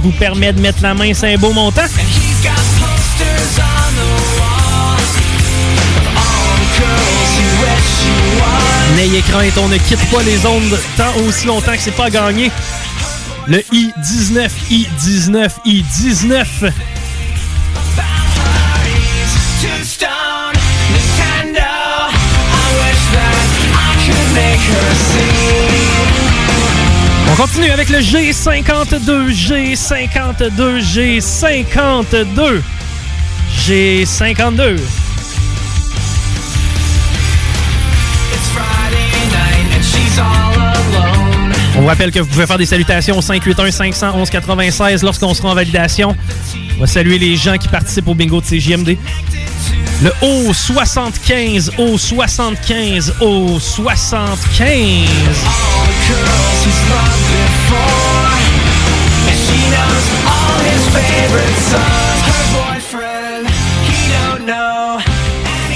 Vous 0.00 0.10
permet 0.12 0.52
de 0.52 0.60
mettre 0.60 0.82
la 0.82 0.92
main 0.92 1.14
sur 1.14 1.28
un 1.28 1.36
beau 1.36 1.52
montant. 1.52 1.82
N'ayez 8.96 9.22
crainte, 9.22 9.56
on 9.58 9.68
ne 9.68 9.76
quitte 9.78 10.04
pas 10.10 10.22
les 10.22 10.44
ondes 10.46 10.78
tant 10.96 11.14
aussi 11.26 11.46
longtemps 11.46 11.72
que 11.72 11.80
c'est 11.80 11.92
pas 11.92 12.10
gagné. 12.10 12.50
Le 13.46 13.62
I-19, 13.72 14.50
I-19, 14.70 15.50
I-19. 15.64 16.72
On 27.30 27.34
continue 27.36 27.70
avec 27.70 27.88
le 27.88 27.98
G52, 27.98 29.30
G52, 29.30 30.80
G52, 30.80 32.60
G52. 33.56 34.78
On 41.76 41.80
vous 41.80 41.86
rappelle 41.86 42.10
que 42.12 42.20
vous 42.20 42.26
pouvez 42.26 42.46
faire 42.46 42.58
des 42.58 42.66
salutations 42.66 43.16
au 43.16 43.22
581 43.22 43.70
511 43.70 44.30
96 44.30 45.02
lorsqu'on 45.02 45.32
sera 45.34 45.48
en 45.50 45.54
validation. 45.54 46.14
On 46.76 46.80
va 46.80 46.86
saluer 46.86 47.18
les 47.18 47.36
gens 47.36 47.56
qui 47.56 47.68
participent 47.68 48.08
au 48.08 48.14
bingo 48.14 48.40
de 48.40 48.46
CJMD. 48.46 48.98
Le 50.02 50.10
O75, 50.20 51.70
O75, 51.78 53.12
O75. 53.20 55.06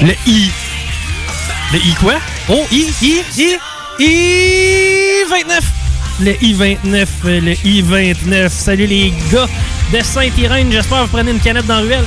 Le 0.03 0.15
I. 0.27 0.51
Le 1.73 1.79
I 1.79 1.95
quoi? 1.95 2.15
Oh, 2.49 2.67
I, 2.71 2.93
I, 3.01 3.23
I, 3.39 3.57
I29. 4.01 5.86
Le 6.19 6.33
I29, 6.33 7.07
le 7.25 7.53
I29. 7.53 8.49
Salut 8.49 8.87
les 8.87 9.13
gars 9.31 9.47
de 9.93 10.01
Saint-Irène. 10.03 10.73
J'espère 10.73 11.01
que 11.01 11.05
vous 11.05 11.11
prenez 11.11 11.33
une 11.33 11.41
canette 11.41 11.67
dans 11.67 11.77
la 11.77 11.81
ruelle. 11.81 12.07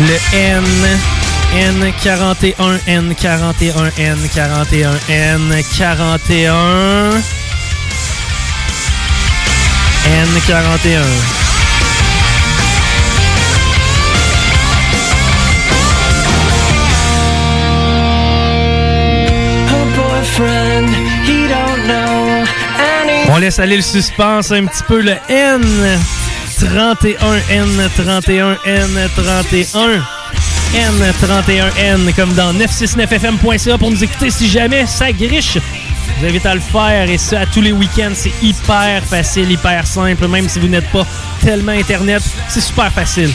Le 0.00 0.16
N, 0.32 0.64
N41, 1.52 2.78
N41, 2.86 3.90
N41, 3.98 4.94
N41, 5.10 7.20
N41. 10.08 11.02
On 23.30 23.36
laisse 23.36 23.58
aller 23.58 23.76
le 23.76 23.82
suspense 23.82 24.50
un 24.52 24.64
petit 24.66 24.82
peu. 24.86 25.00
Le 25.00 25.16
N. 25.28 25.98
31N31, 26.58 28.56
N31, 28.66 30.00
N31N, 30.74 32.14
comme 32.14 32.32
dans 32.34 32.52
969fm.ca 32.52 33.78
pour 33.78 33.90
nous 33.90 34.02
écouter 34.02 34.30
si 34.30 34.48
jamais 34.48 34.86
ça 34.86 35.12
griche. 35.12 35.58
Je 36.18 36.24
vous 36.24 36.30
invite 36.30 36.46
à 36.46 36.54
le 36.56 36.60
faire 36.60 37.08
et 37.08 37.16
ça 37.16 37.40
à 37.42 37.46
tous 37.46 37.60
les 37.60 37.70
week-ends. 37.70 38.10
C'est 38.12 38.32
hyper 38.42 39.04
facile, 39.04 39.52
hyper 39.52 39.86
simple, 39.86 40.26
même 40.26 40.48
si 40.48 40.58
vous 40.58 40.66
n'êtes 40.66 40.90
pas 40.90 41.06
tellement 41.44 41.70
Internet. 41.70 42.20
C'est 42.48 42.60
super 42.60 42.92
facile. 42.92 43.30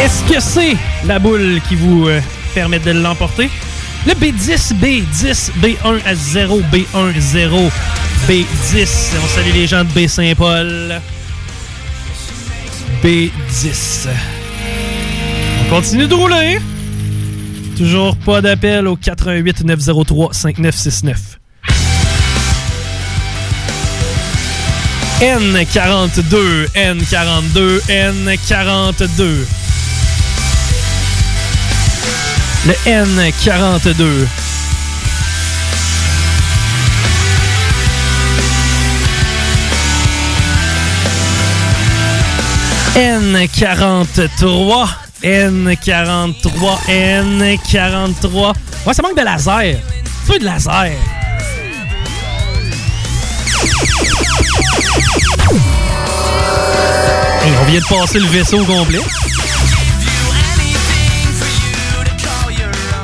Est-ce 0.00 0.32
que 0.32 0.38
c'est 0.38 0.76
la 1.04 1.18
boule 1.18 1.60
qui 1.68 1.74
vous 1.74 2.06
euh, 2.06 2.20
permet 2.54 2.78
de 2.78 2.92
l'emporter? 2.92 3.50
Le 4.06 4.12
B10, 4.12 4.74
B10, 4.74 5.50
B1 5.60 5.98
à 6.06 6.14
0, 6.14 6.60
B1, 6.72 7.18
0, 7.18 7.70
B10. 8.28 8.88
On 9.20 9.28
salue 9.34 9.52
les 9.52 9.66
gens 9.66 9.82
de 9.82 9.90
B-Saint-Paul. 9.90 11.00
B10. 13.02 14.08
On 15.66 15.70
continue 15.74 16.06
de 16.06 16.14
rouler. 16.14 16.60
Toujours 17.76 18.16
pas 18.16 18.40
d'appel 18.40 18.86
au 18.86 18.96
88 18.96 19.64
903 19.64 20.32
5969. 20.32 21.40
N42, 25.20 26.66
N42, 26.74 27.80
N42. 27.88 29.46
Le 32.66 32.72
N42. 32.86 34.26
N43. 42.96 45.03
N43. 45.24 46.78
N43. 46.88 48.54
Ouais, 48.86 48.94
ça 48.94 49.02
manque 49.02 49.16
de 49.16 49.24
laser. 49.24 49.78
Feu 50.26 50.38
de 50.38 50.44
laser. 50.44 50.92
Et 57.46 57.52
on 57.60 57.64
vient 57.64 57.80
de 57.80 57.86
passer 57.86 58.18
le 58.18 58.26
vaisseau 58.26 58.64
complet. 58.64 59.00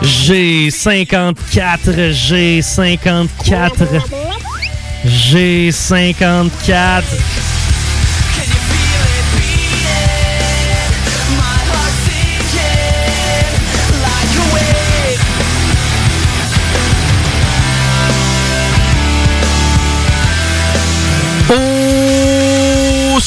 G54, 0.03 1.35
G54, 2.13 4.03
G54. 5.07 7.03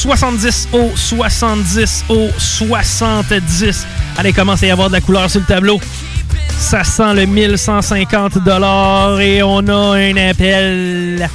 70 0.04 0.68
au 0.74 0.90
70 0.94 2.04
au 2.10 2.28
70. 2.38 3.86
Allez, 4.18 4.34
commencez 4.34 4.66
à 4.66 4.68
y 4.68 4.70
avoir 4.70 4.88
de 4.88 4.92
la 4.92 5.00
couleur 5.00 5.30
sur 5.30 5.40
le 5.40 5.46
tableau. 5.46 5.80
Ça 6.58 6.84
sent 6.84 7.14
le 7.14 7.24
1150 7.24 8.32
et 9.22 9.42
on 9.42 9.66
a 9.66 9.96
un 9.96 10.16
appel. 10.28 11.26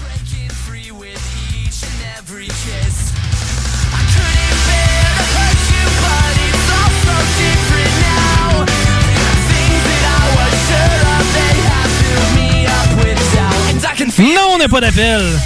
Non, 14.20 14.52
on 14.54 14.58
n'a 14.60 14.68
pas 14.68 14.82
d'appel. 14.82 15.40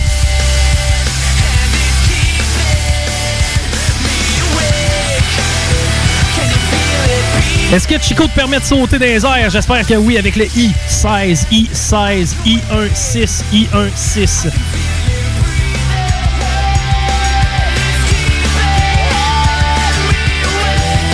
Est-ce 7.72 7.88
que 7.88 8.00
Chico 8.00 8.28
te 8.28 8.36
permet 8.36 8.60
de 8.60 8.66
sauter 8.66 9.00
dans 9.00 9.06
les 9.06 9.26
airs? 9.26 9.50
J'espère 9.50 9.86
que 9.86 9.96
oui, 9.96 10.18
avec 10.18 10.36
le 10.36 10.46
I-16, 10.46 11.46
I-16, 11.52 12.36
I-16, 12.46 13.44
I-16. 13.52 14.52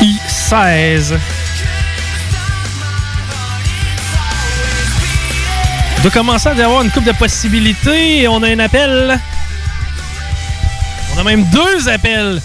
I-16. 0.02 1.18
On 5.98 6.02
doit 6.02 6.12
commencer 6.12 6.48
à 6.48 6.52
avoir 6.52 6.82
une 6.82 6.92
coupe 6.92 7.04
de 7.04 7.12
possibilités 7.12 8.26
on 8.30 8.42
a 8.42 8.48
un 8.48 8.60
appel. 8.60 9.20
On 11.14 11.20
a 11.20 11.24
même 11.24 11.46
deux 11.52 11.90
appels. 11.90 12.42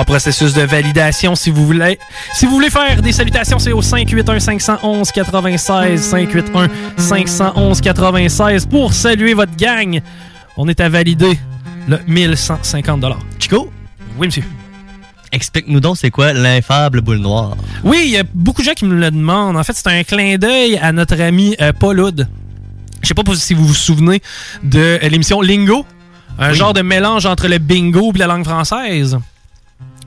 En 0.00 0.04
processus 0.04 0.54
de 0.54 0.62
validation 0.62 1.34
si 1.34 1.50
vous 1.50 1.66
voulez. 1.66 1.98
Si 2.34 2.46
vous 2.46 2.52
voulez 2.52 2.70
faire 2.70 3.02
des 3.02 3.12
salutations, 3.12 3.58
c'est 3.58 3.72
au 3.72 3.82
581 3.82 4.40
511 4.40 5.12
96 5.12 6.00
581 6.02 6.68
511 6.96 7.80
96 7.82 8.66
pour 8.66 8.94
saluer 8.94 9.34
votre 9.34 9.54
gang. 9.56 10.00
On 10.56 10.68
est 10.68 10.80
à 10.80 10.88
valider 10.88 11.38
le 11.86 11.98
1150 12.06 13.04
Chico? 13.38 13.70
Oui, 14.16 14.28
monsieur. 14.28 14.44
Explique-nous 15.32 15.80
donc 15.80 15.98
c'est 15.98 16.10
quoi 16.10 16.32
l'infable 16.32 17.02
boule 17.02 17.18
noire? 17.18 17.56
Oui, 17.84 18.00
il 18.06 18.10
y 18.10 18.16
a 18.16 18.22
beaucoup 18.34 18.62
de 18.62 18.66
gens 18.66 18.72
qui 18.74 18.86
me 18.86 18.94
le 18.94 19.10
demandent. 19.10 19.56
En 19.58 19.62
fait, 19.64 19.74
c'est 19.74 19.86
un 19.88 20.02
clin 20.02 20.36
d'œil 20.38 20.78
à 20.78 20.92
notre 20.92 21.20
ami 21.20 21.54
euh, 21.60 21.72
Paul 21.78 22.00
Hood. 22.00 22.26
Je 23.02 23.08
sais 23.08 23.14
pas 23.14 23.22
si 23.34 23.52
vous 23.54 23.66
vous 23.66 23.74
souvenez 23.74 24.22
de 24.62 24.78
euh, 25.02 25.08
l'émission 25.10 25.42
Lingo, 25.42 25.84
un 26.38 26.50
Oui. 26.50 26.56
genre 26.56 26.72
de 26.72 26.80
mélange 26.82 27.26
entre 27.26 27.48
le 27.48 27.58
bingo 27.58 28.12
et 28.14 28.18
la 28.18 28.26
langue 28.26 28.44
française. 28.44 29.18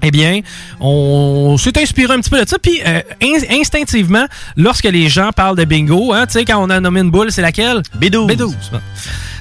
Eh 0.05 0.11
bien, 0.11 0.41
on 0.81 1.55
s'est 1.57 1.77
inspiré 1.81 2.13
un 2.13 2.19
petit 2.19 2.29
peu 2.29 2.43
de 2.43 2.47
ça. 2.49 2.59
Puis, 2.59 2.81
euh, 2.85 3.01
in- 3.21 3.57
instinctivement, 3.59 4.25
lorsque 4.57 4.83
les 4.83 5.07
gens 5.07 5.31
parlent 5.31 5.55
de 5.57 5.63
bingo, 5.63 6.11
hein, 6.13 6.25
tu 6.25 6.33
sais, 6.33 6.45
quand 6.45 6.57
on 6.61 6.69
a 6.69 6.79
nommé 6.81 6.99
une 6.99 7.09
boule, 7.09 7.31
c'est 7.31 7.41
laquelle? 7.41 7.81
B12. 7.97 8.27
B12. 8.35 8.53
Bon. 8.71 8.81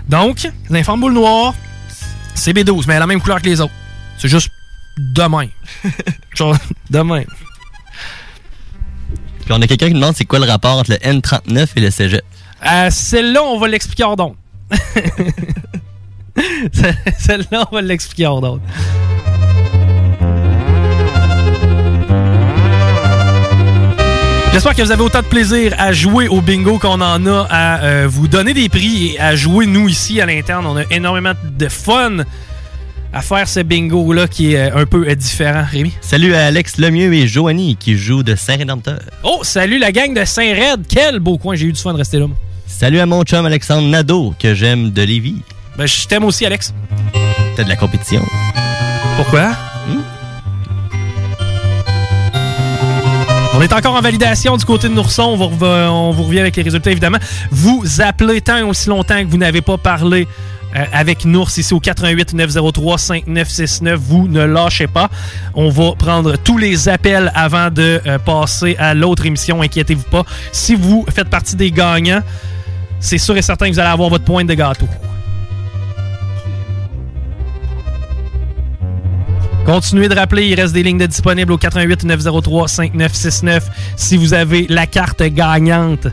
Donc, 0.08 0.48
l'informe 0.70 1.00
boule 1.00 1.14
noire, 1.14 1.54
c'est 2.34 2.52
B12, 2.52 2.84
mais 2.86 2.92
elle 2.94 2.98
a 2.98 3.00
la 3.00 3.06
même 3.08 3.20
couleur 3.20 3.40
que 3.42 3.46
les 3.46 3.60
autres. 3.60 3.72
C'est 4.18 4.28
juste 4.28 4.50
de 4.98 5.22
même. 5.22 5.50
Genre, 6.36 6.56
de 6.90 6.98
même. 7.00 7.26
Puis 9.44 9.52
on 9.52 9.60
a 9.60 9.66
quelqu'un 9.66 9.88
qui 9.88 9.94
demande 9.94 10.14
c'est 10.14 10.24
quoi 10.24 10.38
le 10.38 10.44
rapport 10.46 10.78
entre 10.78 10.90
le 10.92 10.96
N39 10.98 11.66
et 11.74 11.80
le 11.80 11.90
cégep? 11.90 12.22
Euh, 12.64 12.88
Celle-là, 12.90 13.42
on 13.42 13.58
va 13.58 13.66
l'expliquer 13.66 14.04
hors 14.04 14.14
d'onde. 14.16 14.36
Ce- 16.36 16.94
Celle-là, 17.18 17.66
on 17.70 17.74
va 17.74 17.82
l'expliquer 17.82 18.26
hors 18.26 18.40
d'onde. 18.40 18.60
J'espère 24.52 24.74
que 24.74 24.82
vous 24.82 24.92
avez 24.92 25.02
autant 25.02 25.22
de 25.22 25.26
plaisir 25.26 25.74
à 25.78 25.92
jouer 25.92 26.28
au 26.28 26.42
bingo 26.42 26.78
qu'on 26.78 27.00
en 27.00 27.26
a 27.26 27.46
à 27.48 27.82
euh, 27.84 28.06
vous 28.06 28.28
donner 28.28 28.52
des 28.52 28.68
prix 28.68 29.14
et 29.14 29.20
à 29.20 29.34
jouer 29.34 29.64
nous 29.64 29.88
ici 29.88 30.20
à 30.20 30.26
l'interne. 30.26 30.66
On 30.66 30.76
a 30.76 30.82
énormément 30.90 31.32
de 31.42 31.68
fun 31.68 32.18
à 33.14 33.22
faire 33.22 33.48
ce 33.48 33.60
bingo-là 33.60 34.28
qui 34.28 34.52
est 34.52 34.70
euh, 34.70 34.82
un 34.82 34.84
peu 34.84 35.08
euh, 35.08 35.14
différent, 35.14 35.64
Rémi? 35.68 35.92
Salut 36.02 36.34
à 36.34 36.46
Alex 36.46 36.76
Lemieux 36.76 37.14
et 37.14 37.26
Joanie 37.26 37.76
qui 37.76 37.96
jouent 37.96 38.22
de 38.22 38.34
Saint-Rédempteur. 38.34 39.00
Oh, 39.22 39.40
salut 39.42 39.78
la 39.78 39.90
gang 39.90 40.12
de 40.12 40.24
Saint-Red. 40.24 40.84
Quel 40.86 41.18
beau 41.18 41.38
coin. 41.38 41.56
J'ai 41.56 41.66
eu 41.66 41.72
du 41.72 41.80
fun 41.80 41.94
de 41.94 41.98
rester 41.98 42.18
là. 42.18 42.26
moi. 42.26 42.36
Salut 42.66 43.00
à 43.00 43.06
mon 43.06 43.22
chum 43.22 43.46
Alexandre 43.46 43.88
Nadeau 43.88 44.34
que 44.38 44.54
j'aime 44.54 44.90
de 44.90 45.02
Lévis. 45.02 45.40
Ben, 45.78 45.86
je 45.86 46.06
t'aime 46.06 46.24
aussi, 46.24 46.44
Alex. 46.44 46.74
T'as 47.56 47.64
de 47.64 47.68
la 47.70 47.76
compétition. 47.76 48.22
Pourquoi? 49.16 49.56
On 53.62 53.64
est 53.64 53.72
encore 53.74 53.94
en 53.94 54.00
validation 54.00 54.56
du 54.56 54.64
côté 54.64 54.88
de 54.88 54.92
Nourson. 54.94 55.22
On, 55.22 56.10
vous 56.10 56.22
revient 56.24 56.40
avec 56.40 56.56
les 56.56 56.64
résultats, 56.64 56.90
évidemment. 56.90 57.20
Vous 57.52 58.00
appelez 58.00 58.40
tant 58.40 58.56
et 58.56 58.62
aussi 58.62 58.88
longtemps 58.88 59.22
que 59.22 59.30
vous 59.30 59.36
n'avez 59.36 59.60
pas 59.60 59.78
parlé 59.78 60.26
euh, 60.74 60.84
avec 60.92 61.24
Nours 61.24 61.48
ici 61.56 61.72
au 61.72 61.78
88 61.78 62.34
903 62.34 62.98
5969. 62.98 64.00
Vous 64.00 64.26
ne 64.26 64.42
lâchez 64.42 64.88
pas. 64.88 65.08
On 65.54 65.68
va 65.68 65.92
prendre 65.96 66.34
tous 66.38 66.58
les 66.58 66.88
appels 66.88 67.30
avant 67.36 67.70
de 67.70 68.00
euh, 68.04 68.18
passer 68.18 68.74
à 68.80 68.94
l'autre 68.94 69.26
émission. 69.26 69.62
Inquiétez-vous 69.62 70.10
pas. 70.10 70.24
Si 70.50 70.74
vous 70.74 71.06
faites 71.08 71.30
partie 71.30 71.54
des 71.54 71.70
gagnants, 71.70 72.22
c'est 72.98 73.18
sûr 73.18 73.36
et 73.36 73.42
certain 73.42 73.68
que 73.68 73.74
vous 73.74 73.78
allez 73.78 73.90
avoir 73.90 74.08
votre 74.08 74.24
pointe 74.24 74.48
de 74.48 74.54
gâteau. 74.54 74.88
Continuez 79.64 80.08
de 80.08 80.14
rappeler, 80.16 80.48
il 80.48 80.60
reste 80.60 80.74
des 80.74 80.82
lignes 80.82 81.06
disponibles 81.06 81.52
au 81.52 81.58
88 81.58 82.04
903 82.04 82.66
5969 82.66 83.68
si 83.96 84.16
vous 84.16 84.34
avez 84.34 84.66
la 84.68 84.86
carte 84.86 85.22
gagnante. 85.22 86.08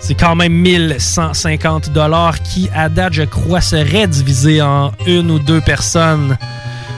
C'est 0.00 0.14
quand 0.14 0.34
même 0.34 0.52
1150 0.52 1.92
dollars 1.92 2.42
qui, 2.42 2.68
à 2.74 2.88
date, 2.88 3.12
je 3.12 3.22
crois, 3.22 3.60
serait 3.60 4.08
divisé 4.08 4.60
en 4.60 4.90
une 5.06 5.30
ou 5.30 5.38
deux 5.38 5.60
personnes. 5.60 6.36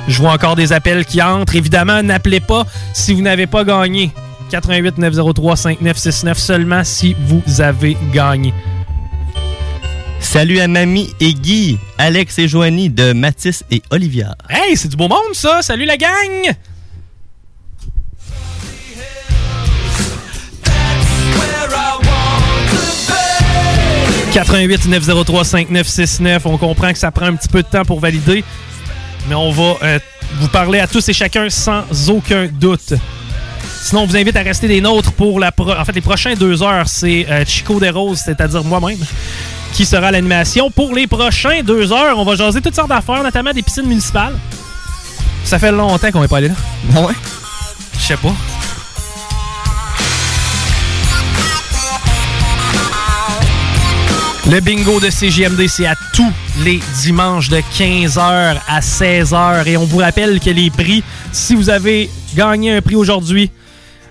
Je 0.08 0.18
vois 0.18 0.32
encore 0.32 0.56
des 0.56 0.72
appels 0.72 1.04
qui 1.04 1.20
entrent. 1.20 1.56
Évidemment, 1.56 2.02
n'appelez 2.02 2.40
pas 2.40 2.64
si 2.94 3.12
vous 3.12 3.20
n'avez 3.22 3.46
pas 3.46 3.64
gagné. 3.64 4.12
88 4.50 4.98
903 4.98 5.56
5969 5.56 6.38
seulement 6.38 6.84
si 6.84 7.14
vous 7.26 7.60
avez 7.60 7.98
gagné. 8.12 8.54
Salut 10.22 10.60
à 10.60 10.68
Mamie 10.68 11.12
et 11.20 11.34
Guy, 11.34 11.78
Alex 11.98 12.38
et 12.38 12.48
Joanie 12.48 12.88
de 12.88 13.12
Mathis 13.12 13.64
et 13.70 13.82
Olivia. 13.90 14.34
Hey, 14.48 14.76
c'est 14.76 14.88
du 14.88 14.96
beau 14.96 15.08
monde, 15.08 15.34
ça! 15.34 15.60
Salut 15.62 15.84
la 15.84 15.96
gang! 15.96 16.54
88 24.32 24.86
903 24.88 25.44
5969. 25.44 26.46
On 26.46 26.56
comprend 26.56 26.92
que 26.92 26.98
ça 26.98 27.10
prend 27.10 27.26
un 27.26 27.34
petit 27.34 27.48
peu 27.48 27.62
de 27.62 27.68
temps 27.68 27.84
pour 27.84 28.00
valider, 28.00 28.42
mais 29.28 29.34
on 29.34 29.50
va 29.50 29.76
euh, 29.82 29.98
vous 30.38 30.48
parler 30.48 30.78
à 30.80 30.86
tous 30.86 31.06
et 31.08 31.12
chacun 31.12 31.50
sans 31.50 31.84
aucun 32.08 32.46
doute. 32.46 32.94
Sinon, 33.82 34.02
on 34.02 34.06
vous 34.06 34.16
invite 34.16 34.36
à 34.36 34.42
rester 34.42 34.68
des 34.68 34.80
nôtres 34.80 35.12
pour 35.12 35.38
la 35.38 35.52
pro- 35.52 35.72
en 35.74 35.84
fait 35.84 35.92
les 35.92 36.00
prochains 36.00 36.34
deux 36.34 36.62
heures. 36.62 36.88
C'est 36.88 37.26
euh, 37.28 37.44
Chico 37.44 37.78
des 37.78 37.90
Roses, 37.90 38.22
c'est-à-dire 38.24 38.64
moi-même, 38.64 38.98
qui 39.72 39.86
sera 39.86 40.10
l'animation. 40.10 40.70
Pour 40.70 40.94
les 40.94 41.06
prochains 41.06 41.62
deux 41.62 41.92
heures, 41.92 42.18
on 42.18 42.24
va 42.24 42.36
jaser 42.36 42.60
toutes 42.60 42.74
sortes 42.74 42.90
d'affaires, 42.90 43.22
notamment 43.22 43.52
des 43.52 43.62
piscines 43.62 43.86
municipales. 43.86 44.34
Ça 45.44 45.58
fait 45.58 45.72
longtemps 45.72 46.10
qu'on 46.10 46.20
n'est 46.20 46.28
pas 46.28 46.38
allé 46.38 46.48
là. 46.48 46.54
Ah 46.94 47.00
ouais? 47.00 47.14
Je 47.94 48.00
sais 48.00 48.16
pas. 48.16 48.34
Le 54.50 54.60
bingo 54.60 55.00
de 55.00 55.08
CGMD, 55.08 55.66
c'est 55.68 55.86
à 55.86 55.94
tous 56.12 56.30
les 56.62 56.80
dimanches 57.00 57.48
de 57.48 57.58
15h 57.58 58.56
à 58.68 58.80
16h. 58.80 59.66
Et 59.66 59.76
on 59.76 59.84
vous 59.84 59.98
rappelle 59.98 60.40
que 60.40 60.50
les 60.50 60.68
prix, 60.68 61.02
si 61.32 61.54
vous 61.54 61.70
avez 61.70 62.10
gagné 62.34 62.76
un 62.76 62.82
prix 62.82 62.96
aujourd'hui, 62.96 63.50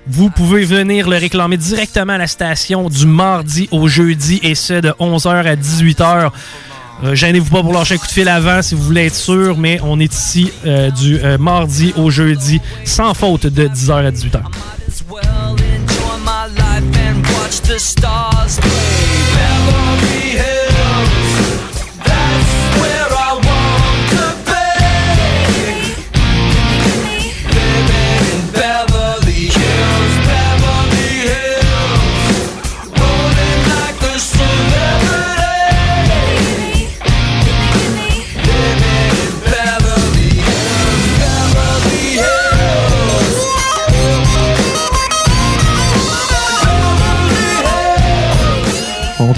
vous 0.07 0.29
pouvez 0.29 0.63
venir 0.63 1.09
le 1.09 1.17
réclamer 1.17 1.57
directement 1.57 2.13
à 2.13 2.17
la 2.17 2.27
station 2.27 2.89
du 2.89 3.05
mardi 3.05 3.67
au 3.71 3.87
jeudi 3.87 4.39
et 4.43 4.55
ce 4.55 4.73
de 4.73 4.89
11h 4.99 5.29
à 5.29 5.55
18h. 5.55 6.31
Euh, 7.03 7.15
Gênez-vous 7.15 7.49
pas 7.49 7.61
pour 7.61 7.73
lâcher 7.73 7.95
un 7.95 7.97
coup 7.97 8.07
de 8.07 8.11
fil 8.11 8.29
avant 8.29 8.61
si 8.61 8.75
vous 8.75 8.83
voulez 8.83 9.07
être 9.07 9.15
sûr, 9.15 9.57
mais 9.57 9.79
on 9.83 9.99
est 9.99 10.13
ici 10.13 10.51
euh, 10.65 10.91
du 10.91 11.17
euh, 11.19 11.37
mardi 11.37 11.93
au 11.97 12.09
jeudi 12.09 12.61
sans 12.85 13.13
faute 13.13 13.47
de 13.47 13.67
10h 13.67 13.93
à 13.93 14.11
18h. 14.11 14.41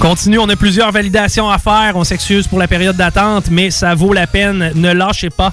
Continue, 0.04 0.38
on 0.38 0.48
a 0.50 0.56
plusieurs 0.56 0.92
validations 0.92 1.48
à 1.48 1.56
faire. 1.56 1.92
On 1.96 2.04
s'excuse 2.04 2.46
pour 2.46 2.58
la 2.58 2.68
période 2.68 2.94
d'attente, 2.94 3.46
mais 3.50 3.70
ça 3.70 3.94
vaut 3.94 4.12
la 4.12 4.26
peine. 4.26 4.70
Ne 4.74 4.92
lâchez 4.92 5.30
pas. 5.30 5.50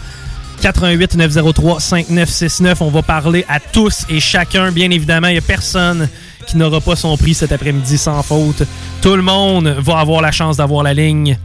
88 0.62 1.16
903 1.16 1.80
5969. 1.80 2.82
On 2.82 2.90
va 2.90 3.02
parler 3.02 3.46
à 3.48 3.62
tous 3.62 4.06
et 4.10 4.20
chacun. 4.20 4.74
Bien 4.74 4.92
évidemment, 4.92 5.30
il 5.30 5.34
n'y 5.34 5.38
a 5.38 5.42
personne 5.42 6.10
qui 6.48 6.58
n'aura 6.58 6.82
pas 6.82 6.98
son 6.98 7.16
prix 7.16 7.34
cet 7.34 7.54
après-midi 7.54 7.98
sans 7.98 8.22
faute. 8.24 8.64
Tout 9.02 9.16
le 9.16 9.22
monde 9.22 9.74
va 9.80 10.00
avoir 10.00 10.22
la 10.22 10.34
chance 10.34 10.58
d'avoir 10.58 10.84
la 10.84 10.94
ligne. 10.94 11.38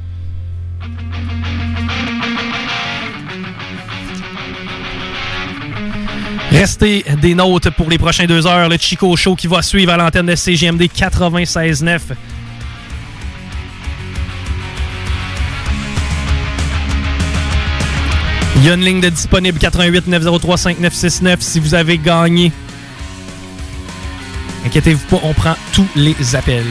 Restez 6.51 7.05
des 7.23 7.37
notes 7.37 7.71
pour 7.71 7.89
les 7.89 7.99
prochaines 7.99 8.27
deux 8.27 8.49
heures. 8.49 8.69
Le 8.69 8.77
Chico 8.79 9.15
Show 9.15 9.37
qui 9.37 9.47
va 9.47 9.63
suivre 9.63 9.93
à 9.93 9.97
l'antenne 9.97 10.27
de 10.27 10.35
CGMD 10.35 10.83
96.9. 10.83 12.01
Il 18.67 18.71
y 18.71 18.73
a 18.73 18.75
une 18.75 18.85
ligne 18.85 19.01
de 19.01 19.11
disponible 19.11 19.61
88 19.61 20.09
903 20.09 20.57
5969 20.59 21.41
si 21.41 21.61
vous 21.61 21.73
avez 21.73 21.99
gagné. 21.99 22.51
Inquiétez-vous 24.67 25.07
pas, 25.07 25.21
on 25.23 25.33
prend 25.35 25.55
tous 25.73 25.87
les 25.95 26.35
appels. 26.35 26.67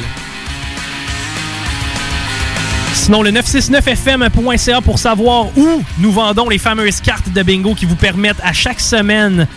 Sinon, 2.91 3.21
le 3.21 3.31
969fm.ca 3.31 4.81
pour 4.81 4.99
savoir 4.99 5.57
où 5.57 5.83
nous 5.99 6.11
vendons 6.11 6.49
les 6.49 6.57
fameuses 6.57 6.99
cartes 6.99 7.29
de 7.29 7.43
bingo 7.43 7.73
qui 7.75 7.85
vous 7.85 7.95
permettent 7.95 8.43
à 8.43 8.51
chaque 8.51 8.81
semaine 8.81 9.47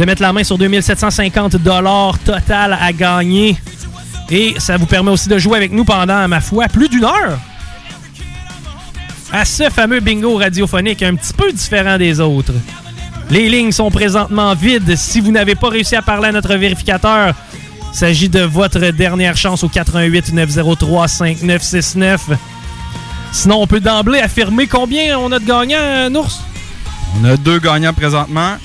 de 0.00 0.04
mettre 0.04 0.22
la 0.22 0.32
main 0.32 0.42
sur 0.42 0.58
2750 0.58 1.58
total 2.24 2.76
à 2.80 2.92
gagner. 2.92 3.56
Et 4.30 4.56
ça 4.58 4.78
vous 4.78 4.86
permet 4.86 5.12
aussi 5.12 5.28
de 5.28 5.38
jouer 5.38 5.58
avec 5.58 5.70
nous 5.70 5.84
pendant, 5.84 6.26
ma 6.26 6.40
foi, 6.40 6.66
plus 6.66 6.88
d'une 6.88 7.04
heure 7.04 7.38
à 9.32 9.46
ce 9.46 9.70
fameux 9.70 10.00
bingo 10.00 10.36
radiophonique 10.36 11.02
un 11.02 11.14
petit 11.14 11.32
peu 11.32 11.50
différent 11.50 11.96
des 11.96 12.20
autres. 12.20 12.52
Les 13.30 13.48
lignes 13.48 13.72
sont 13.72 13.90
présentement 13.90 14.54
vides. 14.54 14.94
Si 14.96 15.20
vous 15.20 15.32
n'avez 15.32 15.54
pas 15.54 15.70
réussi 15.70 15.96
à 15.96 16.02
parler 16.02 16.28
à 16.28 16.32
notre 16.32 16.54
vérificateur, 16.56 17.34
il 17.92 17.96
s'agit 17.96 18.28
de 18.28 18.40
votre 18.40 18.90
dernière 18.90 19.36
chance 19.36 19.64
au 19.64 19.68
88 19.68 20.34
903 20.34 21.08
5969. 21.08 22.30
Sinon, 23.32 23.62
on 23.62 23.66
peut 23.66 23.80
d'emblée 23.80 24.20
affirmer 24.20 24.66
combien 24.66 25.18
on 25.18 25.32
a 25.32 25.38
de 25.38 25.46
gagnants, 25.46 25.78
euh, 25.80 26.08
Nours? 26.10 26.42
On 27.18 27.24
a 27.24 27.38
deux 27.38 27.58
gagnants 27.58 27.94
présentement. 27.94 28.56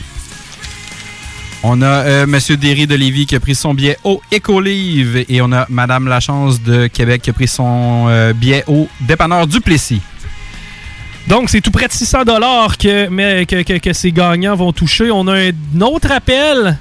On 1.63 1.81
a 1.81 1.86
euh, 1.86 2.27
Monsieur 2.27 2.57
Derry 2.57 2.88
de 2.88 2.95
Lévis 2.95 3.25
qui 3.25 3.36
a 3.36 3.39
pris 3.39 3.55
son 3.55 3.74
billet 3.74 3.97
au 4.03 4.21
Écolive 4.31 5.25
et 5.29 5.41
on 5.41 5.51
a 5.53 5.65
Madame 5.69 6.07
Lachance 6.07 6.62
de 6.62 6.88
Québec 6.88 7.21
qui 7.21 7.29
a 7.29 7.33
pris 7.33 7.47
son 7.47 8.07
euh, 8.09 8.33
billet 8.33 8.65
au 8.67 8.89
Dépanneur 9.01 9.47
Duplessis. 9.47 10.01
Donc, 11.27 11.50
c'est 11.50 11.60
tout 11.60 11.72
près 11.72 11.88
de 11.88 11.91
600 11.91 12.24
dollars 12.24 12.77
que, 12.77 13.93
ces 13.93 14.12
gagnants 14.12 14.55
vont 14.55 14.72
toucher. 14.72 15.12
On 15.12 15.27
a 15.27 15.50
un 15.50 15.81
autre 15.81 16.12
appel. 16.12 16.77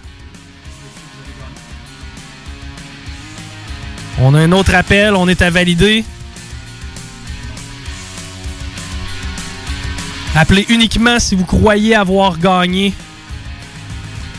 On 4.20 4.34
a 4.34 4.40
un 4.40 4.52
autre 4.52 4.74
appel. 4.74 5.14
On 5.16 5.26
est 5.26 5.42
à 5.42 5.50
valider. 5.50 6.04
Appelez 10.36 10.66
uniquement 10.68 11.18
si 11.18 11.34
vous 11.34 11.46
croyez 11.46 11.96
avoir 11.96 12.38
gagné. 12.38 12.94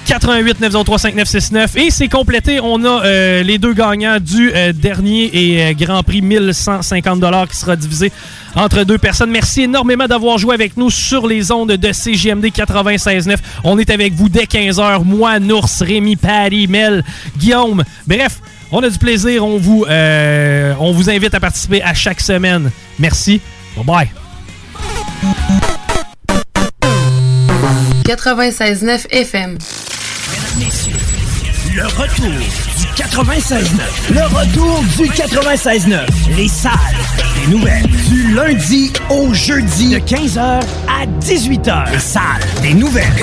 88 0.08 0.62
903 0.62 1.00
5969 1.00 1.76
et 1.76 1.92
c'est 1.92 2.08
complété. 2.08 2.62
On 2.62 2.82
a 2.86 3.04
euh, 3.04 3.44
les 3.44 3.58
deux 3.58 3.74
gagnants 3.74 4.20
du 4.22 4.54
euh, 4.56 4.72
dernier 4.72 5.30
et 5.34 5.62
euh, 5.62 5.74
Grand 5.74 6.02
Prix 6.02 6.22
1150 6.22 7.20
dollars 7.20 7.46
qui 7.50 7.58
sera 7.58 7.76
divisé 7.76 8.14
entre 8.56 8.86
deux 8.86 8.98
personnes. 8.98 9.30
Merci 9.30 9.64
énormément 9.64 10.08
d'avoir 10.08 10.38
joué 10.38 10.54
avec 10.56 10.78
nous 10.78 10.90
sur 10.90 11.28
les 11.28 11.52
ondes 11.52 11.74
de 11.74 11.92
CGMD 11.92 12.46
96.9. 12.46 13.36
On 13.66 13.78
est 13.78 13.90
avec 13.90 14.14
vous 14.14 14.30
dès 14.30 14.46
15h. 14.46 15.04
Moi, 15.04 15.40
Nours, 15.40 15.68
Rémi, 15.82 16.16
Patty, 16.16 16.68
Mel, 16.68 17.04
Guillaume. 17.38 17.84
Bref, 18.08 18.40
on 18.72 18.82
a 18.84 18.90
du 18.90 18.98
plaisir. 18.98 19.46
On 19.46 19.58
vous, 19.58 19.86
on 19.90 20.92
vous 20.94 21.10
invite 21.10 21.34
à 21.34 21.42
participer 21.42 21.84
à 21.84 21.94
chaque 21.94 22.22
semaine. 22.22 22.72
Merci. 22.98 23.42
Bye 23.76 23.86
bye. 23.86 24.10
96.9 28.06 29.08
FM. 29.12 29.58
Le 30.60 31.84
retour 31.84 32.26
du 32.26 33.04
96.9. 33.04 33.68
Le 34.10 34.24
retour 34.24 34.84
du 34.98 35.04
96.9. 35.04 36.08
Les 36.36 36.48
salles 36.48 36.72
des 37.36 37.52
nouvelles. 37.52 37.86
Du 38.10 38.34
lundi 38.34 38.92
au 39.12 39.36
jeudi 39.36 39.92
de 39.92 40.00
15h 40.00 40.40
à 40.40 41.06
18h. 41.22 41.92
Les 41.92 42.00
salles 42.00 42.24
des 42.64 42.74
nouvelles. 42.74 43.14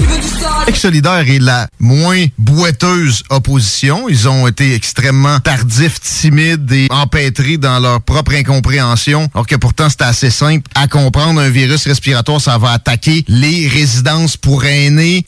Québec 0.60 0.76
solidaire 0.76 1.28
est 1.28 1.40
la 1.40 1.66
moins 1.80 2.24
boiteuse 2.38 3.24
opposition. 3.30 4.08
Ils 4.08 4.28
ont 4.28 4.46
été 4.46 4.72
extrêmement 4.72 5.40
tardifs, 5.40 6.00
timides 6.00 6.70
et 6.70 6.86
empêtrés 6.90 7.56
dans 7.56 7.80
leur 7.80 8.00
propre 8.00 8.34
incompréhension, 8.34 9.28
alors 9.34 9.48
que 9.48 9.56
pourtant 9.56 9.90
c'était 9.90 10.04
assez 10.04 10.30
simple 10.30 10.70
à 10.76 10.86
comprendre. 10.86 11.40
Un 11.40 11.50
virus 11.50 11.84
respiratoire, 11.88 12.40
ça 12.40 12.58
va 12.58 12.70
attaquer 12.70 13.24
les 13.26 13.66
résidences 13.66 14.36
pour 14.36 14.64
aînés. 14.64 15.24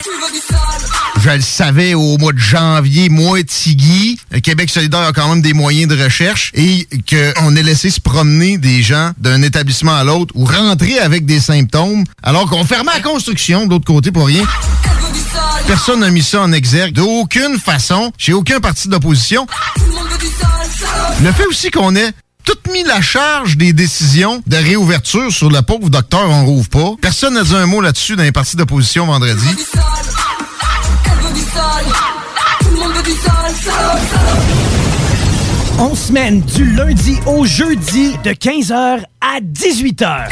Je 1.19 1.29
le 1.29 1.41
savais 1.41 1.93
au 1.93 2.17
mois 2.17 2.31
de 2.31 2.37
janvier, 2.37 3.09
moi, 3.09 3.43
Tigui. 3.43 4.19
Québec 4.43 4.69
solidaire 4.69 5.01
a 5.01 5.13
quand 5.13 5.27
même 5.29 5.41
des 5.41 5.53
moyens 5.53 5.89
de 5.93 6.01
recherche 6.01 6.51
et 6.53 6.87
qu'on 7.09 7.55
ait 7.55 7.63
laissé 7.63 7.89
se 7.89 7.99
promener 7.99 8.57
des 8.57 8.83
gens 8.83 9.11
d'un 9.17 9.41
établissement 9.41 9.95
à 9.95 10.03
l'autre 10.03 10.33
ou 10.35 10.45
rentrer 10.45 10.99
avec 10.99 11.25
des 11.25 11.39
symptômes 11.39 12.03
alors 12.21 12.49
qu'on 12.49 12.63
fermait 12.65 12.93
la 12.93 13.01
construction 13.01 13.65
de 13.65 13.71
l'autre 13.71 13.85
côté 13.85 14.11
pour 14.11 14.27
rien. 14.27 14.43
Personne 15.65 15.99
n'a 15.99 16.11
mis 16.11 16.23
ça 16.23 16.41
en 16.41 16.51
exergue 16.53 16.93
d'aucune 16.93 17.59
façon, 17.59 18.11
chez 18.17 18.33
aucun 18.33 18.59
parti 18.59 18.87
d'opposition. 18.87 19.47
Le 21.21 21.31
fait 21.31 21.45
aussi 21.47 21.71
qu'on 21.71 21.95
ait 21.95 22.11
tout 22.45 22.71
mis 22.71 22.83
la 22.83 23.01
charge 23.01 23.57
des 23.57 23.73
décisions 23.73 24.41
de 24.47 24.55
réouverture 24.55 25.31
sur 25.31 25.49
le 25.49 25.61
pauvre 25.61 25.89
docteur 25.89 26.29
On 26.29 26.45
Rouvre 26.45 26.69
pas. 26.69 26.91
Personne 27.01 27.33
n'a 27.33 27.43
dit 27.43 27.55
un 27.55 27.65
mot 27.65 27.81
là-dessus 27.81 28.15
dans 28.15 28.23
les 28.23 28.31
partis 28.31 28.55
d'opposition 28.55 29.07
vendredi. 29.07 29.47
On 35.79 35.93
semaine 35.93 36.41
du 36.41 36.71
lundi 36.71 37.17
au 37.25 37.45
jeudi 37.45 38.17
de 38.23 38.31
15h 38.31 39.03
à 39.21 39.39
18h. 39.41 40.29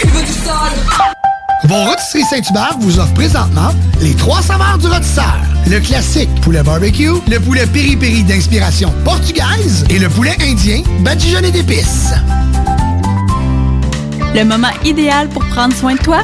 Vos 1.66 1.76
rôtisseries 1.76 2.24
Saint-Hubert 2.24 2.78
vous 2.80 3.00
offrent 3.00 3.14
présentement 3.14 3.72
les 4.02 4.16
trois 4.16 4.42
saveurs 4.42 4.78
du 4.78 4.88
rôtisseur. 4.88 5.38
Le 5.68 5.80
classique 5.80 6.30
poulet 6.42 6.64
barbecue, 6.64 7.12
le 7.28 7.40
poulet 7.40 7.66
piri-piri 7.68 8.24
d'inspiration 8.24 8.92
portugaise 9.04 9.84
et 9.90 10.00
le 10.00 10.10
poulet 10.10 10.36
indien 10.42 10.82
badigeonné 11.00 11.52
d'épices. 11.52 12.14
Le 14.36 14.44
moment 14.44 14.72
idéal 14.84 15.30
pour 15.30 15.46
prendre 15.46 15.76
soin 15.76 15.94
de 15.94 16.00
toi, 16.00 16.24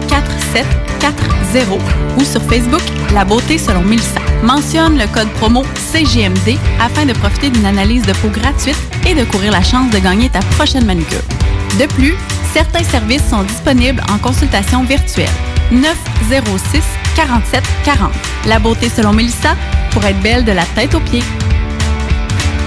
4740 0.11 1.79
ou 2.17 2.23
sur 2.23 2.41
Facebook 2.43 2.81
La 3.13 3.25
beauté 3.25 3.57
selon 3.57 3.81
Mélissa. 3.81 4.19
Mentionne 4.43 4.97
le 4.97 5.07
code 5.07 5.29
promo 5.39 5.63
CGMD 5.91 6.57
afin 6.79 7.05
de 7.05 7.13
profiter 7.13 7.49
d'une 7.49 7.65
analyse 7.65 8.05
de 8.05 8.13
peau 8.13 8.29
gratuite 8.29 8.77
et 9.07 9.13
de 9.13 9.23
courir 9.23 9.51
la 9.51 9.63
chance 9.63 9.89
de 9.91 9.99
gagner 9.99 10.29
ta 10.29 10.39
prochaine 10.57 10.85
manucure. 10.85 11.23
De 11.79 11.85
plus, 11.85 12.13
certains 12.53 12.83
services 12.83 13.27
sont 13.29 13.43
disponibles 13.43 14.01
en 14.11 14.17
consultation 14.17 14.83
virtuelle. 14.83 15.29
906 15.71 16.83
47 17.15 17.63
40. 17.85 18.11
La 18.47 18.59
beauté 18.59 18.89
selon 18.89 19.13
Mélissa 19.13 19.55
pour 19.91 20.03
être 20.03 20.19
belle 20.21 20.43
de 20.43 20.51
la 20.51 20.65
tête 20.65 20.93
aux 20.93 20.99
pieds. 20.99 21.23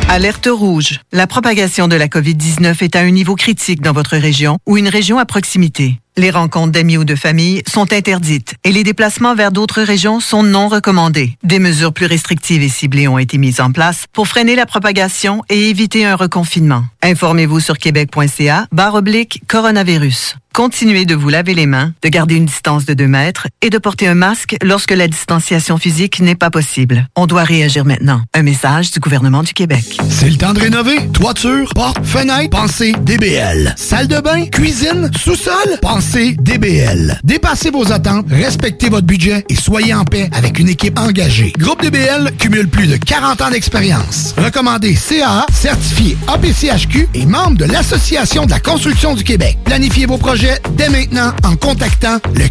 Alerte 0.09 0.49
rouge. 0.51 1.01
La 1.13 1.27
propagation 1.27 1.89
de 1.89 1.97
la 1.97 2.09
COVID-19 2.09 2.83
est 2.83 2.97
à 2.97 3.01
un 3.01 3.11
niveau 3.11 3.35
critique 3.35 3.81
dans 3.81 3.93
votre 3.93 4.17
région 4.17 4.59
ou 4.67 4.77
une 4.77 4.89
région 4.89 5.19
à 5.19 5.25
proximité. 5.25 5.99
Les 6.17 6.31
rencontres 6.31 6.71
d'amis 6.71 6.97
ou 6.97 7.05
de 7.05 7.17
famille 7.17 7.63
sont 7.67 7.93
interdites 7.93 8.55
et 8.63 8.71
les 8.71 8.85
déplacements 8.85 9.35
vers 9.35 9.51
d'autres 9.51 9.83
régions 9.83 10.21
sont 10.21 10.45
non 10.45 10.69
recommandés. 10.69 11.37
Des 11.43 11.59
mesures 11.59 11.93
plus 11.93 12.07
restrictives 12.07 12.63
et 12.63 12.69
ciblées 12.69 13.09
ont 13.09 13.19
été 13.19 13.37
mises 13.37 13.61
en 13.61 13.73
place 13.73 14.05
pour 14.13 14.29
freiner 14.29 14.55
la 14.55 14.65
propagation 14.65 15.43
et 15.49 15.71
éviter 15.71 16.07
un 16.07 16.15
reconfinement. 16.15 16.85
Informez-vous 17.03 17.59
sur 17.59 17.79
québec.ca 17.79 18.69
barre 18.71 18.95
oblique 18.95 19.43
coronavirus. 19.49 20.37
Continuez 20.55 21.05
de 21.05 21.17
vous 21.17 21.31
laver 21.31 21.53
les 21.53 21.67
mains, 21.67 21.93
de 22.03 22.09
garder 22.09 22.37
une 22.37 22.45
distance 22.45 22.85
de 22.85 22.95
2 22.95 23.09
mètres 23.09 23.49
et 23.61 23.71
de 23.71 23.79
porter 23.79 24.07
un 24.07 24.15
masque 24.15 24.55
lorsque 24.63 24.93
la 24.93 25.09
distanciation 25.09 25.79
physique 25.79 26.21
n'est 26.21 26.37
pas 26.37 26.51
possible. 26.51 27.09
On 27.17 27.27
doit 27.27 27.43
réagir 27.43 27.85
maintenant. 27.85 28.23
Un 28.35 28.45
message 28.45 28.93
du 28.93 29.01
gouvernement 29.01 29.43
du 29.43 29.53
Québec. 29.53 29.99
C'est 30.09 30.31
le 30.31 30.37
temps 30.37 30.53
de 30.53 30.61
rénover. 30.61 31.09
Toiture, 31.13 31.73
porte, 31.75 32.07
fenêtre, 32.07 32.51
pensez 32.51 32.93
DBL. 33.03 33.75
Salle 33.77 34.07
de 34.07 34.21
bain, 34.21 34.47
cuisine, 34.47 35.11
sous-sol, 35.19 35.81
DBL. 36.13 37.19
Dépassez 37.25 37.71
vos 37.71 37.91
attentes, 37.91 38.27
respectez 38.31 38.89
votre 38.91 39.07
budget 39.07 39.45
et 39.49 39.55
soyez 39.57 39.95
en 39.95 40.05
paix 40.05 40.29
avec 40.33 40.59
une 40.59 40.69
équipe 40.69 40.99
engagée. 40.99 41.53
Groupe 41.59 41.83
DBL 41.83 42.33
cumule 42.39 42.69
plus 42.69 42.87
de 42.87 42.97
40 42.97 43.41
ans 43.41 43.51
d'expérience. 43.51 44.35
Recommandé 44.37 44.95
CAA, 44.95 45.47
certifié 45.53 46.17
APCHQ 46.29 47.09
et 47.15 47.27
membre 47.27 47.57
de 47.57 47.65
l'Association 47.65 48.45
de 48.45 48.51
la 48.51 48.61
construction 48.61 49.15
du 49.15 49.25
Québec. 49.25 49.57
Planifiez 49.65 50.07
vos 50.07 50.19
projets 50.19 50.61
dès 50.77 50.91
maintenant 50.91 51.33
en 51.43 51.57
contactant 51.57 52.19
le 52.35 52.45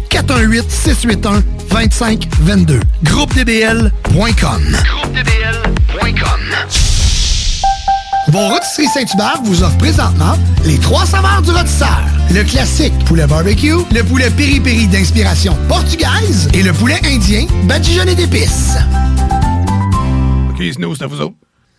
418-681-2522. 1.70 2.80
GroupeDBL.com. 3.04 4.76
GroupeDBL.com. 4.84 6.40
Vos 8.28 8.48
rôtisseries 8.48 8.88
Saint-Hubert 8.88 9.42
vous 9.44 9.62
offrent 9.62 9.76
présentement 9.76 10.34
les 10.64 10.78
trois 10.78 11.04
saveurs 11.04 11.42
du 11.42 11.50
rôtisseur. 11.50 12.00
Le 12.32 12.42
classique 12.42 12.94
poulet 13.04 13.26
barbecue, 13.26 13.76
le 13.92 14.02
poulet 14.02 14.30
piri-piri 14.30 14.88
d'inspiration 14.88 15.54
portugaise 15.68 16.48
et 16.54 16.62
le 16.62 16.72
poulet 16.72 16.98
indien 17.04 17.46
badigeonné 17.64 18.14
d'épices. 18.14 18.76
OK, 20.50 20.62
Snow, 20.72 20.94
c'est 20.94 21.04
à 21.04 21.06
vous 21.06 21.20
autres. 21.20 21.43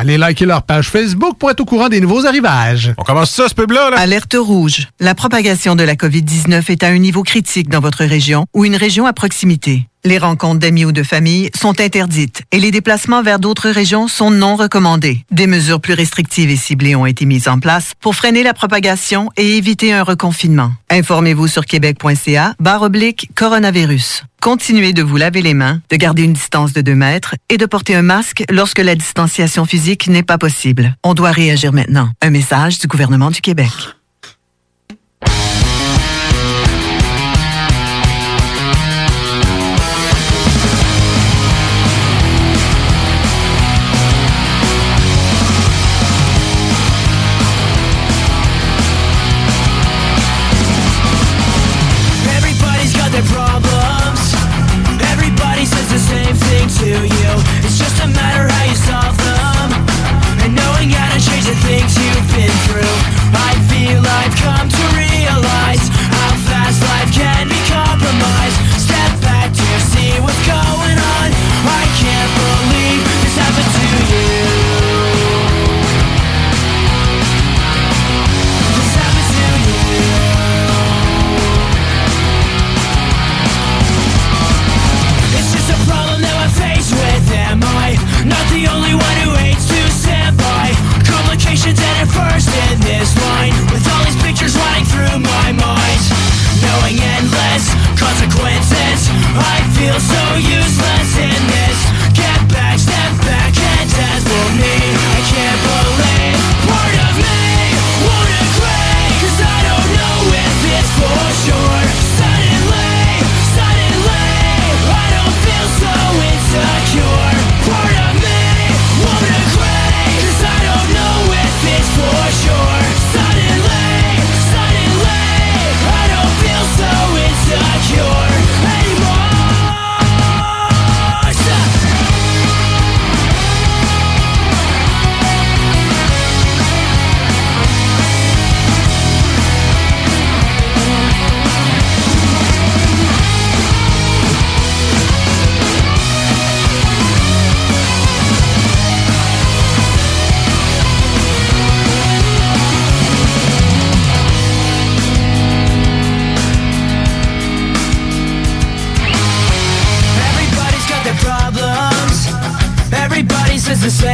Allez 0.00 0.16
liker 0.16 0.46
leur 0.46 0.62
page 0.62 0.90
Facebook 0.90 1.38
pour 1.38 1.50
être 1.50 1.58
au 1.58 1.64
courant 1.64 1.88
des 1.88 2.00
nouveaux 2.00 2.24
arrivages. 2.24 2.94
On 2.98 3.02
commence 3.02 3.32
ça, 3.32 3.48
ce 3.48 3.54
pub-là, 3.54 3.90
Alerte 3.96 4.36
rouge. 4.38 4.86
La 5.00 5.16
propagation 5.16 5.74
de 5.74 5.82
la 5.82 5.96
COVID-19 5.96 6.70
est 6.70 6.84
à 6.84 6.86
un 6.86 6.98
niveau 6.98 7.24
critique 7.24 7.68
dans 7.68 7.80
votre 7.80 8.04
région 8.04 8.46
ou 8.54 8.64
une 8.64 8.76
région 8.76 9.06
à 9.06 9.12
proximité. 9.12 9.88
Les 10.04 10.18
rencontres 10.18 10.60
d'amis 10.60 10.84
ou 10.84 10.92
de 10.92 11.02
famille 11.02 11.50
sont 11.58 11.80
interdites 11.80 12.42
et 12.52 12.60
les 12.60 12.70
déplacements 12.70 13.24
vers 13.24 13.40
d'autres 13.40 13.70
régions 13.70 14.06
sont 14.06 14.30
non 14.30 14.54
recommandés. 14.54 15.24
Des 15.32 15.48
mesures 15.48 15.80
plus 15.80 15.94
restrictives 15.94 16.50
et 16.50 16.56
ciblées 16.56 16.94
ont 16.94 17.04
été 17.04 17.24
mises 17.24 17.48
en 17.48 17.58
place 17.58 17.94
pour 18.00 18.14
freiner 18.14 18.44
la 18.44 18.54
propagation 18.54 19.30
et 19.36 19.56
éviter 19.56 19.92
un 19.92 20.04
reconfinement. 20.04 20.70
Informez-vous 20.90 21.48
sur 21.48 21.66
québec.ca 21.66 22.54
barre 22.60 22.82
oblique 22.82 23.30
coronavirus. 23.34 24.22
Continuez 24.40 24.92
de 24.92 25.02
vous 25.02 25.16
laver 25.16 25.42
les 25.42 25.52
mains, 25.52 25.82
de 25.90 25.96
garder 25.96 26.22
une 26.22 26.32
distance 26.32 26.72
de 26.72 26.80
2 26.80 26.94
mètres 26.94 27.34
et 27.48 27.56
de 27.56 27.66
porter 27.66 27.96
un 27.96 28.02
masque 28.02 28.44
lorsque 28.50 28.78
la 28.78 28.94
distanciation 28.94 29.64
physique 29.64 29.87
n'est 30.08 30.22
pas 30.22 30.38
possible. 30.38 30.94
On 31.02 31.14
doit 31.14 31.30
réagir 31.30 31.72
maintenant. 31.72 32.10
Un 32.20 32.30
message 32.30 32.78
du 32.78 32.86
gouvernement 32.86 33.30
du 33.30 33.40
Québec. 33.40 33.72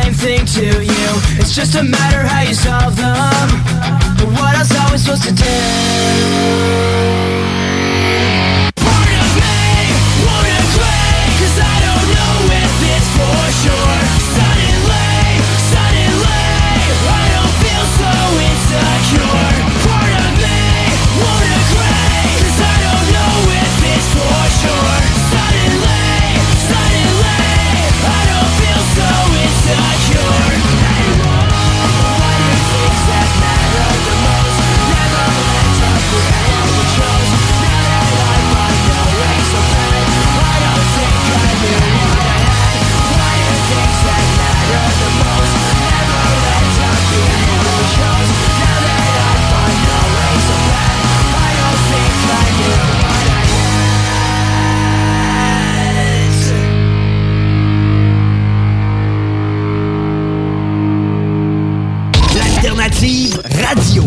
Same 0.03 0.13
thing 0.13 0.45
to 0.45 0.85
you. 0.85 1.09
It's 1.39 1.55
just 1.55 1.77
a 1.77 1.83
matter 1.83 2.27
how 2.27 2.43
you 2.43 2.55
solve 2.55 2.97
them. 2.97 3.49
But 4.19 4.27
what 4.41 4.57
else 4.57 4.75
are 4.77 4.91
we 4.91 4.99
supposed 4.99 5.23
to 5.23 5.33
do? 5.33 7.44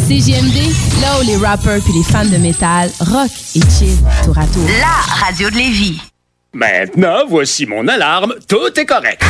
CJMD, 0.07 1.01
là 1.01 1.19
où 1.19 1.23
les 1.25 1.35
rappers 1.35 1.81
puis 1.83 1.91
les 1.91 2.03
fans 2.03 2.23
de 2.23 2.37
métal 2.37 2.89
rock 3.01 3.29
et 3.55 3.59
chill 3.59 3.97
tour 4.23 4.37
à 4.37 4.45
tour. 4.45 4.65
La 4.79 5.25
radio 5.25 5.49
de 5.49 5.55
Lévis. 5.55 5.99
Maintenant, 6.53 7.25
voici 7.27 7.65
mon 7.65 7.85
alarme. 7.89 8.35
Tout 8.47 8.79
est 8.79 8.85
correct. 8.85 9.21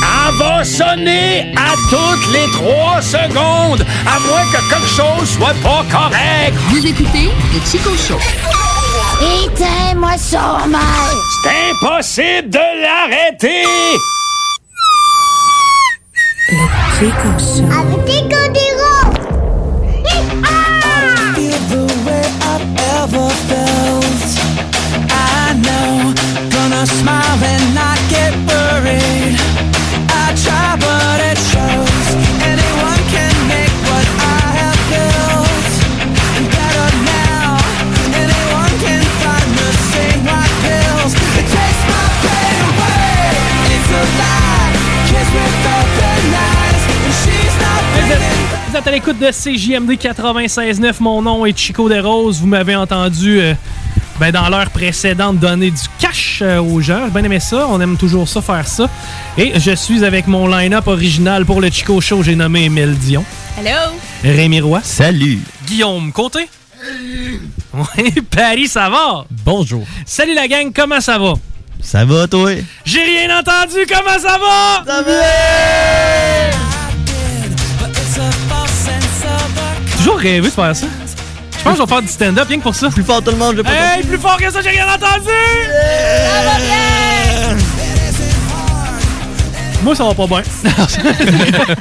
Elle 0.00 0.34
va 0.36 0.62
sonner 0.62 1.52
à 1.56 1.74
toutes 1.90 2.32
les 2.32 2.46
trois 2.52 3.02
secondes, 3.02 3.84
à 4.06 4.20
moins 4.20 4.44
que 4.52 4.58
quelque 4.70 4.86
chose 4.86 5.28
soit 5.28 5.54
pas 5.60 5.84
correct. 5.90 6.54
Vous 6.68 6.86
écoutez 6.86 7.30
le 7.52 7.60
Chico 7.68 7.90
Show. 7.96 8.20
Éteins-moi 9.44 10.16
ça, 10.16 10.58
C'est 11.42 11.72
impossible 11.72 12.50
de 12.50 12.58
l'arrêter. 12.80 13.64
Le 16.50 16.56
Chico 16.96 17.28
Show. 17.38 17.66
Avec 17.72 18.67
smile 26.98 27.38
and 27.52 27.64
not 27.74 27.98
get 28.10 28.32
worried. 28.50 29.38
I 30.10 30.26
try, 30.42 30.68
but 30.82 31.18
it 31.30 31.38
shows. 31.52 32.06
Anyone 32.42 33.00
can 33.14 33.34
make 33.46 33.74
what 33.86 34.06
I 34.18 34.42
have 34.58 34.80
built. 34.90 35.68
And 36.36 36.46
better 36.50 36.88
now, 37.06 37.46
anyone 38.22 38.74
can 38.82 39.02
find 39.22 39.48
the 39.62 39.70
same 39.94 40.20
right 40.26 40.54
pills. 40.66 41.12
It 41.38 41.46
takes 41.54 41.80
my 41.92 42.04
pain 42.26 42.58
away. 42.70 43.30
It's 43.74 43.90
a 44.00 44.04
lie. 44.20 44.72
Kiss 45.10 45.28
with 45.36 45.68
open 45.78 46.24
eyes, 46.50 46.82
and 46.94 47.14
she's 47.22 47.54
not 47.62 47.80
breathing. 47.94 48.46
Vous 48.70 48.76
êtes 48.76 48.86
à 48.86 48.90
l'écoute 48.90 49.18
de 49.18 49.30
CJMD 49.30 49.92
96.9. 49.92 50.96
Mon 51.00 51.22
nom 51.22 51.46
est 51.46 51.56
Chico 51.56 51.88
des 51.88 52.00
Roses. 52.00 52.40
Vous 52.40 52.46
m'avez 52.46 52.76
entendu 52.76 53.40
euh, 53.40 53.54
ben, 54.20 54.32
dans 54.32 54.48
l'heure 54.48 54.70
précédente 54.70 55.38
donner 55.38 55.70
du 55.70 55.82
cash 55.98 56.40
euh, 56.42 56.60
aux 56.60 56.80
gens. 56.80 57.04
J'ai 57.06 57.10
bien 57.10 57.24
aimé 57.24 57.40
ça. 57.40 57.66
On 57.68 57.80
aime 57.80 57.96
toujours 57.96 58.28
ça, 58.28 58.42
faire 58.42 58.66
ça. 58.66 58.88
Et 59.36 59.58
je 59.58 59.74
suis 59.74 60.04
avec 60.04 60.26
mon 60.26 60.48
line-up 60.48 60.86
original 60.86 61.44
pour 61.44 61.60
le 61.60 61.70
Chico 61.70 62.00
Show. 62.00 62.22
J'ai 62.22 62.34
nommé 62.34 62.64
Émile 62.64 62.96
Dion. 62.96 63.24
Hello! 63.58 63.96
Rémi 64.22 64.60
Roy. 64.60 64.80
Salut. 64.82 65.40
Guillaume 65.66 66.12
Côté. 66.12 66.48
Oui, 67.74 68.12
Paris, 68.30 68.68
ça 68.68 68.88
va? 68.88 69.24
Bonjour. 69.44 69.86
Salut 70.06 70.34
la 70.34 70.48
gang, 70.48 70.72
comment 70.74 71.00
ça 71.00 71.18
va? 71.18 71.34
Ça 71.80 72.04
va, 72.04 72.26
toi? 72.26 72.50
J'ai 72.84 73.02
rien 73.02 73.38
entendu, 73.38 73.78
comment 73.88 74.18
ça 74.18 74.38
va? 74.38 74.84
Ça 74.86 75.02
va! 75.02 75.12
Toujours 79.96 80.18
rêvé 80.18 80.48
de 80.48 80.52
faire 80.52 80.74
ça. 80.74 80.86
Pense 81.68 81.76
que 81.76 81.82
je 81.82 81.86
vais 81.86 81.94
faire 81.94 82.02
du 82.02 82.08
stand-up 82.08 82.48
rien 82.48 82.58
que 82.58 82.62
pour 82.62 82.74
ça. 82.74 82.88
Plus 82.88 83.02
fort 83.02 83.22
tout 83.22 83.30
le 83.30 83.36
monde, 83.36 83.52
je 83.52 83.56
vais 83.58 83.62
pas. 83.62 83.96
Hey, 83.96 84.02
plus 84.02 84.18
fort 84.18 84.38
que 84.38 84.50
ça, 84.50 84.62
j'ai 84.62 84.70
rien 84.70 84.86
entendu! 84.86 85.28
Moi, 89.82 89.94
ça 89.94 90.04
va 90.04 90.14
pas 90.14 90.26
bien. 90.26 90.42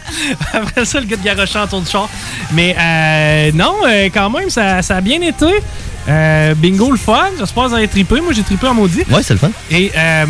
Après 0.54 0.86
ça, 0.86 1.00
le 1.00 1.06
gars 1.06 1.16
de 1.16 1.24
garochant 1.24 1.64
autour 1.64 1.82
du 1.82 1.90
char. 1.90 2.10
Mais 2.52 2.76
euh, 2.78 3.52
non, 3.54 3.76
euh, 3.88 4.10
quand 4.14 4.30
même, 4.30 4.50
ça, 4.50 4.82
ça 4.82 4.98
a 4.98 5.02
bien 5.02 5.22
été. 5.22 5.46
Euh, 6.10 6.54
bingo 6.56 6.92
le 6.92 6.98
fun. 6.98 7.30
J'espère 7.40 7.64
que 7.64 7.70
vous 7.70 7.76
avez 7.76 7.88
trippé. 7.88 8.20
Moi, 8.20 8.34
j'ai 8.34 8.44
trippé 8.44 8.68
en 8.68 8.74
maudit. 8.74 9.04
Ouais, 9.10 9.24
c'est 9.24 9.34
le 9.34 9.40
fun. 9.40 9.52
Et 9.72 9.92
euh, 9.96 10.26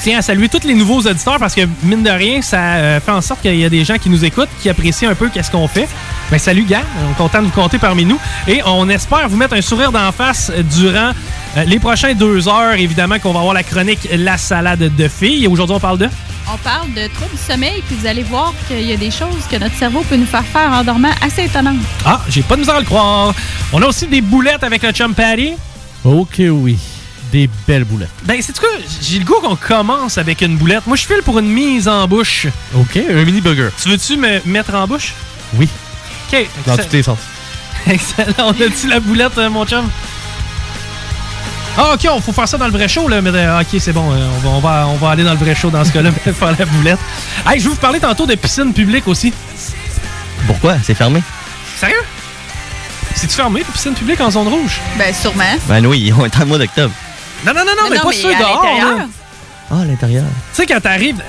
tiens 0.00 0.18
à 0.18 0.22
saluer 0.22 0.48
tous 0.48 0.66
les 0.66 0.74
nouveaux 0.74 1.00
auditeurs 1.00 1.38
parce 1.38 1.54
que, 1.54 1.62
mine 1.82 2.02
de 2.02 2.10
rien, 2.10 2.42
ça 2.42 2.58
euh, 2.76 3.00
fait 3.00 3.10
en 3.10 3.20
sorte 3.20 3.42
qu'il 3.42 3.56
y 3.56 3.64
a 3.64 3.68
des 3.68 3.84
gens 3.84 3.98
qui 3.98 4.08
nous 4.08 4.24
écoutent, 4.24 4.48
qui 4.62 4.68
apprécient 4.68 5.10
un 5.10 5.14
peu 5.14 5.28
qu'est-ce 5.28 5.50
qu'on 5.50 5.68
fait. 5.68 5.88
Ben, 6.30 6.38
salut, 6.38 6.64
gars. 6.64 6.82
On 7.06 7.12
est 7.12 7.16
content 7.16 7.40
de 7.40 7.46
vous 7.46 7.52
compter 7.52 7.78
parmi 7.78 8.04
nous. 8.04 8.18
Et 8.48 8.62
on 8.64 8.88
espère 8.88 9.28
vous 9.28 9.36
mettre 9.36 9.54
un 9.54 9.60
sourire 9.60 9.92
d'en 9.92 10.10
face 10.12 10.50
durant 10.74 11.10
euh, 11.56 11.64
les 11.64 11.78
prochains 11.78 12.14
deux 12.14 12.48
heures. 12.48 12.74
Évidemment 12.74 13.18
qu'on 13.18 13.32
va 13.32 13.40
avoir 13.40 13.54
la 13.54 13.62
chronique 13.62 14.08
La 14.16 14.38
salade 14.38 14.94
de 14.96 15.08
filles. 15.08 15.44
Et 15.44 15.48
aujourd'hui, 15.48 15.76
on 15.76 15.80
parle 15.80 15.98
de... 15.98 16.08
On 16.52 16.56
parle 16.58 16.92
de 16.94 17.06
troubles 17.14 17.32
du 17.32 17.52
sommeil, 17.52 17.82
puis 17.86 17.94
vous 18.00 18.06
allez 18.06 18.24
voir 18.24 18.52
qu'il 18.66 18.82
y 18.82 18.92
a 18.92 18.96
des 18.96 19.10
choses 19.10 19.44
que 19.48 19.56
notre 19.56 19.76
cerveau 19.76 20.00
peut 20.08 20.16
nous 20.16 20.26
faire 20.26 20.44
faire 20.44 20.72
en 20.72 20.82
dormant 20.82 21.12
assez 21.22 21.44
étonnantes. 21.44 21.76
Ah, 22.04 22.20
j'ai 22.28 22.42
pas 22.42 22.56
de 22.56 22.60
misère 22.60 22.76
à 22.76 22.80
le 22.80 22.86
croire. 22.86 23.34
On 23.72 23.80
a 23.80 23.86
aussi 23.86 24.08
des 24.08 24.20
boulettes 24.20 24.64
avec 24.64 24.82
le 24.82 24.90
chum 24.90 25.14
Patty. 25.14 25.52
Ok, 26.04 26.40
oui. 26.40 26.78
Des 27.32 27.48
belles 27.66 27.84
boulettes. 27.84 28.08
Ben, 28.24 28.40
c'est 28.42 28.58
quoi? 28.58 28.68
J'ai 29.00 29.18
le 29.20 29.24
goût 29.24 29.40
qu'on 29.40 29.54
commence 29.56 30.18
avec 30.18 30.40
une 30.42 30.56
boulette. 30.56 30.86
Moi, 30.86 30.96
je 30.96 31.06
file 31.06 31.22
pour 31.24 31.38
une 31.38 31.48
mise 31.48 31.86
en 31.86 32.08
bouche. 32.08 32.46
Ok, 32.74 32.96
un 32.96 33.24
mini 33.24 33.40
burger. 33.40 33.68
Tu 33.80 33.88
veux-tu 33.88 34.16
me 34.16 34.40
mettre 34.46 34.74
en 34.74 34.86
bouche? 34.88 35.12
Oui. 35.54 35.68
Ok. 36.32 36.46
Dans 36.66 36.76
tous 36.76 36.92
les 36.92 37.02
sens. 37.04 37.18
Excellent. 37.86 38.32
On 38.38 38.50
a-tu 38.50 38.88
la 38.88 38.98
boulette, 39.00 39.38
euh, 39.38 39.48
mon 39.48 39.64
chum? 39.64 39.88
Ah, 41.78 41.94
ok, 41.94 42.08
on 42.10 42.20
faut 42.20 42.32
faire 42.32 42.48
ça 42.48 42.58
dans 42.58 42.66
le 42.66 42.72
vrai 42.72 42.88
show, 42.88 43.06
là. 43.06 43.20
Mais, 43.22 43.30
euh, 43.32 43.60
ok, 43.60 43.66
c'est 43.78 43.92
bon. 43.92 44.12
euh, 44.12 44.28
on, 44.38 44.38
va, 44.40 44.48
on, 44.50 44.60
va, 44.60 44.86
on 44.88 44.96
va 44.96 45.10
aller 45.10 45.22
dans 45.24 45.32
le 45.32 45.38
vrai 45.38 45.54
show 45.54 45.70
dans 45.70 45.84
ce 45.84 45.92
cas-là, 45.92 46.10
mais 46.26 46.32
faire 46.32 46.54
la 46.58 46.66
boulette. 46.66 46.98
Hey, 47.46 47.58
je 47.60 47.64
vais 47.64 47.70
vous 47.70 47.76
parler 47.80 48.00
tantôt 48.00 48.26
de 48.26 48.34
piscine 48.34 48.72
publique 48.74 49.06
aussi. 49.06 49.32
Pourquoi? 50.46 50.76
C'est 50.82 50.94
fermé? 50.94 51.22
Sérieux? 51.78 52.02
C'est-tu 53.14 53.34
fermé, 53.36 53.60
les 53.60 53.64
piscines 53.72 53.94
publiques 53.94 54.20
en 54.20 54.30
zone 54.30 54.48
rouge? 54.48 54.80
Ben, 54.98 55.14
sûrement. 55.14 55.44
Ben 55.68 55.84
oui, 55.86 56.12
on 56.18 56.24
est 56.26 56.36
en 56.40 56.46
mois 56.46 56.58
d'octobre. 56.58 56.92
Non, 57.46 57.52
non, 57.54 57.60
non, 57.64 57.72
non, 57.84 57.90
mais, 57.90 57.98
pas 57.98 58.12
ceux 58.12 58.34
à 58.34 58.38
dehors. 58.38 58.64
là. 58.64 59.06
Ah, 59.70 59.80
à 59.80 59.84
l'intérieur. 59.84 60.24
Tu 60.24 60.56
sais, 60.56 60.66
quand 60.66 60.80
t'arrives. 60.80 61.22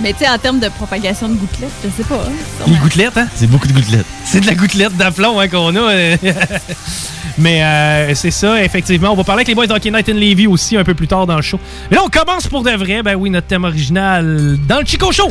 Mais 0.00 0.12
tu 0.12 0.20
sais, 0.20 0.28
en 0.28 0.38
termes 0.38 0.60
de 0.60 0.68
propagation 0.68 1.28
de 1.28 1.34
gouttelettes, 1.34 1.70
je 1.84 1.88
sais 1.90 2.08
pas. 2.08 2.16
hein, 2.16 2.64
Les 2.66 2.76
gouttelettes, 2.76 3.16
hein? 3.16 3.26
C'est 3.34 3.48
beaucoup 3.48 3.66
de 3.66 3.72
gouttelettes. 3.72 4.06
C'est 4.24 4.40
de 4.40 4.46
la 4.46 4.54
gouttelette 4.54 4.96
d'aplomb 4.96 5.38
hein, 5.40 5.48
qu'on 5.48 5.74
a. 5.74 5.80
euh. 5.80 6.16
Mais 7.38 7.62
euh, 7.62 8.14
c'est 8.14 8.30
ça, 8.32 8.62
effectivement. 8.62 9.10
On 9.12 9.14
va 9.16 9.22
parler 9.24 9.40
avec 9.40 9.48
les 9.48 9.54
boys 9.54 9.66
d'Hockey 9.66 9.90
Night 9.90 10.08
in 10.08 10.14
Levy 10.14 10.46
aussi 10.48 10.76
un 10.76 10.84
peu 10.84 10.94
plus 10.94 11.06
tard 11.08 11.26
dans 11.26 11.36
le 11.36 11.42
show. 11.42 11.58
Mais 11.90 11.96
là, 11.96 12.02
on 12.04 12.08
commence 12.08 12.46
pour 12.48 12.62
de 12.64 12.70
vrai. 12.72 13.02
Ben 13.02 13.14
oui, 13.14 13.30
notre 13.30 13.46
thème 13.46 13.64
original 13.64 14.56
dans 14.68 14.80
le 14.80 14.86
Chico 14.86 15.10
Show. 15.12 15.30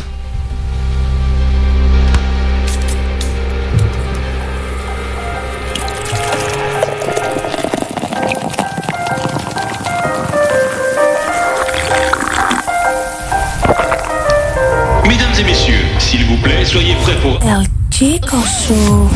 Pour... 17.16 17.40
El 17.42 17.66
Chico 17.90 18.38
Show. 18.38 19.10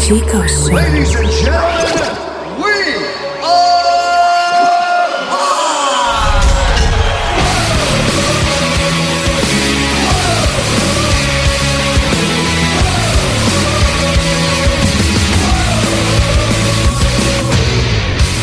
Chico 0.00 0.46
Show. 0.46 0.72
Ladies 0.72 1.14
and 1.16 1.30
gentlemen, 1.30 2.16
we 2.62 2.72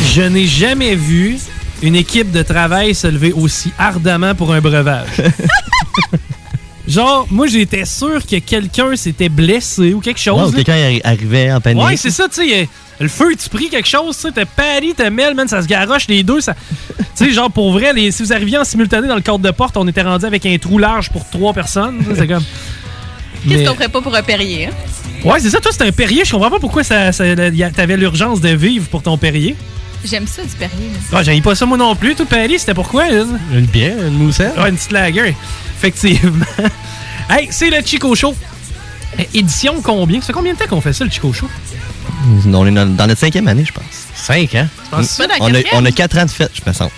Je 0.06 0.22
n'ai 0.22 0.46
jamais 0.46 0.96
vu 0.96 1.40
une 1.84 1.96
équipe 1.96 2.32
de 2.32 2.42
travail 2.42 2.96
se 2.96 3.06
lever 3.08 3.32
aussi 3.34 3.72
ardemment 3.78 4.34
pour 4.34 4.52
un 4.54 4.62
breuvage. 4.62 5.08
Genre, 6.88 7.26
moi, 7.32 7.48
j'étais 7.48 7.86
sûr 7.86 8.26
que 8.26 8.40
quelqu'un 8.40 8.96
s'était 8.98 9.30
blessé 9.30 9.94
ou 9.94 10.02
quelque 10.02 10.20
chose. 10.20 10.36
Ouais, 10.36 10.48
ou 10.48 10.52
là. 10.52 10.56
quelqu'un 10.64 10.74
arri- 10.76 11.02
arrivait 11.04 11.52
en 11.52 11.62
panique. 11.62 11.82
Ouais, 11.84 11.96
c'est 11.96 12.10
ça, 12.12 12.26
tu 12.28 12.46
sais. 12.50 12.68
Le 13.00 13.08
feu, 13.08 13.34
tu 13.42 13.48
pris 13.50 13.70
quelque 13.70 13.88
chose, 13.88 14.16
tu 14.18 14.24
sais. 14.24 14.32
T'as 14.34 14.46
Paris, 14.46 14.94
t'as 14.96 15.10
Mel, 15.10 15.34
man, 15.34 15.48
ça 15.48 15.62
se 15.62 15.68
garoche 15.68 16.08
les 16.10 16.24
deux. 16.24 16.42
Ça... 16.42 16.54
tu 16.98 17.04
sais, 17.16 17.32
genre, 17.32 17.50
pour 17.50 17.72
vrai, 17.72 17.94
les- 17.94 18.12
si 18.12 18.22
vous 18.24 18.34
arriviez 18.34 18.58
en 18.58 18.66
simultané 18.66 19.08
dans 19.08 19.16
le 19.16 19.22
cadre 19.22 19.40
de 19.40 19.52
porte, 19.52 19.78
on 19.78 19.88
était 19.88 20.02
rendu 20.02 20.26
avec 20.26 20.46
un 20.46 20.58
trou 20.58 20.78
large 20.78 21.10
pour 21.10 21.28
trois 21.30 21.54
personnes. 21.54 22.04
C'est 22.16 22.28
comme. 22.28 22.44
Qu'est-ce 23.48 23.60
Mais- 23.60 23.66
qu'on 23.66 23.76
ferait 23.76 23.90
pas 23.90 24.02
pour 24.02 24.14
un 24.16 24.24
Perrier? 24.24 24.66
hein? 24.68 24.72
Ouais, 25.24 25.40
c'est 25.40 25.50
ça, 25.50 25.62
toi, 25.62 25.72
c'était 25.72 25.86
un 25.88 25.92
Perrier. 25.94 26.26
Je 26.26 26.32
comprends 26.32 26.50
pas 26.52 26.60
pourquoi 26.60 26.84
ça, 26.84 27.14
ça- 27.14 27.26
y 27.26 27.64
a- 27.64 27.72
t'avais 27.72 27.96
l'urgence 27.96 28.42
de 28.42 28.50
vivre 28.50 28.88
pour 28.88 29.02
ton 29.02 29.18
Perrier. 29.18 29.56
J'aime 30.06 30.28
ça, 30.28 30.42
du 30.44 30.50
Perrier. 30.50 30.90
là. 30.92 31.18
Ah, 31.20 31.24
j'aimais 31.24 31.42
pas 31.42 31.56
ça 31.56 31.66
moi 31.66 31.78
non 31.78 31.96
plus. 31.96 32.16
Tout 32.16 32.26
Paris, 32.26 32.60
c'était 32.60 32.74
pourquoi? 32.74 33.10
là? 33.10 33.24
Une 33.54 33.66
bière, 33.66 33.98
une 34.06 34.18
moussette. 34.18 34.58
Ouais, 34.58 34.70
une 34.70 34.76
petite 34.76 34.92
lager. 34.92 35.36
Effectivement. 35.78 36.46
hey, 37.30 37.48
c'est 37.52 37.70
le 37.70 37.78
Chico 37.86 38.14
Show. 38.16 38.36
Euh, 39.20 39.24
Édition 39.34 39.82
combien? 39.82 40.20
Ça 40.22 40.28
fait 40.28 40.34
combien 40.34 40.54
de 40.54 40.58
temps 40.58 40.68
qu'on 40.68 40.82
fait 40.82 40.94
ça, 40.94 41.06
le 41.06 41.12
Chico 41.12 41.32
Show? 41.32 41.48
On 42.46 42.66
est 42.68 42.72
dans, 42.72 42.86
dans 42.96 43.08
notre 43.08 43.20
cinquième 43.20 43.48
année, 43.48 43.66
je 43.66 43.74
pense. 43.74 43.84
Cinq, 44.16 44.56
hein? 44.56 44.68
Ça? 45.04 45.26
On 45.40 45.54
a, 45.54 45.58
on 45.74 45.86
a 45.86 45.92
quatre 45.92 46.18
ans 46.18 46.26
de 46.26 46.32
fête, 46.32 46.52
je 46.54 46.62
me 46.70 46.74
sens. 46.74 46.90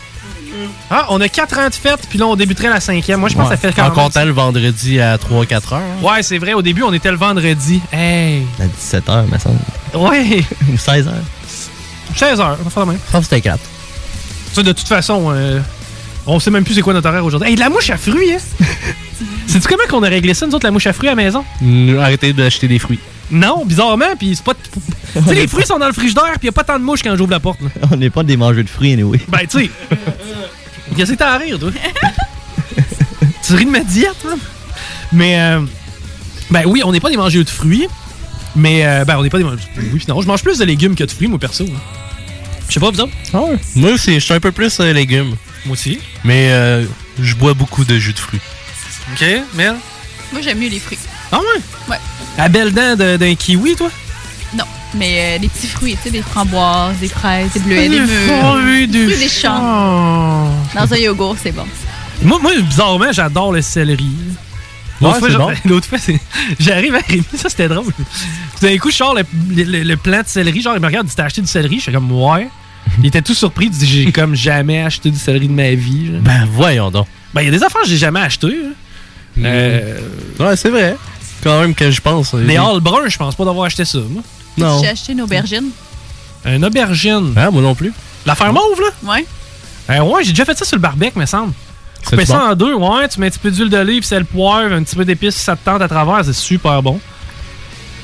Ah, 0.90 1.08
on 1.10 1.20
a 1.20 1.28
4 1.28 1.58
ans 1.60 1.68
de 1.70 1.74
fête, 1.74 2.08
puis 2.10 2.20
là, 2.20 2.28
on 2.28 2.36
débuterait 2.36 2.70
la 2.70 2.80
cinquième. 2.80 3.20
Moi, 3.20 3.30
je 3.30 3.36
pense 3.36 3.50
que 3.50 3.56
ça 3.56 3.58
fait 3.58 3.74
quand 3.74 3.84
En 3.84 3.86
même... 3.86 3.94
comptant 3.96 4.24
le 4.24 4.32
vendredi 4.32 5.02
à 5.02 5.18
3-4 5.18 5.74
heures. 5.74 5.82
Ouais, 6.04 6.22
c'est 6.22 6.38
vrai. 6.38 6.54
Au 6.54 6.62
début, 6.62 6.84
on 6.84 6.94
était 6.94 7.10
le 7.12 7.18
vendredi. 7.18 7.82
Hey! 7.92 8.44
À 8.60 8.68
17 8.68 9.10
heures, 9.10 9.26
me 9.28 9.38
semble. 9.40 9.58
Ouais! 9.96 10.44
Ou 10.72 10.78
16 10.78 11.08
heures. 11.08 11.14
16 12.16 12.40
heures, 12.40 12.58
on 12.60 12.64
va 12.64 12.70
faire 12.70 12.86
la 12.86 12.92
même. 12.94 13.02
Je 13.06 13.12
pense 13.12 13.22
que 13.22 13.36
c'était 13.36 13.42
4. 13.42 13.60
Ça, 14.54 14.64
de 14.64 14.72
toute 14.72 14.88
façon, 14.88 15.32
euh, 15.34 15.60
On 16.28 16.40
sait 16.40 16.50
même 16.52 16.64
plus 16.64 16.74
c'est 16.76 16.82
quoi 16.82 16.94
notre 16.94 17.08
horaire 17.10 17.24
aujourd'hui. 17.26 17.50
Hey, 17.50 17.56
de 17.56 17.60
la 17.60 17.70
mouche 17.70 17.90
à 17.90 17.98
fruits, 17.98 18.34
hein? 18.34 18.38
Sais-tu 19.48 19.68
comment 19.68 19.84
qu'on 19.90 20.04
a 20.04 20.08
réglé 20.10 20.34
ça, 20.34 20.48
nous 20.48 20.56
autres, 20.56 20.66
la 20.66 20.72
mouche 20.72 20.88
à 20.88 20.94
fruits 20.94 21.08
à 21.10 21.12
la 21.12 21.16
maison? 21.24 21.44
Mm, 21.62 22.00
Arrêtez 22.00 22.34
d'acheter 22.34 22.68
des 22.68 22.80
fruits. 22.80 23.00
Non, 23.32 23.64
bizarrement, 23.66 24.16
puis 24.18 24.36
c'est 24.36 24.44
pas. 24.44 24.54
tu 25.14 25.22
sais, 25.24 25.36
les 25.36 25.48
fruits 25.48 25.66
sont 25.66 25.78
dans 25.80 25.88
le 25.88 25.94
frigidaire, 25.94 26.34
puis 26.40 26.48
y 26.48 26.50
a 26.50 26.52
pas 26.52 26.64
tant 26.64 26.80
de 26.80 26.84
mouches 26.84 27.02
quand 27.04 27.16
j'ouvre 27.16 27.32
la 27.32 27.40
porte. 27.40 27.60
là. 27.62 27.70
On 27.92 27.96
n'est 27.98 28.10
pas 28.10 28.24
des 28.24 28.38
mangeurs 28.38 28.64
de 28.64 28.70
fruits, 28.70 28.94
anyway. 28.94 29.20
Ben, 29.28 29.40
tu 29.50 29.60
sais. 29.66 29.70
Qu'est-ce 30.96 31.12
que 31.14 31.18
t'as 31.18 31.34
à 31.34 31.38
rire, 31.38 31.58
toi? 31.60 31.72
tu 33.46 33.54
ris 33.56 33.66
de 33.66 33.70
ma 33.72 33.80
diète, 33.82 34.24
man? 34.26 34.38
Mais, 35.12 35.40
euh, 35.40 35.62
ben 36.50 36.64
oui, 36.66 36.82
on 36.84 36.92
n'est 36.92 37.00
pas 37.00 37.10
des 37.10 37.18
mangeurs 37.18 37.44
de 37.44 37.50
fruits, 37.50 37.88
mais, 38.56 38.86
euh, 38.86 39.06
ben, 39.06 39.18
on 39.18 39.24
n'est 39.24 39.30
pas 39.30 39.38
des 39.40 39.44
fruits. 39.46 40.06
Non, 40.08 40.22
je 40.22 40.28
mange 40.28 40.42
plus 40.44 40.58
de 40.60 40.66
légumes 40.66 40.96
que 40.96 41.04
de 41.04 41.12
fruits, 41.12 41.28
moi, 41.28 41.40
perso. 41.40 41.66
hein. 41.66 41.80
Je 42.68 42.74
sais 42.74 42.80
pas, 42.80 42.90
vous 42.90 43.00
autres? 43.00 43.14
Moi 43.76 43.92
aussi, 43.92 44.16
je 44.16 44.20
suis 44.20 44.34
un 44.34 44.40
peu 44.40 44.52
plus 44.52 44.80
euh, 44.80 44.92
légumes. 44.94 45.36
Moi 45.66 45.74
aussi. 45.74 46.00
Mais 46.24 46.50
euh, 46.52 46.84
je 47.22 47.36
bois 47.36 47.54
beaucoup 47.54 47.86
de 47.86 47.98
jus 47.98 48.14
de 48.14 48.20
fruits. 48.20 48.42
OK, 49.14 49.26
Mel? 49.54 49.76
Moi, 50.32 50.42
j'aime 50.42 50.58
mieux 50.60 50.70
les 50.70 50.80
fruits. 50.80 50.98
Ah 51.32 51.40
ouais? 51.40 51.62
Ouais. 51.92 52.00
La 52.38 52.50
belle 52.50 52.74
dent 52.74 52.96
de- 52.96 53.18
d'un 53.18 53.36
kiwi, 53.36 53.76
toi? 53.76 53.90
Non, 54.56 54.64
mais 54.96 55.36
euh, 55.36 55.40
des 55.40 55.48
petits 55.48 55.68
fruits, 55.68 55.96
tu 55.98 56.04
sais, 56.04 56.10
des 56.12 56.22
framboises, 56.24 56.98
des 57.00 57.08
fraises, 57.08 57.52
des 57.54 57.60
bleuets, 57.60 57.90
des 57.90 58.00
mûres. 58.00 58.10
fruits, 58.60 58.88
des 58.88 59.04
fruits 59.06 59.18
des 59.18 59.30
champs. 59.30 60.50
Dans 60.74 60.92
un 60.94 60.98
yogourt, 60.98 61.36
c'est 61.42 61.52
bon. 61.52 61.66
Moi, 62.24 62.40
moi, 62.42 62.52
bizarrement, 62.60 63.12
j'adore 63.12 63.52
le 63.52 63.62
céleri. 63.62 64.10
L'autre 65.02 65.14
Ouais, 65.16 65.20
fois, 65.20 65.28
c'est 65.28 65.34
je- 65.34 65.38
bon. 65.38 65.52
l'autre 65.70 65.88
fois, 65.88 65.98
c'est- 65.98 66.20
j'arrive 66.60 66.96
à 66.96 67.00
Rémi, 67.00 67.24
ça 67.36 67.50
c'était 67.50 67.68
drôle. 67.68 67.86
Tout 67.86 68.66
d'un 68.66 68.78
coup, 68.78 68.90
je 68.92 68.96
sors 68.96 69.14
le, 69.14 69.24
le- 69.56 69.84
le 69.84 69.98
plant 69.98 70.22
de 70.22 70.28
céleri, 70.28 70.62
genre, 70.62 70.76
il 70.76 70.82
me 70.82 70.86
regarde, 70.88 71.08
il 71.16 71.22
acheté 71.22 71.42
du 71.42 71.48
céleri? 71.48 71.80
Je 71.80 71.86
fais 71.86 71.92
comme 71.92 72.12
Ouais. 72.12 72.48
Il 73.00 73.06
était 73.08 73.22
tout 73.22 73.34
surpris, 73.34 73.66
il 73.66 73.72
dit 73.72 73.86
J'ai 73.86 74.12
comme 74.12 74.36
jamais 74.36 74.82
acheté 74.84 75.10
du 75.12 75.18
céleri 75.18 75.48
de 75.48 75.54
ma 75.54 75.72
vie. 75.74 76.08
genre. 76.12 76.22
Ben, 76.22 76.48
voyons 76.52 76.92
donc. 76.92 77.08
Ben, 77.34 77.42
il 77.42 77.46
y 77.46 77.48
a 77.50 77.52
des 77.52 77.64
affaires 77.64 77.82
que 77.82 77.88
j'ai 77.88 77.98
jamais 77.98 78.20
achetées. 78.22 78.56
hein. 78.66 79.42
Euh, 79.44 80.00
Ouais, 80.40 80.56
c'est 80.56 80.70
vrai. 80.70 80.96
Quand 81.44 81.60
même 81.60 81.76
que 81.76 81.92
je 81.92 82.00
pense. 82.00 82.34
euh, 82.34 82.46
des 82.46 82.56
halles 82.58 82.80
bruns, 82.80 83.08
je 83.10 83.18
pense 83.18 83.36
pas 83.36 83.44
d'avoir 83.46 83.66
acheté 83.66 83.84
ça, 83.86 83.98
moi. 84.10 84.24
Non. 84.58 84.80
J'ai 84.82 84.88
acheté 84.90 85.12
une 85.12 85.22
aubergine? 85.22 85.70
Un 86.46 86.62
aubergine. 86.64 87.34
Ah, 87.36 87.52
moi 87.52 87.62
non 87.62 87.76
plus. 87.76 87.92
L'affaire 88.26 88.54
mauve, 88.54 88.80
là? 88.80 89.12
Ouais. 89.14 89.26
Euh, 89.90 90.00
ouais, 90.02 90.24
j'ai 90.24 90.32
déjà 90.32 90.46
fait 90.46 90.58
ça 90.58 90.64
sur 90.64 90.78
le 90.78 90.82
barbecue, 90.82 91.20
me 91.20 91.26
semble. 91.26 91.52
C'est 92.10 92.16
ça 92.26 92.52
en 92.52 92.56
deux, 92.56 92.74
ouais, 92.74 93.08
tu 93.08 93.20
mets 93.20 93.28
un 93.28 93.30
petit 93.30 93.40
peu 93.40 93.52
d'huile 93.52 93.70
d'olive, 93.70 94.04
sel, 94.04 94.26
poivre, 94.26 94.74
un 94.74 94.84
petit 94.84 94.96
peu 94.96 95.06
d'épices 95.06 95.36
si 95.36 95.44
ça 95.44 95.56
te 95.56 95.66
tente 95.66 95.82
à 95.82 95.88
travers, 95.88 96.24
c'est 96.24 96.34
super 96.34 96.82
bon. 96.84 97.00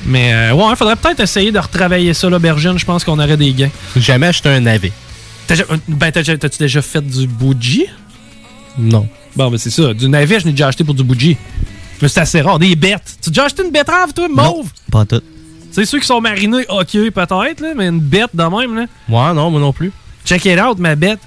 Mais 0.04 0.32
euh, 0.34 0.52
ouais, 0.54 0.74
faudrait 0.76 0.96
peut-être 0.96 1.20
essayer 1.20 1.52
de 1.52 1.58
retravailler 1.58 2.12
ça, 2.14 2.28
l'aubergine, 2.28 2.78
je 2.78 2.84
pense 2.84 3.04
qu'on 3.04 3.18
aurait 3.18 3.36
des 3.36 3.52
gains. 3.52 3.70
Jamais 3.96 4.26
acheté 4.28 4.48
un 4.48 4.60
navet. 4.60 4.92
T'as 5.46 5.54
déjà- 5.56 5.66
ben, 5.88 6.10
t'as-tu 6.10 6.58
déjà 6.58 6.82
fait 6.82 7.00
du 7.06 7.26
bougie? 7.26 7.86
Non. 8.78 9.06
Bon, 9.36 9.50
ben 9.50 9.58
c'est 9.58 9.70
ça. 9.70 9.94
Du 9.94 10.08
navet, 10.08 10.40
je 10.40 10.46
l'ai 10.46 10.50
déjà 10.52 10.68
acheté 10.68 10.82
pour 10.84 10.94
du 10.94 11.04
bougie. 11.04 11.36
Mais 12.00 12.08
c'est 12.08 12.20
assez 12.20 12.40
rare. 12.40 12.58
Des 12.58 12.74
bêtes. 12.74 13.16
Tu 13.22 13.28
as 13.28 13.30
déjà 13.30 13.44
acheté 13.44 13.62
une 13.64 13.70
betterave, 13.70 14.12
toi, 14.12 14.26
mauve? 14.28 14.70
Pas 14.90 15.04
tout. 15.04 15.22
C'est 15.70 15.84
ceux 15.86 16.00
qui 16.00 16.06
sont 16.06 16.20
marinés, 16.20 16.66
ok, 16.68 16.90
peut-être, 17.10 17.60
là, 17.60 17.72
mais 17.76 17.86
une 17.88 18.00
bête 18.00 18.30
de 18.34 18.42
même, 18.42 18.74
là. 18.74 18.86
Ouais, 19.08 19.34
non, 19.34 19.50
moi 19.50 19.60
non 19.60 19.72
plus. 19.72 19.92
Check 20.24 20.44
it 20.46 20.60
out, 20.60 20.78
ma 20.78 20.94
bête. 20.96 21.20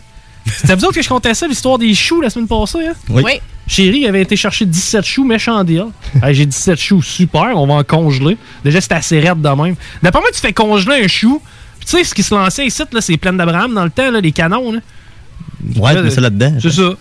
C'était 0.46 0.76
vous 0.76 0.84
autres 0.86 0.96
que 0.96 1.02
je 1.02 1.10
comptais 1.10 1.34
ça, 1.34 1.48
l'histoire 1.48 1.78
des 1.78 1.94
choux 1.96 2.22
la 2.22 2.30
semaine 2.30 2.48
passée, 2.48 2.88
hein? 2.88 2.94
Oui. 3.10 3.24
Oui. 3.26 3.32
Chérie 3.68 4.06
avait 4.08 4.22
été 4.22 4.36
chercher 4.36 4.66
17 4.66 5.04
choux, 5.04 5.26
méchant 5.26 5.64
deal. 5.64 5.86
Hey, 6.22 6.36
J'ai 6.36 6.46
17 6.46 6.80
choux, 6.80 7.02
super, 7.02 7.52
on 7.56 7.66
va 7.66 7.74
en 7.76 7.84
congeler. 7.84 8.38
Déjà, 8.64 8.80
c'est 8.80 8.92
assez 8.92 9.20
raide 9.20 9.42
de 9.42 9.50
même. 9.50 9.76
D'après 10.04 10.22
moi, 10.22 10.30
tu 10.34 10.40
fais 10.40 10.54
congeler 10.54 11.04
un 11.04 11.08
chou. 11.08 11.42
Puis 11.80 11.88
tu 11.88 11.98
sais, 11.98 12.04
ce 12.04 12.14
qui 12.14 12.22
se 12.22 12.34
lançait 12.36 12.68
ici, 12.68 12.84
là, 12.92 13.02
c'est 13.02 13.18
plein 13.18 13.34
d'Abraham 13.34 13.74
dans 13.74 13.84
le 13.84 13.90
temps, 13.90 14.12
là, 14.12 14.22
les 14.22 14.32
canons. 14.32 14.72
Là. 14.72 14.80
Ouais, 15.78 15.96
tu 15.96 16.02
mets 16.04 16.10
ça 16.12 16.22
là-dedans. 16.22 16.54
C'est 16.62 16.70
ça. 16.72 16.92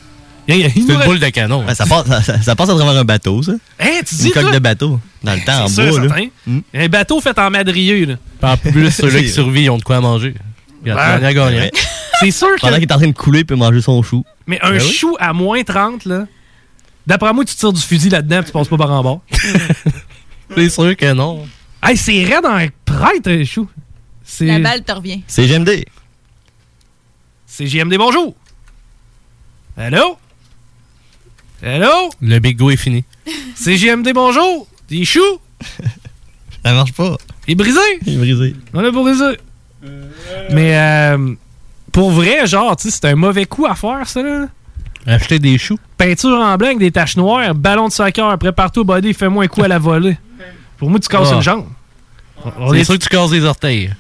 Il 0.49 0.57
y 0.57 0.65
a- 0.65 0.67
il 0.67 0.73
C'est 0.73 0.81
une 0.81 0.93
reste- 0.93 1.05
boule 1.09 1.19
de 1.21 1.29
canon. 1.29 1.65
ça, 1.75 1.87
passe, 1.87 2.07
ça, 2.25 2.43
ça 2.43 2.55
passe 2.57 2.69
à 2.71 2.75
travers 2.75 2.97
un 3.01 3.05
bateau, 3.05 3.43
ça. 3.43 3.53
Hein, 3.81 3.87
tu 4.07 4.15
dis, 4.15 4.27
Une 4.29 4.33
coque 4.33 4.43
toi? 4.43 4.53
de 4.53 4.59
bateau. 4.59 5.01
Dans 5.23 5.33
le 5.35 5.41
temps, 5.41 5.65
en 5.65 5.69
C'est 5.69 5.83
sûr, 5.83 5.91
bois, 5.91 6.01
là. 6.01 6.09
certain. 6.17 6.61
Un 6.75 6.89
bateau 6.89 7.21
fait 7.21 7.39
en 7.39 7.51
madrieux, 7.51 8.05
là. 8.07 8.15
En 8.53 8.57
plus, 8.57 8.91
ceux-là 8.95 9.21
qui 9.21 9.29
survivent, 9.29 9.65
ils 9.65 9.71
ont 9.71 9.79
de 9.79 9.83
quoi 9.83 10.01
manger. 10.01 10.35
Ouais. 10.85 10.93
gagnant, 10.95 11.21
gagnant. 11.33 11.47
Ouais. 11.61 11.71
C'est 12.21 12.31
sûr 12.31 12.55
que. 12.57 12.61
Pendant 12.61 12.75
qu'il 12.77 12.85
est 12.85 12.93
en 12.93 12.99
train 12.99 13.07
de 13.09 13.13
couler, 13.13 13.41
il 13.41 13.47
peut 13.47 13.55
manger 13.57 13.81
son 13.81 14.03
chou. 14.03 14.25
Mais 14.47 14.61
un 14.63 14.73
Ben 14.73 14.83
oui. 14.83 14.93
chou 14.93 15.17
à 15.19 15.33
moins 15.33 15.63
30, 15.63 16.05
là. 16.07 16.27
D'après 17.07 17.33
moi, 17.33 17.45
tu 17.45 17.55
tires 17.55 17.73
du 17.73 17.81
fusil 17.81 18.09
là-dedans 18.09 18.41
et 18.41 18.45
tu 18.45 18.53
passes 18.53 18.69
pas 18.69 18.77
par 18.79 18.91
en 18.91 19.03
bas. 19.03 19.21
C'est 20.55 20.69
sûr 20.71 20.97
que 20.97 21.13
non. 21.13 21.47
Hey, 21.83 21.97
c'est 21.97 22.25
raide 22.25 22.47
en 22.47 22.67
prêtre, 22.85 23.31
un 23.31 23.45
chou. 23.45 23.69
C'est. 24.25 24.47
La 24.47 24.59
balle 24.59 24.83
te 24.85 24.93
revient. 24.93 25.23
C'est 25.27 25.47
GMD. 25.47 25.85
C'est 27.47 27.67
JMD, 27.67 27.97
bonjour. 27.99 28.35
Allô? 29.77 30.19
Allô? 31.63 32.11
Le 32.21 32.39
big 32.39 32.57
go 32.57 32.71
est 32.71 32.77
fini. 32.77 33.05
C'est 33.55 33.77
JMD, 33.77 34.13
bonjour. 34.15 34.67
Des 34.89 35.05
choux? 35.05 35.41
Ça 36.65 36.73
marche 36.73 36.93
pas. 36.93 37.17
Il 37.47 37.53
est 37.53 37.55
brisé? 37.55 37.81
Il 38.07 38.15
est 38.15 38.17
brisé. 38.19 38.57
On 38.73 38.81
l'a 38.81 38.91
brisé. 38.91 39.39
Mais 40.51 40.77
euh, 40.79 41.35
pour 41.95 42.11
vrai, 42.11 42.47
genre, 42.47 42.77
tu 42.77 42.91
sais, 42.91 42.99
c'est 43.01 43.09
un 43.09 43.15
mauvais 43.15 43.47
coup 43.47 43.65
à 43.67 43.75
faire, 43.75 44.07
ça, 44.07 44.23
là. 44.23 44.49
Acheter 45.07 45.39
des 45.39 45.57
choux. 45.59 45.79
Peinture 45.97 46.39
en 46.41 46.57
blanc 46.57 46.67
avec 46.69 46.79
des 46.79 46.91
taches 46.91 47.17
noires, 47.17 47.55
ballon 47.55 47.89
de 47.89 47.93
soccer, 47.93 48.37
prépare-toi 48.39 48.81
au 48.83 48.85
body, 48.85 49.15
fais-moi 49.15 49.45
un 49.45 49.47
coup 49.49 49.63
à 49.63 49.69
la 49.69 49.79
volée. 49.79 50.17
Pour 50.77 50.91
moi, 50.91 50.99
tu 50.99 51.09
casses 51.09 51.29
Ah. 51.31 51.37
une 51.37 51.43
jambe. 51.43 51.67
On 52.59 52.73
C'est 52.73 52.81
est- 52.81 52.85
sûr 52.85 52.95
que 52.99 53.03
tu 53.03 53.09
casses 53.09 53.31
les 53.31 53.45
orteils. 53.45 53.95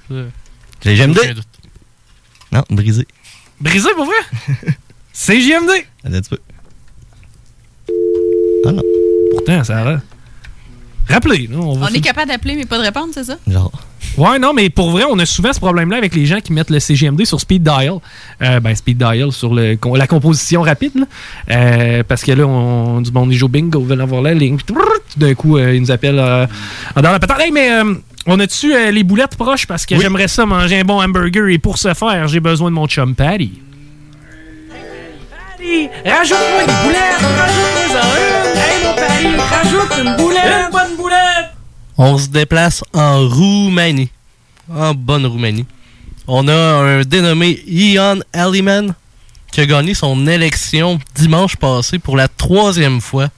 C'est 0.82 0.96
GMD. 0.96 1.18
Aucun 1.18 1.34
doute. 1.34 1.46
Non, 2.52 2.62
brisé. 2.70 3.06
Brisé, 3.60 3.88
pour 3.94 4.06
vrai? 4.06 4.14
c'est 5.12 5.40
JMD. 5.40 5.70
Attends 6.04 6.16
un 6.16 6.20
petit 6.20 6.30
peu. 6.30 6.38
Ah 8.66 8.72
non. 8.72 8.82
Pourtant, 9.32 9.62
ça 9.64 9.84
va. 9.84 10.00
Rappelez, 11.08 11.46
là, 11.46 11.58
on 11.58 11.76
va 11.78 11.86
On 11.90 11.94
est 11.94 12.00
capable 12.00 12.28
d'appeler, 12.28 12.56
mais 12.56 12.64
pas 12.64 12.78
de 12.78 12.82
répondre, 12.84 13.08
c'est 13.14 13.24
ça? 13.24 13.36
Genre. 13.46 13.70
Ouais, 14.16 14.38
non, 14.38 14.52
mais 14.52 14.70
pour 14.70 14.90
vrai, 14.90 15.02
on 15.10 15.18
a 15.18 15.26
souvent 15.26 15.52
ce 15.52 15.58
problème-là 15.58 15.96
avec 15.96 16.14
les 16.14 16.24
gens 16.26 16.38
qui 16.40 16.52
mettent 16.52 16.70
le 16.70 16.78
CGMD 16.78 17.24
sur 17.24 17.40
speed 17.40 17.62
dial. 17.62 17.94
Euh, 18.42 18.60
ben, 18.60 18.74
speed 18.74 18.98
dial 18.98 19.32
sur 19.32 19.52
le, 19.54 19.76
la 19.96 20.06
composition 20.06 20.62
rapide. 20.62 20.92
là. 20.94 21.06
Euh, 21.50 22.02
parce 22.06 22.22
que 22.22 22.32
là, 22.32 22.46
on, 22.46 23.00
du 23.00 23.10
monde, 23.10 23.32
ils 23.32 23.36
jouent 23.36 23.48
bingo, 23.48 23.80
ils 23.80 23.86
veulent 23.86 24.00
avoir 24.00 24.22
la 24.22 24.34
ligne. 24.34 24.56
Puis, 24.56 24.72
trrrt, 24.72 25.02
tout 25.12 25.18
d'un 25.18 25.34
coup, 25.34 25.56
euh, 25.58 25.74
ils 25.74 25.80
nous 25.80 25.90
appellent 25.90 26.18
euh, 26.20 26.46
dans 26.94 27.10
la 27.10 27.18
patente. 27.18 27.40
Hey, 27.40 27.50
mais 27.50 27.72
euh, 27.72 27.94
on 28.26 28.38
a-tu 28.38 28.72
euh, 28.74 28.90
les 28.92 29.02
boulettes 29.02 29.36
proches? 29.36 29.66
Parce 29.66 29.84
que 29.84 29.98
j'aimerais 29.98 30.28
ça 30.28 30.46
manger 30.46 30.78
un 30.80 30.84
bon 30.84 31.00
hamburger. 31.02 31.48
Et 31.48 31.58
pour 31.58 31.78
ce 31.78 31.92
faire, 31.94 32.28
j'ai 32.28 32.40
besoin 32.40 32.70
de 32.70 32.74
mon 32.76 32.86
chum 32.86 33.14
Patty. 33.16 33.60
Patty, 35.58 35.88
rajoute-moi 36.04 36.66
des 36.66 36.72
boulettes! 36.84 37.20
Rajoute-moi 37.20 38.00
ça! 38.00 38.06
Hey, 38.60 38.84
mon 38.84 38.94
Patty, 38.94 39.26
rajoute 39.54 40.04
une 40.04 40.16
boulette! 40.16 40.44
Une 40.66 40.70
bonne 40.72 40.96
boulette! 40.96 41.13
On 41.96 42.18
se 42.18 42.28
déplace 42.28 42.82
en 42.92 43.28
Roumanie. 43.28 44.10
En 44.72 44.94
bonne 44.94 45.26
Roumanie. 45.26 45.66
On 46.26 46.48
a 46.48 46.54
un 46.54 47.02
dénommé 47.02 47.62
Ian 47.66 48.18
Aliman 48.32 48.94
qui 49.52 49.60
a 49.60 49.66
gagné 49.66 49.94
son 49.94 50.26
élection 50.26 50.98
dimanche 51.14 51.56
passé 51.56 51.98
pour 51.98 52.16
la 52.16 52.28
troisième 52.28 53.00
fois. 53.00 53.30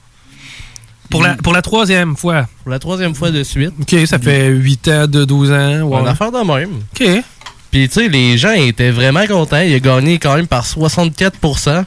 Pour 1.09 1.21
la, 1.21 1.35
pour 1.35 1.53
la 1.53 1.61
troisième 1.61 2.17
fois. 2.17 2.47
Pour 2.63 2.71
la 2.71 2.79
troisième 2.79 3.13
fois 3.13 3.31
de 3.31 3.43
suite. 3.43 3.73
OK, 3.79 3.95
ça 4.07 4.19
fait 4.19 4.47
8 4.47 4.87
ans, 4.87 5.07
de 5.07 5.25
12 5.25 5.51
ans. 5.51 5.81
Ouais. 5.83 5.99
Une 5.99 6.07
affaire 6.07 6.31
de 6.31 6.39
même. 6.39 6.81
OK. 6.93 7.23
Puis, 7.71 7.87
tu 7.87 7.93
sais, 7.93 8.09
les 8.09 8.37
gens 8.37 8.53
étaient 8.53 8.91
vraiment 8.91 9.25
contents. 9.27 9.61
Il 9.61 9.73
a 9.73 9.79
gagné 9.79 10.19
quand 10.19 10.35
même 10.35 10.47
par 10.47 10.65
64%. 10.65 11.85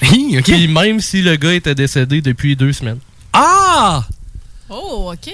Puis, 0.00 0.68
même 0.68 1.00
si 1.00 1.22
le 1.22 1.36
gars 1.36 1.54
était 1.54 1.74
décédé 1.74 2.20
depuis 2.20 2.56
deux 2.56 2.72
semaines. 2.72 2.98
Ah! 3.32 4.04
Oh, 4.76 5.12
OK. 5.12 5.32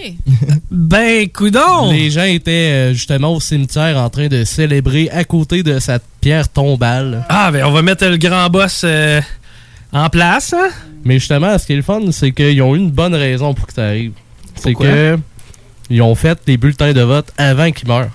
Ben, 0.71 1.29
coudon! 1.31 1.91
Les 1.93 2.11
gens 2.11 2.25
étaient 2.25 2.51
euh, 2.91 2.93
justement 2.93 3.35
au 3.35 3.41
cimetière 3.41 3.97
en 3.97 4.11
train 4.11 4.29
de 4.29 4.45
célébrer 4.45 5.09
à 5.11 5.25
côté 5.25 5.63
de 5.63 5.79
sa 5.79 5.99
pierre 6.21 6.49
tombale. 6.49 7.25
Ah, 7.31 7.51
ben, 7.51 7.65
on 7.65 7.71
va 7.71 7.81
mettre 7.81 8.07
le 8.07 8.19
grand 8.19 8.51
boss 8.51 8.83
euh, 8.85 9.21
en 9.93 10.11
place. 10.11 10.53
hein? 10.53 10.69
Mais 11.05 11.19
justement, 11.19 11.57
ce 11.59 11.65
qui 11.67 11.73
est 11.73 11.77
le 11.77 11.83
fun, 11.83 12.01
c'est 12.13 12.33
qu'ils 12.33 12.61
ont 12.61 12.75
eu 12.75 12.79
une 12.79 12.91
bonne 12.91 13.15
raison 13.15 13.55
pour 13.55 13.67
que 13.67 13.73
ça 13.73 13.87
arrive. 13.87 14.13
C'est 14.57 14.75
que 14.75 15.19
ils 15.89 16.03
ont 16.03 16.15
fait 16.15 16.39
les 16.47 16.57
bulletins 16.59 16.93
de 16.93 17.01
vote 17.01 17.33
avant 17.39 17.71
qu'ils 17.73 17.89
meurent. 17.89 18.11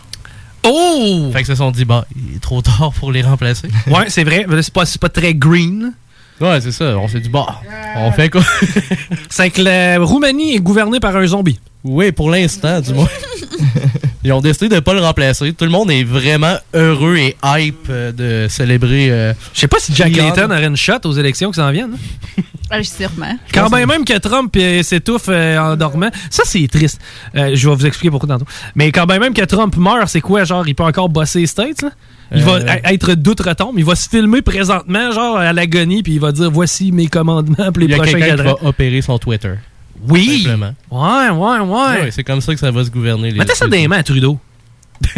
Oh! 0.63 1.29
Fait 1.33 1.39
qu'ils 1.39 1.47
se 1.47 1.55
sont 1.55 1.71
dit, 1.71 1.85
bah, 1.85 2.05
il 2.15 2.35
est 2.35 2.39
trop 2.39 2.61
tard 2.61 2.91
pour 2.99 3.11
les 3.11 3.21
remplacer. 3.23 3.67
Ouais, 3.87 4.09
c'est 4.09 4.23
vrai. 4.23 4.45
pas, 4.73 4.85
c'est 4.85 5.01
pas 5.01 5.09
très 5.09 5.33
green. 5.33 5.93
Ouais, 6.41 6.59
c'est 6.61 6.71
ça. 6.71 6.97
On 6.97 7.07
s'est 7.07 7.19
dit, 7.21 7.29
bah, 7.29 7.61
on 7.97 8.11
fait 8.11 8.29
quoi? 8.29 8.41
c'est 9.29 9.49
que 9.49 9.61
la 9.61 9.99
Roumanie 9.99 10.55
est 10.55 10.59
gouvernée 10.59 10.99
par 10.99 11.15
un 11.15 11.25
zombie. 11.25 11.59
Oui, 11.83 12.11
pour 12.11 12.29
l'instant, 12.29 12.81
du 12.81 12.93
moins. 12.93 13.07
Ils 14.23 14.33
ont 14.33 14.41
décidé 14.41 14.69
de 14.69 14.79
pas 14.79 14.93
le 14.95 15.01
remplacer. 15.01 15.53
Tout 15.53 15.65
le 15.65 15.71
monde 15.71 15.91
est 15.91 16.03
vraiment 16.03 16.55
heureux 16.73 17.15
et 17.15 17.37
hype 17.43 17.85
euh, 17.91 18.11
de 18.11 18.47
célébrer. 18.49 19.11
euh, 19.11 19.33
Je 19.53 19.59
sais 19.59 19.67
pas 19.67 19.77
si 19.79 19.93
Jack. 19.93 20.15
Layton 20.15 20.45
aurait 20.49 20.65
une 20.65 20.75
shot 20.75 20.93
aux 21.05 21.11
élections 21.13 21.51
qui 21.51 21.57
s'en 21.57 21.71
viennent. 21.71 21.93
hein? 22.37 22.41
Ah, 22.71 22.81
sûrement. 22.83 23.37
Quand 23.53 23.69
bien 23.69 23.85
même 23.85 24.03
que 24.03 24.17
Trump 24.17 24.51
euh, 24.57 24.81
s'étouffe 24.81 25.27
euh, 25.29 25.59
en 25.59 25.75
dormant. 25.75 26.09
Ça, 26.31 26.41
c'est 26.47 26.67
triste. 26.67 26.99
Euh, 27.35 27.51
je 27.53 27.69
vais 27.69 27.75
vous 27.75 27.85
expliquer 27.85 28.09
pourquoi 28.09 28.27
tantôt. 28.27 28.47
Mais 28.73 28.91
quand 28.91 29.05
bien 29.05 29.19
même 29.19 29.35
que 29.35 29.43
Trump 29.45 29.77
meurt, 29.77 30.07
c'est 30.07 30.19
quoi? 30.19 30.43
Genre, 30.45 30.67
il 30.67 30.73
peut 30.73 30.81
encore 30.83 31.07
bosser 31.07 31.41
les 31.41 31.45
States, 31.47 31.83
là? 31.83 31.91
Il 32.33 32.41
Euh, 32.41 32.45
va 32.45 32.71
a- 32.83 32.93
être 32.93 33.13
d'outre-tombe. 33.13 33.75
Il 33.77 33.85
va 33.85 33.95
se 33.95 34.09
filmer 34.09 34.41
présentement, 34.41 35.11
genre, 35.11 35.37
à 35.37 35.53
l'agonie, 35.53 36.01
puis 36.03 36.13
il 36.13 36.19
va 36.19 36.31
dire 36.31 36.49
voici 36.49 36.91
mes 36.91 37.07
commandements 37.07 37.71
pour 37.71 37.79
les 37.79 37.85
Il 37.85 37.91
y 37.91 37.93
a 37.93 37.97
prochains 37.97 38.11
quelqu'un 38.13 38.25
qui 38.31 38.37
cadrans. 38.37 38.57
va 38.61 38.67
opérer 38.69 39.01
son 39.01 39.17
Twitter. 39.19 39.53
Oui! 40.09 40.41
Simplement. 40.43 40.73
Ouais, 40.91 41.29
ouais, 41.29 41.59
ouais. 41.59 42.01
Ouais, 42.03 42.11
c'est 42.11 42.23
comme 42.23 42.41
ça 42.41 42.53
que 42.53 42.59
ça 42.59 42.71
va 42.71 42.83
se 42.83 42.89
gouverner. 42.89 43.31
les 43.31 43.39
Mettez 43.39 43.55
ça 43.55 43.67
dans 43.67 43.77
les 43.77 43.87
mains 43.87 43.99
à 43.99 44.03
Trudeau. 44.03 44.39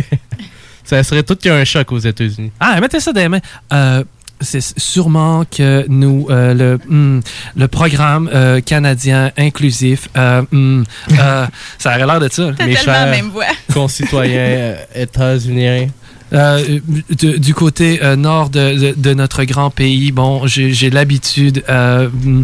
Ça 0.84 1.04
serait 1.04 1.24
tout 1.24 1.36
qu'un 1.36 1.65
choc 1.65 1.91
aux 1.91 1.98
États-Unis. 2.00 2.52
Ah, 2.62 2.80
mettez 2.80 3.02
ça 3.02 3.12
dans 3.12 3.20
les 3.20 3.28
mains. 3.28 3.41
Euh, 3.74 4.06
c'est 4.39 4.62
sûrement 4.80 5.43
que 5.46 5.86
nous, 5.89 6.28
euh, 6.30 6.54
le, 6.54 6.80
hmm, 6.88 7.20
le 7.58 7.67
programme 7.67 8.30
euh, 8.34 8.62
canadien 8.62 9.32
inclusif, 9.38 10.08
euh, 10.15 10.43
hmm, 10.50 10.84
euh, 11.20 11.46
ça 11.78 11.89
aurait 11.89 12.06
l'air 12.06 12.20
de 12.22 12.30
ça. 12.32 12.54
Tellement 12.54 12.74
la 12.86 13.06
même 13.08 13.30
voix. 13.32 13.43
concitoyens 13.74 14.39
euh, 14.39 14.76
états-uniens. 14.96 15.88
Euh, 16.34 16.80
de- 17.22 17.38
du 17.38 17.54
côté 17.54 18.04
euh, 18.04 18.16
nord 18.18 18.50
de, 18.50 18.92
de- 18.92 18.94
de 18.98 19.13
notre 19.13 19.44
grand 19.46 19.70
pays, 19.70 20.12
bon, 20.12 20.46
j'ai 20.46 20.90
l'habitude. 20.90 21.63
Euh, 21.70 22.10
hmm, 22.10 22.44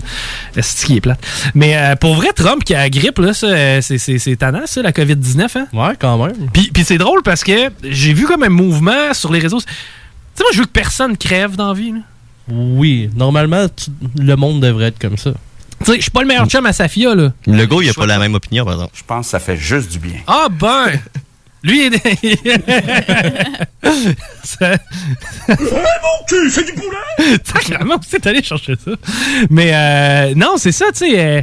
c'est 0.56 0.62
ce 0.64 0.86
qui 0.86 0.96
est 0.98 1.02
plate. 1.02 1.20
Mais 1.54 1.76
euh, 1.76 1.96
pour 1.98 2.16
vrai, 2.16 2.30
Trump 2.34 2.64
qui 2.64 2.74
a 2.76 2.80
la 2.80 2.90
grippe, 2.90 3.20
c'est- 3.34 3.82
c'est 3.82 3.98
c'est 4.20 4.36
tannant, 4.38 4.62
ça, 4.66 4.82
la 4.82 4.92
COVID-19. 4.94 5.58
Hein? 5.58 5.68
Ouais, 5.74 5.94
quand 6.00 6.18
même. 6.24 6.34
Puis, 6.54 6.72
puis 6.74 6.84
c'est 6.86 6.98
drôle 6.98 7.24
parce 7.24 7.44
que 7.44 7.70
j'ai 7.84 8.14
vu 8.14 8.26
comme 8.26 8.44
un 8.44 8.50
mouvement 8.50 9.14
sur 9.14 9.34
les 9.34 9.40
réseaux. 9.40 9.60
Tu 9.60 9.66
sais, 10.36 10.44
moi, 10.44 10.50
je 10.54 10.60
veux 10.60 10.66
que 10.66 10.72
personne 10.72 11.18
crève 11.18 11.56
dans 11.58 11.68
la 11.68 11.74
vie. 11.74 11.92
là. 11.92 12.00
Oui, 12.50 13.10
normalement, 13.16 13.68
tu- 13.68 13.92
le 14.22 14.36
monde 14.36 14.62
devrait 14.62 14.86
être 14.88 15.00
comme 15.00 15.18
ça. 15.18 15.32
Tu 15.80 15.92
sais, 15.92 15.98
je 15.98 16.02
suis 16.04 16.12
pas 16.12 16.22
le 16.22 16.28
meilleur 16.28 16.48
chum 16.48 16.66
à 16.66 16.72
Safia, 16.74 17.14
là. 17.16 17.34
Le 17.48 17.66
gars, 17.66 17.78
il 17.82 17.90
a 17.90 17.94
pas 17.94 18.06
la 18.06 18.18
même 18.20 18.34
opinion, 18.36 18.64
par 18.64 18.76
exemple. 18.76 18.94
Je 18.96 19.04
pense 19.06 19.26
que 19.28 19.32
ça 19.32 19.40
fait 19.40 19.58
juste 19.58 19.92
du 19.92 20.00
bien. 20.00 20.20
Ah 20.28 20.48
ben! 20.50 20.92
Lui, 21.64 21.86
il 21.88 21.94
est... 21.96 22.00
Ça- 24.44 24.78
mon 25.48 26.26
cul, 26.28 26.50
c'est 26.50 26.66
du 26.66 26.74
poulet! 26.74 27.38
Sacrément, 27.44 27.96
c'est 28.08 28.26
allé 28.28 28.44
chercher 28.44 28.76
ça. 28.84 28.92
Mais 29.50 29.72
euh, 29.74 30.34
non, 30.36 30.56
c'est 30.58 30.72
ça, 30.74 30.88
tu 30.92 31.10
sais. 31.10 31.20
euh, 31.20 31.42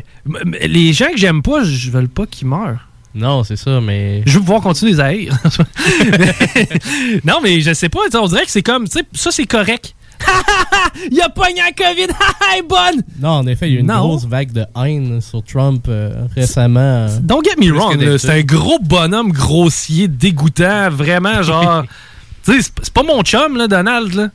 les 0.66 0.92
gens 0.92 1.10
que 1.10 1.16
j'aime 1.16 1.42
pas, 1.42 1.64
je 1.64 1.90
veux 1.90 2.06
pas 2.06 2.26
qu'ils 2.26 2.48
meurent. 2.48 2.86
Non, 3.14 3.42
c'est 3.44 3.56
ça, 3.56 3.80
mais. 3.80 4.22
Je 4.26 4.34
veux 4.34 4.40
pouvoir 4.40 4.60
continuer 4.60 4.92
les 4.92 5.00
haïr. 5.00 5.36
non, 7.24 7.40
mais 7.42 7.60
je 7.60 7.72
sais 7.72 7.88
pas, 7.88 8.00
on 8.14 8.26
dirait 8.28 8.44
que 8.44 8.50
c'est 8.50 8.62
comme, 8.62 8.88
tu 8.88 8.98
sais, 8.98 9.04
ça 9.14 9.30
c'est 9.32 9.46
correct. 9.46 9.94
il 11.10 11.20
a 11.20 11.28
pogné 11.28 11.56
la 11.60 11.72
COVID, 11.72 12.06
elle 12.52 12.58
est 12.58 12.62
bonne! 12.62 13.02
Non, 13.20 13.28
en 13.30 13.46
effet, 13.46 13.68
il 13.68 13.72
y 13.72 13.76
a 13.76 13.78
eu 13.78 13.80
une 13.80 13.86
Non. 13.88 14.00
grosse 14.00 14.26
vague 14.26 14.52
de 14.52 14.64
haine 14.76 15.20
sur 15.20 15.42
Trump 15.42 15.86
euh, 15.88 16.26
récemment. 16.34 16.80
euh, 17.08 17.18
Don't 17.20 17.42
get 17.44 17.56
me 17.58 17.72
wrong, 17.72 17.94
que 17.94 17.98
là, 18.00 18.06
d'habitude. 18.12 18.18
c'est 18.30 18.38
un 18.38 18.42
gros 18.42 18.78
bonhomme 18.80 19.32
grossier, 19.32 20.08
dégoûtant, 20.08 20.90
vraiment 20.90 21.42
genre. 21.42 21.84
tu 22.44 22.52
sais, 22.54 22.62
c'est- 22.62 22.72
c'est 22.82 22.92
pas 22.92 23.02
mon 23.02 23.22
chum, 23.22 23.56
là, 23.56 23.66
Donald, 23.68 24.12
là. 24.14 24.28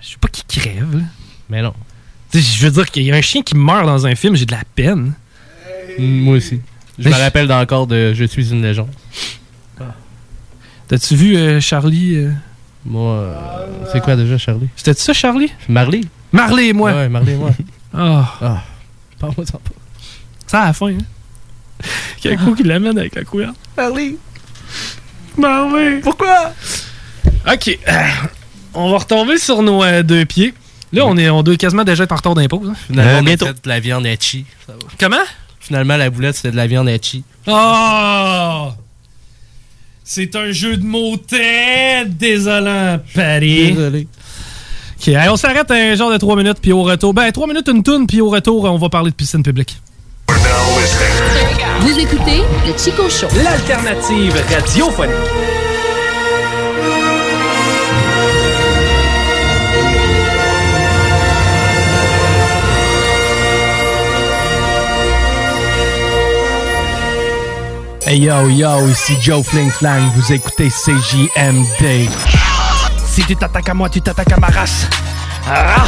Je 0.00 0.12
veux 0.12 0.18
pas 0.20 0.28
qu'il 0.28 0.44
crève, 0.46 0.96
là. 0.96 1.04
Mais 1.48 1.62
non. 1.62 1.72
Tu 2.30 2.40
sais, 2.40 2.56
je 2.58 2.64
veux 2.64 2.70
dire 2.72 2.90
qu'il 2.90 3.02
y 3.04 3.12
a 3.12 3.14
un 3.14 3.20
chien 3.20 3.42
qui 3.42 3.54
meurt 3.56 3.84
dans 3.86 4.06
un 4.06 4.14
film, 4.14 4.34
j'ai 4.36 4.46
de 4.46 4.52
la 4.52 4.62
peine. 4.74 5.12
Moi 5.98 6.36
aussi. 6.36 6.60
Je 6.98 7.08
me 7.08 7.14
rappelle 7.14 7.50
encore 7.52 7.86
de 7.86 8.12
Je 8.14 8.24
suis 8.24 8.50
une 8.50 8.62
légende. 8.62 8.88
T'as-tu 10.88 11.14
vu 11.16 11.36
euh, 11.36 11.60
Charlie 11.60 12.16
euh? 12.16 12.32
Moi, 12.84 13.12
euh, 13.12 13.66
c'est 13.92 14.00
quoi 14.00 14.16
déjà, 14.16 14.36
Charlie? 14.38 14.68
C'était 14.76 14.94
ça, 14.94 15.12
Charlie? 15.12 15.52
Marley. 15.68 16.00
Marley 16.32 16.68
et 16.68 16.72
moi. 16.72 16.92
Ouais, 16.92 17.08
Marley 17.08 17.32
et 17.32 17.36
moi. 17.36 17.50
Ah. 17.94 18.34
Ah. 18.40 18.62
Parle-moi 19.18 19.44
ça 19.44 19.58
pas. 19.58 19.70
Ça 20.46 20.62
à 20.62 20.66
la 20.68 20.72
fin, 20.72 20.88
hein? 20.88 20.98
Quel 22.22 22.38
coup 22.38 22.54
qui 22.54 22.62
l'amène 22.62 22.96
avec 22.98 23.14
la 23.14 23.22
couverture. 23.24 23.54
Marley. 23.76 24.14
Marley. 25.36 26.00
Pourquoi? 26.00 26.52
Ok. 27.52 27.78
euh, 27.88 27.92
on 28.72 28.90
va 28.90 28.98
retomber 28.98 29.36
sur 29.36 29.62
nos 29.62 29.82
euh, 29.84 30.02
deux 30.02 30.24
pieds. 30.24 30.54
Là, 30.92 31.04
on 31.06 31.16
est 31.18 31.28
on 31.28 31.42
doit 31.42 31.56
quasiment 31.56 31.84
déjà 31.84 32.04
être 32.04 32.12
en 32.12 32.16
retard 32.16 32.34
d'impôt. 32.34 32.62
hein. 32.66 32.72
Finalement, 32.86 33.20
on 33.22 33.26
a 33.26 33.36
fait 33.36 33.62
de 33.64 33.68
la 33.68 33.80
viande 33.80 34.06
va. 34.06 34.46
Comment? 34.98 35.16
Finalement, 35.60 35.96
la 35.98 36.08
boulette, 36.10 36.36
c'était 36.36 36.50
de 36.50 36.56
la 36.56 36.66
viande 36.66 36.88
hachi. 36.88 37.24
Oh! 37.46 38.68
C'est 40.04 40.36
un 40.36 40.52
jeu 40.52 40.76
de 40.76 40.84
mots 40.84 41.16
très 41.16 42.04
désolant, 42.06 42.98
Paris. 43.14 43.72
Désolé. 43.72 44.08
Ok, 45.00 45.08
allez, 45.08 45.30
on 45.30 45.36
s'arrête 45.36 45.70
un 45.70 45.94
genre 45.94 46.12
de 46.12 46.16
3 46.16 46.36
minutes, 46.36 46.58
puis 46.60 46.72
au 46.72 46.82
retour. 46.82 47.14
Ben, 47.14 47.30
3 47.30 47.46
minutes, 47.46 47.68
une 47.68 47.82
toune, 47.82 48.06
puis 48.06 48.20
au 48.20 48.28
retour, 48.28 48.64
on 48.64 48.78
va 48.78 48.88
parler 48.88 49.10
de 49.10 49.16
piscine 49.16 49.42
publique. 49.42 49.80
Vous 51.80 51.98
écoutez 51.98 52.42
le 52.66 52.78
Chico 52.78 53.08
Show. 53.08 53.28
L'alternative 53.42 54.34
radiophonique. 54.50 55.61
Hey 68.04 68.18
yo 68.18 68.48
yo, 68.48 68.88
ici 68.88 69.16
Joe 69.20 69.44
Fling 69.44 69.70
Flang, 69.70 70.10
vous 70.16 70.32
écoutez 70.32 70.68
CJMD. 70.68 72.08
Si 73.06 73.22
tu 73.22 73.36
t'attaques 73.36 73.68
à 73.68 73.74
moi, 73.74 73.88
tu 73.88 74.00
t'attaques 74.00 74.32
à 74.32 74.38
ma 74.38 74.48
race. 74.48 74.88
Ah! 75.46 75.84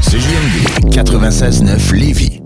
CJMD 0.00 0.92
96.9 0.92 1.94
Lévis. 1.94 2.40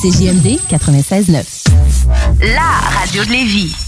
CJMD 0.00 0.60
96.9. 0.70 1.64
La 2.54 3.00
radio 3.00 3.24
de 3.24 3.30
Lévis. 3.30 3.87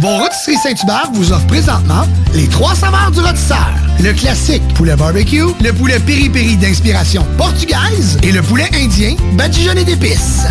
Vos 0.00 0.16
rôtisseries 0.16 0.56
Saint-Hubert 0.56 1.10
vous 1.12 1.30
offrent 1.30 1.46
présentement 1.46 2.04
les 2.32 2.48
trois 2.48 2.74
saveurs 2.74 3.10
du 3.10 3.20
rôtisseur. 3.20 3.68
Le 4.02 4.14
classique 4.14 4.62
poulet 4.72 4.96
barbecue, 4.96 5.44
le 5.62 5.72
poulet 5.74 5.98
piri-piri 5.98 6.56
d'inspiration 6.56 7.22
portugaise 7.36 8.16
et 8.22 8.32
le 8.32 8.40
poulet 8.40 8.70
indien 8.74 9.14
badigeonné 9.34 9.84
d'épices. 9.84 10.46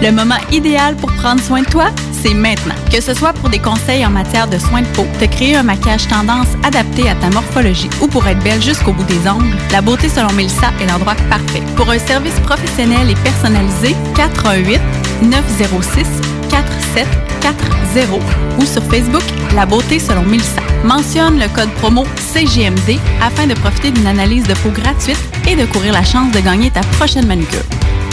Le 0.00 0.12
moment 0.12 0.38
idéal 0.52 0.94
pour 0.94 1.10
prendre 1.14 1.42
soin 1.42 1.62
de 1.62 1.66
toi, 1.66 1.86
c'est 2.22 2.34
maintenant. 2.34 2.74
Que 2.92 3.00
ce 3.00 3.14
soit 3.14 3.32
pour 3.32 3.48
des 3.48 3.58
conseils 3.58 4.06
en 4.06 4.10
matière 4.10 4.46
de 4.46 4.58
soins 4.58 4.82
de 4.82 4.86
peau, 4.88 5.06
te 5.18 5.24
créer 5.24 5.56
un 5.56 5.64
maquillage 5.64 6.06
tendance 6.06 6.48
adapté 6.62 7.08
à 7.08 7.16
ta 7.16 7.30
morphologie 7.30 7.90
ou 8.00 8.06
pour 8.06 8.28
être 8.28 8.44
belle 8.44 8.62
jusqu'au 8.62 8.92
bout 8.92 9.04
des 9.04 9.28
ongles, 9.28 9.56
la 9.72 9.80
beauté 9.80 10.08
selon 10.08 10.32
Mélissa 10.34 10.70
est 10.80 10.86
l'endroit 10.86 11.16
parfait. 11.28 11.62
Pour 11.74 11.90
un 11.90 11.98
service 11.98 12.38
professionnel 12.40 13.10
et 13.10 13.16
personnalisé, 13.16 13.96
418 14.14 14.80
906 15.22 16.06
4740 16.54 18.22
ou 18.60 18.64
sur 18.64 18.82
Facebook 18.84 19.22
La 19.56 19.66
beauté 19.66 19.98
selon 19.98 20.22
Mélissa. 20.22 20.62
Mentionne 20.84 21.40
le 21.40 21.48
code 21.48 21.70
promo 21.80 22.04
CGMD 22.32 23.00
afin 23.20 23.48
de 23.48 23.54
profiter 23.54 23.90
d'une 23.90 24.06
analyse 24.06 24.46
de 24.46 24.54
peau 24.54 24.70
gratuite 24.70 25.18
et 25.48 25.56
de 25.56 25.64
courir 25.66 25.92
la 25.92 26.04
chance 26.04 26.30
de 26.32 26.38
gagner 26.38 26.70
ta 26.70 26.82
prochaine 26.98 27.26
manucure. 27.26 27.64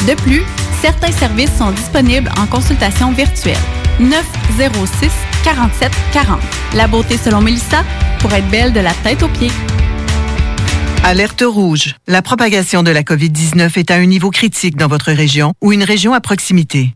De 0.07 0.15
plus, 0.15 0.41
certains 0.81 1.11
services 1.11 1.55
sont 1.55 1.69
disponibles 1.71 2.31
en 2.41 2.47
consultation 2.47 3.11
virtuelle. 3.11 3.57
906 3.99 5.11
47 5.43 5.91
40. 6.11 6.39
La 6.73 6.87
beauté 6.87 7.17
selon 7.17 7.41
Mélissa 7.41 7.83
pour 8.19 8.33
être 8.33 8.49
belle 8.49 8.73
de 8.73 8.79
la 8.79 8.93
tête 9.03 9.21
aux 9.21 9.27
pieds. 9.27 9.51
Alerte 11.03 11.43
rouge. 11.45 11.95
La 12.07 12.23
propagation 12.23 12.81
de 12.81 12.91
la 12.91 13.03
COVID-19 13.03 13.77
est 13.77 13.91
à 13.91 13.95
un 13.95 14.05
niveau 14.05 14.31
critique 14.31 14.77
dans 14.77 14.87
votre 14.87 15.11
région 15.11 15.53
ou 15.61 15.73
une 15.73 15.83
région 15.83 16.13
à 16.13 16.21
proximité. 16.21 16.95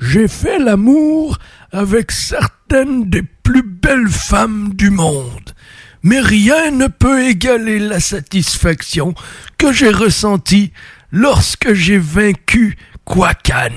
J'ai 0.00 0.28
fait 0.28 0.58
l'amour 0.58 1.38
avec 1.72 2.10
certaines 2.10 3.08
des 3.10 3.22
plus 3.22 3.62
belles 3.62 4.08
femmes 4.08 4.72
du 4.74 4.90
monde. 4.90 5.54
Mais 6.02 6.20
rien 6.20 6.70
ne 6.70 6.86
peut 6.86 7.26
égaler 7.26 7.78
la 7.78 8.00
satisfaction 8.00 9.14
que 9.58 9.72
j'ai 9.72 9.90
ressentie 9.90 10.72
lorsque 11.12 11.74
j'ai 11.74 11.98
vaincu 11.98 12.78
Kwakan. 13.04 13.68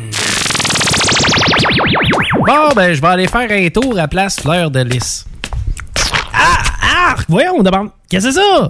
Bon, 2.46 2.70
ben, 2.76 2.94
je 2.94 3.02
vais 3.02 3.08
aller 3.08 3.28
faire 3.28 3.52
un 3.52 3.70
tour 3.70 4.00
à 4.00 4.08
place 4.08 4.40
Fleur 4.40 4.72
de 4.72 4.82
Lys. 4.82 5.26
Ah! 6.34 6.64
Ah! 6.82 7.16
Voyons, 7.28 7.56
on 7.58 7.64
demande. 7.64 7.90
Qu'est-ce 8.10 8.28
que 8.28 8.32
c'est 8.32 8.40
ça? 8.40 8.70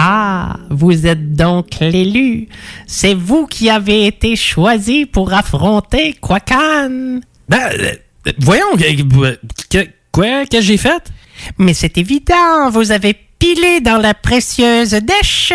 Ah, 0.00 0.58
vous 0.70 1.06
êtes 1.06 1.34
donc 1.34 1.66
l'élu. 1.80 2.46
C'est 2.86 3.14
vous 3.14 3.46
qui 3.48 3.68
avez 3.68 4.06
été 4.06 4.36
choisi 4.36 5.06
pour 5.06 5.32
affronter 5.32 6.14
Kwakan. 6.20 7.18
Ben, 7.48 7.58
euh, 7.80 8.32
voyons, 8.38 8.64
que- 8.76 9.88
quoi 10.12 10.46
que 10.46 10.60
j'ai 10.60 10.76
fait? 10.76 11.02
Mais 11.58 11.74
c'est 11.74 11.98
évident, 11.98 12.70
vous 12.70 12.92
avez 12.92 13.16
pilé 13.40 13.80
dans 13.80 13.98
la 13.98 14.14
précieuse 14.14 14.90
dèche. 14.90 15.52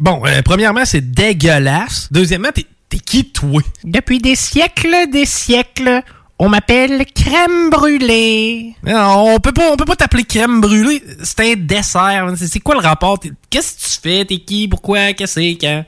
Bon, 0.00 0.20
euh, 0.26 0.42
premièrement, 0.44 0.84
c'est 0.84 1.12
dégueulasse. 1.12 2.08
Deuxièmement, 2.10 2.50
t'es 2.52 2.66
t'es 2.88 2.98
qui, 2.98 3.24
toi? 3.30 3.62
Depuis 3.84 4.18
des 4.18 4.36
siècles, 4.36 5.10
des 5.12 5.26
siècles, 5.26 6.02
on 6.38 6.48
m'appelle 6.48 7.04
crème 7.14 7.70
brûlée. 7.70 8.74
Non, 8.84 9.34
on 9.34 9.38
peut 9.38 9.52
pas, 9.52 9.70
on 9.72 9.76
peut 9.76 9.84
pas 9.84 9.96
t'appeler 9.96 10.24
crème 10.24 10.60
brûlée. 10.60 11.02
C'est 11.22 11.40
un 11.40 11.54
dessert. 11.56 12.32
C'est 12.36 12.60
quoi 12.60 12.74
le 12.74 12.82
rapport? 12.82 13.18
Qu'est-ce 13.48 13.74
que 13.74 13.80
tu 13.80 14.00
fais? 14.02 14.24
T'es 14.24 14.38
qui? 14.38 14.68
Pourquoi? 14.68 15.12
Qu'est-ce 15.14 15.36
que 15.36 15.40
c'est? 15.40 15.58
Quand? 15.58 15.84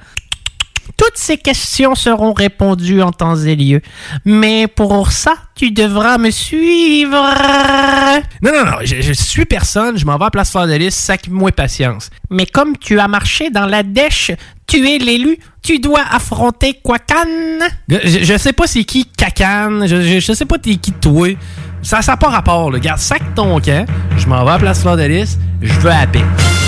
Toutes 0.96 1.16
ces 1.16 1.36
questions 1.36 1.94
seront 1.94 2.32
répondues 2.32 3.02
en 3.02 3.12
temps 3.12 3.36
et 3.36 3.54
lieu. 3.54 3.82
Mais 4.24 4.66
pour 4.66 5.12
ça, 5.12 5.34
tu 5.54 5.70
devras 5.70 6.18
me 6.18 6.30
suivre. 6.30 7.12
Non, 8.42 8.52
non, 8.52 8.64
non, 8.64 8.76
je, 8.82 9.02
je 9.02 9.12
suis 9.12 9.44
personne, 9.44 9.98
je 9.98 10.06
m'en 10.06 10.16
vais 10.16 10.24
à 10.24 10.30
Place 10.30 10.50
Fleur 10.50 10.66
de 10.66 10.72
Lys, 10.72 10.94
sac-moi 10.94 11.52
patience. 11.52 12.10
Mais 12.30 12.46
comme 12.46 12.76
tu 12.78 12.98
as 12.98 13.06
marché 13.06 13.50
dans 13.50 13.66
la 13.66 13.82
dèche, 13.82 14.32
tu 14.68 14.88
es 14.88 14.98
l'élu, 14.98 15.38
tu 15.62 15.80
dois 15.80 16.02
affronter 16.10 16.78
Kwakan. 16.82 17.58
Je, 17.88 18.22
je 18.22 18.38
sais 18.38 18.52
pas 18.52 18.66
c'est 18.66 18.84
qui 18.84 19.04
Cacane, 19.04 19.86
je, 19.86 20.32
sais 20.32 20.44
pas 20.44 20.58
t'es 20.58 20.76
qui 20.76 20.92
toi. 20.92 21.28
Ça 21.82 22.00
n'a 22.06 22.16
pas 22.16 22.28
rapport, 22.28 22.70
là. 22.70 22.78
Garde, 22.78 23.00
sac 23.00 23.22
ton 23.34 23.60
camp, 23.60 23.86
je 24.16 24.26
m'en 24.26 24.44
vais 24.44 24.52
à 24.52 24.58
Place 24.58 24.82
Fleur 24.82 24.98
je 24.98 25.72
veux 25.80 25.90
à 25.90 26.00
la 26.00 26.06
paix. 26.06 26.67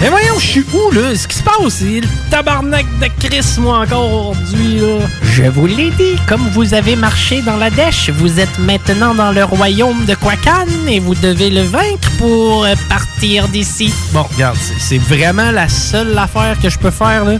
Mais 0.00 0.08
voyons, 0.08 0.38
je 0.38 0.46
suis 0.46 0.64
où, 0.72 0.90
là? 0.94 1.14
Ce 1.14 1.28
qui 1.28 1.36
se 1.36 1.42
passe, 1.42 1.56
c'est 1.68 2.00
le 2.00 2.08
tabarnak 2.30 2.86
de 3.00 3.06
Chris, 3.22 3.44
moi, 3.58 3.80
encore 3.80 4.30
aujourd'hui, 4.30 4.80
là. 4.80 5.06
Je 5.22 5.42
vous 5.42 5.66
l'ai 5.66 5.90
dit, 5.90 6.16
comme 6.26 6.48
vous 6.54 6.72
avez 6.72 6.96
marché 6.96 7.42
dans 7.42 7.56
la 7.56 7.68
dèche, 7.68 8.08
vous 8.08 8.40
êtes 8.40 8.58
maintenant 8.58 9.14
dans 9.14 9.30
le 9.30 9.44
royaume 9.44 10.06
de 10.06 10.14
Kwakan 10.14 10.66
et 10.88 11.00
vous 11.00 11.14
devez 11.14 11.50
le 11.50 11.60
vaincre 11.62 12.08
pour 12.18 12.64
euh, 12.64 12.74
partir 12.88 13.46
d'ici. 13.48 13.92
Bon, 14.12 14.22
regarde, 14.22 14.56
c'est- 14.78 14.96
vraiment 14.98 15.50
la 15.50 15.68
seule 15.68 16.16
affaire 16.16 16.56
que 16.62 16.70
je 16.70 16.78
peux 16.78 16.90
faire, 16.90 17.24
là. 17.26 17.34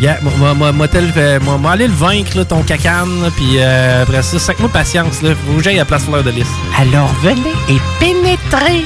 Yeah, 0.00 0.18
moi, 0.22 0.32
moi, 0.54 0.72
moi, 0.72 0.88
moi, 1.58 1.70
aller 1.72 1.86
le 1.86 1.92
vaincre, 1.94 2.36
là, 2.38 2.44
ton 2.44 2.62
cacane, 2.62 3.30
puis 3.36 3.56
euh, 3.58 4.02
après 4.02 4.22
ça, 4.22 4.38
sac-moi 4.38 4.68
patience, 4.70 5.22
là. 5.22 5.30
Faut 5.46 5.58
que 5.58 5.62
j'aille 5.62 5.78
à 5.78 5.84
Place 5.84 6.04
Fleur 6.04 6.24
de 6.24 6.30
Lys. 6.30 6.46
Alors 6.76 7.12
venez 7.22 7.52
et 7.68 7.78
pénétrez 8.00 8.84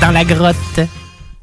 dans 0.00 0.10
la 0.12 0.24
grotte. 0.24 0.80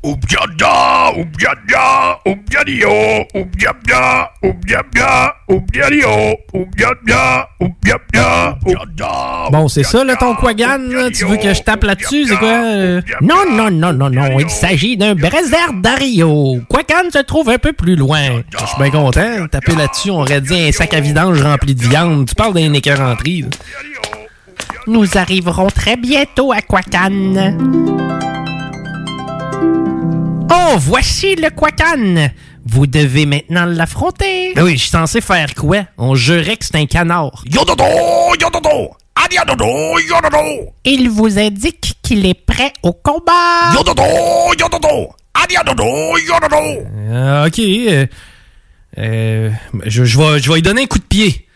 Oubdiada, 0.05 1.13
oubdiadio, 1.15 2.89
oubdiabia, 3.33 4.29
oubdiabia, 4.43 5.33
oubdiadio, 5.47 6.09
oubdiabia, 6.53 7.47
oubdiabia, 7.61 8.57
oubdiada. 8.65 9.49
Bon, 9.49 9.69
c'est 9.69 9.83
ça, 9.83 10.03
là, 10.03 10.17
ton 10.17 10.35
Quagan? 10.35 11.09
Tu 11.13 11.23
veux 11.23 11.37
que 11.37 11.53
je 11.53 11.61
tape 11.61 11.85
là-dessus? 11.85 12.27
C'est 12.27 12.35
quoi? 12.35 12.59
Non, 13.21 13.49
non, 13.49 13.71
non, 13.71 13.93
non, 13.93 14.09
non, 14.09 14.39
il 14.39 14.49
s'agit 14.49 14.97
d'un 14.97 15.15
Dario. 15.15 16.59
Kwakan 16.67 17.09
se 17.11 17.19
trouve 17.19 17.49
un 17.49 17.57
peu 17.57 17.71
plus 17.71 17.95
loin. 17.95 18.41
Je 18.59 18.65
suis 18.65 18.77
bien 18.77 18.89
content. 18.89 19.47
Taper 19.49 19.75
là-dessus, 19.75 20.11
on 20.11 20.19
aurait 20.19 20.41
dit 20.41 20.67
un 20.67 20.71
sac 20.73 20.93
à 20.93 20.99
vidange 20.99 21.41
rempli 21.41 21.75
de 21.75 21.81
viande. 21.81 22.27
Tu 22.27 22.35
parles 22.35 22.53
d'un 22.53 22.73
écœur 22.73 22.99
entrée, 22.99 23.43
là. 23.43 23.47
Nous 24.85 25.17
arriverons 25.17 25.67
très 25.67 25.95
bientôt 25.95 26.51
à 26.51 26.59
Kwakan. 26.61 27.55
Oh, 30.55 30.75
voici 30.77 31.35
le 31.35 31.49
Kwakan. 31.49 32.29
Vous 32.65 32.85
devez 32.87 33.25
maintenant 33.25 33.65
l'affronter. 33.65 34.53
Ben 34.55 34.63
oui, 34.63 34.73
je 34.73 34.81
suis 34.81 34.89
censé 34.89 35.19
faire 35.19 35.53
quoi? 35.55 35.79
On 35.97 36.13
jurait 36.15 36.57
que 36.57 36.65
c'est 36.65 36.75
un 36.75 36.85
canard. 36.85 37.43
Yododo, 37.45 37.83
yododo, 38.39 38.91
adiadodo, 39.15 39.65
yododo. 39.99 40.71
Il 40.85 41.09
vous 41.09 41.39
indique 41.39 41.95
qu'il 42.03 42.25
est 42.25 42.33
prêt 42.45 42.71
au 42.83 42.93
combat. 42.93 43.73
Yododo, 43.75 44.03
yododo, 44.59 45.09
adiadodo, 45.33 46.17
yododo. 46.19 46.85
Euh, 46.97 47.47
ok. 47.47 47.59
euh, 47.59 48.05
euh, 48.99 49.49
je, 49.85 50.05
je 50.05 50.17
vais, 50.19 50.39
je 50.39 50.49
vais 50.49 50.55
lui 50.55 50.61
donner 50.61 50.83
un 50.83 50.87
coup 50.87 50.99
de 50.99 51.03
pied. 51.03 51.47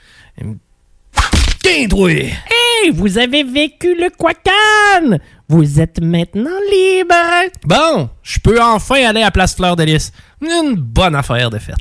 Tiens! 1.62 1.88
Et 2.10 2.26
Hey, 2.26 2.92
vous 2.94 3.18
avez 3.18 3.44
vécu 3.44 3.96
le 3.96 4.10
Quacan! 4.10 5.18
Vous 5.50 5.80
êtes 5.80 6.02
maintenant 6.02 6.60
libre! 6.70 7.16
Bon, 7.64 8.10
je 8.22 8.38
peux 8.40 8.62
enfin 8.62 9.02
aller 9.06 9.24
à 9.24 9.32
Place 9.32 9.56
Fleur 9.56 9.78
de 9.78 9.84
Lys. 9.84 10.12
Une 10.42 10.76
bonne 10.76 11.16
affaire 11.16 11.50
de 11.50 11.58
fête. 11.58 11.78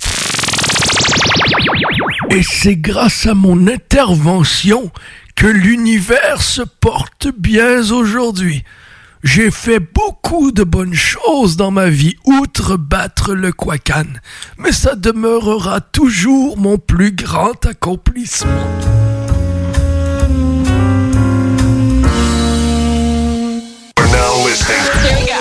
Et 2.31 2.45
c'est 2.45 2.77
grâce 2.77 3.27
à 3.27 3.35
mon 3.35 3.67
intervention 3.67 4.93
que 5.35 5.49
l'univers 5.49 6.43
se 6.43 6.62
porte 6.62 7.27
bien 7.37 7.91
aujourd'hui. 7.91 8.62
J'ai 9.25 9.51
fait 9.51 9.81
beaucoup 9.81 10.53
de 10.53 10.62
bonnes 10.62 10.95
choses 10.95 11.57
dans 11.57 11.73
ma 11.73 11.89
vie, 11.89 12.14
outre 12.25 12.77
battre 12.77 13.35
le 13.35 13.51
Quacan, 13.51 14.05
mais 14.59 14.71
ça 14.71 14.95
demeurera 14.95 15.81
toujours 15.81 16.57
mon 16.57 16.79
plus 16.79 17.11
grand 17.11 17.67
accomplissement. 17.67 19.06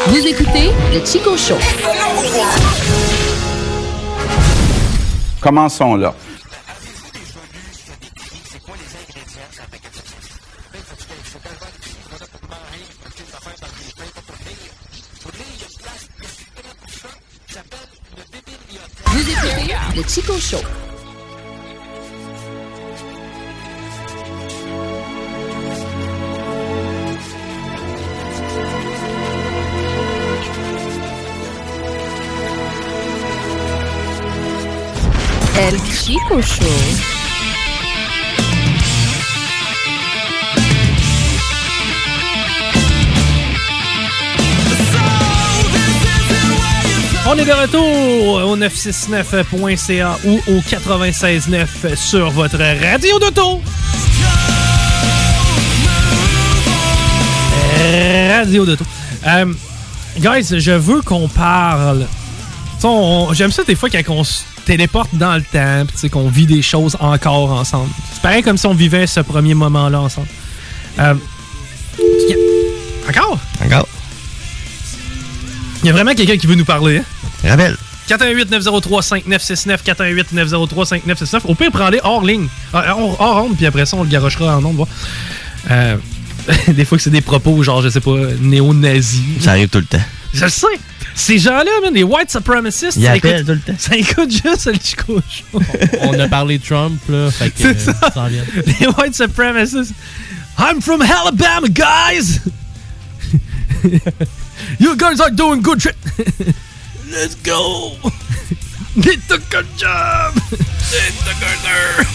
Vous 0.08 0.28
écoutez 0.28 0.72
le 0.94 1.06
Chico 1.06 1.38
Show. 1.38 1.56
Commençons 5.40 5.96
là. 5.96 6.14
Vous 19.06 19.30
écoutez 19.30 19.76
le 19.96 20.04
Chico 20.08 20.38
Show. 20.38 20.85
El 35.58 35.80
Chico 35.90 36.42
Show. 36.42 36.66
On 47.28 47.38
est 47.38 47.46
de 47.46 47.52
retour 47.54 48.44
au 48.44 48.58
969.ca 48.58 50.18
ou 50.26 50.42
au 50.48 50.60
96.9 50.60 51.96
sur 51.96 52.32
votre 52.32 52.58
radio 52.58 53.18
d'auto. 53.20 53.62
Radio 58.30 58.66
d'auto. 58.66 58.84
Euh, 59.26 59.54
guys, 60.20 60.60
je 60.60 60.72
veux 60.72 61.02
qu'on 61.02 61.30
parle. 61.30 62.08
J'aime 63.32 63.52
ça 63.52 63.64
des 63.64 63.76
fois 63.76 63.90
quand 63.90 64.04
on 64.10 64.24
se 64.26 64.44
téléporte 64.66 65.14
dans 65.16 65.36
le 65.36 65.42
temps, 65.42 65.86
pis 65.86 65.94
tu 65.94 66.00
sais, 66.00 66.10
qu'on 66.10 66.28
vit 66.30 66.46
des 66.46 66.62
choses 66.62 66.98
encore 67.00 67.52
ensemble. 67.52 67.90
C'est 68.14 68.22
pareil 68.22 68.44
comme 68.44 68.58
si 68.58 68.66
on 68.68 68.74
vivait 68.74 69.08
ce 69.08 69.20
premier 69.22 69.54
moment-là 69.54 70.02
ensemble. 70.02 70.28
Euh, 71.00 71.14
y 72.00 72.34
a- 72.34 73.10
Encore? 73.10 73.40
Encore. 73.64 73.88
Il 75.84 75.88
y 75.88 75.90
a 75.90 75.94
vraiment 75.94 76.14
quelqu'un 76.14 76.38
qui 76.38 76.48
veut 76.48 76.56
nous 76.56 76.66
parler. 76.66 76.98
Hein? 76.98 77.50
Rappel. 77.50 77.78
418-903-5969, 78.10 79.78
418-903-5969. 79.86 81.42
Au 81.46 81.56
pire, 81.56 81.72
prends-les 81.72 82.00
hors 82.04 82.24
ligne. 82.24 82.48
Ah, 82.74 82.96
Hors, 82.98 83.20
hors 83.20 83.46
onde, 83.46 83.56
puis 83.56 83.66
après 83.66 83.86
ça, 83.86 83.98
on 83.98 84.04
le 84.04 84.10
garochera 84.10 84.58
en 84.58 84.66
onde. 84.66 84.86
Euh, 85.72 85.98
des 86.68 86.86
fois 86.86 86.98
que 86.98 87.04
c'est 87.04 87.10
des 87.10 87.22
propos, 87.22 87.62
genre, 87.64 87.82
je 87.82 87.90
sais 87.90 88.00
pas, 88.00 88.16
néo-nazis. 88.42 89.42
Ça 89.42 89.52
arrive 89.52 89.70
tout 89.70 89.80
le 89.80 89.86
temps. 89.86 90.02
Je 90.34 90.44
le 90.46 90.50
sais. 90.50 90.68
Ces 91.18 91.40
gens-là, 91.40 91.72
man, 91.82 91.94
les 91.94 92.04
white 92.04 92.30
supremacists, 92.30 92.98
Ils 92.98 93.06
ça 93.06 93.14
appellent 93.14 93.42
écoute, 93.42 93.46
tout 93.46 93.52
le 93.54 93.74
temps. 93.74 93.80
ça 93.80 93.96
écoute 93.96 94.32
juste 94.32 94.66
le 94.68 94.74
Chico 94.84 95.20
Show. 95.30 95.62
On 96.02 96.20
a 96.20 96.28
parlé 96.28 96.58
de 96.58 96.64
Trump, 96.66 97.00
là. 97.10 97.32
Fait 97.32 97.50
que, 97.52 97.56
C'est 97.58 97.90
euh, 97.90 97.94
ça. 98.02 98.12
s'en 98.14 98.28
vient. 98.28 98.44
Les 98.80 98.88
white 98.88 99.16
supremacists. 99.16 99.94
I'm 100.60 100.82
from 100.82 101.02
Alabama, 101.02 101.68
guys! 101.70 102.40
you 104.80 104.96
guys 104.98 105.20
are 105.20 105.32
doing 105.32 105.62
good 105.62 105.82
shit! 105.82 105.96
Let's 107.12 107.36
go! 107.44 107.94
Get 109.00 109.20
the 109.28 109.40
good 109.50 109.66
job! 109.78 110.34
Get 110.52 111.14
the 111.24 111.34
good 111.40 112.08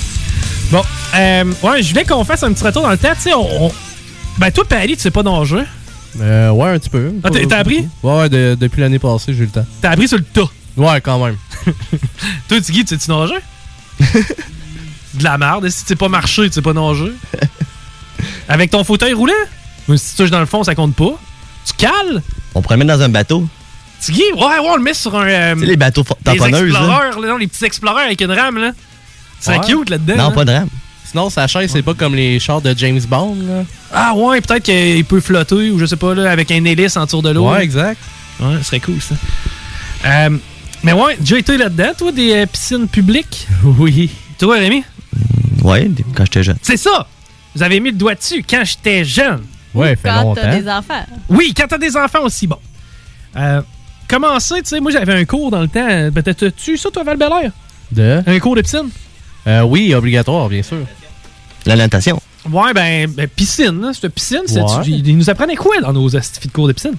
Bon, 0.71 0.83
euh, 1.15 1.45
ouais, 1.63 1.83
je 1.83 1.89
voulais 1.91 2.05
qu'on 2.05 2.25
fasse 2.25 2.43
un 2.43 2.53
petit 2.53 2.65
retour 2.65 2.83
dans 2.83 2.91
le 2.91 2.99
temps. 2.99 3.13
Tu 3.15 3.23
sais, 3.23 3.35
on, 3.35 3.67
on- 3.67 3.73
Ben, 4.39 4.51
toi, 4.53 4.65
Pali, 4.65 4.97
tu 4.97 5.03
sais 5.03 5.11
pas 5.11 5.23
nager. 5.23 5.65
Euh, 6.21 6.51
ouais, 6.51 6.71
un 6.71 6.79
petit 6.79 6.89
peu. 6.91 7.13
Ah, 7.23 7.31
t'as- 7.31 7.59
appris? 7.59 7.87
Ouais, 8.03 8.19
ouais, 8.19 8.29
de- 8.29 8.57
depuis 8.59 8.81
l'année 8.81 8.99
passée, 8.99 9.33
j'ai 9.33 9.41
eu 9.43 9.47
le 9.47 9.51
temps. 9.51 9.67
T'as 9.81 9.91
appris 9.91 10.09
sur 10.09 10.19
le 10.19 10.25
tas? 10.25 10.49
Ouais, 10.77 11.01
quand 11.01 11.25
même. 11.25 11.37
Toi, 12.49 12.61
Tiggy, 12.61 12.85
tu 12.85 12.97
sais-tu 12.97 13.11
nager? 13.11 13.35
De 15.15 15.25
la 15.25 15.39
merde. 15.39 15.69
Si 15.69 15.83
tu 15.83 15.89
sais 15.89 15.97
pas 15.97 16.09
marcher, 16.09 16.47
tu 16.49 16.53
sais 16.55 16.63
pas 16.63 16.73
nager? 16.73 17.13
Avec 18.49 18.71
ton 18.71 18.85
fauteuil 18.85 19.13
roulant? 19.13 19.33
Ou 19.89 19.97
si 19.97 20.11
tu 20.13 20.17
touches 20.19 20.31
dans 20.31 20.41
le 20.41 20.47
fond, 20.47 20.63
ça 20.65 20.75
compte 20.75 20.95
pas. 20.95 21.19
Tu 21.67 21.73
cales? 21.75 22.23
On 22.55 22.63
pourrait 22.63 22.77
le 22.77 22.85
mettre 22.85 22.99
dans 22.99 23.05
un 23.05 23.09
bateau. 23.09 23.47
Tiggy, 24.01 24.23
ouais, 24.35 24.41
ouais, 24.43 24.59
on 24.69 24.77
le 24.77 24.83
met 24.83 24.95
sur 24.95 25.15
un. 25.17 25.27
euh, 25.29 25.55
Tu 25.55 25.61
sais, 25.61 25.67
les 25.67 25.77
bateaux 25.77 26.05
les 26.27 26.37
tamponneuses, 26.39 26.73
là. 26.73 26.79
explorers, 26.81 27.21
là, 27.21 27.29
non, 27.29 27.37
les 27.37 27.47
petits 27.47 27.65
explorers 27.65 28.05
avec 28.07 28.21
une 28.21 28.33
rame, 28.33 28.57
là. 28.59 28.73
C'est 29.41 29.59
Ouais. 29.59 29.67
cute 29.67 29.91
là-dedans. 29.91 30.17
Non, 30.17 30.25
hein. 30.25 30.31
pas 30.33 30.45
de 30.45 30.53
rame. 30.53 30.69
Sinon, 31.11 31.29
sa 31.29 31.49
chaise, 31.49 31.71
c'est 31.73 31.83
pas 31.83 31.95
comme 31.95 32.15
les 32.15 32.39
chars 32.39 32.61
de 32.61 32.73
James 32.77 33.01
Bond, 33.09 33.37
là. 33.47 33.65
Ah 33.93 34.15
ouais, 34.15 34.41
peut-être 34.41 34.63
qu'il 34.63 35.05
peut 35.05 35.21
flotter 35.21 35.71
ou 35.73 35.79
je 35.79 35.87
sais 35.87 35.97
pas, 35.97 36.15
là, 36.15 36.31
avec 36.31 36.51
un 36.53 36.65
hélice 36.65 36.97
en 36.97 37.05
tour 37.07 37.21
de 37.23 37.31
l'eau. 37.31 37.51
Ouais, 37.51 37.65
exact. 37.65 37.99
Ouais, 38.39 38.59
ce 38.59 38.65
serait 38.65 38.79
cool, 38.81 39.01
ça. 39.01 39.17
Euh, 40.07 40.31
mais 40.85 40.93
ouais, 40.93 41.17
déjà 41.19 41.37
été 41.39 41.57
là-dedans, 41.57 41.91
toi, 41.99 42.13
des 42.13 42.33
euh, 42.33 42.47
piscines 42.47 42.87
publiques? 42.87 43.49
Oui. 43.65 44.09
Toi, 44.39 44.57
Rémi? 44.59 44.85
Ouais, 45.65 45.91
quand 46.15 46.25
j'étais 46.27 46.45
jeune. 46.45 46.59
C'est 46.63 46.77
ça! 46.77 47.09
Vous 47.57 47.63
avez 47.65 47.81
mis 47.81 47.91
le 47.91 47.97
doigt 47.97 48.15
dessus 48.15 48.45
quand 48.49 48.63
j'étais 48.65 49.05
jeune. 49.05 49.41
Ouais, 49.75 49.99
Quand 50.03 50.35
t'as 50.35 50.57
des 50.61 50.69
enfants. 50.69 51.05
Oui, 51.29 51.53
quand 51.57 51.67
t'as 51.69 51.79
des 51.79 51.97
enfants 51.97 52.23
aussi, 52.23 52.47
bon. 52.47 52.57
Euh, 53.37 53.61
comment 54.09 54.39
ça, 54.39 54.57
tu 54.57 54.63
sais, 54.67 54.81
moi 54.81 54.93
j'avais 54.93 55.15
un 55.15 55.25
cours 55.25 55.51
dans 55.51 55.61
le 55.61 55.69
temps. 55.69 55.89
euh, 55.89 56.11
Peut-être 56.13 56.49
tu 56.57 56.77
ça, 56.77 56.89
toi, 56.91 57.03
val 57.03 57.19
De? 57.91 58.23
Un 58.27 58.39
cours 58.39 58.55
de 58.55 58.63
piscine? 58.63 58.89
Euh, 59.47 59.63
oui, 59.63 59.93
obligatoire, 59.95 60.49
bien 60.49 60.63
sûr. 60.63 60.79
La 61.67 61.77
natation. 61.77 62.21
Ouais, 62.51 62.73
ben, 62.75 63.09
ben, 63.11 63.29
piscine, 63.29 63.81
là. 63.81 63.93
C'était 63.93 64.09
piscine. 64.09 64.41
Ouais. 64.49 64.63
tu- 64.85 64.91
Ils 64.91 65.17
nous 65.17 65.29
apprenaient 65.31 65.57
quoi 65.57 65.81
dans 65.81 65.93
nos 65.93 66.17
astifies 66.17 66.49
de 66.49 66.53
cours 66.53 66.69
de 66.69 66.73
piscine? 66.73 66.95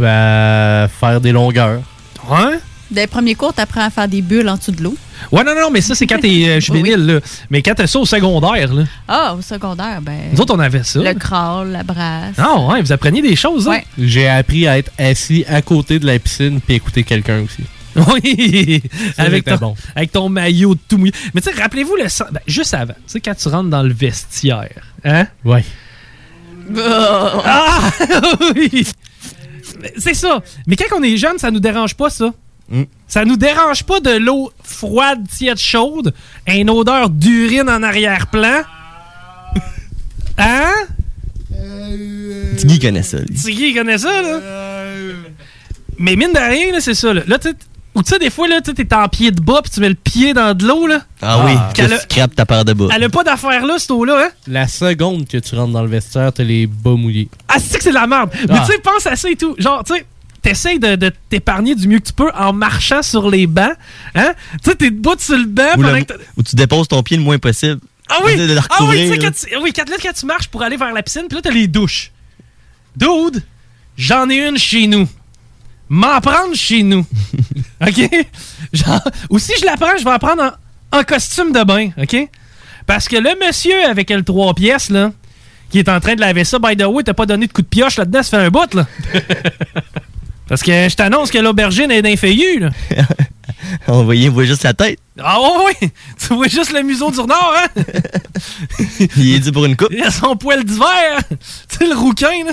Euh, 0.00 0.88
faire 0.88 1.20
des 1.20 1.32
longueurs. 1.32 1.82
Ouais? 2.28 2.58
Dès 2.90 3.02
les 3.02 3.06
premiers 3.06 3.34
cours, 3.34 3.54
t'apprends 3.54 3.84
à 3.86 3.90
faire 3.90 4.08
des 4.08 4.20
bulles 4.20 4.48
en 4.48 4.56
dessous 4.56 4.72
de 4.72 4.82
l'eau. 4.82 4.94
Ouais, 5.30 5.44
non, 5.44 5.54
non, 5.54 5.70
mais 5.70 5.80
ça, 5.80 5.94
c'est 5.94 6.06
quand 6.06 6.18
t'es 6.20 6.44
euh, 6.48 6.60
juvénile, 6.60 7.06
là. 7.06 7.20
Mais 7.50 7.62
quand 7.62 7.72
t'as 7.74 7.86
ça 7.86 7.98
au 7.98 8.04
secondaire, 8.04 8.72
là. 8.74 8.82
Ah, 9.08 9.34
au 9.38 9.40
secondaire, 9.40 10.00
ben. 10.02 10.18
Nous 10.32 10.40
autres, 10.40 10.54
on 10.54 10.58
avait 10.58 10.82
ça. 10.82 10.98
Le 11.00 11.14
crawl, 11.14 11.68
la 11.68 11.84
brasse. 11.84 12.34
Ah, 12.36 12.58
ouais, 12.60 12.82
vous 12.82 12.92
appreniez 12.92 13.22
des 13.22 13.36
choses, 13.36 13.66
hein? 13.68 13.78
J'ai 13.98 14.28
appris 14.28 14.66
à 14.66 14.76
être 14.78 14.90
assis 14.98 15.44
à 15.48 15.62
côté 15.62 15.98
de 16.00 16.06
la 16.06 16.18
piscine 16.18 16.60
puis 16.60 16.74
écouter 16.74 17.02
quelqu'un 17.04 17.40
aussi. 17.42 17.62
Oui! 18.12 18.82
Ça, 19.16 19.22
avec, 19.24 19.44
ton, 19.44 19.56
bon. 19.56 19.76
avec 19.94 20.12
ton 20.12 20.28
maillot 20.28 20.74
tout 20.88 20.96
mouillé. 20.98 21.12
Mais 21.34 21.40
tu 21.40 21.50
sais, 21.52 21.60
rappelez-vous 21.60 21.96
le 21.96 22.08
sang- 22.08 22.26
ben, 22.32 22.40
juste 22.46 22.72
avant, 22.74 22.94
tu 22.94 23.00
sais, 23.06 23.20
quand 23.20 23.34
tu 23.34 23.48
rentres 23.48 23.68
dans 23.70 23.82
le 23.82 23.92
vestiaire, 23.92 24.80
hein? 25.04 25.26
Ouais. 25.44 25.64
Ah! 26.76 27.90
oui! 28.56 28.86
Mais 29.80 29.92
C'est 29.98 30.14
ça. 30.14 30.42
Mais 30.66 30.76
quand 30.76 30.96
on 30.98 31.02
est 31.02 31.16
jeune, 31.16 31.38
ça 31.38 31.50
nous 31.50 31.60
dérange 31.60 31.94
pas, 31.94 32.10
ça. 32.10 32.32
Ça 33.06 33.26
nous 33.26 33.36
dérange 33.36 33.84
pas 33.84 34.00
de 34.00 34.12
l'eau 34.16 34.50
froide, 34.62 35.28
tiède, 35.28 35.58
chaude, 35.58 36.14
une 36.46 36.70
odeur 36.70 37.10
d'urine 37.10 37.68
en 37.68 37.82
arrière-plan. 37.82 38.62
Hein? 40.38 40.72
Tiggy 42.56 42.78
connaît 42.78 43.02
ça. 43.02 43.18
lui. 43.18 43.34
Tiggy 43.34 43.74
connaît 43.74 43.98
ça, 43.98 44.22
là. 44.22 44.40
Mais 45.98 46.16
mine 46.16 46.32
de 46.32 46.38
rien, 46.38 46.72
là, 46.72 46.80
c'est 46.80 46.94
ça. 46.94 47.12
Là, 47.12 47.22
Là, 47.26 47.38
tu 47.38 47.50
sais, 47.50 47.54
ou 47.94 48.02
tu 48.02 48.10
sais, 48.10 48.18
des 48.18 48.30
fois, 48.30 48.48
là, 48.48 48.60
tu 48.62 48.72
t'es 48.74 48.94
en 48.94 49.06
pied 49.08 49.30
de 49.30 49.40
bas 49.40 49.60
puis 49.62 49.70
tu 49.70 49.80
mets 49.80 49.88
le 49.90 49.94
pied 49.94 50.32
dans 50.34 50.54
de 50.56 50.66
l'eau, 50.66 50.86
là. 50.86 51.02
Ah, 51.20 51.44
oui, 51.44 51.52
Qu'elle 51.74 51.90
que 51.90 51.94
a- 51.94 51.98
tu 51.98 52.06
crapes 52.06 52.34
ta 52.34 52.46
paire 52.46 52.64
de 52.64 52.72
bas. 52.72 52.88
Elle 52.94 53.04
a 53.04 53.08
pas 53.08 53.22
d'affaire 53.24 53.64
là, 53.66 53.74
cette 53.78 53.90
eau-là, 53.90 54.24
hein? 54.26 54.30
La 54.46 54.66
seconde 54.68 55.26
que 55.28 55.36
tu 55.38 55.54
rentres 55.54 55.72
dans 55.72 55.82
le 55.82 55.88
vestiaire, 55.88 56.32
t'as 56.32 56.42
les 56.44 56.66
bas 56.66 56.90
mouillés. 56.96 57.28
Ah, 57.48 57.56
c'est 57.58 57.76
que 57.78 57.84
c'est 57.84 57.90
de 57.90 57.94
la 57.94 58.06
merde. 58.06 58.30
Mais 58.48 58.56
Ah. 58.58 58.64
tu 58.66 58.72
sais, 58.72 58.78
pense 58.78 59.06
à 59.06 59.14
ça 59.16 59.30
et 59.30 59.36
tout. 59.36 59.54
Genre, 59.58 59.84
tu 59.84 59.94
sais, 59.94 60.06
t'essayes 60.40 60.78
de, 60.80 60.96
de 60.96 61.12
t'épargner 61.28 61.74
du 61.74 61.86
mieux 61.86 61.98
que 61.98 62.06
tu 62.06 62.12
peux 62.14 62.30
en 62.34 62.52
marchant 62.52 63.02
sur 63.02 63.30
les 63.30 63.46
bancs. 63.46 63.74
Hein? 64.14 64.32
Tu 64.64 64.70
sais, 64.70 64.76
t'es 64.76 64.90
debout 64.90 65.14
sur 65.18 65.36
le 65.36 65.44
banc 65.44 65.62
Ou, 65.76 65.82
pendant 65.82 65.92
le- 65.92 66.04
que 66.04 66.14
ou 66.36 66.42
tu 66.42 66.56
déposes 66.56 66.88
ton 66.88 67.02
pied 67.02 67.16
le 67.16 67.22
moins 67.22 67.38
possible. 67.38 67.80
Ah 68.08 68.16
oui! 68.24 68.36
De, 68.36 68.46
de 68.46 68.52
le 68.54 68.60
Ah 68.70 68.84
oui, 68.84 68.96
tu 68.96 69.08
sais, 69.08 69.16
là. 69.16 69.24
quand 69.28 69.48
tu, 69.48 69.56
oui, 69.62 69.72
quand, 69.74 69.88
là, 69.88 69.96
quand 70.02 70.12
tu 70.12 70.26
marches 70.26 70.48
pour 70.48 70.62
aller 70.62 70.76
vers 70.76 70.92
la 70.92 71.02
piscine, 71.02 71.22
puis 71.28 71.36
là, 71.36 71.42
t'as 71.42 71.50
les 71.50 71.68
douches. 71.68 72.10
Dude, 72.96 73.42
j'en 73.96 74.28
ai 74.28 74.46
une 74.48 74.58
chez 74.58 74.86
nous. 74.86 75.08
M'en 75.92 76.22
prendre 76.22 76.54
chez 76.54 76.82
nous. 76.82 77.04
OK? 77.86 78.08
Genre, 78.72 79.00
ou 79.28 79.38
si 79.38 79.52
je 79.60 79.66
la 79.66 79.76
prends, 79.76 79.94
je 79.98 80.04
vais 80.04 80.10
la 80.10 80.18
prendre 80.18 80.42
en, 80.90 80.98
en 80.98 81.04
costume 81.04 81.52
de 81.52 81.62
bain. 81.64 81.90
OK? 81.98 82.16
Parce 82.86 83.08
que 83.08 83.16
le 83.16 83.28
monsieur 83.46 83.84
avec 83.84 84.08
le 84.08 84.22
trois 84.22 84.54
pièces, 84.54 84.88
là, 84.88 85.12
qui 85.68 85.78
est 85.80 85.90
en 85.90 86.00
train 86.00 86.14
de 86.14 86.20
laver 86.22 86.44
ça. 86.44 86.58
By 86.58 86.78
the 86.78 86.84
way, 86.86 87.02
t'as 87.02 87.12
pas 87.12 87.26
donné 87.26 87.46
de 87.46 87.52
coup 87.52 87.60
de 87.60 87.66
pioche 87.66 87.98
là-dedans, 87.98 88.22
ça 88.22 88.38
fait 88.38 88.46
un 88.46 88.48
bout, 88.48 88.72
là. 88.72 88.86
Parce 90.48 90.62
que 90.62 90.88
je 90.88 90.96
t'annonce 90.96 91.30
que 91.30 91.36
l'aubergine 91.36 91.90
est 91.90 92.00
d'un 92.00 92.14
là. 92.14 92.70
On 93.86 94.04
voyait, 94.04 94.30
on 94.30 94.32
voyait 94.32 94.48
juste 94.48 94.64
la 94.64 94.72
tête. 94.72 94.98
Ah 95.18 95.38
ouais, 95.40 95.76
ouais! 95.82 95.90
Tu 96.18 96.34
vois 96.34 96.48
juste 96.48 96.72
le 96.72 96.82
museau 96.82 97.10
du 97.10 97.20
renard, 97.20 97.54
hein? 97.56 97.82
Il 99.16 99.34
est 99.34 99.38
dit 99.38 99.52
pour 99.52 99.64
une 99.66 99.76
coupe. 99.76 99.92
Il 99.92 100.02
a 100.02 100.10
son 100.10 100.36
poil 100.36 100.64
d'hiver! 100.64 101.20
tu 101.28 101.36
sais, 101.78 101.86
le 101.86 101.94
rouquin, 101.94 102.44
là. 102.46 102.52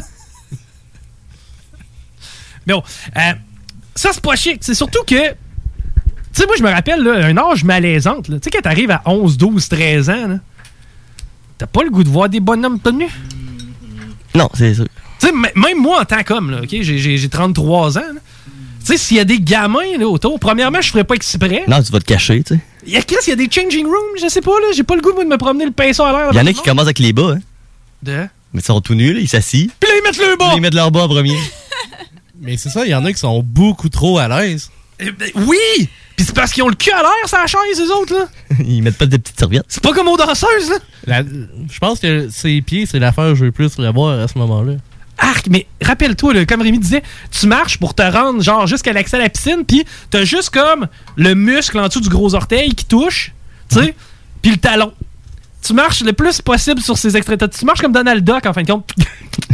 Mais 2.70 2.76
bon, 2.76 2.84
euh, 3.18 3.20
ça, 3.96 4.10
c'est 4.14 4.22
pas 4.22 4.36
chic. 4.36 4.60
C'est 4.62 4.76
surtout 4.76 5.04
que. 5.06 5.16
Tu 5.32 5.36
sais, 6.34 6.46
moi, 6.46 6.56
je 6.58 6.64
me 6.64 6.70
rappelle, 6.70 7.02
là, 7.02 7.26
un 7.26 7.36
âge 7.38 7.64
malaisante. 7.64 8.26
Tu 8.28 8.34
sais, 8.44 8.52
quand 8.52 8.62
t'arrives 8.62 8.92
à 8.92 9.02
11, 9.06 9.38
12, 9.38 9.68
13 9.68 10.10
ans, 10.12 10.40
t'as 11.58 11.66
pas 11.66 11.84
le 11.84 11.90
goût 11.90 12.04
de 12.04 12.10
voir 12.10 12.30
des 12.30 12.40
bonhommes 12.40 12.80
tenus. 12.80 13.10
Non, 14.36 14.48
c'est 14.54 14.76
sûr. 14.76 14.86
Tu 15.20 15.28
sais, 15.28 15.34
même 15.34 15.80
moi, 15.82 16.02
en 16.02 16.06
tant 16.06 16.22
qu'homme, 16.24 16.52
là, 16.52 16.60
OK, 16.62 16.70
j'ai- 16.70 16.84
j'ai 17.00 17.18
j'ai 17.18 17.30
33 17.30 17.98
ans, 17.98 18.02
là. 18.02 18.22
Tu 18.80 18.86
sais, 18.86 18.98
s'il 18.98 19.18
y 19.18 19.20
a 19.20 19.26
des 19.26 19.40
gamins 19.42 19.98
là, 19.98 20.08
autour, 20.08 20.40
premièrement, 20.40 20.80
je 20.82 20.90
ferais 20.92 21.04
pas 21.04 21.16
exprès. 21.16 21.64
Non, 21.68 21.82
tu 21.84 21.92
vas 21.92 22.00
te 22.00 22.06
cacher, 22.06 22.42
tu 22.44 22.54
sais. 22.56 22.62
Il 22.86 22.94
y 22.94 22.98
a 22.98 23.02
Chris, 23.02 23.18
il 23.28 23.30
y 23.32 23.34
a 23.34 23.36
des 23.36 23.50
changing 23.52 23.86
rooms, 23.86 24.18
je 24.22 24.30
sais 24.30 24.40
pas, 24.42 24.52
là. 24.52 24.68
J'ai 24.76 24.84
pas 24.84 24.96
le 24.96 25.02
goût, 25.02 25.12
moi, 25.14 25.24
de 25.26 25.30
me 25.30 25.38
promener 25.38 25.66
le 25.66 25.72
pinceau 25.72 26.04
à 26.04 26.12
l'air. 26.12 26.30
Il 26.32 26.38
y 26.38 26.40
en 26.40 26.46
a 26.46 26.54
qui 26.54 26.62
commencent 26.62 26.86
avec 26.86 27.00
les 27.00 27.12
bas, 27.12 27.34
hein. 27.36 27.40
De? 28.04 28.28
Mais 28.54 28.62
ils 28.62 28.64
sont 28.64 28.80
tout 28.82 28.96
nus, 28.96 29.14
là, 29.14 29.20
ils 29.20 29.28
s'assient. 29.28 29.70
Puis 29.80 29.90
là, 29.90 29.96
ils 29.98 30.04
mettent 30.04 30.18
le 30.18 30.38
bas! 30.38 30.54
Ils 30.56 30.62
mettent 30.62 30.74
leur 30.76 30.90
bas 30.92 31.02
en 31.02 31.08
premier. 31.10 31.36
Mais 32.42 32.58
c'est 32.58 32.70
ça, 32.70 32.86
il 32.86 32.90
y 32.90 32.96
en 32.96 33.06
a 33.06 33.12
qui 33.12 33.20
sont 33.20 33.44
beaucoup 33.44 33.90
trop 33.90 34.18
à 34.18 34.28
l'aise. 34.28 34.72
Eh 35.00 35.12
ben, 35.12 35.30
oui! 35.36 35.90
Puis 36.16 36.26
c'est 36.26 36.36
parce 36.36 36.52
qu'ils 36.52 36.64
ont 36.64 36.68
le 36.68 36.76
cul 36.76 36.92
à 36.92 37.02
l'air, 37.02 37.28
ça 37.28 37.48
chaise, 37.48 37.80
les 37.80 37.90
autres, 37.90 38.14
là. 38.14 38.28
ils 38.66 38.82
mettent 38.82 38.98
pas 38.98 39.06
des 39.06 39.18
petites 39.18 39.40
serviettes. 39.40 39.66
C'est 39.70 39.82
pas 39.82 39.94
comme 39.94 40.10
aux 40.10 40.18
danseuses, 40.18 40.72
là. 41.06 41.24
Je 41.72 41.80
pense 41.80 42.00
que 42.00 42.28
ses 42.30 42.62
pieds, 42.62 42.86
c'est 42.86 43.00
l'affaire 43.00 43.30
que 43.30 43.36
je 43.36 43.46
veux 43.46 43.52
plus 43.52 43.74
revoir 43.76 44.20
à 44.20 44.28
ce 44.28 44.38
moment-là. 44.38 44.74
Arc, 45.18 45.48
mais 45.50 45.68
rappelle-toi, 45.82 46.34
là, 46.34 46.46
comme 46.46 46.62
Rémi 46.62 46.80
disait, 46.80 47.04
tu 47.32 47.48
marches 47.48 47.78
pour 47.78 47.94
te 47.94 48.02
rendre 48.02 48.42
genre 48.42 48.68
jusqu'à 48.68 48.94
l'accès 48.94 49.18
à 49.18 49.20
la 49.20 49.30
piscine, 49.30 49.64
puis 49.66 49.86
t'as 50.10 50.24
juste 50.24 50.50
comme 50.50 50.88
le 51.16 51.36
muscle 51.36 51.78
en 51.80 51.88
dessous 51.88 52.02
du 52.02 52.10
gros 52.10 52.36
orteil 52.36 52.74
qui 52.74 52.86
touche, 52.86 53.34
tu 53.70 53.80
sais, 53.80 53.96
puis 54.42 54.52
le 54.52 54.58
talon. 54.58 54.94
Tu 55.62 55.74
marches 55.74 56.02
le 56.02 56.14
plus 56.14 56.42
possible 56.42 56.82
sur 56.82 56.98
ces 56.98 57.18
extraits. 57.18 57.50
Tu 57.58 57.66
marches 57.66 57.82
comme 57.82 57.92
Donald 57.92 58.24
Duck 58.24 58.46
en 58.46 58.54
fin 58.54 58.64
de 58.64 58.72
compte. 58.72 58.94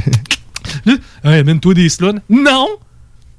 Hey, 1.23 1.43
mène-toi 1.43 1.73
des 1.73 1.89
sluns. 1.89 2.21
Non! 2.30 2.67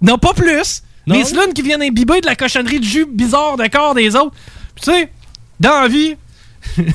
Non, 0.00 0.18
pas 0.18 0.34
plus! 0.34 0.82
Non? 1.06 1.16
Des 1.16 1.24
sluns 1.24 1.52
qui 1.54 1.62
viennent 1.62 1.82
imbiber 1.82 2.20
de 2.20 2.26
la 2.26 2.34
cochonnerie 2.34 2.80
de 2.80 2.84
jus 2.84 3.06
bizarre 3.06 3.56
de 3.56 3.66
corps 3.68 3.94
des 3.94 4.16
autres. 4.16 4.34
Puis 4.74 4.84
tu 4.84 4.90
sais, 4.90 5.10
dans 5.60 5.80
la 5.82 5.88
vie, 5.88 6.16
il 6.76 6.94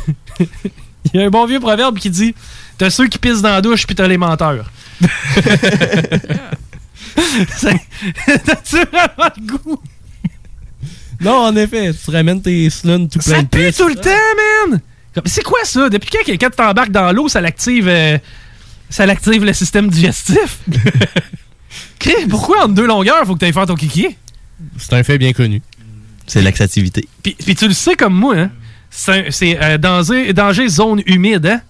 y 1.14 1.20
a 1.20 1.26
un 1.26 1.30
bon 1.30 1.46
vieux 1.46 1.60
proverbe 1.60 1.98
qui 1.98 2.10
dit 2.10 2.36
T'as 2.78 2.90
ceux 2.90 3.08
qui 3.08 3.18
pissent 3.18 3.42
dans 3.42 3.50
la 3.50 3.62
douche, 3.62 3.86
puis 3.86 3.96
t'as 3.96 4.08
les 4.08 4.18
menteurs. 4.18 4.70
T'as-tu 8.26 8.78
vraiment 8.92 9.30
le 9.38 9.48
goût? 9.48 9.82
Non, 11.20 11.38
en 11.46 11.56
effet, 11.56 11.92
tu 11.94 12.12
ramènes 12.12 12.42
tes 12.42 12.70
sluns 12.70 13.08
tout 13.08 13.20
plein 13.20 13.36
Ça 13.36 13.42
de 13.44 13.48
pue 13.48 13.72
tout 13.72 13.88
le 13.88 13.96
temps, 13.96 14.10
man! 14.70 14.82
C'est 15.26 15.44
quoi 15.44 15.60
ça? 15.64 15.90
Depuis 15.90 16.10
quand 16.10 16.24
quelqu'un 16.26 16.50
t'embarque 16.50 16.92
dans 16.92 17.12
l'eau, 17.12 17.28
ça 17.28 17.42
l'active 17.42 17.88
euh, 17.88 18.18
ça 18.92 19.06
l'active 19.08 19.44
le 19.44 19.54
système 19.54 19.90
digestif? 19.90 20.60
Chris, 22.00 22.28
Pourquoi 22.30 22.66
en 22.66 22.68
deux 22.68 22.86
longueurs, 22.86 23.26
faut 23.26 23.34
que 23.34 23.40
tu 23.40 23.46
ailles 23.46 23.54
faire 23.54 23.66
ton 23.66 23.76
kiki? 23.76 24.16
C'est 24.78 24.94
un 24.94 25.04
fait 25.04 25.18
bien 25.18 25.34
connu. 25.34 25.62
C'est 26.28 26.42
laxativité. 26.42 27.08
Puis, 27.24 27.36
puis 27.44 27.56
tu 27.56 27.68
le 27.68 27.74
sais 27.74 27.96
comme 27.96 28.14
moi, 28.14 28.36
hein? 28.38 28.52
C'est 28.90 29.58
euh, 29.62 29.78
danger, 29.78 30.34
danger 30.34 30.68
zone 30.68 31.02
humide, 31.06 31.46
hein? 31.48 31.62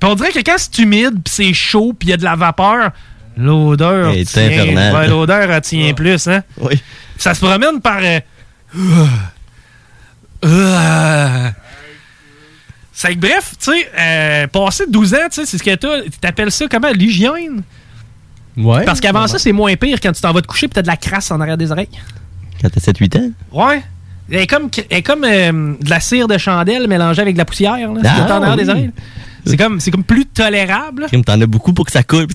Puis 0.00 0.10
on 0.10 0.14
dirait 0.14 0.32
que 0.32 0.40
quand 0.40 0.56
c'est 0.58 0.76
humide, 0.80 1.14
puis 1.24 1.32
c'est 1.34 1.54
chaud, 1.54 1.94
puis 1.98 2.08
il 2.08 2.10
y 2.10 2.14
a 2.14 2.16
de 2.16 2.24
la 2.24 2.34
vapeur, 2.36 2.90
l'odeur 3.36 4.12
tient- 4.26 4.46
infernale. 4.46 4.94
ouais, 4.94 5.08
l'odeur 5.08 5.60
tient 5.62 5.94
plus, 5.94 6.26
hein? 6.26 6.42
Oui. 6.58 6.80
Ça 7.16 7.32
se 7.34 7.40
promène 7.40 7.80
par... 7.80 7.98
euh, 8.02 8.18
euh, 10.44 11.48
c'est 12.94 13.14
que 13.14 13.18
bref, 13.18 13.54
tu 13.60 13.72
sais, 13.72 13.90
euh, 13.98 14.46
passé 14.46 14.84
12 14.88 15.14
ans, 15.14 15.16
tu 15.30 15.34
sais, 15.40 15.46
c'est 15.46 15.58
ce 15.58 15.62
que 15.62 15.74
t'as. 15.74 16.08
T'appelles 16.20 16.52
ça 16.52 16.66
comment? 16.70 16.90
L'hygiène? 16.92 17.62
Ouais. 18.56 18.84
Parce 18.84 19.00
qu'avant 19.00 19.26
ça, 19.26 19.38
c'est 19.38 19.52
moins 19.52 19.74
pire 19.76 19.98
quand 20.00 20.12
tu 20.12 20.20
t'en 20.20 20.32
vas 20.32 20.40
te 20.40 20.46
coucher 20.46 20.68
pis 20.68 20.74
t'as 20.74 20.82
de 20.82 20.86
la 20.86 20.96
crasse 20.96 21.30
en 21.32 21.40
arrière 21.40 21.56
des 21.56 21.72
oreilles. 21.72 21.88
Quand 22.62 22.68
t'as 22.70 22.80
7-8 22.80 23.18
ans? 23.18 23.30
Ouais. 23.52 23.82
Elle 24.30 24.38
est 24.40 24.46
comme, 24.46 24.70
elle 24.90 24.98
est 24.98 25.02
comme 25.02 25.24
euh, 25.24 25.74
de 25.80 25.90
la 25.90 26.00
cire 26.00 26.28
de 26.28 26.38
chandelle 26.38 26.86
mélangée 26.88 27.20
avec 27.20 27.34
de 27.34 27.38
la 27.38 27.44
poussière, 27.44 27.92
là, 27.92 28.00
Ah, 28.04 28.38
en 28.38 28.42
arrière 28.42 28.56
oui. 28.56 28.64
des 28.64 28.70
oreilles. 28.70 28.90
C'est 29.44 29.56
comme, 29.58 29.78
c'est 29.80 29.90
comme 29.90 30.04
plus 30.04 30.24
tolérable. 30.24 31.06
T'en 31.26 31.38
as 31.40 31.46
beaucoup 31.46 31.74
pour 31.74 31.84
que 31.84 31.92
ça 31.92 32.02
coule 32.02 32.28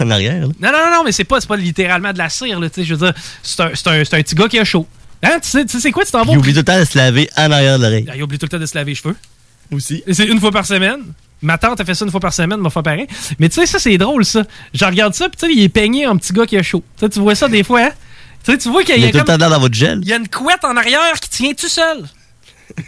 en 0.00 0.10
arrière. 0.10 0.40
là. 0.40 0.46
Non, 0.60 0.72
non, 0.72 0.78
non, 0.90 0.96
non, 0.96 1.04
mais 1.04 1.12
c'est 1.12 1.22
pas, 1.24 1.40
c'est 1.40 1.46
pas 1.46 1.56
littéralement 1.56 2.12
de 2.12 2.18
la 2.18 2.28
cire, 2.28 2.58
là, 2.58 2.68
tu 2.68 2.80
sais. 2.80 2.84
Je 2.86 2.94
veux 2.94 3.06
dire, 3.06 3.14
c'est 3.44 3.60
un, 3.62 3.70
c'est 3.74 3.86
un, 3.88 4.04
c'est 4.04 4.14
un 4.16 4.22
petit 4.22 4.34
gars 4.34 4.48
qui 4.48 4.58
a 4.58 4.64
chaud. 4.64 4.84
Hein, 5.22 5.38
tu 5.42 5.48
sais, 5.48 5.64
tu 5.64 5.72
sais 5.74 5.80
c'est 5.80 5.92
quoi, 5.92 6.04
tu 6.04 6.10
t'en 6.10 6.24
vas? 6.24 6.32
Il 6.32 6.38
oublie 6.38 6.52
tout 6.52 6.58
le 6.58 6.64
temps 6.64 6.78
de 6.80 6.84
se 6.84 6.96
laver 6.98 7.28
en 7.36 7.52
arrière 7.52 7.76
de 7.78 7.84
l'oreille. 7.84 8.06
Ah, 8.10 8.14
Il 8.16 8.22
oublie 8.24 8.38
tout 8.38 8.46
le 8.46 8.50
temps 8.50 8.58
de 8.58 8.66
se 8.66 8.74
laver 8.76 8.90
les 8.92 8.94
cheveux. 8.96 9.14
Aussi. 9.72 10.02
Et 10.06 10.14
c'est 10.14 10.26
une 10.26 10.40
fois 10.40 10.50
par 10.50 10.66
semaine. 10.66 11.00
Ma 11.40 11.56
tante 11.56 11.80
a 11.80 11.84
fait 11.84 11.94
ça 11.94 12.04
une 12.04 12.10
fois 12.10 12.20
par 12.20 12.32
semaine, 12.32 12.58
m'a 12.58 12.70
fait 12.70 12.82
pareil. 12.82 13.06
Mais 13.38 13.48
tu 13.48 13.60
sais, 13.60 13.66
ça, 13.66 13.78
c'est 13.78 13.96
drôle, 13.96 14.24
ça. 14.24 14.44
Je 14.74 14.84
regarde 14.84 15.14
ça, 15.14 15.28
puis 15.28 15.36
tu 15.38 15.46
sais, 15.46 15.52
il 15.52 15.62
est 15.62 15.68
peigné 15.68 16.06
en 16.06 16.16
petit 16.16 16.32
gars 16.32 16.46
qui 16.46 16.56
a 16.56 16.62
chaud. 16.62 16.82
Tu 16.98 17.20
vois 17.20 17.34
ça 17.34 17.48
des 17.48 17.62
fois, 17.62 17.82
hein? 17.82 17.90
Tu 18.44 18.52
sais, 18.52 18.58
tu 18.58 18.68
vois 18.70 18.82
qu'il 18.82 18.96
Il 18.96 19.04
y 19.04 19.06
a 19.06 19.24
comme... 19.24 19.36
dans 19.36 19.60
votre 19.60 19.74
gel. 19.74 20.00
Il 20.02 20.08
y 20.08 20.12
a 20.12 20.16
une 20.16 20.28
couette 20.28 20.64
en 20.64 20.76
arrière 20.76 21.14
qui 21.20 21.30
tient 21.30 21.52
tout 21.52 21.68
seul. 21.68 22.08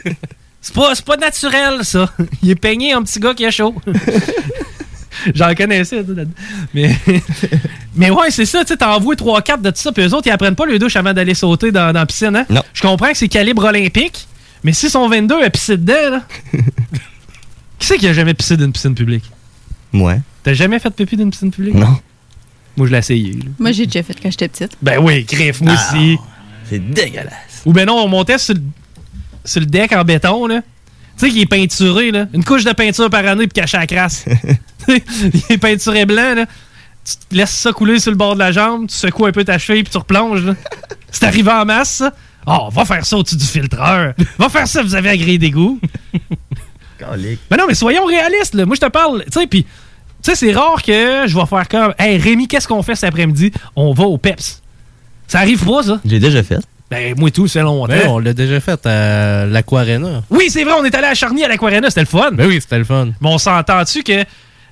c'est 0.61 0.75
pas, 0.75 0.95
c'est 0.95 1.05
pas 1.05 1.17
naturel, 1.17 1.85
ça. 1.85 2.13
Il 2.43 2.51
est 2.51 2.57
peigné 2.57 2.95
en 2.95 3.03
petit 3.05 3.21
gars 3.21 3.35
qui 3.35 3.47
a 3.47 3.51
chaud. 3.51 3.75
J'en 5.35 5.55
connaissais, 5.55 6.03
tu 6.03 6.15
sais, 6.15 6.27
mais, 6.73 6.97
mais 7.95 8.11
ouais, 8.11 8.31
c'est 8.31 8.47
ça, 8.47 8.63
tu 8.63 8.69
sais, 8.69 8.77
t'envoies 8.77 9.17
3-4 9.17 9.61
de 9.61 9.71
tout 9.71 9.77
ça, 9.77 9.93
puis 9.93 10.05
eux 10.05 10.15
autres, 10.15 10.27
ils 10.27 10.31
apprennent 10.31 10.55
pas 10.55 10.67
le 10.67 10.79
douche 10.79 10.97
avant 10.97 11.13
d'aller 11.13 11.35
sauter 11.35 11.73
dans, 11.73 11.93
dans 11.93 12.01
la 12.01 12.07
piscine, 12.07 12.35
hein? 12.35 12.47
Non. 12.49 12.63
Je 12.73 12.81
comprends 12.81 13.11
que 13.11 13.19
c'est 13.19 13.29
calibre 13.29 13.65
olympique, 13.65 14.27
mais 14.65 14.73
si 14.73 14.91
sont 14.91 15.09
22 15.09 15.43
à 15.43 15.51
pisser 15.51 15.77
dedans, 15.77 16.11
là. 16.11 16.23
qui 17.79 17.87
c'est 17.87 17.99
qui 17.99 18.07
a 18.09 18.13
jamais 18.13 18.35
pissé 18.35 18.57
d'une 18.57 18.73
piscine 18.73 18.95
publique? 18.95 19.25
Ouais. 19.93 20.21
T'as 20.43 20.55
jamais 20.55 20.79
fait 20.79 20.91
pipi 20.91 21.17
d'une 21.17 21.31
piscine 21.31 21.51
publique? 21.51 21.75
Non. 21.75 21.99
Moi, 22.77 22.87
je 22.87 22.93
l'ai 22.93 22.99
essayé, 22.99 23.33
là. 23.33 23.45
Moi, 23.59 23.73
j'ai 23.73 23.87
déjà 23.87 24.03
fait 24.03 24.15
quand 24.21 24.31
j'étais 24.31 24.49
petite. 24.49 24.77
Ben 24.81 24.99
oui, 25.03 25.25
griffe, 25.25 25.61
moi 25.61 25.75
Ah, 25.77 25.95
aussi. 25.95 26.19
C'est 26.69 26.79
dégueulasse. 26.79 27.63
Ou 27.67 27.73
ben 27.73 27.87
non, 27.87 27.97
on 28.05 28.09
montait 28.09 28.39
sur 28.39 28.55
le, 28.55 28.61
sur 29.45 29.61
le 29.61 29.67
deck 29.67 29.93
en 29.93 30.05
béton, 30.05 30.47
là. 30.47 30.63
Tu 31.19 31.27
sais, 31.27 31.31
qui 31.33 31.41
est 31.43 31.47
peinturé, 31.47 32.11
là. 32.13 32.27
Une 32.33 32.45
couche 32.45 32.65
de 32.65 32.73
peinture 32.73 33.11
par 33.11 33.27
année 33.27 33.47
pour 33.47 33.53
cacher 33.55 33.77
la 33.77 33.87
crasse. 33.87 34.25
Tu 34.25 34.95
sais, 34.95 35.05
il 35.49 35.55
est 35.55 35.59
peinturé 35.59 36.07
blanc, 36.07 36.35
là. 36.35 36.47
Tu 37.05 37.15
te 37.29 37.35
laisses 37.35 37.51
ça 37.51 37.73
couler 37.73 37.99
sur 37.99 38.11
le 38.13 38.17
bord 38.17 38.35
de 38.35 38.39
la 38.39 38.53
jambe, 38.53 38.87
tu 38.87 38.95
secoues 38.95 39.27
un 39.27 39.33
peu 39.33 39.43
ta 39.43 39.59
cheville 39.59 39.83
puis 39.83 39.91
tu 39.91 39.99
replonges, 39.99 40.45
là. 40.45 40.55
C'est 41.11 41.25
arrivé 41.25 41.51
en 41.51 41.65
masse, 41.65 41.91
ça. 41.97 42.13
Oh, 42.47 42.69
va 42.71 42.85
faire 42.85 43.05
ça 43.05 43.17
au-dessus 43.17 43.37
du 43.37 43.45
filtreur. 43.45 44.15
Va 44.39 44.49
faire 44.49 44.67
ça, 44.67 44.83
vous 44.83 44.95
avez 44.95 45.11
agréé 45.11 45.39
d'égout. 45.39 45.81
Mais 47.51 47.57
non, 47.57 47.65
mais 47.67 47.75
soyons 47.75 48.05
réalistes, 48.05 48.55
là. 48.55 48.67
Moi, 48.67 48.77
je 48.77 48.81
te 48.81 48.91
parle, 48.91 49.25
tu 49.25 49.41
sais, 49.41 49.47
puis... 49.47 49.65
Tu 50.23 50.31
sais, 50.31 50.35
c'est 50.35 50.53
rare 50.53 50.83
que 50.83 51.25
je 51.27 51.35
vais 51.35 51.47
faire 51.47 51.67
comme... 51.67 51.95
Hey, 51.99 52.19
Rémi, 52.19 52.47
qu'est-ce 52.47 52.69
qu'on 52.69 52.83
fait 52.83 52.95
cet 52.95 53.09
après-midi? 53.09 53.53
On 53.75 53.95
va 53.95 54.05
au 54.05 54.19
PEPS. 54.19 54.61
Ça 55.27 55.39
arrive 55.39 55.65
pas, 55.65 55.83
ça? 55.83 55.99
J'ai 56.05 56.19
déjà 56.19 56.43
fait. 56.43 56.61
Ben, 56.91 57.15
moi 57.17 57.29
et 57.29 57.33
tout, 57.33 57.47
c'est 57.47 57.63
longtemps. 57.63 57.93
Ouais, 57.93 58.07
on 58.07 58.19
l'a 58.19 58.35
déjà 58.35 58.61
fait 58.61 58.85
à 58.85 59.47
l'Aquarena. 59.47 60.23
Oui, 60.29 60.51
c'est 60.51 60.65
vrai, 60.65 60.75
on 60.79 60.85
est 60.85 60.95
allé 60.95 61.07
à 61.07 61.15
Charny 61.15 61.45
à 61.45 61.49
l'Aquarena, 61.49 61.89
c'était 61.89 62.01
le 62.01 62.07
fun. 62.07 62.33
Ben 62.33 62.47
oui, 62.49 62.59
c'était 62.61 62.79
le 62.79 62.85
fun. 62.85 63.11
Mais 63.21 63.29
on 63.29 63.39
s'entend-tu 63.39 64.03
que, 64.03 64.25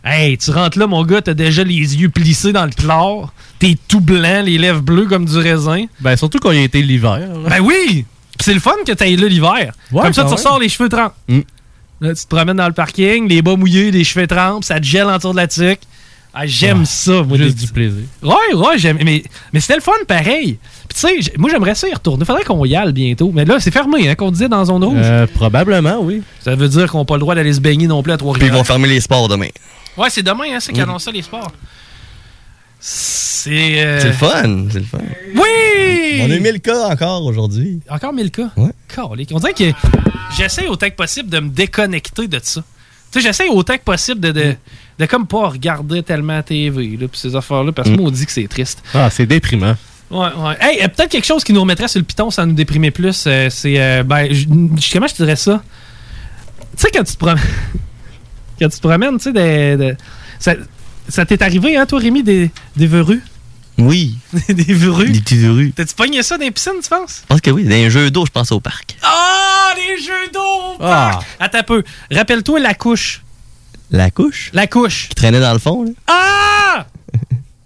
hey, 0.04 0.36
tu 0.38 0.50
rentres 0.50 0.78
là, 0.78 0.86
mon 0.86 1.04
gars, 1.04 1.22
t'as 1.22 1.34
déjà 1.34 1.64
les 1.64 1.74
yeux 1.96 2.08
plissés 2.08 2.52
dans 2.52 2.64
le 2.64 2.70
chlore, 2.72 3.32
t'es 3.58 3.76
tout 3.88 4.00
blanc, 4.00 4.42
les 4.44 4.58
lèvres 4.58 4.82
bleues 4.82 5.06
comme 5.06 5.24
du 5.24 5.36
raisin. 5.38 5.84
Ben 6.00 6.16
surtout 6.16 6.38
quand 6.38 6.50
il 6.52 6.58
a 6.58 6.62
été 6.62 6.82
l'hiver. 6.82 7.20
Ben 7.48 7.60
oui! 7.60 8.04
Pis 8.38 8.44
c'est 8.44 8.54
le 8.54 8.60
fun 8.60 8.72
que 8.86 8.92
t'ailles 8.92 9.16
là 9.16 9.28
l'hiver. 9.28 9.72
Ouais, 9.92 10.02
comme 10.02 10.12
ça, 10.12 10.22
tu 10.22 10.28
quand 10.28 10.36
ressors 10.36 10.58
les 10.60 10.68
cheveux 10.68 10.88
trempés. 10.88 11.14
Mm. 11.28 11.40
Là, 12.00 12.14
tu 12.14 12.22
te 12.22 12.28
promènes 12.28 12.56
dans 12.56 12.68
le 12.68 12.72
parking, 12.72 13.28
les 13.28 13.42
bas 13.42 13.56
mouillés, 13.56 13.90
les 13.90 14.04
cheveux 14.04 14.28
trempés, 14.28 14.64
ça 14.64 14.78
te 14.78 14.84
gèle 14.84 15.06
autour 15.06 15.32
de 15.32 15.38
la 15.38 15.48
tuque. 15.48 15.80
Ah, 16.32 16.46
j'aime 16.46 16.84
ça, 16.84 17.22
moi. 17.22 17.36
Juste 17.36 17.58
du 17.58 17.66
plaisir. 17.66 18.04
Ouais, 18.22 18.54
ouais, 18.54 18.78
j'aime. 18.78 18.98
Mais, 19.04 19.24
mais 19.52 19.58
c'était 19.60 19.74
le 19.74 19.80
fun 19.80 19.92
pareil. 20.06 20.58
Puis 20.88 21.00
tu 21.00 21.22
sais, 21.22 21.32
moi 21.36 21.50
j'aimerais 21.50 21.74
ça 21.74 21.88
y 21.88 21.92
retourner. 21.92 22.24
Faudrait 22.24 22.44
qu'on 22.44 22.64
y 22.64 22.76
aille 22.76 22.92
bientôt. 22.92 23.32
Mais 23.34 23.44
là, 23.44 23.58
c'est 23.58 23.72
fermé, 23.72 24.08
hein, 24.08 24.14
qu'on 24.14 24.30
disait 24.30 24.48
dans 24.48 24.64
zone 24.64 24.84
rouge. 24.84 24.98
Euh, 25.02 25.26
probablement, 25.26 25.98
oui. 26.00 26.22
Ça 26.40 26.54
veut 26.54 26.68
dire 26.68 26.92
qu'on 26.92 26.98
n'a 27.00 27.04
pas 27.04 27.14
le 27.14 27.20
droit 27.20 27.34
d'aller 27.34 27.52
se 27.52 27.60
baigner 27.60 27.88
non 27.88 28.02
plus 28.02 28.12
à 28.12 28.16
Puis 28.16 28.26
ils 28.26 28.28
Trois-Rivières. 28.28 28.54
vont 28.54 28.64
fermer 28.64 28.88
les 28.88 29.00
sports 29.00 29.26
demain. 29.26 29.48
Ouais, 29.98 30.08
c'est 30.10 30.22
demain, 30.22 30.44
hein, 30.54 30.60
c'est 30.60 30.72
qui 30.72 30.78
Oui. 30.78 30.84
annonce 30.84 31.04
ça, 31.04 31.10
les 31.10 31.22
sports. 31.22 31.52
C'est. 32.80 33.84
euh, 33.84 34.00
C'est 34.00 34.06
le 34.08 34.12
fun. 34.12 34.66
C'est 34.70 34.78
le 34.78 34.84
fun. 34.84 34.98
Oui! 35.34 36.20
On 36.22 36.30
a 36.30 36.34
eu 36.36 36.40
1000 36.40 36.60
cas 36.60 36.88
encore 36.88 37.24
aujourd'hui. 37.24 37.80
Encore 37.88 38.12
1000 38.12 38.30
cas? 38.30 38.50
Ouais. 38.56 38.70
Calique. 38.88 39.30
On 39.32 39.38
dirait 39.40 39.52
que 39.54 39.64
j'essaie 40.36 40.68
autant 40.68 40.88
que 40.88 40.94
possible 40.94 41.28
de 41.28 41.40
me 41.40 41.48
déconnecter 41.48 42.28
de 42.28 42.40
ça. 42.42 42.62
Tu 43.10 43.20
sais, 43.20 43.26
j'essaie 43.26 43.48
autant 43.48 43.76
que 43.76 43.82
possible 43.82 44.20
de, 44.20 44.30
de, 44.30 44.54
de 44.98 45.06
comme 45.06 45.26
pas 45.26 45.48
regarder 45.48 46.02
tellement 46.02 46.34
la 46.34 46.42
TV, 46.42 46.96
là, 46.96 47.08
puis 47.08 47.18
ces 47.18 47.34
affaires-là, 47.34 47.72
parce 47.72 47.88
que 47.88 47.94
Mm. 47.94 47.98
moi, 48.00 48.08
on 48.08 48.10
dit 48.12 48.26
que 48.26 48.32
c'est 48.32 48.46
triste. 48.48 48.82
Ah, 48.94 49.08
c'est 49.10 49.26
déprimant. 49.26 49.74
Ouais, 50.10 50.28
ouais. 50.36 50.56
Hey, 50.60 50.82
euh, 50.82 50.88
peut-être 50.88 51.10
quelque 51.10 51.26
chose 51.26 51.42
qui 51.42 51.52
nous 51.52 51.60
remettrait 51.60 51.88
sur 51.88 51.98
le 52.00 52.04
piton 52.04 52.30
sans 52.30 52.46
nous 52.46 52.52
déprimer 52.54 52.90
plus, 52.90 53.24
euh, 53.26 53.48
c'est. 53.50 53.80
euh, 53.80 54.02
ben, 54.04 54.28
comment 54.92 55.06
je 55.06 55.14
te 55.14 55.22
dirais 55.22 55.36
ça? 55.36 55.62
Tu 56.76 56.82
sais, 56.82 56.90
quand 56.92 57.02
tu 57.04 57.12
te 57.14 57.18
promènes. 57.18 57.38
quand 58.58 58.68
tu 58.68 58.76
te 58.78 58.86
promènes, 58.88 59.16
tu 59.18 59.24
sais, 59.24 59.32
de- 59.32 59.76
de- 59.76 59.96
Ça, 60.38 60.54
ça 61.08 61.24
t'est 61.26 61.42
arrivé, 61.42 61.76
hein, 61.76 61.86
toi, 61.86 61.98
Rémi, 61.98 62.22
des, 62.22 62.50
des 62.76 62.86
verrues? 62.86 63.22
Oui. 63.78 64.16
des 64.48 64.74
verrues? 64.74 65.10
Des 65.10 65.20
petites 65.20 65.46
rues. 65.48 65.72
T'as-tu 65.74 65.94
pogné 65.94 66.22
ça 66.22 66.36
dans 66.36 66.44
les 66.44 66.50
piscines, 66.50 66.72
tu 66.82 66.88
penses? 66.88 67.20
Je 67.22 67.26
pense 67.26 67.40
que 67.40 67.50
oui. 67.50 67.64
Dans 67.64 67.74
un 67.76 67.88
jeu 67.88 68.10
d'eau, 68.10 68.26
je 68.26 68.30
pense 68.32 68.50
au 68.52 68.60
parc. 68.60 68.96
Ah, 69.02 69.72
les 69.76 70.02
jeux 70.02 70.30
d'eau! 70.32 70.40
au 70.40 70.76
Ah. 70.80 71.10
parc! 71.12 71.26
Attends 71.38 71.58
un 71.58 71.62
peu. 71.62 71.82
Rappelle-toi 72.10 72.58
la 72.60 72.74
couche. 72.74 73.22
La 73.90 74.10
couche? 74.10 74.50
La 74.52 74.66
couche. 74.66 75.08
Qui 75.08 75.14
traînait 75.14 75.40
dans 75.40 75.52
le 75.52 75.58
fond, 75.60 75.84
là. 75.84 75.90
Ah! 76.08 76.86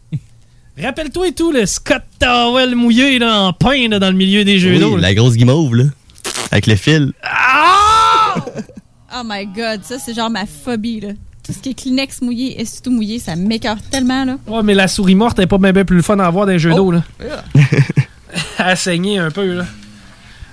Rappelle-toi 0.83 1.29
et 1.29 1.33
tout, 1.33 1.51
le 1.53 1.67
Scott 1.67 2.03
Towel 2.19 2.75
mouillé 2.75 3.19
là, 3.19 3.41
en 3.41 3.53
pain 3.53 3.89
là, 3.89 3.99
dans 3.99 4.09
le 4.11 4.17
milieu 4.17 4.45
des 4.45 4.59
jeux 4.59 4.73
Oui, 4.75 4.79
d'eau. 4.81 4.97
la 4.97 5.15
grosse 5.15 5.35
guimauve, 5.35 5.75
là. 5.75 5.85
Avec 6.51 6.67
le 6.67 6.77
fil. 6.77 7.13
Oh 9.15 9.23
my 9.25 9.47
god, 9.47 9.83
ça 9.85 9.99
c'est 9.99 10.15
genre 10.15 10.31
ma 10.31 10.47
phobie 10.47 11.01
là. 11.01 11.09
Tout 11.45 11.53
ce 11.53 11.59
qui 11.59 11.71
est 11.71 11.75
Kleenex 11.75 12.23
mouillé 12.23 12.61
et 12.61 12.65
surtout 12.65 12.93
mouillé, 12.93 13.19
ça 13.19 13.35
m'écœure 13.35 13.77
tellement 13.91 14.25
là. 14.25 14.37
Ouais, 14.47 14.63
mais 14.63 14.75
la 14.75 14.87
souris 14.89 15.15
morte 15.17 15.39
est 15.41 15.47
pas 15.47 15.59
bien 15.59 15.73
bien 15.73 15.85
plus 15.85 15.97
le 15.97 16.03
fun 16.03 16.19
à 16.21 16.31
voir 16.31 16.47
dans 16.47 16.53
les 16.53 16.59
jeux 16.59 16.71
Oh. 16.73 16.77
d'eau. 16.77 16.91
là. 16.93 17.03
à 18.59 18.77
saigner 18.77 19.19
un 19.19 19.31
peu. 19.31 19.55
là. 19.59 19.65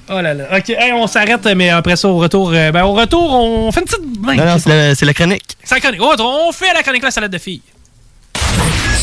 Oh 0.09 0.19
là 0.21 0.33
là. 0.33 0.57
Ok, 0.57 0.69
hey, 0.71 0.91
on 0.91 1.05
s'arrête, 1.05 1.45
mais 1.55 1.69
après 1.69 1.95
ça, 1.95 2.09
au 2.09 2.17
retour, 2.17 2.49
euh, 2.51 2.71
ben, 2.71 2.83
au 2.83 2.93
retour, 2.93 3.31
on 3.31 3.71
fait 3.71 3.81
une 3.81 3.85
petite. 3.85 4.21
Non, 4.21 4.33
non, 4.45 4.57
c'est 4.57 4.69
la, 4.69 4.95
c'est 4.95 5.05
la 5.05 5.13
chronique. 5.13 5.43
C'est 5.63 5.75
la 5.75 5.81
chronique. 5.81 6.01
Oh, 6.03 6.15
on 6.19 6.51
fait 6.51 6.73
la 6.73 6.81
chronique 6.81 7.03
la 7.03 7.11
salade 7.11 7.31
de 7.31 7.37
filles. 7.37 7.61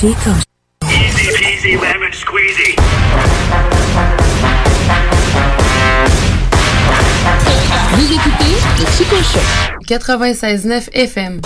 Easy 0.02 0.12
peasy 1.38 1.72
lemon 1.74 2.12
squeezy. 2.12 2.74
Vous 7.98 8.12
écoutez 8.12 8.52
le 8.78 8.86
Chico 8.92 9.16
Show. 9.16 9.40
96.9 9.88 10.90
FM. 10.92 11.40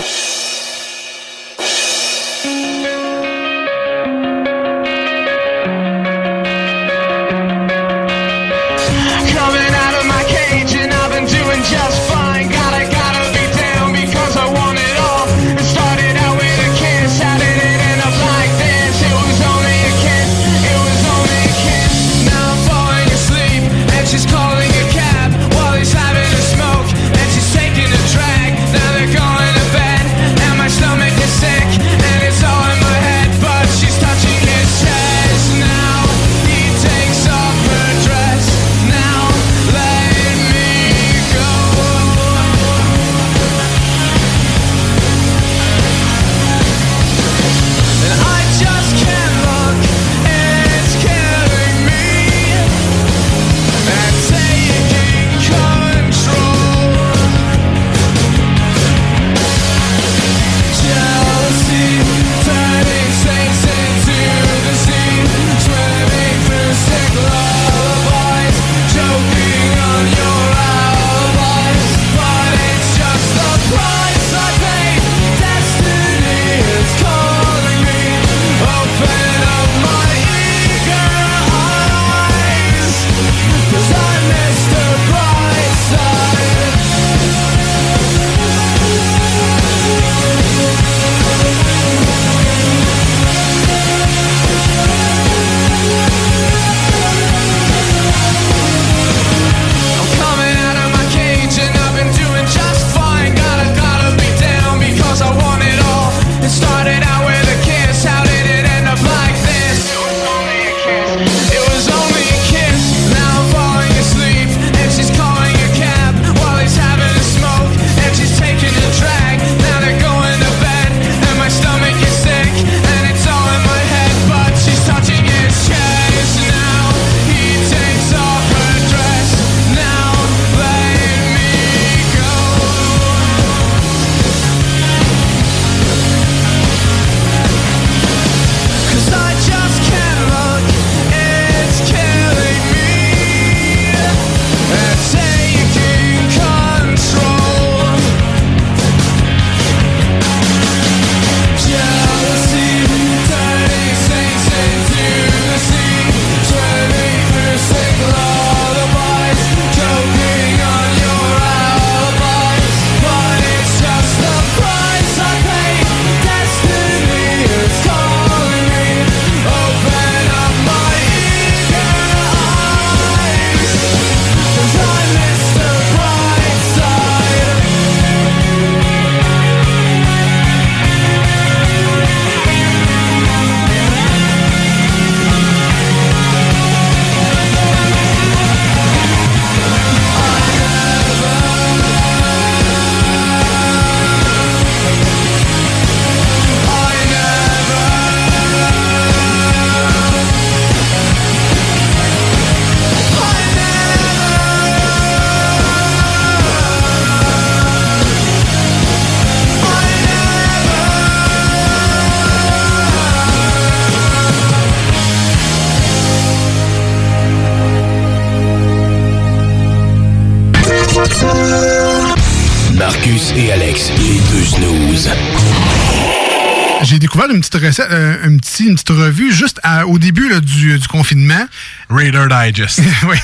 Petite 227.51 227.65
recette, 227.67 227.87
euh, 227.91 228.17
une 228.27 228.39
petite 228.39 228.89
revue 228.89 229.31
juste 229.33 229.59
à- 229.63 229.85
au 229.85 229.99
début 229.99 230.29
là, 230.29 230.39
du, 230.39 230.77
du 230.79 230.87
confinement. 230.87 231.45
Raider 231.89 232.25
Digest. 232.29 232.79
oui. 233.09 233.17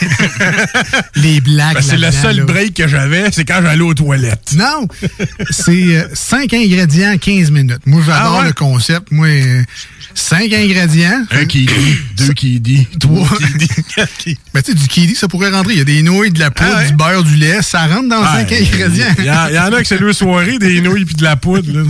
Les 1.15 1.41
blagues. 1.41 1.75
Ben, 1.75 1.81
c'est 1.81 1.97
le 1.97 2.11
seul 2.11 2.37
là. 2.37 2.43
break 2.45 2.73
que 2.75 2.87
j'avais, 2.87 3.31
c'est 3.31 3.45
quand 3.45 3.59
j'allais 3.61 3.81
aux 3.81 3.93
toilettes. 3.93 4.53
Non, 4.55 4.87
c'est 5.49 6.07
5 6.13 6.53
ingrédients, 6.53 7.17
15 7.17 7.51
minutes. 7.51 7.81
Moi, 7.85 8.01
j'adore 8.05 8.35
Ah 8.37 8.41
ouais? 8.41 8.47
le 8.47 8.53
concept. 8.53 9.11
Moi, 9.11 9.27
5 10.13 10.51
ingrédients. 10.53 11.25
Un 11.31 11.45
qui 11.45 11.65
dit, 11.65 11.97
deux 12.17 12.33
qui 12.33 12.59
dit, 12.59 12.87
trois 12.99 13.27
qui 13.37 14.33
dit, 14.33 14.37
Ben, 14.53 14.61
tu 14.61 14.71
sais, 14.71 14.77
du 14.77 14.87
kiwi, 14.87 15.15
ça 15.15 15.27
pourrait 15.27 15.49
rentrer. 15.51 15.73
Il 15.73 15.77
y 15.77 15.81
a 15.81 15.85
des 15.85 16.01
nouilles, 16.01 16.31
de 16.31 16.39
la 16.39 16.51
poudre, 16.51 16.71
Ah 16.75 16.79
ouais? 16.79 16.87
du 16.89 16.93
beurre, 16.95 17.23
du 17.23 17.35
lait. 17.35 17.61
Ça 17.61 17.85
rentre 17.87 18.09
dans 18.09 18.23
5 18.23 18.49
Ouais, 18.49 18.61
ingrédients. 18.67 19.05
Il 19.19 19.25
y, 19.25 19.31
en- 19.31 19.47
il 19.49 19.55
y 19.55 19.59
en 19.59 19.71
a 19.73 19.81
que 19.81 19.87
c'est 19.87 19.99
deux 19.99 20.13
soirées, 20.13 20.57
des 20.59 20.81
nouilles 20.81 21.05
puis 21.05 21.15
de 21.15 21.23
la 21.23 21.35
poudre. 21.35 21.71
là. 21.71 21.83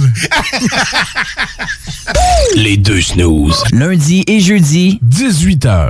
Les 2.56 2.78
deux 2.78 3.02
snooze. 3.02 3.64
Lundi 3.74 4.24
et 4.28 4.40
jeudi, 4.40 5.00
18h. 5.06 5.90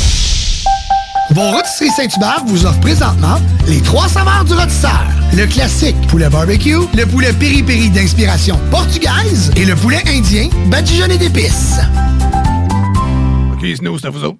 Vos 1.33 1.49
rôtisseries 1.49 1.91
Saint-Hubert 1.91 2.43
vous 2.45 2.65
offrent 2.65 2.81
présentement 2.81 3.37
les 3.65 3.79
trois 3.81 4.09
saveurs 4.09 4.43
du 4.43 4.53
rôtisseur. 4.53 5.05
Le 5.33 5.45
classique 5.45 5.95
poulet 6.07 6.29
barbecue, 6.29 6.75
le 6.93 7.05
poulet 7.05 7.31
piri-piri 7.31 7.89
d'inspiration 7.89 8.59
portugaise 8.69 9.49
et 9.55 9.63
le 9.63 9.73
poulet 9.75 10.03
indien 10.07 10.49
badigeonné 10.67 11.17
d'épices. 11.17 11.79
OK, 13.53 13.59
c'est 13.61 14.05
à 14.05 14.09
vous 14.09 14.23
autres. 14.25 14.39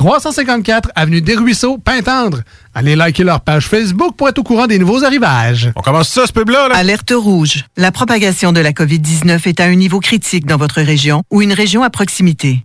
354 0.00 0.92
Avenue 0.94 1.20
des 1.20 1.34
Ruisseaux, 1.34 1.76
Pintendre. 1.76 2.40
Allez 2.74 2.96
liker 2.96 3.22
leur 3.22 3.42
page 3.42 3.66
Facebook 3.66 4.16
pour 4.16 4.30
être 4.30 4.38
au 4.38 4.42
courant 4.42 4.66
des 4.66 4.78
nouveaux 4.78 5.04
arrivages. 5.04 5.70
On 5.76 5.82
commence 5.82 6.08
ça, 6.08 6.26
ce 6.26 6.32
pub-là, 6.32 6.70
Alerte 6.72 7.12
rouge. 7.14 7.66
La 7.76 7.92
propagation 7.92 8.52
de 8.52 8.60
la 8.60 8.72
COVID-19 8.72 9.46
est 9.46 9.60
à 9.60 9.64
un 9.64 9.74
niveau 9.74 10.00
critique 10.00 10.46
dans 10.46 10.56
votre 10.56 10.80
région 10.80 11.22
ou 11.30 11.42
une 11.42 11.52
région 11.52 11.82
à 11.82 11.90
proximité. 11.90 12.64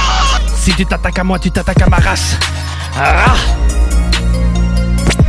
Si 0.61 0.71
tu 0.75 0.85
t'attaques 0.85 1.17
à 1.17 1.23
moi, 1.23 1.39
tu 1.39 1.49
t'attaques 1.49 1.81
à 1.81 1.89
ma 1.89 1.97
race. 1.97 2.37
Ah! 2.95 3.35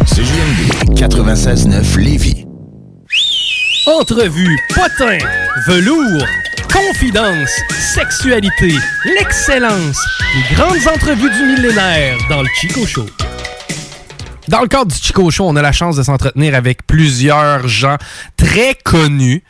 CJMD 0.05 0.95
96.9 0.95 1.99
Lévis. 1.99 2.45
Entrevue, 3.87 4.59
potin, 4.69 5.17
velours, 5.67 6.27
confidence, 6.71 7.49
sexualité, 7.71 8.75
l'excellence, 9.07 9.99
les 10.35 10.55
grandes 10.55 10.87
entrevues 10.95 11.31
du 11.31 11.45
millénaire 11.47 12.19
dans 12.29 12.43
le 12.43 12.49
Chico 12.61 12.85
Show. 12.85 13.07
Dans 14.49 14.61
le 14.61 14.69
cadre 14.69 14.93
du 14.93 14.99
Chico 14.99 15.31
Show, 15.31 15.49
on 15.49 15.57
a 15.57 15.63
la 15.63 15.73
chance 15.73 15.97
de 15.97 16.03
s'entretenir 16.03 16.55
avec 16.55 16.87
plusieurs 16.87 17.67
gens 17.69 17.97
très 18.37 18.75
connus. 18.85 19.43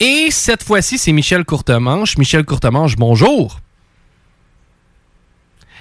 Et 0.00 0.32
cette 0.32 0.64
fois-ci, 0.64 0.98
c'est 0.98 1.12
Michel 1.12 1.44
Courtemanche. 1.44 2.18
Michel 2.18 2.44
Courtemanche, 2.44 2.96
bonjour. 2.96 3.60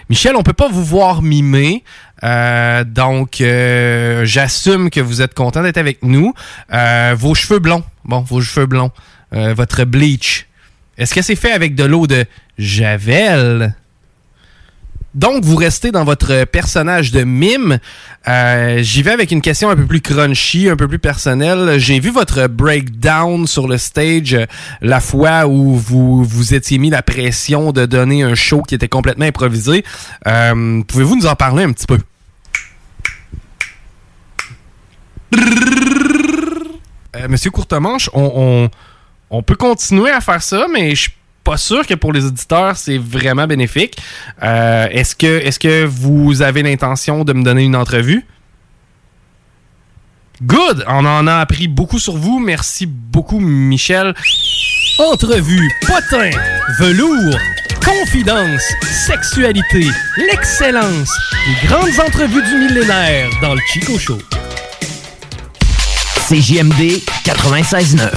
Michel, 0.10 0.36
on 0.36 0.42
peut 0.42 0.54
pas 0.54 0.70
vous 0.70 0.84
voir 0.84 1.22
mimer, 1.22 1.84
euh, 2.24 2.84
donc 2.84 3.42
euh, 3.42 4.26
j'assume 4.26 4.90
que 4.90 5.00
vous 5.00 5.22
êtes 5.22 5.36
content 5.36 5.62
d'être 5.62 5.78
avec 5.78 6.02
nous. 6.02 6.34
Euh, 6.74 7.16
vos 7.16 7.36
cheveux 7.36 7.60
blonds, 7.60 7.84
bon, 8.06 8.22
vos 8.22 8.42
cheveux 8.42 8.66
blonds, 8.66 8.92
votre 9.32 9.84
bleach, 9.84 10.48
est-ce 10.98 11.14
que 11.14 11.22
c'est 11.22 11.36
fait 11.36 11.52
avec 11.52 11.76
de 11.76 11.84
l'eau 11.84 12.08
de 12.08 12.26
Javel? 12.58 13.76
Donc, 15.16 15.44
vous 15.44 15.56
restez 15.56 15.92
dans 15.92 16.04
votre 16.04 16.46
personnage 16.46 17.12
de 17.12 17.24
mime. 17.24 17.80
Euh, 18.28 18.80
J'y 18.84 19.02
vais 19.02 19.12
avec 19.12 19.32
une 19.32 19.42
question 19.42 19.70
un 19.70 19.76
peu 19.76 19.86
plus 19.86 20.02
crunchy, 20.02 20.70
un 20.70 20.76
peu 20.76 20.88
plus 20.88 21.00
personnelle. 21.00 21.80
J'ai 21.80 22.00
vu 22.00 22.12
votre 22.12 22.48
breakdown 22.48 23.48
sur 23.48 23.68
le 23.68 23.78
stage 23.78 24.36
euh, 24.36 24.46
la 24.82 25.00
fois 25.00 25.48
où 25.48 25.76
vous 25.76 26.24
vous 26.24 26.54
étiez 26.54 26.78
mis 26.78 26.92
la 26.92 27.02
pression 27.02 27.72
de 27.72 27.88
donner 27.88 28.22
un 28.22 28.36
show 28.36 28.62
qui 28.62 28.76
était 28.76 28.88
complètement 28.88 29.26
improvisé. 29.26 29.84
Euh, 30.28 30.84
Pouvez-vous 30.88 31.16
nous 31.16 31.26
en 31.26 31.36
parler 31.36 31.64
un 31.64 31.72
petit 31.72 31.88
peu? 31.88 31.98
Monsieur 37.28 37.52
Courtemanche, 37.52 38.10
on, 38.14 38.70
peut 39.46 39.56
continuer 39.56 40.12
à 40.12 40.22
faire 40.22 40.42
ça, 40.42 40.68
mais 40.72 40.96
je 40.96 41.10
pas 41.50 41.58
sûr 41.58 41.88
que 41.88 41.96
pour 41.96 42.14
les 42.14 42.26
auditeurs, 42.26 42.78
c'est 42.78 43.00
vraiment 43.00 43.48
bénéfique. 43.48 43.98
Euh, 44.44 44.88
est-ce 44.92 45.16
que, 45.16 45.26
est-ce 45.26 45.58
que 45.58 45.84
vous 45.84 46.44
avez 46.44 46.62
l'intention 46.62 47.24
de 47.24 47.34
me 47.34 47.42
donner 47.42 47.64
une 47.64 47.76
entrevue? 47.76 48.24
Good! 50.44 50.86
On 50.88 51.04
en 51.08 51.26
a 51.26 51.38
appris 51.38 51.68
beaucoup 51.68 51.98
sur 51.98 52.18
vous. 52.18 52.38
Merci 52.38 52.86
beaucoup, 52.86 53.40
Michel. 53.40 54.14
Entrevue, 55.00 55.72
potin, 55.88 56.30
velours, 56.78 57.40
confidence, 57.84 58.62
sexualité, 58.84 59.88
l'excellence, 60.18 61.10
les 61.48 61.68
grandes 61.68 62.00
entrevues 62.00 62.44
du 62.44 62.58
millénaire 62.58 63.28
dans 63.42 63.56
le 63.56 63.62
Chico 63.74 63.98
Show. 63.98 64.20
CJMD 66.30 67.02
96.9. 67.26 68.12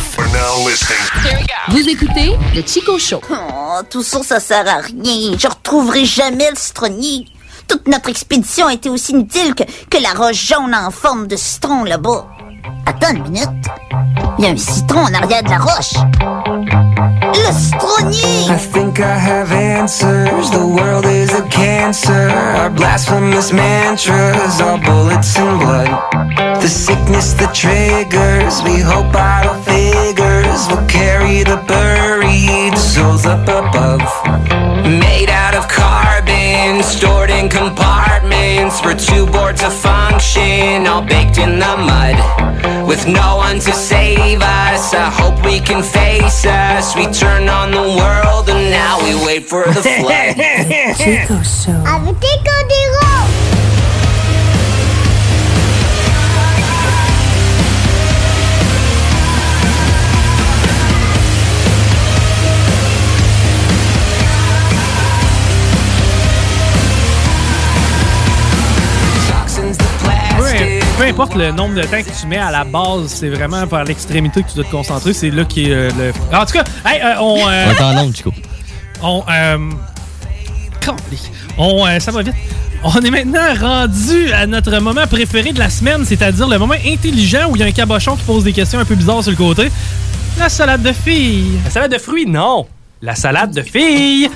Vous 1.71 1.89
écoutez 1.89 2.37
le 2.55 2.61
Chico 2.61 2.99
Show. 2.99 3.23
Oh, 3.31 3.81
tout 3.89 4.03
ça, 4.03 4.23
ça 4.23 4.39
sert 4.39 4.69
à 4.69 4.83
rien. 4.83 5.35
Je 5.39 5.49
retrouverai 5.49 6.05
jamais 6.05 6.51
le 6.51 6.57
citronnier. 6.57 7.25
Toute 7.67 7.89
notre 7.89 8.11
expédition 8.11 8.67
a 8.67 8.75
été 8.75 8.91
aussi 8.91 9.13
inutile 9.13 9.55
que, 9.55 9.63
que 9.89 10.03
la 10.03 10.11
roche 10.11 10.47
jaune 10.47 10.75
en 10.75 10.91
forme 10.91 11.27
de 11.27 11.37
citron 11.37 11.85
là-bas. 11.85 12.29
Attends 12.87 13.15
une 13.15 13.23
minute. 13.23 13.49
Il 14.39 14.45
y 14.45 14.49
a 14.49 14.51
un 14.51 14.57
citron 14.57 15.01
en 15.01 15.15
arrière 15.15 15.43
de 15.43 15.51
la 15.51 15.59
roche. 15.59 15.95
Le 17.35 17.53
citronnier! 17.53 18.51
I 18.51 18.59
think 18.59 18.99
I 18.99 19.19
have 19.19 19.53
answers. 19.53 20.51
The 20.51 20.67
world 20.67 21.07
is 21.07 21.33
a 21.35 21.43
cancer. 21.49 22.31
Our 22.59 22.71
blasphemous 22.71 23.53
mantras 23.53 24.61
are 24.61 24.79
bullets 24.79 25.37
and 25.39 25.59
blood. 25.61 26.61
The 26.61 26.69
sickness 26.69 27.35
that 27.35 27.55
triggers. 27.55 28.63
We 28.63 28.81
hope 28.81 29.15
idle 29.15 29.55
figures 29.63 30.69
will 30.69 30.87
carry 30.87 31.43
the 31.43 31.63
buried 31.67 32.77
souls 32.79 33.27
up 33.27 33.43
above. 33.49 34.03
Made 34.85 35.31
out 35.31 35.55
of 35.55 35.69
carbon, 35.69 36.83
stored 36.83 37.31
in 37.31 37.49
compartments. 37.49 38.12
We're 38.63 38.95
too 38.95 39.27
bored 39.27 39.57
to 39.57 39.71
function, 39.71 40.87
all 40.87 41.03
baked 41.03 41.37
in 41.39 41.59
the 41.59 41.77
mud. 41.77 42.87
With 42.87 43.09
no 43.09 43.37
one 43.37 43.59
to 43.59 43.73
save 43.73 44.41
us, 44.41 44.95
I 44.95 45.11
hope 45.11 45.45
we 45.45 45.59
can 45.59 45.83
face 45.83 46.47
us. 46.47 46.95
We 46.95 47.07
turn 47.07 47.49
on 47.49 47.73
the 47.73 47.83
world 47.83 48.49
and 48.49 48.71
now 48.71 49.03
we 49.03 49.17
wait 49.27 49.49
for 49.49 49.65
the 49.65 49.83
flood. 49.99 50.37
Avec 51.87 52.21
des 52.21 53.02
peu 71.03 71.09
importe 71.09 71.35
le 71.35 71.51
nombre 71.51 71.75
de 71.75 71.83
temps 71.83 72.01
que 72.01 72.21
tu 72.21 72.27
mets 72.29 72.39
à 72.39 72.51
la 72.53 72.63
base, 72.63 73.09
c'est 73.09 73.29
vraiment 73.29 73.67
vers 73.67 73.83
l'extrémité 73.85 74.43
que 74.45 74.49
tu 74.51 74.55
dois 74.55 74.65
te 74.65 74.71
concentrer. 74.71 75.13
C'est 75.13 75.31
là 75.31 75.45
qui 75.45 75.65
est 75.65 75.73
euh, 75.75 75.91
le. 75.99 76.37
En 76.37 76.47
tout 76.47 76.53
cas, 76.53 76.65
hey, 76.87 77.01
euh, 77.03 77.21
on. 77.21 77.39
euh, 77.49 77.67
On 77.67 77.73
est 77.73 77.83
en 77.83 78.05
onde, 78.05 78.15
Chico. 78.17 78.33
on. 79.03 79.25
euh, 79.29 79.59
on 81.59 81.87
euh, 81.87 81.99
ça 81.99 82.13
va 82.13 82.23
vite. 82.23 82.35
On 82.85 83.01
est 83.01 83.11
maintenant 83.11 83.55
rendu 83.61 84.33
à 84.33 84.47
notre 84.47 84.77
moment 84.79 85.07
préféré 85.09 85.53
de 85.53 85.59
la 85.59 85.71
semaine, 85.71 86.05
c'est-à-dire 86.05 86.47
le 86.49 86.59
moment 86.59 86.75
intelligent 86.87 87.49
où 87.51 87.57
il 87.57 87.61
y 87.61 87.63
a 87.65 87.67
un 87.67 87.73
cabochon 87.73 88.15
qui 88.17 88.23
pose 88.23 88.45
des 88.45 88.53
questions 88.53 88.79
un 88.79 88.85
peu 88.85 88.95
bizarres 88.95 89.23
sur 89.23 89.31
le 89.33 89.37
côté. 89.37 89.71
La 90.39 90.49
salade 90.49 90.83
de 90.83 90.93
filles. 90.93 91.59
La 91.65 91.71
salade 91.71 91.93
de 91.93 91.99
fruits, 91.99 92.27
non. 92.27 92.67
La 93.01 93.15
salade 93.17 93.53
de 93.53 93.63
filles. 93.63 94.31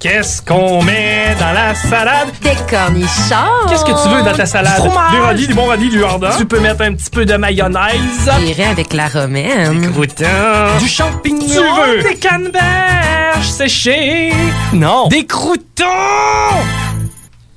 Qu'est-ce 0.00 0.40
qu'on 0.40 0.82
met 0.82 1.36
dans 1.38 1.52
la 1.52 1.74
salade? 1.74 2.28
Des 2.40 2.56
cornichons. 2.70 3.68
Qu'est-ce 3.68 3.84
que 3.84 4.02
tu 4.02 4.08
veux 4.08 4.22
dans 4.22 4.34
ta 4.34 4.46
salade? 4.46 4.82
Du 4.82 4.88
fromage. 4.88 5.12
Des 5.12 5.18
radis, 5.18 5.46
du 5.46 5.52
bon 5.52 5.66
radis, 5.66 5.90
du 5.90 6.00
jardin? 6.00 6.30
Tu 6.38 6.46
peux 6.46 6.58
mettre 6.58 6.80
un 6.80 6.94
petit 6.94 7.10
peu 7.10 7.26
de 7.26 7.34
mayonnaise. 7.34 8.30
J'irai 8.40 8.64
avec 8.64 8.94
la 8.94 9.08
romaine. 9.08 9.78
Des 9.78 9.88
croûtons. 9.88 10.78
Du 10.78 10.88
champignon. 10.88 11.46
Tu 11.46 11.58
veux? 11.58 12.02
Des 12.02 12.14
canneberges 12.14 13.46
séchées. 13.46 14.32
Non. 14.72 15.08
Des 15.08 15.26
croûtons. 15.26 15.84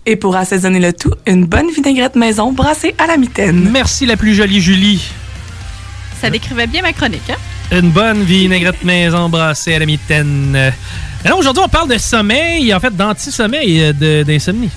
Et 0.05 0.17
pour 0.17 0.35
assaisonner 0.35 0.81
le 0.81 0.91
tout, 0.91 1.13
une 1.25 1.45
bonne 1.45 1.69
vinaigrette 1.69 2.17
maison 2.17 2.51
brassée 2.51 2.93
à 2.97 3.07
la 3.07 3.15
mitaine. 3.15 3.69
Merci 3.71 4.05
la 4.05 4.17
plus 4.17 4.35
jolie 4.35 4.59
Julie. 4.59 5.09
Ça 6.19 6.29
décrivait 6.29 6.67
bien 6.67 6.81
ma 6.81 6.91
chronique, 6.91 7.29
hein? 7.29 7.37
Une 7.71 7.89
bonne 7.89 8.21
vinaigrette 8.21 8.83
maison 8.83 9.29
brassée 9.29 9.75
à 9.75 9.79
la 9.79 9.85
mitaine. 9.85 10.73
Alors 11.25 11.39
aujourd'hui, 11.39 11.63
on 11.65 11.69
parle 11.69 11.89
de 11.89 11.97
sommeil, 11.97 12.73
en 12.73 12.79
fait, 12.81 12.93
d'anti-sommeil, 12.95 13.93
euh, 14.01 14.23
d'insomnie. 14.25 14.69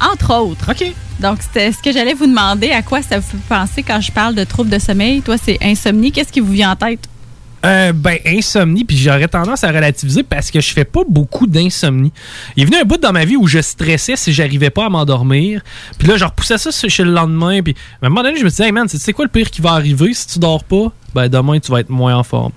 Entre 0.00 0.34
autres. 0.34 0.72
OK. 0.72 0.92
Donc, 1.20 1.38
c'était 1.40 1.72
ce 1.72 1.78
que 1.78 1.90
j'allais 1.90 2.12
vous 2.12 2.26
demander. 2.26 2.70
À 2.70 2.82
quoi 2.82 3.00
ça 3.00 3.18
vous 3.18 3.26
fait 3.26 3.48
penser 3.48 3.82
quand 3.82 4.00
je 4.00 4.12
parle 4.12 4.34
de 4.34 4.44
troubles 4.44 4.70
de 4.70 4.78
sommeil? 4.78 5.22
Toi, 5.22 5.36
c'est 5.42 5.58
insomnie. 5.62 6.12
Qu'est-ce 6.12 6.32
qui 6.32 6.40
vous 6.40 6.52
vient 6.52 6.72
en 6.72 6.76
tête? 6.76 7.08
Euh, 7.64 7.92
ben, 7.92 8.18
insomnie, 8.26 8.84
puis 8.84 8.96
j'aurais 8.96 9.28
tendance 9.28 9.64
à 9.64 9.68
relativiser 9.68 10.22
parce 10.22 10.50
que 10.50 10.60
je 10.60 10.72
fais 10.72 10.86
pas 10.86 11.02
beaucoup 11.06 11.46
d'insomnie. 11.46 12.12
Il 12.56 12.62
est 12.62 12.66
venu 12.66 12.78
un 12.78 12.84
bout 12.84 12.96
dans 12.96 13.12
ma 13.12 13.26
vie 13.26 13.36
où 13.36 13.46
je 13.46 13.60
stressais 13.60 14.16
si 14.16 14.32
j'arrivais 14.32 14.70
pas 14.70 14.86
à 14.86 14.88
m'endormir. 14.88 15.62
Puis 15.98 16.08
là, 16.08 16.16
je 16.16 16.24
repoussais 16.24 16.56
ça 16.56 16.70
chez 16.70 17.04
le 17.04 17.12
lendemain. 17.12 17.62
Puis 17.62 17.74
à 18.02 18.06
un 18.06 18.08
moment 18.08 18.22
donné, 18.22 18.38
je 18.38 18.44
me 18.44 18.50
disais, 18.50 18.64
hey 18.64 18.72
man, 18.72 18.86
tu 18.86 18.98
sais 18.98 19.12
quoi 19.12 19.26
le 19.26 19.30
pire 19.30 19.50
qui 19.50 19.60
va 19.60 19.72
arriver 19.72 20.12
si 20.14 20.26
tu 20.26 20.38
dors 20.38 20.64
pas? 20.64 20.92
Ben, 21.14 21.28
demain, 21.28 21.58
tu 21.58 21.70
vas 21.70 21.80
être 21.80 21.90
moins 21.90 22.16
en 22.16 22.22
forme. 22.22 22.52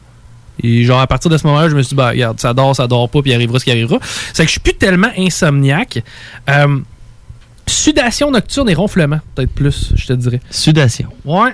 Et 0.62 0.84
genre, 0.84 0.99
à 0.99 1.08
partir 1.08 1.32
de 1.32 1.38
ce 1.38 1.47
moment-là, 1.47 1.70
je 1.70 1.76
me 1.76 1.82
suis 1.82 1.89
dit, 1.89 1.95
ben, 1.95 2.10
regarde, 2.10 2.39
ça 2.39 2.54
dort, 2.54 2.76
ça 2.76 2.88
dort 2.88 3.10
pas, 3.10 3.22
puis 3.22 3.32
il 3.32 3.34
arrivera 3.34 3.60
ce 3.60 3.66
qui 3.66 3.72
arrivera. 3.72 3.99
C'est 4.34 4.43
que 4.43 4.47
je 4.47 4.51
suis 4.51 4.60
plus 4.60 4.76
tellement 4.76 5.10
insomniaque. 5.18 6.04
Euh, 6.49 6.80
sudation 7.66 8.32
nocturne 8.32 8.70
et 8.70 8.74
ronflement, 8.74 9.20
peut-être 9.36 9.51
plus, 9.51 9.93
je 9.95 10.06
te 10.06 10.14
dirais. 10.14 10.41
Sudation. 10.49 11.10
Ouais. 11.26 11.54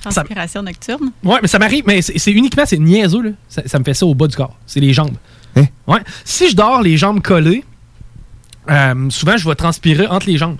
Transpiration 0.00 0.62
nocturne. 0.62 1.12
Ouais, 1.22 1.38
mais 1.42 1.48
ça 1.48 1.58
m'arrive, 1.58 1.84
mais 1.86 2.02
c'est 2.02 2.32
uniquement, 2.32 2.64
c'est 2.66 2.78
niaiseux, 2.78 3.22
là. 3.22 3.30
Ça, 3.48 3.62
ça 3.66 3.78
me 3.78 3.84
fait 3.84 3.94
ça 3.94 4.06
au 4.06 4.14
bas 4.14 4.26
du 4.26 4.36
corps. 4.36 4.56
C'est 4.66 4.80
les 4.80 4.92
jambes. 4.92 5.16
Ouais. 5.86 6.00
Si 6.24 6.50
je 6.50 6.56
dors 6.56 6.82
les 6.82 6.96
jambes 6.96 7.20
collées, 7.20 7.64
euh, 8.70 9.10
souvent, 9.10 9.36
je 9.36 9.48
vais 9.48 9.54
transpirer 9.54 10.06
entre 10.06 10.26
les 10.26 10.38
jambes. 10.38 10.56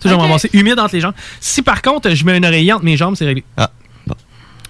Tu 0.00 0.08
sais, 0.08 0.14
je 0.14 0.48
vais 0.48 0.58
humide 0.58 0.78
entre 0.78 0.94
les 0.94 1.00
jambes. 1.00 1.14
Si 1.40 1.62
par 1.62 1.82
contre, 1.82 2.10
je 2.14 2.24
mets 2.24 2.36
un 2.36 2.42
oreiller 2.42 2.72
entre 2.72 2.84
mes 2.84 2.96
jambes, 2.96 3.16
c'est 3.16 3.26
réglé. 3.26 3.44
Ah. 3.56 3.70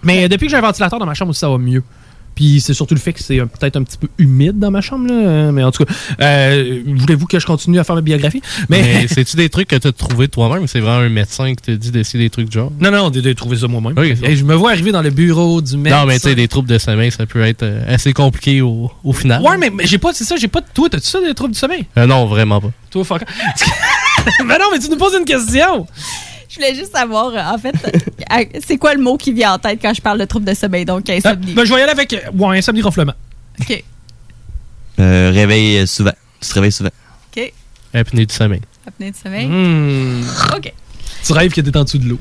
Mais 0.03 0.25
euh, 0.25 0.29
depuis 0.29 0.47
que 0.47 0.51
j'ai 0.51 0.57
un 0.57 0.63
ventilateur 0.63 0.99
dans 0.99 1.07
ma 1.07 1.15
chambre 1.15 1.31
aussi, 1.31 1.41
ça 1.41 1.49
va 1.49 1.59
mieux. 1.59 1.85
Puis 2.35 2.61
c'est 2.61 2.74
surtout 2.74 2.95
le 2.95 3.01
fait 3.01 3.12
que 3.12 3.22
c'est 3.22 3.39
peut-être 3.39 3.76
un 3.76 3.83
petit 3.83 3.99
peu 3.99 4.09
humide 4.18 4.59
dans 4.59 4.70
ma 4.70 4.81
chambre, 4.81 5.12
là. 5.12 5.53
Mais 5.53 5.62
en 5.62 5.70
tout 5.70 5.85
cas, 5.85 5.93
euh, 6.20 6.81
voulez-vous 6.87 7.26
que 7.26 7.39
je 7.39 7.47
continue 7.47 7.78
à 7.78 7.85
faire 7.85 7.95
ma 7.95 8.01
biographie? 8.01 8.43
Mais 8.68 9.07
c'est-tu 9.09 9.37
des 9.37 9.49
trucs 9.49 9.68
que 9.68 9.76
tu 9.76 9.89
as 9.89 9.93
trouvé 9.93 10.28
toi-même 10.28 10.66
c'est 10.66 10.81
vraiment 10.81 11.01
un 11.05 11.09
médecin 11.09 11.51
qui 11.51 11.57
t'a 11.57 11.74
dit 11.74 11.91
d'essayer 11.91 12.24
des 12.24 12.31
trucs 12.31 12.49
du 12.49 12.59
genre? 12.59 12.72
Non, 12.81 12.91
non, 12.91 13.11
de, 13.11 13.20
de 13.20 13.33
trouver 13.33 13.57
ça 13.57 13.66
moi-même. 13.68 13.99
Et 14.22 14.37
je 14.37 14.45
me 14.45 14.55
vois 14.55 14.70
arriver 14.70 14.93
dans 14.93 15.03
le 15.03 15.11
bureau 15.11 15.61
du 15.61 15.76
médecin. 15.76 16.01
Non, 16.01 16.07
mais 16.07 16.14
tu 16.14 16.28
sais, 16.28 16.35
des 16.35 16.49
troubles 16.49 16.68
de 16.68 16.78
sommeil, 16.78 17.11
ça 17.11 17.26
peut 17.26 17.43
être 17.43 17.62
euh, 17.62 17.83
assez 17.95 18.12
compliqué 18.12 18.62
au, 18.62 18.91
au 19.05 19.12
final. 19.12 19.43
Ouais, 19.43 19.57
mais, 19.59 19.70
mais 19.70 19.87
j'ai 19.87 19.99
pas, 19.99 20.12
c'est 20.12 20.24
ça, 20.24 20.37
j'ai 20.37 20.49
pas. 20.49 20.61
Toi, 20.62 20.89
t'as-tu 20.89 21.07
ça 21.07 21.20
des 21.20 21.35
troubles 21.35 21.53
du 21.55 21.59
sommeil? 21.59 21.87
Euh, 21.99 22.07
non, 22.07 22.26
vraiment 22.26 22.61
pas. 22.61 22.70
Toi, 22.91 23.05
fuck. 23.05 23.22
mais 24.45 24.59
non, 24.59 24.66
mais 24.72 24.78
tu 24.78 24.89
nous 24.89 24.97
poses 24.97 25.14
une 25.18 25.24
question. 25.24 25.87
Je 26.51 26.57
voulais 26.57 26.74
juste 26.74 26.92
savoir, 26.92 27.28
euh, 27.28 27.55
en 27.55 27.59
fait, 27.59 27.74
euh, 28.32 28.44
c'est 28.66 28.76
quoi 28.76 28.92
le 28.94 29.01
mot 29.01 29.16
qui 29.16 29.32
vient 29.32 29.53
en 29.55 29.59
tête 29.59 29.78
quand 29.80 29.94
je 29.94 30.03
parle 30.03 30.18
de 30.18 30.24
troubles 30.24 30.46
de 30.46 30.55
sommeil? 30.55 30.84
Donc, 30.84 31.09
insomnie? 31.09 31.53
Ben, 31.55 31.64
je 31.64 31.72
vais 31.72 31.78
y 31.78 31.82
aller 31.82 31.92
avec. 31.92 32.12
euh, 32.12 32.18
Ouais, 32.36 32.59
insomnie 32.59 32.82
ronflement. 32.82 33.14
OK. 33.61 33.84
Euh, 34.98 35.30
réveil 35.32 35.86
souvent. 35.86 36.12
Tu 36.40 36.48
te 36.48 36.55
réveilles 36.55 36.72
souvent. 36.72 36.90
OK. 37.36 37.53
Apnée 37.94 38.26
du 38.26 38.34
sommeil. 38.34 38.61
Apnée 38.86 39.11
de 39.12 39.16
sommeil? 39.16 39.46
Hmm. 39.46 40.22
OK. 40.57 40.72
Tu 41.24 41.32
rêves 41.32 41.53
que 41.53 41.61
t'es 41.61 41.76
en 41.76 41.84
dessous 41.84 41.98
de 41.98 42.09
l'eau. 42.09 42.18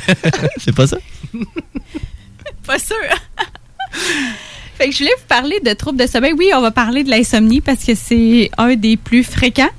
c'est 0.58 0.74
pas 0.74 0.86
ça? 0.86 0.98
Pas 2.66 2.78
sûr. 2.78 2.96
fait 4.78 4.86
que 4.88 4.92
je 4.92 4.98
voulais 4.98 5.14
vous 5.18 5.26
parler 5.28 5.58
de 5.64 5.72
troubles 5.72 5.98
de 5.98 6.06
sommeil. 6.06 6.32
Oui, 6.36 6.50
on 6.54 6.60
va 6.60 6.70
parler 6.70 7.02
de 7.04 7.10
l'insomnie 7.10 7.60
parce 7.60 7.84
que 7.84 7.94
c'est 7.94 8.50
un 8.58 8.74
des 8.76 8.96
plus 8.96 9.24
fréquents. 9.24 9.70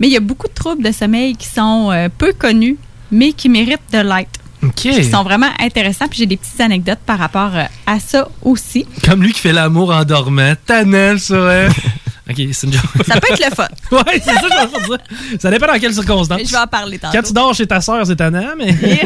Mais 0.00 0.08
il 0.08 0.12
y 0.12 0.16
a 0.16 0.20
beaucoup 0.20 0.48
de 0.48 0.52
troubles 0.54 0.82
de 0.82 0.90
sommeil 0.92 1.36
qui 1.36 1.46
sont 1.46 1.90
euh, 1.92 2.08
peu 2.16 2.32
connus, 2.32 2.76
mais 3.12 3.32
qui 3.32 3.48
méritent 3.48 3.92
de 3.92 3.98
l'être. 3.98 4.40
OK. 4.62 4.74
Qui 4.74 5.04
sont 5.04 5.22
vraiment 5.22 5.50
intéressants. 5.60 6.08
Puis 6.08 6.18
j'ai 6.18 6.26
des 6.26 6.36
petites 6.36 6.60
anecdotes 6.60 7.00
par 7.04 7.18
rapport 7.18 7.54
euh, 7.54 7.64
à 7.86 8.00
ça 8.00 8.28
aussi. 8.42 8.86
Comme 9.04 9.22
lui 9.22 9.32
qui 9.32 9.40
fait 9.40 9.52
l'amour 9.52 9.92
en 9.92 10.04
dormant. 10.04 10.54
Tannel, 10.66 11.20
ça, 11.20 11.44
ouais. 11.44 11.68
ok, 12.30 12.36
c'est 12.52 12.66
une 12.66 12.72
joke. 12.72 12.82
Ça 13.06 13.20
peut 13.20 13.32
être 13.32 13.44
le 13.44 13.54
fun. 13.54 13.68
ouais, 13.92 14.20
c'est 14.24 14.34
ça 14.34 14.40
que 14.40 14.48
je 14.48 14.80
veux 14.80 14.86
dire. 14.86 14.98
Ça 15.40 15.50
dépend 15.50 15.66
dans 15.66 15.78
quelles 15.78 15.94
circonstances. 15.94 16.42
Je 16.44 16.52
vais 16.52 16.58
en 16.58 16.66
parler 16.66 16.98
tantôt. 16.98 17.16
Quand 17.16 17.22
tu 17.24 17.32
dors 17.32 17.54
chez 17.54 17.66
ta 17.66 17.80
soeur, 17.80 18.06
c'est 18.06 18.16
tannant, 18.16 18.54
mais. 18.56 18.72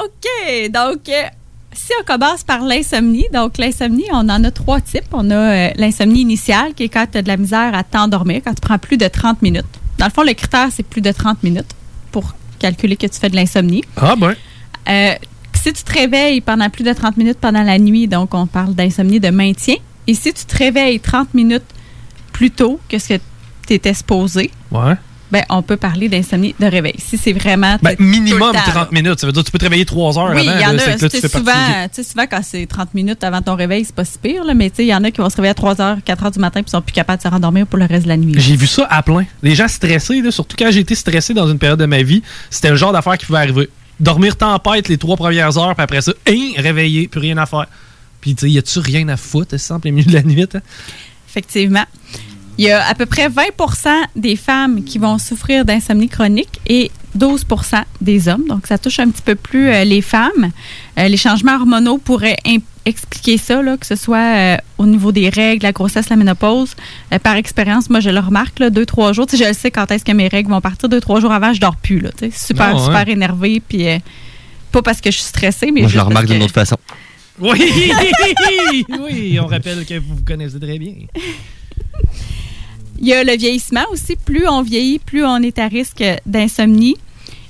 OK, 0.00 0.70
donc 0.70 1.08
euh, 1.08 1.28
si 1.74 1.92
on 2.00 2.04
commence 2.04 2.42
par 2.44 2.60
l'insomnie, 2.62 3.26
donc 3.32 3.58
l'insomnie, 3.58 4.06
on 4.12 4.28
en 4.28 4.44
a 4.44 4.50
trois 4.50 4.80
types. 4.80 5.04
On 5.12 5.30
a 5.30 5.34
euh, 5.34 5.70
l'insomnie 5.76 6.20
initiale, 6.20 6.74
qui 6.74 6.84
est 6.84 6.88
quand 6.88 7.06
tu 7.10 7.18
as 7.18 7.22
de 7.22 7.28
la 7.28 7.36
misère 7.36 7.74
à 7.74 7.82
t'endormir, 7.84 8.40
quand 8.44 8.54
tu 8.54 8.60
prends 8.60 8.78
plus 8.78 8.96
de 8.96 9.06
30 9.08 9.42
minutes. 9.42 9.64
Dans 9.98 10.06
le 10.06 10.10
fond, 10.10 10.22
le 10.22 10.32
critère, 10.34 10.68
c'est 10.72 10.82
plus 10.82 11.00
de 11.00 11.12
30 11.12 11.42
minutes 11.42 11.70
pour 12.12 12.34
calculer 12.58 12.96
que 12.96 13.06
tu 13.06 13.18
fais 13.18 13.28
de 13.28 13.36
l'insomnie. 13.36 13.82
Ah, 13.96 14.14
ben. 14.16 14.34
Euh, 14.88 15.14
si 15.52 15.72
tu 15.72 15.82
te 15.82 15.92
réveilles 15.92 16.40
pendant 16.40 16.68
plus 16.70 16.84
de 16.84 16.92
30 16.92 17.16
minutes 17.16 17.38
pendant 17.40 17.62
la 17.62 17.78
nuit, 17.78 18.06
donc 18.08 18.34
on 18.34 18.46
parle 18.46 18.74
d'insomnie 18.74 19.20
de 19.20 19.30
maintien. 19.30 19.76
Et 20.06 20.14
si 20.14 20.32
tu 20.32 20.44
te 20.44 20.56
réveilles 20.56 21.00
30 21.00 21.32
minutes 21.34 21.62
plus 22.32 22.50
tôt 22.50 22.78
que 22.88 22.98
ce 22.98 23.14
que 23.14 23.20
tu 23.66 23.74
étais 23.74 23.94
supposé, 23.94 24.50
Ouais. 24.70 24.94
Ben, 25.34 25.42
on 25.48 25.62
peut 25.62 25.76
parler 25.76 26.08
d'insomnie 26.08 26.54
de 26.60 26.66
réveil. 26.66 26.94
Si 26.98 27.18
c'est 27.18 27.32
vraiment. 27.32 27.76
Ben, 27.82 27.96
tout 27.96 28.04
le 28.04 28.08
minimum 28.08 28.52
temps, 28.52 28.70
30 28.70 28.92
minutes. 28.92 29.18
Ça 29.18 29.26
veut 29.26 29.32
dire 29.32 29.42
que 29.42 29.46
tu 29.48 29.50
peux 29.50 29.58
te 29.58 29.64
réveiller 29.64 29.84
3 29.84 30.16
heures 30.16 30.30
oui, 30.32 30.48
avant. 30.48 30.58
il 30.58 30.62
y 30.62 30.64
en 30.64 30.78
a. 30.78 30.96
là, 30.96 31.08
tu 31.08 31.20
souvent, 31.28 31.52
partie 31.52 32.04
souvent, 32.04 32.26
quand 32.30 32.40
c'est 32.44 32.64
30 32.66 32.94
minutes 32.94 33.24
avant 33.24 33.42
ton 33.42 33.56
réveil, 33.56 33.84
c'est 33.84 33.96
pas 33.96 34.04
si 34.04 34.16
pire, 34.16 34.44
là, 34.44 34.54
mais 34.54 34.70
il 34.78 34.84
y 34.84 34.94
en 34.94 35.02
a 35.02 35.10
qui 35.10 35.20
vont 35.20 35.28
se 35.28 35.34
réveiller 35.34 35.50
à 35.50 35.54
3 35.54 35.74
h, 35.74 36.02
4 36.02 36.24
h 36.24 36.32
du 36.34 36.38
matin 36.38 36.62
puis 36.62 36.70
sont 36.70 36.80
plus 36.80 36.92
capables 36.92 37.18
de 37.18 37.24
se 37.24 37.28
rendormir 37.28 37.66
pour 37.66 37.80
le 37.80 37.86
reste 37.86 38.04
de 38.04 38.10
la 38.10 38.16
nuit. 38.16 38.34
J'ai 38.36 38.54
vu 38.54 38.68
ça 38.68 38.86
à 38.88 39.02
plein. 39.02 39.24
Les 39.42 39.56
gens 39.56 39.66
stressés, 39.66 40.22
là, 40.22 40.30
surtout 40.30 40.54
quand 40.56 40.70
j'ai 40.70 40.80
été 40.80 40.94
stressé 40.94 41.34
dans 41.34 41.50
une 41.50 41.58
période 41.58 41.80
de 41.80 41.86
ma 41.86 42.04
vie, 42.04 42.22
c'était 42.48 42.70
le 42.70 42.76
genre 42.76 42.92
d'affaire 42.92 43.18
qui 43.18 43.26
pouvait 43.26 43.40
arriver. 43.40 43.68
Dormir 43.98 44.36
tempête 44.36 44.86
les 44.86 44.98
trois 44.98 45.16
premières 45.16 45.58
heures, 45.58 45.74
puis 45.74 45.82
après 45.82 46.00
ça, 46.00 46.12
hein, 46.28 46.52
réveiller, 46.58 47.08
plus 47.08 47.18
rien 47.18 47.38
à 47.38 47.46
faire. 47.46 47.66
Puis, 48.20 48.36
tu 48.36 48.46
sais, 48.46 48.50
y 48.52 48.58
a-tu 48.58 48.78
rien 48.78 49.08
à 49.08 49.16
foutre, 49.16 49.58
ça, 49.58 49.74
en 49.74 49.80
plein 49.80 49.90
milieu 49.90 50.06
de 50.06 50.14
la 50.14 50.22
nuit? 50.22 50.46
hein? 50.54 50.60
Effectivement. 51.28 51.84
Il 52.58 52.64
y 52.64 52.70
a 52.70 52.86
à 52.86 52.94
peu 52.94 53.06
près 53.06 53.28
20 53.28 53.42
des 54.14 54.36
femmes 54.36 54.84
qui 54.84 54.98
vont 54.98 55.18
souffrir 55.18 55.64
d'insomnie 55.64 56.08
chronique 56.08 56.60
et 56.66 56.90
12 57.14 57.46
des 58.00 58.28
hommes. 58.28 58.46
Donc, 58.48 58.66
ça 58.66 58.78
touche 58.78 58.98
un 59.00 59.08
petit 59.10 59.22
peu 59.22 59.34
plus 59.34 59.68
euh, 59.68 59.84
les 59.84 60.02
femmes. 60.02 60.50
Euh, 60.98 61.08
les 61.08 61.16
changements 61.16 61.54
hormonaux 61.56 61.98
pourraient 61.98 62.36
expliquer 62.86 63.38
ça, 63.38 63.62
là, 63.62 63.76
que 63.76 63.86
ce 63.86 63.96
soit 63.96 64.36
euh, 64.36 64.56
au 64.78 64.86
niveau 64.86 65.10
des 65.12 65.28
règles, 65.28 65.62
la 65.64 65.72
grossesse, 65.72 66.08
la 66.10 66.16
ménopause. 66.16 66.74
Euh, 67.12 67.18
par 67.18 67.36
expérience, 67.36 67.88
moi, 67.90 68.00
je 68.00 68.10
le 68.10 68.20
remarque, 68.20 68.58
là, 68.58 68.70
deux, 68.70 68.86
trois 68.86 69.12
jours. 69.12 69.26
Tu 69.26 69.36
sais, 69.36 69.44
je 69.44 69.48
le 69.48 69.54
sais 69.54 69.70
quand 69.70 69.90
est-ce 69.90 70.04
que 70.04 70.12
mes 70.12 70.28
règles 70.28 70.50
vont 70.50 70.60
partir. 70.60 70.88
Deux, 70.88 71.00
trois 71.00 71.20
jours 71.20 71.32
avant, 71.32 71.52
je 71.52 71.60
dors 71.60 71.76
plus. 71.76 72.00
Là, 72.00 72.10
tu 72.16 72.30
sais. 72.30 72.46
super, 72.46 72.70
Ah 72.70 72.74
ouais. 72.74 72.84
super 72.84 73.08
énervée. 73.08 73.60
Puis, 73.66 73.88
euh, 73.88 73.98
pas 74.72 74.82
parce 74.82 75.00
que 75.00 75.10
je 75.10 75.16
suis 75.16 75.26
stressée, 75.26 75.70
mais 75.72 75.82
Moi, 75.82 75.90
je 75.90 75.96
le 75.96 76.02
remarque 76.02 76.26
d'une 76.26 76.42
autre 76.42 76.54
façon. 76.54 76.76
Oui! 77.40 77.50
oui, 79.00 79.38
on 79.40 79.46
rappelle 79.46 79.84
que 79.84 79.98
vous 79.98 80.16
vous 80.16 80.24
connaissez 80.24 80.60
très 80.60 80.78
bien. 80.78 80.94
Il 83.04 83.08
y 83.08 83.12
a 83.12 83.22
le 83.22 83.36
vieillissement 83.36 83.84
aussi. 83.92 84.16
Plus 84.16 84.48
on 84.48 84.62
vieillit, 84.62 84.98
plus 84.98 85.26
on 85.26 85.36
est 85.42 85.58
à 85.58 85.68
risque 85.68 86.02
d'insomnie. 86.24 86.96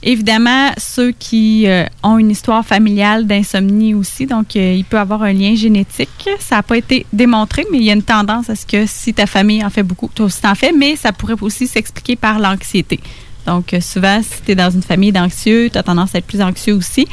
Évidemment, 0.02 0.72
ceux 0.78 1.12
qui 1.12 1.68
euh, 1.68 1.84
ont 2.02 2.18
une 2.18 2.32
histoire 2.32 2.66
familiale 2.66 3.28
d'insomnie 3.28 3.94
aussi, 3.94 4.26
donc 4.26 4.56
euh, 4.56 4.74
il 4.76 4.84
peut 4.84 4.98
avoir 4.98 5.22
un 5.22 5.32
lien 5.32 5.54
génétique. 5.54 6.28
Ça 6.40 6.56
n'a 6.56 6.64
pas 6.64 6.76
été 6.76 7.06
démontré, 7.12 7.64
mais 7.70 7.78
il 7.78 7.84
y 7.84 7.90
a 7.90 7.92
une 7.92 8.02
tendance 8.02 8.50
à 8.50 8.56
ce 8.56 8.66
que 8.66 8.84
si 8.86 9.14
ta 9.14 9.26
famille 9.26 9.64
en 9.64 9.70
fait 9.70 9.84
beaucoup, 9.84 10.10
toi 10.12 10.26
aussi 10.26 10.40
t'en 10.40 10.56
fais, 10.56 10.72
mais 10.72 10.96
ça 10.96 11.12
pourrait 11.12 11.40
aussi 11.40 11.68
s'expliquer 11.68 12.16
par 12.16 12.40
l'anxiété. 12.40 12.98
Donc 13.46 13.74
euh, 13.74 13.80
souvent, 13.80 14.20
si 14.24 14.42
tu 14.44 14.50
es 14.50 14.54
dans 14.56 14.70
une 14.70 14.82
famille 14.82 15.12
d'anxieux, 15.12 15.70
tu 15.70 15.78
as 15.78 15.84
tendance 15.84 16.16
à 16.16 16.18
être 16.18 16.26
plus 16.26 16.42
anxieux 16.42 16.74
aussi. 16.74 17.06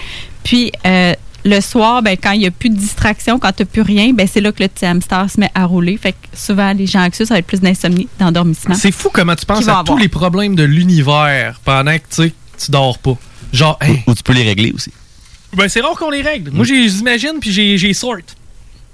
Puis, 0.43 0.71
le 1.43 1.59
soir, 1.61 2.01
ben, 2.03 2.15
quand 2.21 2.31
il 2.31 2.39
n'y 2.39 2.45
a 2.47 2.51
plus 2.51 2.69
de 2.69 2.75
distraction, 2.77 3.39
quand 3.39 3.51
tu 3.51 3.63
n'as 3.63 3.65
plus 3.65 3.81
rien, 3.81 4.13
ben, 4.13 4.27
c'est 4.31 4.41
là 4.41 4.51
que 4.51 4.61
le 4.61 4.69
petit 4.69 4.85
hamster 4.85 5.29
se 5.29 5.39
met 5.39 5.49
à 5.55 5.65
rouler. 5.65 5.97
Fait 5.97 6.11
que 6.13 6.17
souvent, 6.33 6.71
les 6.73 6.85
gens 6.87 7.01
anxieux, 7.05 7.25
ça 7.25 7.33
va 7.35 7.39
être 7.39 7.47
plus 7.47 7.61
d'insomnie, 7.61 8.07
d'endormissement. 8.19 8.75
C'est 8.75 8.91
fou 8.91 9.09
comment 9.11 9.35
tu 9.35 9.45
penses 9.45 9.67
à 9.67 9.83
tous 9.85 9.97
les 9.97 10.07
problèmes 10.09 10.55
de 10.55 10.63
l'univers 10.63 11.59
pendant 11.65 11.93
que 11.93 12.03
tu 12.09 12.23
sais, 12.23 12.33
tu 12.63 12.71
dors 12.71 12.97
pas. 12.99 13.17
Genre, 13.53 13.77
hey, 13.81 14.01
Ou 14.07 14.13
tu 14.13 14.23
peux 14.23 14.33
les 14.33 14.43
régler 14.43 14.71
aussi. 14.71 14.91
ben, 15.55 15.67
c'est 15.67 15.81
rare 15.81 15.95
qu'on 15.95 16.09
les 16.11 16.21
règle. 16.21 16.51
Moi, 16.51 16.63
j'ai- 16.65 16.87
j'imagine, 16.89 17.33
puis 17.41 17.51
j'ai 17.51 17.77
j'ai 17.77 17.93
sort. 17.93 18.15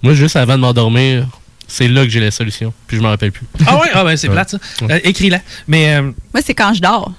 Moi, 0.02 0.14
juste 0.14 0.36
avant 0.36 0.56
de 0.56 0.62
m'endormir, 0.62 1.28
c'est 1.68 1.88
là 1.88 2.04
que 2.04 2.10
j'ai 2.10 2.20
la 2.22 2.32
solution. 2.32 2.74
Puis 2.88 2.98
je 2.98 3.02
m'en 3.02 3.10
rappelle 3.10 3.32
plus. 3.32 3.46
Ah 3.68 3.78
ouais? 3.78 3.90
Ah 3.94 4.04
ben, 4.04 4.16
c'est 4.16 4.28
Ouais. 4.30 4.34
plate, 4.36 4.50
ça. 4.52 4.58
Euh, 4.84 5.00
Écris-la. 5.04 5.42
Mais. 5.68 5.96
euh, 5.96 6.12
Moi, 6.34 6.42
c'est 6.46 6.54
quand 6.54 6.74
je 6.74 6.82
dors. 6.82 7.12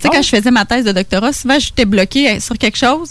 Tu 0.00 0.02
sais, 0.04 0.08
quand 0.14 0.22
je 0.22 0.28
faisais 0.28 0.50
ma 0.52 0.64
thèse 0.64 0.84
de 0.84 0.92
doctorat, 0.92 1.32
souvent, 1.32 1.58
j'étais 1.58 1.84
bloquée 1.84 2.38
sur 2.38 2.56
quelque 2.56 2.78
chose, 2.78 3.10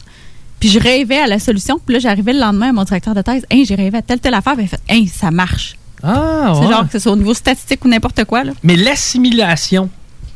puis 0.59 0.69
je 0.69 0.79
rêvais 0.79 1.19
à 1.19 1.27
la 1.27 1.39
solution, 1.39 1.79
puis 1.85 1.93
là, 1.93 1.99
j'arrivais 1.99 2.33
le 2.33 2.39
lendemain 2.39 2.69
à 2.69 2.73
mon 2.73 2.83
directeur 2.83 3.13
de 3.15 3.21
thèse, 3.21 3.45
hey, 3.49 3.65
j'ai 3.65 3.75
rêvé 3.75 3.97
à 3.97 4.01
telle, 4.01 4.19
telle 4.19 4.33
affaire, 4.33 4.55
puis 4.55 4.63
il 4.65 4.67
fait, 4.67 4.79
hey, 4.89 5.07
ça 5.07 5.31
marche. 5.31 5.75
Ah, 6.03 6.53
C'est 6.55 6.65
ouais. 6.67 6.71
genre 6.71 6.85
que 6.85 6.91
ce 6.91 6.99
soit 6.99 7.11
au 7.11 7.15
niveau 7.15 7.33
statistique 7.33 7.83
ou 7.83 7.87
n'importe 7.87 8.23
quoi, 8.25 8.43
là. 8.43 8.51
Mais 8.63 8.75
l'assimilation 8.75 9.89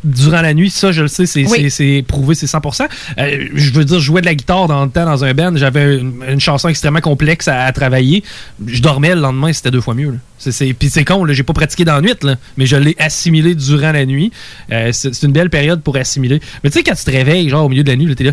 durant 0.04 0.42
la 0.42 0.56
nuit, 0.56 0.72
ça, 0.72 0.92
je 0.92 1.04
le 1.04 1.08
sais, 1.08 1.28
c'est 1.28 1.46
Oui. 1.46 2.02
prouvé, 2.02 2.34
c'est 2.34 2.48
100%. 2.48 2.88
Euh, 3.20 3.46
je 3.54 3.72
veux 3.72 3.86
dire, 3.86 4.00
je 4.00 4.04
jouais 4.06 4.22
de 4.22 4.26
la 4.26 4.34
guitare 4.34 4.68
dans 4.68 4.84
le 4.84 4.90
temps 4.90 5.06
dans 5.06 5.24
un 5.24 5.32
band, 5.36 5.52
j'avais 5.56 5.98
une, 6.00 6.24
une 6.28 6.40
chanson 6.40 6.70
extrêmement 6.70 7.02
complexe 7.02 7.48
à, 7.48 7.66
à 7.66 7.72
travailler. 7.72 8.24
Je 8.66 8.82
dormais 8.82 9.14
le 9.14 9.22
lendemain, 9.22 9.54
c'était 9.54 9.70
deux 9.70 9.80
fois 9.82 9.94
mieux. 9.94 10.18
C'est- 10.40 10.74
Puis 10.74 10.90
c'est 10.90 11.06
con, 11.06 11.24
j'ai 11.30 11.44
pas 11.44 11.54
pratiqué 11.54 11.86
dans 11.86 11.94
la 11.94 12.02
nuit, 12.02 12.16
là, 12.24 12.36
mais 12.58 12.66
je 12.66 12.78
l'ai 12.78 12.96
assimilé 12.98 13.54
durant 13.54 13.92
la 13.92 14.08
nuit. 14.08 14.32
Euh, 14.72 14.90
c'est 14.92 15.22
une 15.22 15.34
belle 15.34 15.52
période 15.52 15.84
pour 15.84 15.96
assimiler. 15.98 16.42
Mais 16.64 16.72
tu 16.72 16.80
sais, 16.80 16.84
quand 16.84 16.96
tu 16.96 17.04
te 17.04 17.12
réveilles, 17.12 17.48
genre 17.50 17.66
au 17.66 17.70
milieu 17.70 17.84
de 17.84 17.90
la 17.92 17.96
nuit, 17.96 18.16
t'es 18.16 18.24
là. 18.24 18.32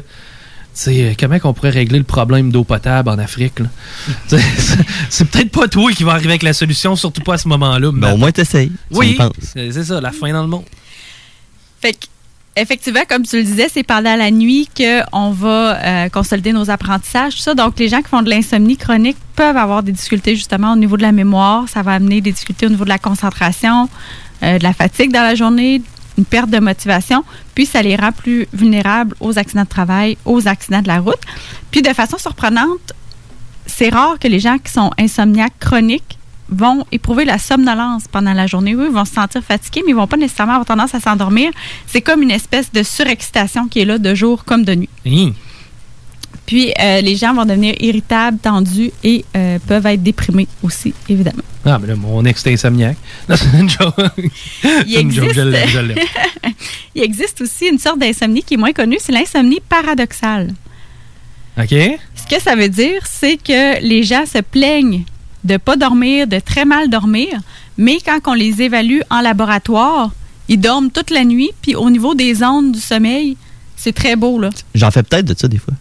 Tu 0.78 0.84
sais, 0.84 1.02
euh, 1.02 1.12
comment 1.18 1.40
qu'on 1.40 1.52
pourrait 1.54 1.70
régler 1.70 1.98
le 1.98 2.04
problème 2.04 2.52
d'eau 2.52 2.62
potable 2.62 3.08
en 3.08 3.18
Afrique? 3.18 3.54
c'est- 4.28 5.24
peut-être 5.24 5.50
pas 5.50 5.66
toi 5.66 5.90
qui 5.90 6.04
va 6.04 6.12
arriver 6.12 6.28
avec 6.28 6.44
la 6.44 6.52
solution, 6.52 6.94
surtout 6.94 7.22
pas 7.22 7.34
à 7.34 7.38
ce 7.38 7.48
moment-là. 7.48 7.90
Mais 7.92 8.12
au 8.12 8.16
moins, 8.16 8.30
t'essayes. 8.30 8.70
Oui, 8.92 9.18
c'est 9.42 9.72
c'est 9.72 9.84
ça, 9.84 10.00
la 10.00 10.12
fin 10.12 10.32
dans 10.32 10.42
le 10.42 10.48
monde. 10.48 10.62
Fait 11.80 11.94
que, 11.94 12.06
effectivement, 12.54 13.00
comme 13.08 13.24
tu 13.24 13.38
le 13.38 13.42
disais, 13.42 13.68
c'est 13.72 13.82
pendant 13.82 14.14
la 14.14 14.30
nuit 14.30 14.68
qu'on 14.76 15.30
va 15.32 15.76
euh, 16.04 16.08
consolider 16.10 16.52
nos 16.52 16.70
apprentissages, 16.70 17.34
tout 17.34 17.42
ça. 17.42 17.54
Donc, 17.54 17.76
les 17.80 17.88
gens 17.88 18.00
qui 18.02 18.08
font 18.08 18.22
de 18.22 18.30
l'insomnie 18.30 18.76
chronique 18.76 19.16
peuvent 19.34 19.56
avoir 19.56 19.82
des 19.82 19.90
difficultés 19.92 20.36
justement 20.36 20.74
au 20.74 20.76
niveau 20.76 20.96
de 20.96 21.02
la 21.02 21.12
mémoire. 21.12 21.68
Ça 21.68 21.82
va 21.82 21.94
amener 21.94 22.20
des 22.20 22.30
difficultés 22.30 22.66
au 22.66 22.70
niveau 22.70 22.84
de 22.84 22.88
la 22.90 22.98
concentration, 22.98 23.88
euh, 24.44 24.58
de 24.58 24.62
la 24.62 24.72
fatigue 24.72 25.10
dans 25.12 25.22
la 25.22 25.34
journée, 25.34 25.82
une 26.16 26.24
perte 26.24 26.50
de 26.50 26.58
motivation. 26.60 27.24
Puis, 27.59 27.66
ça 27.66 27.82
les 27.82 27.96
rend 27.96 28.12
plus 28.12 28.46
vulnérables 28.52 29.16
aux 29.18 29.36
accidents 29.36 29.64
de 29.64 29.68
travail, 29.68 30.16
aux 30.24 30.46
accidents 30.46 30.80
de 30.80 30.86
la 30.86 31.00
route. 31.00 31.18
Puis, 31.72 31.82
de 31.82 31.88
façon 31.88 32.16
surprenante, 32.16 32.92
c'est 33.66 33.88
rare 33.88 34.16
que 34.20 34.28
les 34.28 34.38
gens 34.38 34.59
qui 34.59 34.70
sont 34.70 34.92
insomniaques 34.96 35.59
chroniques 35.59 36.18
vont 36.48 36.86
éprouver 36.92 37.24
la 37.24 37.36
somnolence 37.38 38.04
pendant 38.06 38.32
la 38.32 38.46
journée. 38.46 38.76
Oui, 38.76 38.84
ils 38.86 38.94
vont 38.94 39.04
se 39.04 39.12
sentir 39.12 39.42
fatigués, 39.42 39.82
mais 39.84 39.90
ils 39.90 39.96
vont 39.96 40.06
pas 40.06 40.16
nécessairement 40.16 40.52
avoir 40.52 40.66
tendance 40.66 40.94
à 40.94 41.00
s'endormir. 41.00 41.50
C'est 41.88 42.00
comme 42.00 42.22
une 42.22 42.30
espèce 42.30 42.70
de 42.70 42.84
surexcitation 42.84 43.66
qui 43.66 43.80
est 43.80 43.84
là 43.84 43.98
de 43.98 44.14
jour 44.14 44.44
comme 44.44 44.64
de 44.64 44.76
nuit. 44.76 44.88
Hi. 45.04 45.34
Puis, 46.49 46.72
euh, 46.80 47.03
les 47.03 47.14
gens 47.14 47.34
vont 47.34 47.44
devenir 47.44 47.74
irritables, 47.78 48.38
tendus 48.38 48.90
et 49.05 49.22
euh, 49.36 49.59
peuvent 49.66 49.84
être 49.84 50.03
déprimés 50.03 50.49
aussi, 50.62 50.94
évidemment. 51.07 51.42
Ah, 51.62 51.78
mais 51.78 51.88
là, 51.88 51.94
mon 51.94 52.24
ex 52.24 52.40
était 52.40 52.55
insomniaque. 52.55 52.96
C'est 53.28 53.61
une 53.61 53.68
joke. 53.68 53.94
Il 54.64 54.94
C'est 54.94 55.01
une 55.03 55.12
joke, 55.12 55.24
existe, 55.24 55.34
je 55.34 55.40
l'aime, 55.42 55.68
je 55.68 55.78
l'aime. 55.78 55.99
il 56.94 57.03
existe 57.03 57.42
aussi 57.42 57.66
une 57.66 57.78
sorte 57.78 57.99
d'insomnie 57.99 58.42
qui 58.42 58.55
est 58.55 58.57
moins 58.57 58.72
connue, 58.72 58.96
c'est 58.99 59.12
l'insomnie 59.12 59.61
paradoxale. 59.68 60.55
OK? 61.59 61.68
Ce 61.68 62.34
que 62.34 62.40
ça 62.40 62.57
veut 62.57 62.70
dire, 62.70 63.03
c'est 63.05 63.36
que 63.36 63.82
les 63.82 64.03
gens 64.03 64.24
se 64.24 64.38
plaignent 64.38 65.05
de 65.44 65.59
pas 65.59 65.76
dormir, 65.76 66.26
de 66.26 66.38
très 66.38 66.64
mal 66.64 66.88
dormir, 66.88 67.28
mais 67.76 67.99
quand 68.03 68.20
on 68.26 68.32
les 68.32 68.62
évalue 68.62 69.01
en 69.11 69.20
laboratoire, 69.20 70.12
ils 70.49 70.59
dorment 70.59 70.90
toute 70.90 71.11
la 71.11 71.26
nuit, 71.26 71.51
puis 71.61 71.76
au 71.76 71.90
niveau 71.90 72.14
des 72.14 72.42
ondes 72.42 72.72
du 72.72 72.80
sommeil, 72.80 73.36
c'est 73.76 73.92
très 73.92 74.16
beau, 74.16 74.40
là. 74.40 74.49
J'en 74.74 74.90
fais 74.90 75.03
peut-être 75.03 75.26
de 75.26 75.38
ça 75.38 75.46
des 75.46 75.59
fois. 75.59 75.74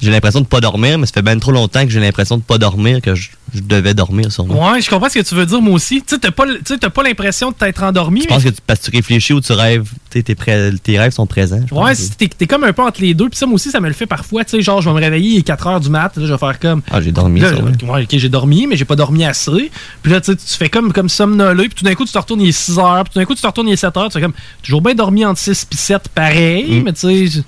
J'ai 0.00 0.10
l'impression 0.10 0.40
de 0.40 0.46
pas 0.46 0.60
dormir, 0.60 0.98
mais 0.98 1.06
ça 1.06 1.12
fait 1.12 1.22
bien 1.22 1.38
trop 1.38 1.50
longtemps 1.50 1.82
que 1.84 1.90
j'ai 1.90 1.98
l'impression 1.98 2.36
de 2.36 2.42
pas 2.42 2.58
dormir 2.58 3.00
que 3.00 3.16
je, 3.16 3.30
je 3.52 3.60
devais 3.60 3.94
dormir 3.94 4.30
sûrement. 4.30 4.72
Ouais, 4.72 4.80
je 4.80 4.88
comprends 4.88 5.08
ce 5.08 5.18
que 5.18 5.24
tu 5.24 5.34
veux 5.34 5.44
dire, 5.46 5.60
moi 5.60 5.74
aussi. 5.74 6.02
Tu 6.02 6.14
sais, 6.14 6.18
t'as 6.18 6.30
pas, 6.30 6.44
t'as 6.80 6.90
pas 6.90 7.02
l'impression 7.02 7.50
de 7.50 7.56
t'être 7.56 7.82
endormi. 7.82 8.22
Je 8.22 8.28
pense 8.28 8.44
que 8.44 8.48
tu, 8.50 8.60
parce 8.64 8.80
que 8.80 8.90
tu 8.90 8.96
réfléchis 8.96 9.32
ou 9.32 9.40
tu 9.40 9.52
rêves, 9.52 9.90
tu 10.10 10.20
sais, 10.20 10.22
tes, 10.22 10.36
tes 10.80 10.98
rêves 10.98 11.10
sont 11.10 11.26
présents. 11.26 11.60
Ouais, 11.72 11.94
t'es, 12.16 12.28
t'es 12.28 12.46
comme 12.46 12.62
un 12.62 12.72
peu 12.72 12.82
entre 12.82 13.00
les 13.00 13.14
deux. 13.14 13.28
Puis 13.28 13.38
ça, 13.38 13.46
moi 13.46 13.56
aussi, 13.56 13.70
ça 13.70 13.80
me 13.80 13.88
le 13.88 13.94
fait 13.94 14.06
parfois. 14.06 14.44
Tu 14.44 14.52
sais, 14.52 14.62
genre, 14.62 14.80
je 14.80 14.88
vais 14.88 14.94
me 14.94 15.00
réveiller, 15.00 15.30
il 15.30 15.38
est 15.38 15.42
4 15.42 15.66
heures 15.66 15.80
du 15.80 15.90
mat. 15.90 16.16
Là, 16.16 16.26
je 16.26 16.32
vais 16.32 16.38
faire 16.38 16.58
comme. 16.60 16.82
Ah, 16.90 17.00
j'ai 17.00 17.10
dormi, 17.10 17.40
Là, 17.40 17.50
ça, 17.50 17.56
ouais. 17.56 17.90
ouais, 17.90 18.02
ok, 18.04 18.08
j'ai 18.18 18.28
dormi, 18.28 18.68
mais 18.68 18.76
j'ai 18.76 18.84
pas 18.84 18.96
dormi 18.96 19.24
assez. 19.24 19.70
Puis 20.02 20.12
là, 20.12 20.20
tu 20.20 20.30
sais, 20.32 20.36
tu 20.36 20.54
fais 20.56 20.68
comme, 20.68 20.92
comme 20.92 21.08
somnolé. 21.08 21.64
Puis 21.68 21.74
tout 21.74 21.84
d'un 21.84 21.94
coup, 21.94 22.04
tu 22.04 22.12
te 22.12 22.18
retournes, 22.18 22.40
il 22.42 22.50
est 22.50 22.52
6 22.52 22.78
heures. 22.78 23.02
Puis 23.04 23.14
tout 23.14 23.18
d'un 23.18 23.24
coup, 23.24 23.34
tu 23.34 23.42
te 23.42 23.46
retournes, 23.46 23.68
il 23.68 23.72
est 23.72 23.76
7 23.76 23.96
heures. 23.96 24.06
Tu 24.06 24.12
fais 24.12 24.20
comme. 24.22 24.34
Toujours 24.62 24.80
bien 24.80 24.94
dormi 24.94 25.24
entre 25.24 25.40
6 25.40 25.66
et 25.72 25.76
7, 25.76 26.08
pareil. 26.10 26.80
Mm. 26.80 26.82
Mais 26.84 26.92
tu 26.92 27.00
sais, 27.28 27.42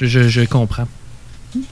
je, 0.00 0.06
je, 0.06 0.28
je 0.28 0.40
comprends. 0.42 0.88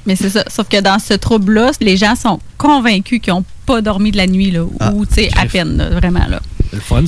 Mais 0.06 0.16
c'est 0.16 0.30
ça. 0.30 0.44
Sauf 0.48 0.68
que 0.68 0.80
dans 0.80 0.98
ce 0.98 1.14
trouble-là, 1.14 1.72
les 1.80 1.96
gens 1.96 2.14
sont 2.14 2.40
convaincus 2.58 3.20
qu'ils 3.20 3.32
n'ont 3.32 3.44
pas 3.66 3.80
dormi 3.80 4.10
de 4.10 4.16
la 4.16 4.26
nuit, 4.26 4.50
là, 4.50 4.64
ou, 4.92 5.06
tu 5.06 5.14
sais, 5.14 5.30
à 5.36 5.46
peine, 5.46 5.76
là, 5.76 5.90
vraiment, 5.90 6.26
là. 6.28 6.40
Le 6.72 6.80
fun. 6.80 7.02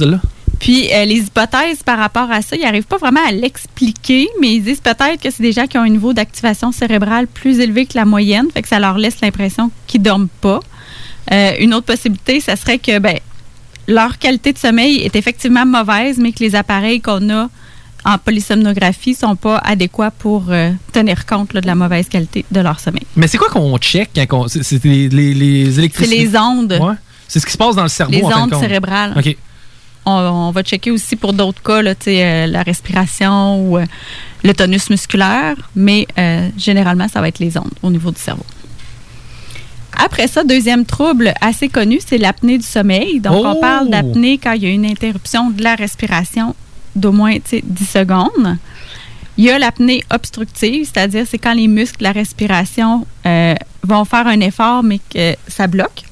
Puis 0.59 0.89
euh, 0.93 1.05
les 1.05 1.19
hypothèses 1.19 1.83
par 1.85 1.99
rapport 1.99 2.31
à 2.31 2.41
ça, 2.41 2.57
ils 2.57 2.63
n'arrivent 2.63 2.87
pas 2.87 2.97
vraiment 2.97 3.25
à 3.27 3.33
l'expliquer, 3.33 4.29
mais 4.41 4.55
ils 4.55 4.63
disent 4.63 4.81
peut-être 4.81 5.23
que 5.23 5.31
c'est 5.31 5.43
des 5.43 5.53
gens 5.53 5.67
qui 5.67 5.77
ont 5.77 5.83
un 5.83 5.89
niveau 5.89 6.13
d'activation 6.13 6.73
cérébrale 6.73 7.27
plus 7.27 7.61
élevé 7.61 7.87
que 7.87 7.97
la 7.97 8.05
moyenne, 8.05 8.47
fait 8.53 8.63
que 8.63 8.69
ça 8.69 8.79
leur 8.79 8.97
laisse 8.97 9.21
l'impression 9.21 9.71
qu'ils 9.87 10.03
dorment 10.03 10.29
pas. 10.41 10.61
Euh, 11.33 11.53
une 11.61 11.75
autre 11.75 11.87
possibilité, 11.87 12.41
ça 12.41 12.57
serait 12.57 12.79
que 12.79 12.99
ben, 12.99 13.19
leur 13.87 14.19
qualité 14.19 14.53
de 14.53 14.59
sommeil 14.59 14.99
est 14.99 15.17
effectivement 15.17 15.67
mauvaise, 15.67 16.19
mais 16.19 16.33
que 16.33 16.41
les 16.41 16.55
appareils 16.55 17.01
qu'on 17.01 17.29
a 17.31 17.49
en 18.07 18.19
polysomnographie 18.19 19.15
sont 19.15 19.35
pas 19.37 19.59
adéquats 19.59 20.13
pour 20.13 20.45
euh, 20.49 20.71
tenir 20.93 21.27
compte 21.27 21.53
là, 21.55 21.61
de 21.61 21.67
la 21.67 21.75
mauvaise 21.75 22.09
qualité 22.09 22.45
de 22.51 22.61
leur 22.61 22.79
sommeil. 22.81 23.03
Mais 23.17 23.27
c'est 23.27 23.37
quoi 23.37 23.49
qu'on 23.51 23.77
check 23.79 24.11
quand 24.15 24.45
on. 24.45 24.49
C'est, 24.49 24.63
c'est 24.63 24.83
les, 24.85 25.09
les, 25.09 25.35
les 25.35 25.73
C'est 25.73 25.79
électricités? 25.81 26.19
les 26.25 26.39
ondes. 26.39 26.79
Ouais. 26.81 26.95
C'est 27.29 27.41
ce 27.41 27.47
qui 27.47 27.53
se 27.53 27.59
passe 27.59 27.75
dans 27.75 27.83
le 27.83 27.89
cerveau, 27.89 28.13
Les 28.15 28.23
en 28.23 28.31
fin 28.31 28.47
de 28.47 28.55
ondes 28.55 28.61
cérébrales. 28.61 29.13
OK. 29.17 29.37
On, 30.09 30.13
on 30.13 30.51
va 30.53 30.63
checker 30.63 30.93
aussi 30.93 31.17
pour 31.17 31.33
d'autres 31.33 31.61
cas, 31.61 31.83
là, 31.83 31.95
euh, 32.07 32.47
la 32.47 32.63
respiration 32.63 33.61
ou 33.69 33.79
euh, 33.79 33.85
le 34.45 34.55
tonus 34.55 34.89
musculaire, 34.89 35.57
mais 35.75 36.07
euh, 36.17 36.49
généralement, 36.57 37.09
ça 37.09 37.21
va 37.21 37.27
être 37.27 37.41
les 37.41 37.59
ondes 37.59 37.73
au 37.83 37.91
niveau 37.91 38.13
du 38.13 38.21
cerveau. 38.21 38.47
Après 39.99 40.29
ça, 40.29 40.45
deuxième 40.45 40.85
trouble 40.85 41.33
assez 41.41 41.69
connu, 41.69 41.99
c'est 42.07 42.19
l'apnée 42.19 42.59
du 42.59 42.65
sommeil. 42.67 43.19
Donc, 43.19 43.35
Oh! 43.45 43.47
on 43.57 43.61
parle 43.61 43.89
d'apnée 43.91 44.39
quand 44.39 44.53
il 44.53 44.63
y 44.63 44.67
a 44.67 44.71
une 44.71 44.85
interruption 44.87 45.51
de 45.51 45.63
la 45.63 45.75
respiration 45.75 46.55
d'au 46.97 47.13
moins 47.13 47.35
tu 47.35 47.41
sais, 47.47 47.63
10 47.65 47.87
secondes. 47.87 48.59
Il 49.39 49.45
y 49.45 49.51
a 49.51 49.59
l'apnée 49.59 50.03
obstructive, 50.11 50.89
c'est-à-dire 50.93 51.27
c'est 51.29 51.39
quand 51.39 51.55
les 51.55 51.69
muscles 51.69 51.99
de 51.99 52.05
la 52.05 52.13
respiration 52.13 53.07
euh, 53.27 53.55
vont 53.83 54.05
faire 54.05 54.27
un 54.27 54.41
effort, 54.41 54.83
mais 54.83 54.99
que 55.13 55.35
ça 55.47 55.67
bloque. 55.67 56.03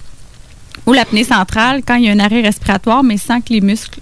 Ou 0.86 0.93
l'apnée 0.93 1.24
centrale, 1.24 1.82
quand 1.86 1.94
il 1.94 2.05
y 2.05 2.09
a 2.11 2.12
un 2.12 2.19
arrêt 2.19 2.43
respiratoire, 2.43 3.02
mais 3.02 3.16
sans 3.16 3.40
que 3.40 3.52
les 3.52 3.61
muscles. 3.61 4.01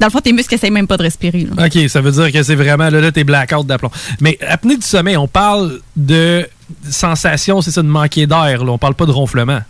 Dans 0.00 0.06
le 0.06 0.12
fond, 0.12 0.20
tes 0.20 0.32
muscles 0.32 0.54
n'essayent 0.54 0.70
même 0.70 0.86
pas 0.86 0.96
de 0.96 1.02
respirer. 1.02 1.44
là. 1.44 1.66
OK, 1.66 1.88
ça 1.88 2.00
veut 2.00 2.12
dire 2.12 2.30
que 2.30 2.42
c'est 2.44 2.54
vraiment 2.54 2.88
là, 2.88 3.00
là 3.00 3.10
t'es 3.10 3.24
blackout 3.24 3.66
d'aplomb. 3.66 3.90
Mais 4.20 4.38
apnée 4.46 4.76
du 4.76 4.86
sommeil, 4.86 5.16
on 5.16 5.26
parle 5.26 5.80
de 5.96 6.48
sensation, 6.88 7.62
c'est 7.62 7.72
ça, 7.72 7.82
de 7.82 7.88
manquer 7.88 8.26
d'air. 8.26 8.62
On 8.62 8.78
parle 8.78 8.94
pas 8.94 9.06
de 9.06 9.10
ronflement. 9.10 9.60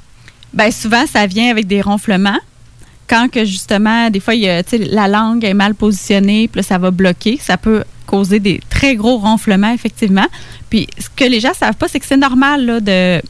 Ben 0.53 0.71
souvent, 0.71 1.07
ça 1.07 1.27
vient 1.27 1.51
avec 1.51 1.67
des 1.67 1.81
ronflements. 1.81 2.39
Quand 3.09 3.29
que 3.31 3.45
justement, 3.45 4.11
des 4.11 4.21
fois, 4.21 4.35
il 4.35 4.43
y 4.43 4.49
a, 4.49 4.63
la 4.73 5.09
langue 5.09 5.45
est 5.45 5.55
mal 5.55 5.75
positionnée, 5.75 6.49
puis 6.49 6.61
là, 6.61 6.63
ça 6.63 6.79
va 6.79 6.91
bloquer. 6.91 7.39
Ça 7.41 7.57
peut 7.57 7.85
causer 8.07 8.41
des 8.41 8.61
très 8.71 8.97
gros 8.97 9.19
ronflements, 9.19 9.73
effectivement. 9.73 10.27
Puis 10.71 10.89
ce 10.99 11.09
que 11.15 11.25
les 11.25 11.41
gens 11.41 11.55
savent 11.55 11.77
pas, 11.77 11.89
c'est 11.89 12.01
que 12.01 12.07
c'est 12.07 12.17
normal 12.17 12.65
là, 12.65 12.81
de 12.81 13.23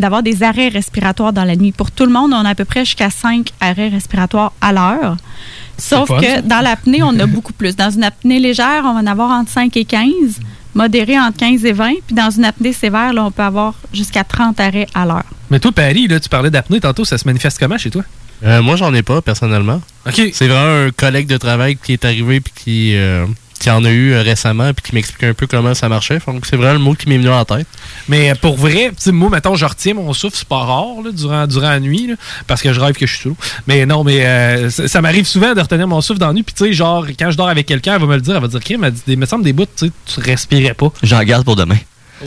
d'avoir 0.00 0.24
des 0.24 0.42
arrêts 0.42 0.68
respiratoires 0.68 1.32
dans 1.32 1.44
la 1.44 1.54
nuit. 1.54 1.70
Pour 1.70 1.92
tout 1.92 2.04
le 2.06 2.12
monde, 2.12 2.32
on 2.32 2.44
a 2.44 2.48
à 2.48 2.54
peu 2.56 2.64
près 2.64 2.84
jusqu'à 2.84 3.08
5 3.08 3.50
arrêts 3.60 3.88
respiratoires 3.88 4.52
à 4.60 4.72
l'heure. 4.72 5.16
Sauf 5.78 6.08
fun, 6.08 6.18
que 6.18 6.26
ça. 6.26 6.42
dans 6.42 6.60
l'apnée, 6.60 7.02
on 7.04 7.16
a 7.20 7.26
beaucoup 7.34 7.52
plus. 7.52 7.76
Dans 7.76 7.90
une 7.90 8.02
apnée 8.02 8.40
légère, 8.40 8.82
on 8.84 8.94
va 8.94 9.00
en 9.00 9.06
avoir 9.06 9.30
entre 9.30 9.50
5 9.52 9.76
et 9.76 9.84
15, 9.84 10.40
modérée 10.74 11.20
entre 11.20 11.36
15 11.38 11.64
et 11.64 11.72
20, 11.72 11.92
puis 12.04 12.16
dans 12.16 12.30
une 12.30 12.44
apnée 12.44 12.72
sévère, 12.72 13.12
là, 13.12 13.24
on 13.24 13.30
peut 13.30 13.42
avoir 13.42 13.74
jusqu'à 13.92 14.24
30 14.24 14.58
arrêts 14.58 14.88
à 14.92 15.06
l'heure. 15.06 15.24
Mais 15.50 15.60
toi, 15.60 15.70
Paris, 15.70 16.08
là, 16.08 16.18
tu 16.18 16.28
parlais 16.28 16.50
d'apnée 16.50 16.80
tantôt, 16.80 17.04
ça 17.04 17.16
se 17.16 17.26
manifeste 17.26 17.58
comment 17.60 17.78
chez 17.78 17.90
toi? 17.90 18.02
Euh, 18.44 18.62
moi, 18.62 18.76
j'en 18.76 18.92
ai 18.94 19.02
pas, 19.02 19.22
personnellement. 19.22 19.80
OK. 20.06 20.20
C'est 20.32 20.48
vraiment 20.48 20.86
un 20.86 20.90
collègue 20.90 21.26
de 21.26 21.36
travail 21.36 21.76
qui 21.76 21.92
est 21.92 22.04
arrivé 22.04 22.40
puis 22.40 22.52
qui, 22.54 22.96
euh, 22.96 23.26
qui 23.62 23.70
en 23.70 23.84
a 23.84 23.90
eu 23.90 24.12
euh, 24.12 24.22
récemment 24.22 24.74
puis 24.74 24.82
qui 24.90 24.94
m'explique 24.96 25.22
un 25.22 25.34
peu 25.34 25.46
comment 25.46 25.72
ça 25.74 25.88
marchait. 25.88 26.18
Donc, 26.26 26.44
c'est 26.46 26.56
vraiment 26.56 26.72
le 26.72 26.80
mot 26.80 26.94
qui 26.94 27.08
m'est 27.08 27.18
venu 27.18 27.30
en 27.30 27.44
tête. 27.44 27.66
Mais 28.08 28.30
euh, 28.30 28.34
pour 28.34 28.56
vrai, 28.56 28.88
tu 28.88 28.94
sais, 28.98 29.12
moi, 29.12 29.30
mettons, 29.30 29.54
je 29.54 29.64
retiens 29.64 29.94
mon 29.94 30.12
souffle, 30.12 30.36
c'est 30.36 30.48
pas 30.48 30.58
rare 30.58 31.02
là, 31.04 31.12
durant, 31.12 31.46
durant 31.46 31.70
la 31.70 31.78
nuit, 31.78 32.08
là, 32.08 32.14
parce 32.48 32.60
que 32.60 32.72
je 32.72 32.80
rêve 32.80 32.94
que 32.94 33.06
je 33.06 33.12
suis 33.12 33.22
sous 33.22 33.28
l'eau. 33.30 33.36
Mais 33.68 33.86
non, 33.86 34.02
mais 34.02 34.26
euh, 34.26 34.70
ça, 34.70 34.88
ça 34.88 35.00
m'arrive 35.00 35.26
souvent 35.26 35.54
de 35.54 35.60
retenir 35.60 35.86
mon 35.86 36.00
souffle 36.00 36.18
dans 36.18 36.26
la 36.28 36.32
nuit. 36.32 36.42
Puis, 36.42 36.54
tu 36.54 36.64
sais, 36.64 36.72
genre, 36.72 37.06
quand 37.16 37.30
je 37.30 37.36
dors 37.36 37.48
avec 37.48 37.66
quelqu'un, 37.66 37.94
elle 37.94 38.00
va 38.00 38.06
me 38.06 38.16
le 38.16 38.20
dire, 38.20 38.34
elle 38.34 38.42
va 38.42 38.48
dire, 38.48 38.60
elle 38.68 38.90
dit, 38.90 39.02
il 39.06 39.18
me 39.18 39.26
semble 39.26 39.44
des 39.44 39.52
bouts, 39.52 39.66
tu 39.66 39.86
sais, 39.86 39.92
tu 40.06 40.20
respirais 40.20 40.74
pas. 40.74 40.92
J'en 41.04 41.22
garde 41.22 41.44
pour 41.44 41.54
demain. 41.54 41.78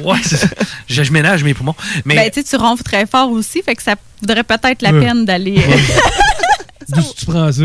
Ouais, 0.04 0.18
c'est 0.24 0.38
ça. 0.38 0.48
Je, 0.88 1.04
je 1.04 1.12
ménage 1.12 1.44
mes 1.44 1.54
poumons. 1.54 1.76
Mais 2.06 2.16
Ben, 2.16 2.32
tu 2.32 2.42
sais, 2.42 2.48
tu 2.48 2.56
ronfles 2.56 2.84
très 2.84 3.06
fort 3.06 3.30
aussi, 3.32 3.62
fait 3.64 3.76
que 3.76 3.84
ça 3.84 3.96
voudrait 4.22 4.44
peut-être 4.44 4.82
la 4.82 4.92
peine 4.92 5.26
d'aller. 5.26 5.56
d'où 6.90 7.02
tu 7.18 7.26
prends 7.26 7.52
ça? 7.52 7.64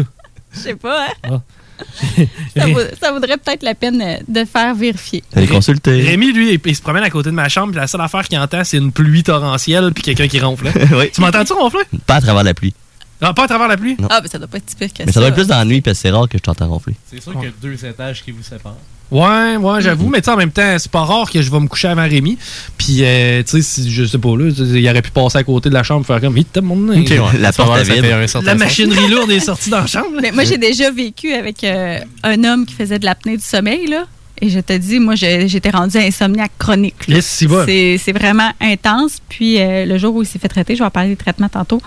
Je 0.52 0.58
sais 0.58 0.74
pas, 0.74 1.06
hein? 1.06 1.12
Ah. 1.24 1.40
Ça, 2.54 2.66
vaut- 2.66 2.80
ça 3.00 3.10
vaudrait 3.10 3.38
peut-être 3.38 3.62
la 3.62 3.74
peine 3.74 4.02
euh, 4.02 4.16
de 4.28 4.44
faire 4.44 4.74
vérifier. 4.74 5.24
Allez 5.34 5.46
consulter. 5.46 6.02
Rémi, 6.02 6.30
lui, 6.30 6.52
il, 6.52 6.60
il 6.62 6.76
se 6.76 6.82
promène 6.82 7.02
à 7.02 7.08
côté 7.08 7.30
de 7.30 7.34
ma 7.34 7.48
chambre, 7.48 7.68
puis 7.72 7.80
la 7.80 7.86
seule 7.86 8.02
affaire 8.02 8.28
qu'il 8.28 8.38
entend, 8.38 8.64
c'est 8.64 8.76
une 8.76 8.92
pluie 8.92 9.22
torrentielle, 9.22 9.90
puis 9.94 10.02
quelqu'un 10.02 10.28
qui 10.28 10.38
ronfle. 10.40 10.68
hein. 10.68 10.72
oui. 10.98 11.10
Tu 11.10 11.22
m'entends-tu 11.22 11.54
ronfler? 11.54 11.80
Pas 12.06 12.16
à 12.16 12.20
travers 12.20 12.42
la 12.44 12.52
pluie. 12.52 12.74
Non, 13.22 13.34
pas 13.34 13.44
à 13.44 13.48
travers 13.48 13.68
la 13.68 13.76
pluie? 13.76 13.96
Non. 13.98 14.08
Ah, 14.10 14.20
ben 14.20 14.28
ça 14.28 14.38
doit 14.38 14.48
pas 14.48 14.56
être 14.58 14.68
si 14.70 14.76
pire 14.76 14.92
que 14.92 15.02
Mais 15.04 15.12
ça 15.12 15.20
doit 15.20 15.28
être 15.28 15.34
plus 15.34 15.46
dans 15.46 15.58
la 15.58 15.64
nuit 15.64 15.80
parce 15.80 15.98
que 15.98 16.02
c'est 16.02 16.10
rare 16.10 16.28
que 16.28 16.38
je 16.38 16.42
t'entends 16.42 16.68
ronfler. 16.68 16.94
C'est 17.10 17.22
sûr 17.22 17.32
qu'il 17.32 17.42
y 17.42 17.46
a 17.46 17.52
deux 17.60 17.84
étages 17.84 18.22
qui 18.24 18.30
vous 18.30 18.42
séparent. 18.42 18.76
Ouais, 19.10 19.56
ouais, 19.56 19.80
j'avoue, 19.80 20.08
mais 20.08 20.20
tu 20.20 20.26
sais, 20.26 20.30
en 20.30 20.36
même 20.36 20.52
temps, 20.52 20.76
c'est 20.78 20.90
pas 20.90 21.02
rare 21.02 21.28
que 21.28 21.42
je 21.42 21.50
vais 21.50 21.58
me 21.58 21.66
coucher 21.66 21.88
avant 21.88 22.08
Rémi. 22.08 22.38
Puis, 22.78 22.98
euh, 23.00 23.42
tu 23.42 23.60
sais, 23.60 23.62
si- 23.62 23.90
je 23.90 24.04
sais 24.04 24.18
pas, 24.18 24.28
là, 24.36 24.50
il 24.56 24.88
aurait 24.88 25.02
pu 25.02 25.10
passer 25.10 25.38
à 25.38 25.42
côté 25.42 25.68
de 25.68 25.74
la 25.74 25.82
chambre, 25.82 26.06
faire 26.06 26.20
comme, 26.20 26.34
vite, 26.34 26.56
mon 26.62 26.76
nez. 26.76 27.00
Ok, 27.00 27.08
ouais. 27.10 27.38
La 27.40 27.52
porte 27.52 27.80
vide. 27.82 28.04
La 28.44 28.54
machinerie 28.54 29.08
lourde 29.10 29.30
est 29.32 29.40
sortie 29.40 29.68
dans 29.68 29.80
la 29.80 29.86
chambre. 29.88 30.14
là. 30.14 30.20
Mais 30.22 30.30
moi, 30.30 30.44
j'ai 30.44 30.58
déjà 30.58 30.92
vécu 30.92 31.32
avec 31.32 31.64
euh, 31.64 31.98
un 32.22 32.44
homme 32.44 32.64
qui 32.66 32.74
faisait 32.74 33.00
de 33.00 33.04
l'apnée 33.04 33.36
du 33.36 33.42
sommeil, 33.42 33.88
là. 33.88 34.04
Et 34.40 34.48
je 34.48 34.60
te 34.60 34.72
dis, 34.74 35.00
moi, 35.00 35.16
j'étais 35.16 35.70
rendue 35.70 35.98
insomniaque 35.98 36.52
chronique. 36.56 37.08
là. 37.08 37.16
Yes, 37.16 37.26
c'est 37.26 37.46
bon. 37.48 37.64
C'est 37.66 37.98
c'est 38.02 38.12
vraiment 38.12 38.52
intense. 38.60 39.18
Puis 39.28 39.60
euh, 39.60 39.84
le 39.86 39.98
jour 39.98 40.14
où 40.14 40.22
il 40.22 40.26
s'est 40.26 40.38
fait 40.38 40.48
traiter, 40.48 40.74
je 40.76 40.78
vais 40.80 40.86
en 40.86 40.90
parler 40.90 41.10
des 41.10 41.16
traitements 41.16 41.48
tantôt. 41.50 41.82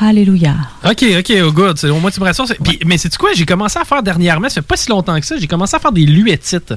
Alléluia. 0.00 0.54
Ok, 0.84 1.04
ok, 1.18 1.32
oh 1.46 1.52
good. 1.52 1.84
Au 1.84 1.98
moins, 2.00 2.10
tu 2.10 2.20
me 2.20 2.24
rassures. 2.26 2.46
Puis, 2.62 2.78
mais 2.84 2.98
c'est 2.98 3.14
quoi? 3.16 3.30
J'ai 3.34 3.46
commencé 3.46 3.78
à 3.78 3.84
faire 3.84 4.02
dernièrement, 4.02 4.48
ça 4.48 4.56
fait 4.56 4.62
pas 4.62 4.76
si 4.76 4.88
longtemps 4.90 5.18
que 5.18 5.26
ça, 5.26 5.36
j'ai 5.38 5.46
commencé 5.46 5.74
à 5.76 5.78
faire 5.78 5.92
des 5.92 6.04
luettites. 6.04 6.74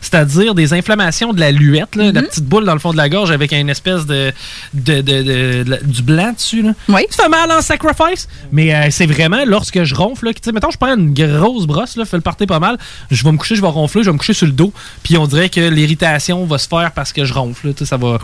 C'est-à-dire 0.00 0.54
des 0.54 0.72
inflammations 0.72 1.32
de 1.32 1.40
la 1.40 1.50
luette, 1.52 1.96
là, 1.96 2.12
la 2.12 2.22
petite 2.22 2.44
boule 2.44 2.64
dans 2.64 2.74
le 2.74 2.78
fond 2.80 2.92
de 2.92 2.96
la 2.96 3.08
gorge 3.08 3.30
avec 3.30 3.52
une 3.52 3.70
espèce 3.70 4.06
de, 4.06 4.32
de, 4.74 5.00
de- 5.00 5.80
du 5.84 6.02
blanc 6.02 6.32
dessus. 6.32 6.62
Là. 6.62 6.72
Oui. 6.88 7.02
Ça 7.10 7.24
fait 7.24 7.28
mal 7.28 7.50
en 7.50 7.60
sacrifice. 7.62 8.28
Mais 8.52 8.74
euh, 8.74 8.88
c'est 8.90 9.06
vraiment 9.06 9.44
lorsque 9.46 9.82
je 9.84 9.94
ronfle, 9.94 10.26
là, 10.26 10.32
sais, 10.42 10.52
mettons, 10.52 10.70
je 10.70 10.78
prends 10.78 10.94
une 10.96 11.12
grosse 11.14 11.66
brosse, 11.66 11.96
là, 11.96 12.04
fais 12.04 12.16
le 12.16 12.22
partir 12.22 12.46
pas 12.46 12.58
mal, 12.60 12.78
je 13.10 13.24
vais 13.24 13.32
me 13.32 13.38
coucher, 13.38 13.56
je 13.56 13.62
vais 13.62 13.68
ronfler, 13.68 14.02
je 14.02 14.08
vais 14.10 14.12
me 14.14 14.18
coucher 14.18 14.34
sur 14.34 14.46
le 14.46 14.52
dos, 14.52 14.72
puis 15.02 15.16
on 15.18 15.26
dirait 15.26 15.48
que 15.48 15.60
l'irritation 15.60 16.44
va 16.46 16.58
se 16.58 16.68
faire 16.68 16.92
parce 16.92 17.12
que 17.12 17.24
je 17.24 17.32
ronfle. 17.34 17.68
là, 17.68 17.72
ça 17.86 17.96
va. 17.96 18.18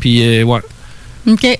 Puis, 0.00 0.22
euh, 0.40 0.42
ouais. 0.44 0.60
OK. 1.26 1.58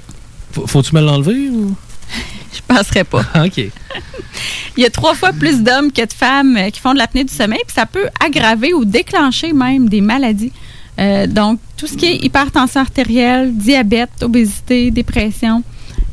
Faut- 0.61 0.67
Faut-tu 0.67 0.95
me 0.95 1.01
l'enlever 1.01 1.49
ou? 1.51 1.75
Je 2.53 2.61
penserais 2.67 3.05
pas. 3.05 3.23
ok. 3.45 3.59
Il 4.77 4.83
y 4.83 4.87
a 4.87 4.91
trois 4.91 5.15
fois 5.15 5.33
plus 5.33 5.63
d'hommes 5.63 5.91
que 5.93 6.05
de 6.07 6.13
femmes 6.13 6.57
euh, 6.57 6.71
qui 6.71 6.81
font 6.81 6.93
de 6.93 6.99
l'apnée 6.99 7.25
du 7.25 7.33
sommeil, 7.35 7.61
puis 7.67 7.75
ça 7.75 7.87
peut 7.87 8.07
aggraver 8.25 8.73
ou 8.75 8.85
déclencher 8.85 9.53
même 9.53 9.89
des 9.89 10.01
maladies. 10.01 10.53
Euh, 11.01 11.27
donc, 11.27 11.59
tout 11.77 11.87
ce 11.87 11.95
qui 11.97 12.07
est 12.07 12.25
hypertension 12.25 12.81
artérielle, 12.81 13.53
diabète, 13.55 14.11
obésité, 14.23 14.91
dépression, 14.91 15.63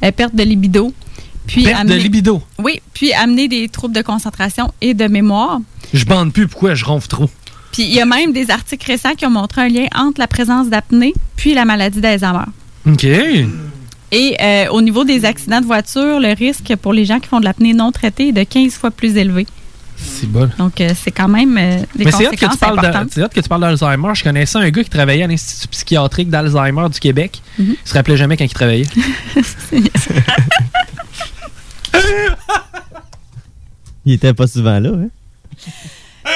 euh, 0.03 0.11
perte 0.11 0.35
de 0.35 0.43
libido. 0.43 0.93
Puis 1.47 1.63
Perte 1.63 1.85
de 1.87 1.93
libido? 1.93 2.41
Oui, 2.57 2.81
puis 2.93 3.13
amener 3.13 3.47
des 3.47 3.69
troubles 3.69 3.93
de 3.95 4.01
concentration 4.01 4.73
et 4.81 4.93
de 4.95 5.05
mémoire. 5.07 5.59
Je 5.93 6.03
bande 6.05 6.33
plus, 6.33 6.47
pourquoi 6.47 6.73
je 6.73 6.85
ronfle 6.85 7.07
trop? 7.07 7.29
Puis 7.71 7.83
il 7.83 7.93
y 7.93 8.01
a 8.01 8.05
même 8.05 8.33
des 8.33 8.49
articles 8.49 8.85
récents 8.89 9.13
qui 9.15 9.25
ont 9.27 9.31
montré 9.31 9.61
un 9.61 9.67
lien 9.67 9.85
entre 9.95 10.19
la 10.19 10.27
présence 10.27 10.69
d'apnée 10.69 11.13
puis 11.35 11.53
la 11.53 11.65
maladie 11.65 11.99
d'Alzheimer. 12.01 12.45
OK. 12.87 13.05
Et 14.17 14.37
euh, 14.41 14.67
au 14.71 14.81
niveau 14.81 15.03
des 15.03 15.25
accidents 15.25 15.59
de 15.59 15.65
voiture, 15.65 16.19
le 16.21 16.33
risque 16.33 16.73
pour 16.77 16.93
les 16.93 17.03
gens 17.05 17.19
qui 17.19 17.27
font 17.27 17.39
de 17.41 17.45
l'apnée 17.45 17.73
non 17.73 17.91
traitée 17.91 18.29
est 18.29 18.31
de 18.31 18.43
15 18.43 18.73
fois 18.75 18.89
plus 18.91 19.17
élevé. 19.17 19.45
C'est 19.97 20.27
bon. 20.29 20.49
Donc, 20.57 20.79
euh, 20.81 20.89
c'est 21.01 21.11
quand 21.11 21.27
même 21.27 21.57
euh, 21.57 21.79
des 21.95 22.05
Mais 22.05 22.11
c'est 22.11 22.27
hot 22.27 22.31
que 22.31 22.35
tu 22.35 22.45
conséquences 22.45 22.57
parles 22.57 22.81
de- 22.81 22.85
importantes. 22.87 23.09
c'est 23.13 23.23
hot 23.23 23.29
que 23.29 23.39
tu 23.41 23.47
parles 23.49 23.61
d'Alzheimer. 23.61 24.09
Je 24.13 24.23
connaissais 24.23 24.57
un 24.57 24.69
gars 24.69 24.83
qui 24.83 24.89
travaillait 24.89 25.23
à 25.23 25.27
l'Institut 25.27 25.67
psychiatrique 25.69 26.29
d'Alzheimer 26.29 26.87
du 26.89 26.99
Québec. 26.99 27.41
Mhm. 27.59 27.75
Il 27.83 27.89
se 27.89 27.93
rappelait 27.93 28.17
jamais 28.17 28.37
quand 28.37 28.45
il 28.45 28.53
travaillait. 28.53 28.85
Il 34.05 34.13
était 34.13 34.33
pas 34.33 34.47
souvent 34.47 34.79
là, 34.79 34.89
hein? 34.93 35.09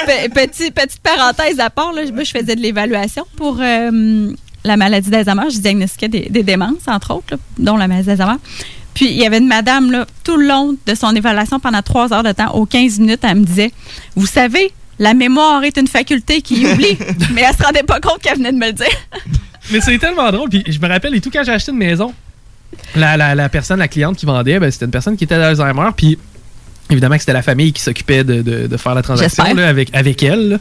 Pe- 0.06 0.28
petit- 0.30 0.70
petite 0.70 1.00
parenthèse 1.00 1.60
à 1.60 1.70
part, 1.70 1.92
là, 1.92 2.02
moi, 2.12 2.24
je 2.24 2.30
faisais 2.30 2.56
de 2.56 2.60
l'évaluation 2.60 3.24
pour 3.36 3.58
euh, 3.60 4.32
la 4.64 4.76
maladie 4.76 5.10
d'Alzheimer. 5.10 5.50
Je 5.52 5.58
diagnostiquais 5.58 6.08
des, 6.08 6.28
des 6.30 6.42
démences, 6.42 6.86
entre 6.86 7.12
autres, 7.14 7.26
là, 7.32 7.36
dont 7.58 7.76
la 7.76 7.88
maladie 7.88 8.06
d'Alzheimer. 8.08 8.38
Puis, 8.94 9.06
il 9.06 9.16
y 9.18 9.24
avait 9.24 9.38
une 9.38 9.46
madame, 9.46 9.90
là, 9.92 10.06
tout 10.24 10.36
le 10.36 10.46
long 10.48 10.76
de 10.86 10.94
son 10.94 11.14
évaluation, 11.14 11.60
pendant 11.60 11.80
trois 11.82 12.12
heures 12.12 12.24
de 12.24 12.32
temps, 12.32 12.52
aux 12.54 12.66
15 12.66 12.98
minutes, 12.98 13.20
elle 13.22 13.36
me 13.36 13.44
disait 13.44 13.70
Vous 14.16 14.26
savez, 14.26 14.72
la 14.98 15.14
mémoire 15.14 15.62
est 15.64 15.76
une 15.78 15.86
faculté 15.86 16.42
qui 16.42 16.66
oublie. 16.66 16.98
Mais 17.32 17.42
elle 17.42 17.56
se 17.56 17.62
rendait 17.62 17.84
pas 17.84 18.00
compte 18.00 18.18
qu'elle 18.20 18.36
venait 18.36 18.52
de 18.52 18.58
me 18.58 18.66
le 18.66 18.72
dire. 18.72 18.86
Mais 19.72 19.80
c'est 19.80 19.96
tellement 19.98 20.30
drôle. 20.32 20.48
Puis 20.50 20.64
je 20.66 20.78
me 20.80 20.88
rappelle 20.88 21.14
et 21.14 21.20
tout 21.20 21.30
quand 21.32 21.42
j'ai 21.44 21.52
acheté 21.52 21.70
une 21.70 21.78
maison, 21.78 22.12
la, 22.96 23.16
la- 23.16 23.34
la 23.34 23.48
personne, 23.48 23.78
la 23.78 23.88
cliente 23.88 24.16
qui 24.16 24.26
vendait, 24.26 24.58
ben, 24.58 24.70
c'était 24.70 24.84
une 24.86 24.90
personne 24.90 25.16
qui 25.16 25.24
était 25.24 25.38
d'Alzheimer. 25.38 25.90
Puis 25.96 26.18
évidemment 26.90 27.14
que 27.14 27.20
c'était 27.20 27.32
la 27.32 27.42
famille 27.42 27.72
qui 27.72 27.80
s'occupait 27.80 28.24
de, 28.24 28.42
de- 28.42 28.66
de 28.66 28.76
faire 28.76 28.94
la 28.94 29.02
transaction 29.02 29.44
là, 29.54 29.68
avec, 29.68 29.94
avec 29.94 30.22
elle. 30.24 30.58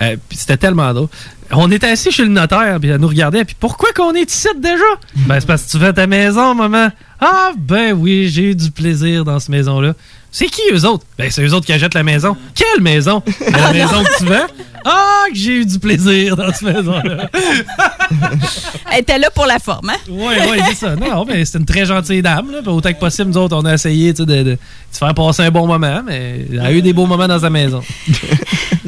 Euh, 0.00 0.16
puis 0.28 0.38
c'était 0.38 0.56
tellement 0.56 0.92
drôle. 0.94 1.08
On 1.54 1.70
était 1.70 1.88
assis 1.88 2.10
chez 2.10 2.22
le 2.22 2.30
notaire, 2.30 2.78
puis 2.80 2.90
elle 2.90 3.00
nous 3.00 3.08
regardait. 3.08 3.44
Puis 3.44 3.56
pourquoi 3.58 3.92
qu'on 3.92 4.14
est 4.14 4.30
ici 4.30 4.48
déjà? 4.56 4.82
Ben, 5.26 5.38
c'est 5.38 5.46
parce 5.46 5.64
que 5.64 5.70
tu 5.72 5.78
fais 5.78 5.92
ta 5.92 6.06
maison, 6.06 6.54
maman. 6.54 6.88
Ah, 7.20 7.52
ben 7.56 7.92
oui, 7.92 8.28
j'ai 8.30 8.50
eu 8.50 8.54
du 8.54 8.70
plaisir 8.70 9.24
dans 9.24 9.38
cette 9.38 9.50
maison-là. 9.50 9.92
C'est 10.30 10.46
qui 10.46 10.62
eux 10.72 10.86
autres? 10.86 11.04
Ben, 11.18 11.30
c'est 11.30 11.44
eux 11.44 11.52
autres 11.52 11.66
qui 11.66 11.74
achètent 11.74 11.94
la 11.94 12.02
maison. 12.02 12.36
Quelle 12.54 12.82
maison? 12.82 13.22
Ben, 13.26 13.52
la 13.52 13.72
maison 13.72 14.02
que 14.02 14.18
tu 14.18 14.24
vends? 14.24 14.46
Ah, 14.84 15.24
que 15.28 15.36
j'ai 15.36 15.60
eu 15.60 15.66
du 15.66 15.78
plaisir 15.78 16.36
dans 16.36 16.52
cette 16.52 16.74
maison-là. 16.74 17.28
Elle 18.92 19.00
était 19.00 19.18
là 19.18 19.28
pour 19.30 19.46
la 19.46 19.58
forme, 19.58 19.90
hein? 19.90 19.98
Oui, 20.08 20.34
oui, 20.50 20.58
c'est 20.70 20.86
ça. 20.86 20.96
Non, 20.96 21.24
mais 21.26 21.44
c'est 21.44 21.58
une 21.58 21.66
très 21.66 21.84
gentille 21.84 22.22
dame. 22.22 22.50
Là. 22.50 22.62
Puis 22.62 22.70
Autant 22.70 22.92
que 22.92 22.98
possible, 22.98 23.30
nous 23.30 23.36
autres, 23.36 23.56
on 23.56 23.64
a 23.66 23.74
essayé 23.74 24.14
de, 24.14 24.24
de, 24.24 24.58
faire 24.90 25.14
passer 25.14 25.42
un 25.42 25.50
bon 25.50 25.66
moment, 25.66 26.02
mais 26.04 26.46
elle 26.50 26.60
a 26.60 26.72
eu 26.72 26.82
des 26.82 26.94
beaux 26.94 27.06
moments 27.06 27.28
dans 27.28 27.40
sa 27.40 27.50
maison. 27.50 27.82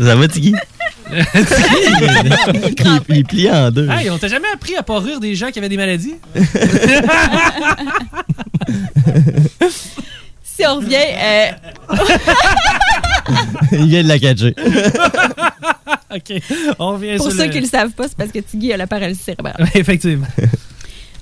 Ça 0.01 0.17
va, 0.17 0.27
Tiggy? 0.27 0.55
il, 1.13 2.75
il 3.09 3.19
est 3.19 3.25
plié 3.25 3.51
en 3.51 3.71
deux. 3.71 3.89
Hey, 3.91 4.11
on 4.11 4.19
t'a 4.19 4.29
jamais 4.29 4.49
appris 4.53 4.75
à 4.77 4.83
pas 4.83 4.99
rire 5.01 5.21
des 5.21 5.35
gens 5.35 5.51
qui 5.51 5.59
avaient 5.59 5.69
des 5.69 5.77
maladies? 5.77 6.15
Si 10.43 10.65
on 10.67 10.77
revient. 10.77 10.95
euh, 10.95 11.49
il 13.73 13.87
vient 13.89 14.03
de 14.05 14.09
la 14.09 14.19
catcher. 14.21 14.55
OK. 16.15 16.43
On 16.79 16.93
revient 16.93 17.17
pour 17.17 17.27
sur 17.31 17.37
ceux 17.41 17.47
le- 17.47 17.51
qui 17.51 17.57
ne 17.57 17.63
le 17.63 17.69
savent 17.69 17.91
pas, 17.91 18.07
c'est 18.07 18.17
parce 18.17 18.31
que 18.31 18.39
Tiggy 18.39 18.73
a 18.73 18.77
la 18.77 18.87
paralysie 18.87 19.21
cérébrale. 19.21 19.69
Effectivement. 19.75 20.27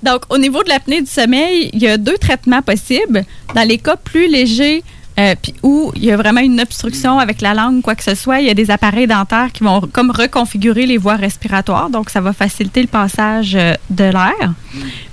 Donc, 0.03 0.21
au 0.29 0.37
niveau 0.37 0.61
de 0.63 0.69
l'apnée 0.69 1.01
du 1.01 1.09
sommeil, 1.09 1.71
il 1.73 1.81
y 1.81 1.87
a 1.87 1.97
deux 1.97 2.17
traitements 2.19 2.61
possibles. 2.61 3.23
Dans 3.55 3.67
les 3.67 3.79
cas 3.79 3.95
plus 3.95 4.27
légers, 4.29 4.83
euh, 5.19 5.35
puis 5.39 5.53
où 5.61 5.91
il 5.95 6.05
y 6.05 6.11
a 6.11 6.17
vraiment 6.17 6.41
une 6.41 6.59
obstruction 6.59 7.19
avec 7.19 7.41
la 7.41 7.53
langue, 7.53 7.81
quoi 7.81 7.93
que 7.95 8.03
ce 8.03 8.15
soit, 8.15 8.39
il 8.39 8.47
y 8.47 8.49
a 8.49 8.55
des 8.55 8.71
appareils 8.71 9.05
dentaires 9.05 9.51
qui 9.51 9.63
vont 9.63 9.81
comme 9.81 10.09
reconfigurer 10.09 10.85
les 10.85 10.97
voies 10.97 11.15
respiratoires. 11.15 11.89
Donc, 11.89 12.09
ça 12.09 12.19
va 12.19 12.33
faciliter 12.33 12.81
le 12.81 12.87
passage 12.87 13.55
euh, 13.55 13.75
de 13.91 14.05
l'air. 14.05 14.53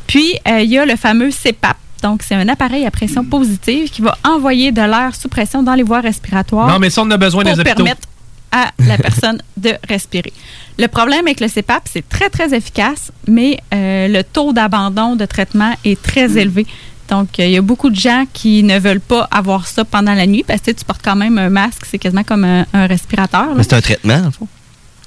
Puis, 0.06 0.34
euh, 0.48 0.62
il 0.62 0.70
y 0.70 0.78
a 0.78 0.86
le 0.86 0.96
fameux 0.96 1.30
CPAP. 1.30 1.76
Donc, 2.02 2.22
c'est 2.22 2.34
un 2.34 2.48
appareil 2.48 2.86
à 2.86 2.90
pression 2.90 3.24
positive 3.24 3.90
qui 3.90 4.00
va 4.00 4.16
envoyer 4.24 4.72
de 4.72 4.80
l'air 4.80 5.14
sous 5.14 5.28
pression 5.28 5.62
dans 5.62 5.74
les 5.74 5.82
voies 5.82 6.00
respiratoires. 6.00 6.68
Non, 6.68 6.78
mais 6.78 6.88
ça, 6.88 7.02
on 7.02 7.10
a 7.10 7.18
besoin 7.18 7.44
pour 7.44 7.52
des 7.52 7.60
hôpitaux. 7.60 7.76
permettre 7.76 8.08
à 8.52 8.70
la 8.78 8.96
personne 8.96 9.42
de 9.58 9.74
respirer. 9.86 10.32
Le 10.78 10.88
problème 10.88 11.26
avec 11.26 11.40
le 11.40 11.48
CPAP, 11.48 11.82
c'est 11.92 12.08
très, 12.08 12.30
très 12.30 12.54
efficace, 12.54 13.12
mais 13.28 13.58
le 13.70 14.22
taux 14.22 14.54
d'abandon 14.54 15.14
de 15.14 15.26
traitement 15.26 15.74
est 15.84 16.00
très 16.00 16.38
élevé. 16.38 16.66
Donc, 17.10 17.40
euh, 17.40 17.44
il 17.46 17.50
y 17.50 17.56
a 17.56 17.60
beaucoup 17.62 17.90
de 17.90 17.96
gens 17.96 18.24
qui 18.32 18.62
ne 18.62 18.78
veulent 18.78 19.00
pas 19.00 19.26
avoir 19.32 19.66
ça 19.66 19.84
pendant 19.84 20.14
la 20.14 20.26
nuit 20.26 20.44
parce 20.46 20.60
que 20.60 20.70
tu 20.70 20.84
portes 20.84 21.00
quand 21.04 21.16
même 21.16 21.38
un 21.38 21.50
masque, 21.50 21.82
c'est 21.90 21.98
quasiment 21.98 22.22
comme 22.24 22.44
un, 22.44 22.64
un 22.72 22.86
respirateur. 22.86 23.46
là. 23.46 23.54
Mais 23.56 23.62
c'est 23.64 23.74
un 23.74 23.80
traitement, 23.80 24.22
en 24.26 24.30
fond? 24.30 24.46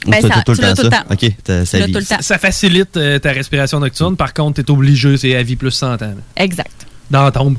Ben, 0.06 0.22
ça- 0.22 0.42
tout 0.46 0.52
le 0.52 0.58
temps 0.58 0.74
tout 0.76 0.84
le 0.84 0.90
ça? 0.92 1.04
temps. 1.04 1.06
Ça 1.08 1.16
Tu 1.16 1.78
l'as 1.80 1.86
vit. 1.88 1.94
tout 1.94 2.00
le 2.00 2.06
temps. 2.06 2.18
Ça 2.20 2.38
facilite 2.38 2.98
euh, 2.98 3.20
ta 3.20 3.32
respiration 3.32 3.80
nocturne. 3.80 4.18
Par 4.18 4.34
contre, 4.34 4.62
t'es 4.62 4.70
obligé, 4.70 5.16
c'est 5.16 5.34
à 5.34 5.44
vie 5.44 5.56
plus 5.56 5.72
100 5.72 5.94
ans. 5.94 5.98
là. 6.02 6.14
Exact. 6.36 6.86
Dans 7.10 7.32
ton... 7.32 7.56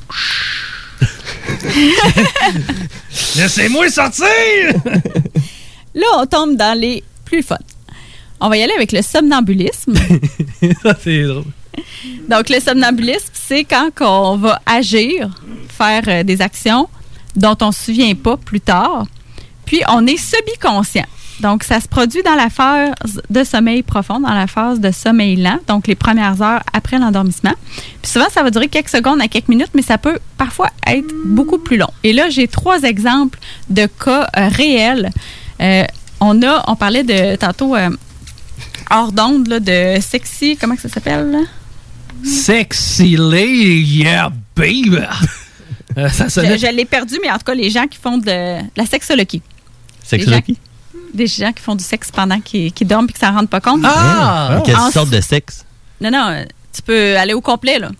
Laissez-moi 3.36 3.88
sortir! 3.90 4.26
Là, 5.94 6.06
on 6.18 6.26
tombe 6.26 6.56
dans 6.56 6.78
les 6.78 7.02
plus 7.24 7.42
fun. 7.42 7.56
On 8.40 8.48
va 8.48 8.56
y 8.56 8.62
aller 8.62 8.72
avec 8.74 8.92
le 8.92 9.00
somnambulisme. 9.02 9.94
ça, 10.82 10.96
c'est 11.02 11.22
drôle. 11.24 11.44
Donc, 12.28 12.48
le 12.48 12.60
somnambulisme, 12.60 13.30
c'est 13.32 13.64
quand 13.64 13.90
on 14.01 14.36
va 14.36 14.60
agir, 14.66 15.30
faire 15.68 16.02
euh, 16.09 16.22
des 16.22 16.40
actions 16.40 16.88
dont 17.36 17.56
on 17.62 17.68
ne 17.68 17.72
se 17.72 17.84
souvient 17.86 18.14
pas 18.14 18.36
plus 18.36 18.60
tard, 18.60 19.06
puis 19.64 19.82
on 19.88 20.06
est 20.06 20.16
semi-conscient. 20.16 21.06
Donc, 21.40 21.64
ça 21.64 21.80
se 21.80 21.88
produit 21.88 22.22
dans 22.22 22.36
la 22.36 22.48
phase 22.48 23.20
de 23.28 23.44
sommeil 23.44 23.82
profond, 23.82 24.20
dans 24.20 24.32
la 24.32 24.46
phase 24.46 24.78
de 24.78 24.90
sommeil 24.92 25.36
lent, 25.36 25.59
donc 25.66 25.88
les 25.88 25.96
premières 25.96 26.40
heures 26.42 26.62
après 26.72 26.98
l'endormissement. 26.98 27.55
Puis 28.02 28.12
souvent, 28.12 28.28
ça 28.30 28.42
va 28.42 28.51
durer 28.51 28.68
quelques 28.68 28.90
secondes 28.90 29.20
à 29.20 29.26
quelques 29.26 29.48
minutes, 29.48 29.70
mais 29.74 29.82
ça 29.82 29.98
peut 29.98 30.18
parfois 30.38 30.70
être 30.86 31.12
beaucoup 31.24 31.59
plus 31.59 31.76
long. 31.76 31.90
Et 32.05 32.12
là, 32.12 32.30
j'ai 32.30 32.46
trois 32.46 32.82
exemples 32.82 33.38
de 33.68 33.86
cas 33.86 34.28
euh, 34.36 34.48
réels. 34.48 35.10
Euh, 35.60 35.84
on 36.20 36.40
a, 36.42 36.64
on 36.68 36.76
parlait 36.76 37.02
de 37.02 37.36
tantôt. 37.36 37.74
hors 38.90 39.12
d'onde 39.12 39.48
de 39.48 39.96
sexy, 40.01 40.56
comment 40.56 40.76
ça 40.76 40.88
s'appelle? 40.88 41.36
Sexy 42.22 43.16
lady, 43.16 44.02
yeah, 44.02 44.30
baby. 44.54 44.98
Euh, 45.96 46.08
ça 46.08 46.24
Je, 46.24 46.30
sonnait. 46.30 46.58
je 46.58 46.66
l'ai 46.66 46.86
perdu, 46.86 47.20
mais 47.22 47.30
en 47.30 47.34
tout 47.34 47.44
cas, 47.44 47.54
les 47.54 47.70
gens 47.70 47.86
qui 47.86 47.98
font 47.98 48.18
de, 48.18 48.56
la 48.76 48.84
sexologie. 48.84 49.42
Sexologie? 50.02 50.58
Des 51.12 51.28
gens 51.28 51.52
qui 51.52 51.62
font 51.62 51.76
du 51.76 51.84
sexe 51.84 52.10
pendant 52.10 52.40
qu'ils 52.40 52.72
dorment 52.82 53.06
et 53.08 53.12
qu'ils 53.12 53.24
s'en 53.24 53.32
rendent 53.32 53.48
pas 53.48 53.60
compte. 53.60 53.82
Ah! 53.84 54.60
Quelle 54.64 54.74
En- 54.74 54.90
sorte 54.90 55.10
de 55.10 55.20
sexe? 55.20 55.64
Non, 56.00 56.10
non, 56.10 56.26
euh, 56.30 56.44
tu 56.72 56.82
peux 56.82 57.16
aller 57.16 57.32
au 57.32 57.40
complet, 57.40 57.78
là. 57.78 57.90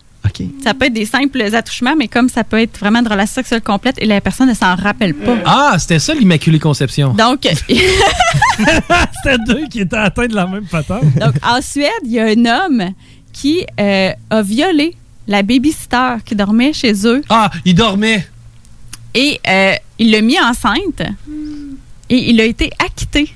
Ça 0.65 0.75
peut 0.75 0.87
être 0.87 0.93
des 0.93 1.05
simples 1.05 1.41
attouchements, 1.55 1.95
mais 1.97 2.09
comme 2.09 2.29
ça 2.29 2.43
peut 2.43 2.59
être 2.61 2.79
vraiment 2.81 3.03
de 3.03 3.09
relation 3.09 3.35
sexuelle 3.35 3.61
complète 3.61 3.97
et 3.99 4.07
la 4.07 4.21
personne 4.21 4.49
ne 4.49 4.55
s'en 4.55 4.75
rappelle 4.75 5.15
pas. 5.15 5.37
Ah, 5.45 5.77
c'était 5.79 6.01
ça 6.01 6.15
l'Immaculée 6.15 6.59
Conception. 6.59 7.15
Donc, 7.15 7.43
c'était 7.69 9.39
deux 9.47 9.67
qui 9.71 9.81
étaient 9.81 9.97
atteints 9.97 10.27
de 10.27 10.35
la 10.35 10.47
même 10.47 10.65
patente. 10.67 11.05
donc, 11.21 11.35
en 11.47 11.61
Suède, 11.63 11.91
il 12.05 12.13
y 12.13 12.19
a 12.19 12.25
un 12.25 12.45
homme 12.47 12.91
qui 13.35 13.67
euh, 13.79 14.13
a 14.31 14.43
violé 14.43 14.97
la 15.29 15.43
babysitter 15.43 16.17
qui 16.25 16.35
dormait 16.35 16.73
chez 16.73 17.07
eux. 17.07 17.21
Ah, 17.29 17.51
il 17.67 17.75
dormait. 17.75 18.27
Et 19.15 19.39
euh, 19.47 19.75
il 19.99 20.11
l'a 20.11 20.23
mis 20.23 20.41
enceinte 20.41 21.03
et 22.09 22.31
il 22.31 22.41
a 22.41 22.45
été 22.45 22.71
acquitté 22.79 23.35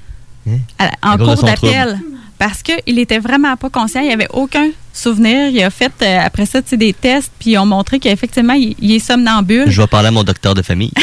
Hein? 0.48 0.88
À 1.02 1.14
en 1.14 1.18
cause 1.18 1.28
de 1.28 1.34
cours 1.34 1.44
d'appel 1.44 1.88
trouble. 1.98 2.17
Parce 2.38 2.62
qu'il 2.62 2.98
était 2.98 3.18
vraiment 3.18 3.56
pas 3.56 3.70
conscient. 3.70 4.00
Il 4.00 4.10
avait 4.10 4.28
aucun 4.32 4.70
souvenir. 4.92 5.48
Il 5.48 5.62
a 5.62 5.70
fait 5.70 5.92
euh, 6.02 6.20
après 6.24 6.46
ça 6.46 6.60
des 6.60 6.92
tests 6.92 7.32
puis 7.38 7.50
ils 7.50 7.58
ont 7.58 7.66
montré 7.66 7.98
qu'effectivement 7.98 8.54
il, 8.54 8.74
il 8.80 8.92
est 8.92 8.98
somnambule. 8.98 9.70
Je 9.70 9.80
vais 9.80 9.86
parler 9.86 10.08
à 10.08 10.12
mon 10.12 10.24
docteur 10.24 10.54
de 10.54 10.62
famille. 10.62 10.92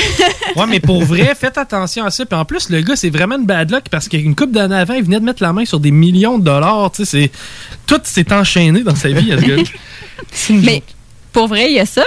Ouais, 0.56 0.68
mais 0.68 0.80
pour 0.80 1.04
vrai, 1.04 1.36
faites 1.36 1.58
attention 1.58 2.06
à 2.06 2.12
ça. 2.12 2.26
Puis 2.26 2.40
en 2.40 2.46
plus, 2.46 2.70
le 2.70 2.80
gars, 2.80 2.96
c'est 2.96 3.10
vraiment 3.10 3.36
une 3.36 3.46
bad 3.46 3.72
luck 3.72 3.90
parce 3.92 4.08
qu'une 4.08 4.36
couple 4.36 4.54
d'années 4.54 4.76
avant, 4.76 4.94
il 4.94 5.04
venait 5.04 5.20
de 5.20 5.26
mettre 5.26 5.44
la 5.44 5.52
main 5.52 5.66
sur 5.66 5.82
des 5.82 5.92
millions 5.92 6.38
de 6.38 6.46
dollars. 6.46 6.92
Tu 6.92 7.04
sais, 7.04 7.12
c'est... 7.24 7.32
Tout 7.86 8.00
s'est 8.04 8.32
enchaîné 8.32 8.82
dans 8.82 8.96
sa 8.96 9.10
vie, 9.10 9.34
à 9.34 9.38
ce 9.38 9.46
gars 9.46 9.64
Mais 10.52 10.82
pour 11.34 11.48
vrai, 11.48 11.66
il 11.70 11.76
y 11.76 11.80
a 11.80 11.86
ça. 11.86 12.06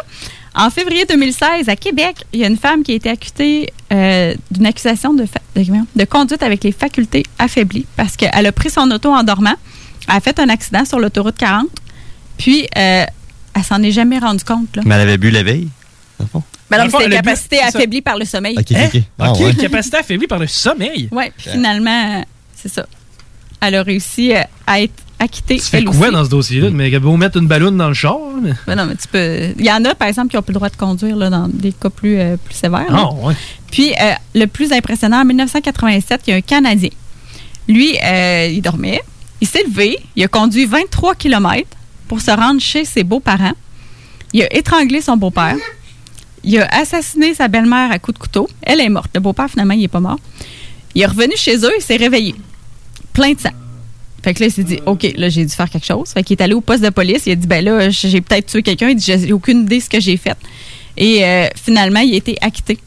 En 0.55 0.71
février 0.71 1.05
2016, 1.05 1.69
à 1.69 1.77
Québec, 1.77 2.25
il 2.33 2.41
y 2.41 2.45
a 2.45 2.49
une 2.49 2.57
femme 2.57 2.83
qui 2.83 2.93
a 2.93 2.95
été 2.95 3.11
accusée 3.11 3.73
euh, 3.93 4.35
d'une 4.51 4.67
accusation 4.67 5.15
de, 5.15 5.25
de, 5.55 5.63
de 5.97 6.05
conduite 6.05 6.43
avec 6.43 6.65
les 6.65 6.73
facultés 6.73 7.25
affaiblies 7.39 7.87
parce 7.97 8.17
qu'elle 8.17 8.47
a 8.47 8.53
pris 8.53 8.71
son 8.71 8.91
auto 8.91 9.11
en 9.13 9.23
dormant. 9.23 9.55
Elle 10.09 10.17
a 10.17 10.21
fait 10.21 10.39
un 10.41 10.49
accident 10.49 10.85
sur 10.85 10.99
l'autoroute 10.99 11.37
40. 11.37 11.67
Puis, 12.39 12.67
euh, 12.77 13.05
elle 13.55 13.65
s'en 13.65 13.83
est 13.83 13.91
jamais 13.93 14.19
rendue 14.19 14.45
compte. 14.45 14.75
Là. 14.77 14.83
Mais 14.85 14.95
elle 14.95 15.03
avait 15.03 15.19
bu 15.19 15.31
la 15.31 15.43
veille. 15.43 15.69
Dans 16.71 16.77
non, 16.77 16.85
le 16.85 16.85
mais 16.85 16.91
fond, 16.91 17.11
capacité 17.11 17.57
c'est 17.57 17.71
ça. 17.71 17.79
affaiblie 17.79 18.03
par 18.03 18.19
le 18.19 18.25
sommeil. 18.25 18.57
Ok. 18.59 18.77
Ah, 19.19 19.33
ouais. 19.33 19.55
capacité 19.55 19.97
affaiblie 19.97 20.27
par 20.27 20.39
le 20.39 20.47
sommeil. 20.47 21.09
Ouais, 21.13 21.33
puis 21.37 21.51
finalement, 21.51 22.19
euh, 22.19 22.23
c'est 22.55 22.69
ça. 22.69 22.87
Elle 23.61 23.75
a 23.77 23.83
réussi 23.83 24.33
à 24.67 24.81
être 24.81 24.93
acquittée. 25.19 25.57
Tu 25.57 25.63
fais 25.63 25.79
elle 25.79 25.85
quoi 25.87 25.97
aussi. 26.07 26.11
dans 26.13 26.25
ce 26.25 26.31
dossier-là? 26.31 26.71
Mais 26.71 26.91
beau 26.99 27.17
mettre 27.17 27.39
une 27.39 27.47
ballonne 27.47 27.77
dans 27.77 27.89
le 27.89 27.95
char. 27.95 28.17
mais- 28.43 28.53
Ben 28.67 28.75
non, 28.77 28.87
mais 28.87 28.97
tu 28.97 29.09
peux. 29.09 29.53
Il 29.59 29.65
y 29.65 29.71
en 29.73 29.85
a, 29.85 29.95
par 29.95 30.09
exemple, 30.09 30.31
qui 30.31 30.37
n'ont 30.37 30.43
plus 30.43 30.53
le 30.53 30.59
droit 30.59 30.69
de 30.69 30.77
conduire 30.77 31.17
là, 31.17 31.31
dans 31.31 31.49
des 31.49 31.73
cas 31.73 31.91
plus, 31.91 32.19
euh, 32.19 32.37
plus 32.37 32.55
sévères. 32.55 32.87
Ah, 32.91 33.13
ouais. 33.13 33.35
Puis, 33.71 33.93
euh, 34.01 34.13
le 34.35 34.47
plus 34.47 34.73
impressionnant, 34.73 35.21
en 35.21 35.25
1987, 35.25 36.21
il 36.27 36.31
y 36.31 36.33
a 36.35 36.37
un 36.37 36.41
Canadien. 36.41 36.91
Lui, 37.69 37.97
euh, 38.03 38.49
il 38.51 38.61
dormait. 38.63 39.01
Il 39.41 39.47
s'est 39.49 39.63
levé. 39.65 39.99
Il 40.17 40.25
a 40.25 40.29
conduit 40.29 40.65
23 40.67 41.15
km 41.15 41.69
pour 42.09 42.21
se 42.21 42.31
rendre 42.31 42.61
chez 42.61 42.85
ses 42.85 43.05
beaux-parents. 43.05 43.53
Il 44.33 44.43
a 44.43 44.53
étranglé 44.57 45.01
son 45.01 45.17
beau-père. 45.17 45.57
Il 46.45 46.59
a 46.61 46.67
assassiné 46.75 47.35
sa 47.35 47.49
belle-mère 47.49 47.91
à 47.91 47.99
coups 47.99 48.15
de 48.17 48.23
couteau. 48.23 48.49
Elle 48.63 48.81
est 48.81 48.89
morte. 48.89 49.11
Le 49.15 49.21
beau-père, 49.21 49.49
finalement, 49.51 49.75
il 49.75 49.81
n'est 49.81 49.89
pas 49.89 50.01
mort. 50.01 50.19
Il 50.95 51.03
est 51.03 51.07
revenu 51.07 51.33
chez 51.37 51.57
eux. 51.59 51.71
Il 51.79 51.83
s'est 51.83 51.97
réveillé. 51.97 52.35
Plein 53.13 53.33
de 53.33 53.41
sang. 53.41 53.51
Fait 54.23 54.35
que 54.35 54.41
là, 54.41 54.47
il 54.47 54.53
s'est 54.53 54.65
dit, 54.65 54.81
OK, 54.87 55.07
là, 55.17 55.29
j'ai 55.29 55.45
dû 55.45 55.53
faire 55.55 55.71
quelque 55.71 55.87
chose. 55.87 56.09
Fait 56.11 56.23
qu'il 56.23 56.37
est 56.37 56.43
allé 56.43 56.55
au 56.55 56.61
poste 56.61 56.83
de 56.83 56.91
police. 56.91 57.23
Il 57.27 57.33
a 57.33 57.35
dit, 57.37 57.47
ben 57.47 57.65
là, 57.65 57.89
j'ai 57.91 58.21
peut-être 58.21 58.47
tué 58.47 58.63
quelqu'un. 58.63 58.89
Il 58.89 58.97
dit, 58.97 59.05
j'ai 59.07 59.33
aucune 59.33 59.63
idée 59.63 59.79
de 59.79 59.83
ce 59.85 59.89
que 59.89 60.01
j'ai 60.01 60.17
fait. 60.17 60.37
Et 60.97 61.25
euh, 61.25 61.47
finalement, 61.55 62.01
il 62.01 62.15
a 62.15 62.17
été 62.17 62.37
acquitté. 62.41 62.79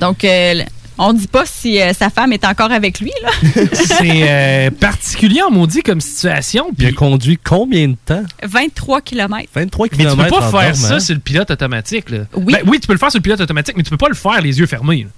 Donc, 0.00 0.24
euh, 0.24 0.62
on 0.96 1.12
dit 1.12 1.26
pas 1.26 1.44
si 1.46 1.80
euh, 1.80 1.92
sa 1.92 2.10
femme 2.10 2.32
est 2.32 2.44
encore 2.44 2.72
avec 2.72 3.00
lui, 3.00 3.12
là. 3.22 3.30
C'est 3.72 4.22
euh, 4.22 4.70
particulier, 4.70 5.40
on 5.46 5.50
maudit, 5.50 5.82
comme 5.82 6.00
situation. 6.00 6.70
Il 6.78 6.86
a 6.86 6.92
conduit 6.92 7.38
combien 7.42 7.88
de 7.88 7.96
temps? 8.04 8.22
23 8.42 9.00
km. 9.00 9.48
23 9.54 9.86
Mais 9.86 9.90
tu 9.90 10.04
peux 10.04 10.10
km 10.10 10.38
pas 10.50 10.60
faire 10.60 10.76
ça 10.76 11.00
sur 11.00 11.14
le 11.14 11.20
pilote 11.20 11.50
automatique. 11.50 12.10
Là. 12.10 12.18
Oui. 12.34 12.52
Ben 12.54 12.62
oui, 12.66 12.80
tu 12.80 12.86
peux 12.86 12.92
le 12.92 12.98
faire 12.98 13.10
sur 13.10 13.18
le 13.18 13.22
pilote 13.22 13.40
automatique, 13.40 13.76
mais 13.76 13.82
tu 13.82 13.90
peux 13.90 13.96
pas 13.96 14.08
le 14.08 14.14
faire 14.14 14.40
les 14.40 14.58
yeux 14.58 14.66
fermés. 14.66 15.04
là. 15.04 15.10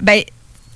Ben, 0.00 0.22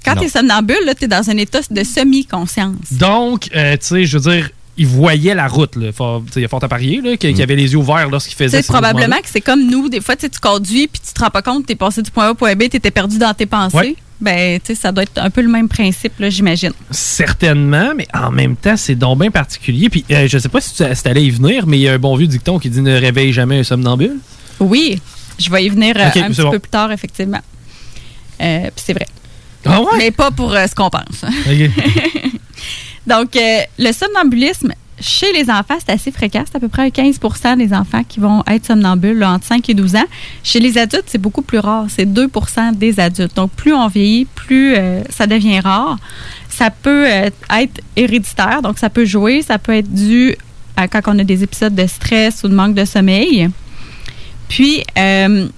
quand 0.04 0.16
tu 0.16 0.24
es 0.24 0.28
somnambule, 0.28 0.84
là, 0.84 0.94
tu 0.94 1.04
es 1.04 1.08
dans 1.08 1.28
un 1.30 1.36
état 1.36 1.60
de 1.70 1.84
semi-conscience. 1.84 2.92
Donc, 2.92 3.48
euh, 3.54 3.72
tu 3.72 3.86
sais, 3.86 4.04
je 4.04 4.18
veux 4.18 4.30
dire, 4.30 4.50
il 4.76 4.86
voyait 4.86 5.34
la 5.34 5.48
route. 5.48 5.76
Là. 5.76 5.92
Faut- 5.92 6.24
il 6.36 6.42
y 6.42 6.44
a 6.44 6.48
fort 6.48 6.62
à 6.64 6.68
parier 6.68 7.00
là, 7.00 7.16
qu'il 7.16 7.32
qu'il 7.34 7.42
avait 7.42 7.56
les 7.56 7.72
yeux 7.72 7.78
ouverts 7.78 8.08
lorsqu'il 8.08 8.36
Tu 8.36 8.44
faisait 8.44 8.58
sais, 8.58 8.62
ces 8.62 8.72
probablement 8.72 9.16
que 9.16 9.28
c'est 9.28 9.40
comme 9.40 9.68
nous. 9.68 9.88
Des 9.88 10.00
fois, 10.00 10.16
tu 10.16 10.28
conduis 10.40 10.88
puis 10.88 11.00
tu 11.06 11.12
te 11.12 11.20
rends 11.20 11.30
pas 11.30 11.42
compte, 11.42 11.66
tu 11.66 11.72
es 11.72 11.76
passé 11.76 12.02
du 12.02 12.10
point 12.10 12.28
A 12.28 12.30
au 12.30 12.34
point 12.34 12.54
B, 12.54 12.68
tu 12.70 12.76
étais 12.76 12.90
perdu 12.90 13.18
dans 13.18 13.34
tes 13.34 13.46
pensées. 13.46 13.76
Ouais. 13.76 13.96
Ben, 14.20 14.60
tu 14.60 14.68
sais, 14.68 14.80
ça 14.80 14.92
doit 14.92 15.02
être 15.02 15.18
un 15.18 15.30
peu 15.30 15.40
le 15.40 15.48
même 15.48 15.68
principe, 15.68 16.20
là, 16.20 16.30
j'imagine. 16.30 16.70
Certainement, 16.92 17.92
mais 17.96 18.06
en 18.14 18.30
même 18.30 18.54
temps, 18.54 18.76
c'est 18.76 18.94
donc 18.94 19.18
bien 19.18 19.32
particulier. 19.32 19.88
Puis, 19.88 20.04
euh, 20.12 20.28
je 20.28 20.38
sais 20.38 20.48
pas 20.48 20.60
si 20.60 20.74
tu 20.74 20.84
si 20.94 21.02
t'allais 21.02 21.24
y 21.24 21.30
venir, 21.30 21.66
mais 21.66 21.78
il 21.78 21.82
y 21.82 21.88
a 21.88 21.94
un 21.94 21.98
bon 21.98 22.14
vieux 22.14 22.28
dicton 22.28 22.60
qui 22.60 22.70
dit 22.70 22.80
ne 22.82 22.96
réveille 22.96 23.32
jamais 23.32 23.58
un 23.58 23.64
somnambule. 23.64 24.18
Oui, 24.60 25.00
je 25.38 25.50
vais 25.50 25.64
y 25.64 25.68
venir 25.68 25.96
euh, 25.96 26.06
un 26.06 26.30
petit 26.30 26.40
bon. 26.40 26.52
peu 26.52 26.60
plus 26.60 26.70
tard, 26.70 26.92
effectivement. 26.92 27.40
Euh, 28.40 28.70
puis 28.74 28.84
c'est 28.86 28.92
vrai. 28.92 29.06
Ah 29.64 29.80
ouais? 29.80 29.88
Mais 29.98 30.10
pas 30.10 30.30
pour 30.30 30.52
euh, 30.52 30.66
ce 30.66 30.74
qu'on 30.74 30.90
pense. 30.90 31.24
Donc, 33.06 33.36
euh, 33.36 33.58
le 33.78 33.92
somnambulisme, 33.92 34.72
chez 35.00 35.32
les 35.32 35.50
enfants, 35.50 35.76
c'est 35.78 35.92
assez 35.92 36.12
fréquent. 36.12 36.44
C'est 36.46 36.56
à 36.56 36.60
peu 36.60 36.68
près 36.68 36.88
15% 36.88 37.56
des 37.56 37.72
enfants 37.74 38.04
qui 38.04 38.20
vont 38.20 38.42
être 38.46 38.66
somnambules 38.66 39.18
là, 39.18 39.32
entre 39.32 39.46
5 39.46 39.68
et 39.68 39.74
12 39.74 39.96
ans. 39.96 40.04
Chez 40.44 40.60
les 40.60 40.78
adultes, 40.78 41.06
c'est 41.06 41.18
beaucoup 41.18 41.42
plus 41.42 41.58
rare. 41.58 41.86
C'est 41.88 42.06
2% 42.06 42.76
des 42.76 43.00
adultes. 43.00 43.34
Donc, 43.34 43.50
plus 43.52 43.72
on 43.72 43.88
vieillit, 43.88 44.26
plus 44.26 44.74
euh, 44.76 45.02
ça 45.10 45.26
devient 45.26 45.60
rare. 45.60 45.98
Ça 46.48 46.70
peut 46.70 47.06
être 47.06 47.80
héréditaire. 47.96 48.62
Donc, 48.62 48.78
ça 48.78 48.90
peut 48.90 49.04
jouer. 49.04 49.42
Ça 49.42 49.58
peut 49.58 49.74
être 49.74 49.92
dû 49.92 50.36
à 50.76 50.88
quand 50.88 51.00
on 51.06 51.18
a 51.18 51.24
des 51.24 51.42
épisodes 51.42 51.74
de 51.74 51.86
stress 51.86 52.44
ou 52.44 52.48
de 52.48 52.54
manque 52.54 52.74
de 52.74 52.84
sommeil. 52.84 53.50
Puis, 54.48 54.84
euh, 54.98 55.48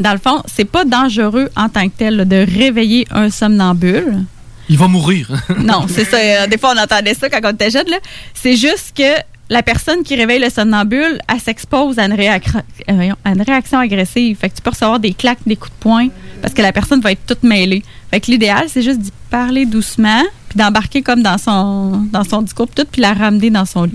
dans 0.00 0.12
le 0.12 0.18
fond, 0.18 0.42
c'est 0.52 0.64
pas 0.64 0.84
dangereux 0.84 1.50
en 1.56 1.68
tant 1.68 1.88
que 1.88 1.94
tel 1.96 2.16
là, 2.16 2.24
de 2.24 2.36
réveiller 2.58 3.06
un 3.10 3.30
somnambule. 3.30 4.24
Il 4.68 4.76
va 4.78 4.86
mourir. 4.88 5.30
Non, 5.58 5.86
c'est 5.88 6.04
ça. 6.04 6.16
Euh, 6.18 6.46
Des 6.46 6.58
fois, 6.58 6.74
on 6.76 6.80
entendait 6.82 7.14
ça 7.14 7.28
quand 7.30 7.40
on 7.44 7.52
était 7.52 7.70
jeune. 7.70 7.88
là. 7.88 7.96
C'est 8.34 8.56
juste 8.56 8.92
que 8.96 9.14
la 9.50 9.62
personne 9.62 10.02
qui 10.02 10.14
réveille 10.14 10.40
le 10.40 10.50
somnambule, 10.50 11.18
elle 11.26 11.40
s'expose 11.40 11.98
à, 11.98 12.04
une 12.04 12.12
réac- 12.12 12.62
euh, 12.90 13.12
à 13.24 13.30
une 13.30 13.40
réaction 13.42 13.78
agressive. 13.78 14.36
Fait 14.38 14.50
que 14.50 14.56
tu 14.56 14.60
peux 14.62 14.68
recevoir 14.70 15.00
des 15.00 15.14
claques, 15.14 15.38
des 15.46 15.56
coups 15.56 15.72
de 15.72 15.80
poing, 15.80 16.08
parce 16.42 16.52
que 16.52 16.60
la 16.60 16.70
personne 16.72 17.00
va 17.00 17.12
être 17.12 17.24
toute 17.26 17.42
mêlée. 17.42 17.82
Fait 18.10 18.20
que 18.20 18.30
l'idéal, 18.30 18.66
c'est 18.68 18.82
juste 18.82 18.98
d'y 19.00 19.12
parler 19.30 19.64
doucement, 19.64 20.22
puis 20.50 20.58
d'embarquer 20.58 21.00
comme 21.00 21.22
dans 21.22 21.38
son, 21.38 22.02
dans 22.12 22.24
son 22.24 22.42
discours, 22.42 22.68
puis 22.68 22.84
tout, 22.84 22.88
puis 22.92 23.00
la 23.00 23.14
ramener 23.14 23.48
dans 23.48 23.64
son 23.64 23.84
lit. 23.84 23.92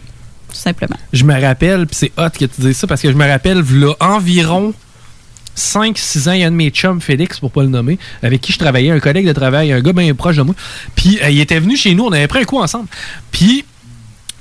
Tout 0.49 0.55
simplement. 0.59 0.97
Je 1.11 1.23
me 1.23 1.39
rappelle, 1.39 1.85
puis 1.85 1.95
c'est 1.95 2.11
hot 2.17 2.29
que 2.31 2.45
tu 2.45 2.61
dises 2.61 2.77
ça, 2.77 2.87
parce 2.87 3.01
que 3.01 3.11
je 3.11 3.15
me 3.15 3.27
rappelle, 3.27 3.61
là, 3.79 3.93
environ 3.99 4.73
5-6 5.55 6.29
ans, 6.29 6.31
il 6.33 6.39
y 6.39 6.43
a 6.43 6.47
un 6.47 6.51
de 6.51 6.55
mes 6.55 6.69
chums, 6.69 6.99
Félix, 7.01 7.39
pour 7.39 7.51
pas 7.51 7.61
le 7.63 7.69
nommer, 7.69 7.99
avec 8.21 8.41
qui 8.41 8.51
je 8.51 8.57
travaillais, 8.59 8.91
un 8.91 8.99
collègue 8.99 9.27
de 9.27 9.33
travail, 9.33 9.71
un 9.71 9.81
gars 9.81 9.93
bien 9.93 10.13
proche 10.15 10.37
de 10.37 10.41
moi. 10.41 10.55
Puis 10.95 11.19
euh, 11.21 11.29
il 11.29 11.39
était 11.39 11.59
venu 11.59 11.75
chez 11.77 11.93
nous, 11.93 12.05
on 12.05 12.11
avait 12.11 12.27
pris 12.27 12.39
un 12.39 12.43
coup 12.45 12.59
ensemble. 12.59 12.87
Puis 13.31 13.63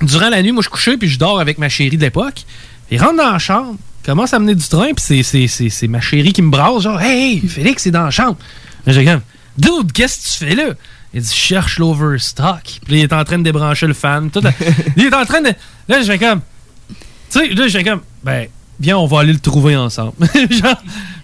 durant 0.01 0.29
la 0.29 0.41
nuit, 0.41 0.51
moi 0.51 0.63
je 0.63 0.69
couchais, 0.69 0.97
puis 0.97 1.07
je 1.07 1.19
dors 1.19 1.39
avec 1.39 1.57
ma 1.57 1.69
chérie 1.69 1.97
de 1.97 2.01
l'époque. 2.01 2.43
Il 2.91 2.99
rentre 3.01 3.17
dans 3.17 3.31
la 3.31 3.39
chambre, 3.39 3.75
commence 4.05 4.33
à 4.33 4.39
mener 4.39 4.55
du 4.55 4.67
train, 4.67 4.89
puis 4.93 5.23
c'est- 5.23 5.87
ma 5.87 6.01
chérie 6.01 6.33
qui 6.33 6.41
me 6.41 6.49
brasse, 6.51 6.83
genre, 6.83 6.99
hey, 7.01 7.39
Félix, 7.47 7.83
c'est 7.83 7.91
dans 7.91 8.03
la 8.03 8.11
chambre. 8.11 8.37
Là, 8.85 8.93
j'ai 8.93 9.05
comme, 9.05 9.21
dude, 9.57 9.91
qu'est-ce 9.93 10.17
que 10.17 10.33
tu 10.45 10.45
fais 10.49 10.55
là? 10.55 10.73
Il 11.13 11.21
dit, 11.21 11.29
je 11.29 11.33
cherche 11.35 11.77
l'overstock. 11.77 12.63
Puis 12.63 12.93
là, 12.93 12.97
il 12.97 13.03
est 13.03 13.13
en 13.13 13.23
train 13.23 13.37
de 13.37 13.43
débrancher 13.43 13.85
le 13.85 13.93
fan. 13.93 14.31
Tout 14.31 14.41
la- 14.41 14.51
il 14.97 15.05
est 15.05 15.13
en 15.13 15.25
train 15.25 15.41
de. 15.41 15.53
Là, 15.87 16.01
je 16.01 16.05
fais 16.11 16.17
comme. 16.17 16.41
Tu 16.89 17.39
sais, 17.39 17.47
là, 17.49 17.67
je 17.67 17.77
fais 17.77 17.83
comme. 17.83 18.01
Ben, 18.23 18.47
viens, 18.79 18.97
on 18.97 19.05
va 19.05 19.19
aller 19.19 19.33
le 19.33 19.39
trouver 19.39 19.75
ensemble. 19.75 20.13
Genre, 20.49 20.81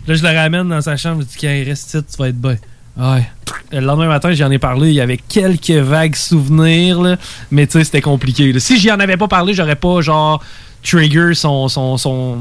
là, 0.07 0.13
je 0.13 0.23
le 0.23 0.29
ramène 0.29 0.69
dans 0.69 0.81
sa 0.81 0.97
chambre. 0.97 1.21
Je 1.21 1.27
dis, 1.27 1.37
qu'il 1.37 1.49
reste 1.49 1.87
ici, 1.87 1.97
tu 2.03 2.17
vas 2.17 2.29
être 2.29 2.39
bien. 2.39 2.57
Ouais. 2.97 3.29
Le 3.71 3.79
lendemain 3.79 4.07
matin, 4.07 4.33
j'en 4.33 4.51
ai 4.51 4.59
parlé. 4.59 4.89
Il 4.89 4.95
y 4.95 5.01
avait 5.01 5.17
quelques 5.17 5.69
vagues 5.69 6.15
souvenirs, 6.15 7.17
mais 7.51 7.67
tu 7.67 7.73
sais, 7.73 7.83
c'était 7.83 8.01
compliqué. 8.01 8.57
Si 8.59 8.77
j'y 8.77 8.91
en 8.91 8.99
avais 8.99 9.17
pas 9.17 9.27
parlé, 9.27 9.53
j'aurais 9.53 9.75
pas, 9.75 10.01
genre, 10.01 10.43
trigger 10.83 11.33
son. 11.33 11.67
son, 11.67 11.97
son 11.97 12.37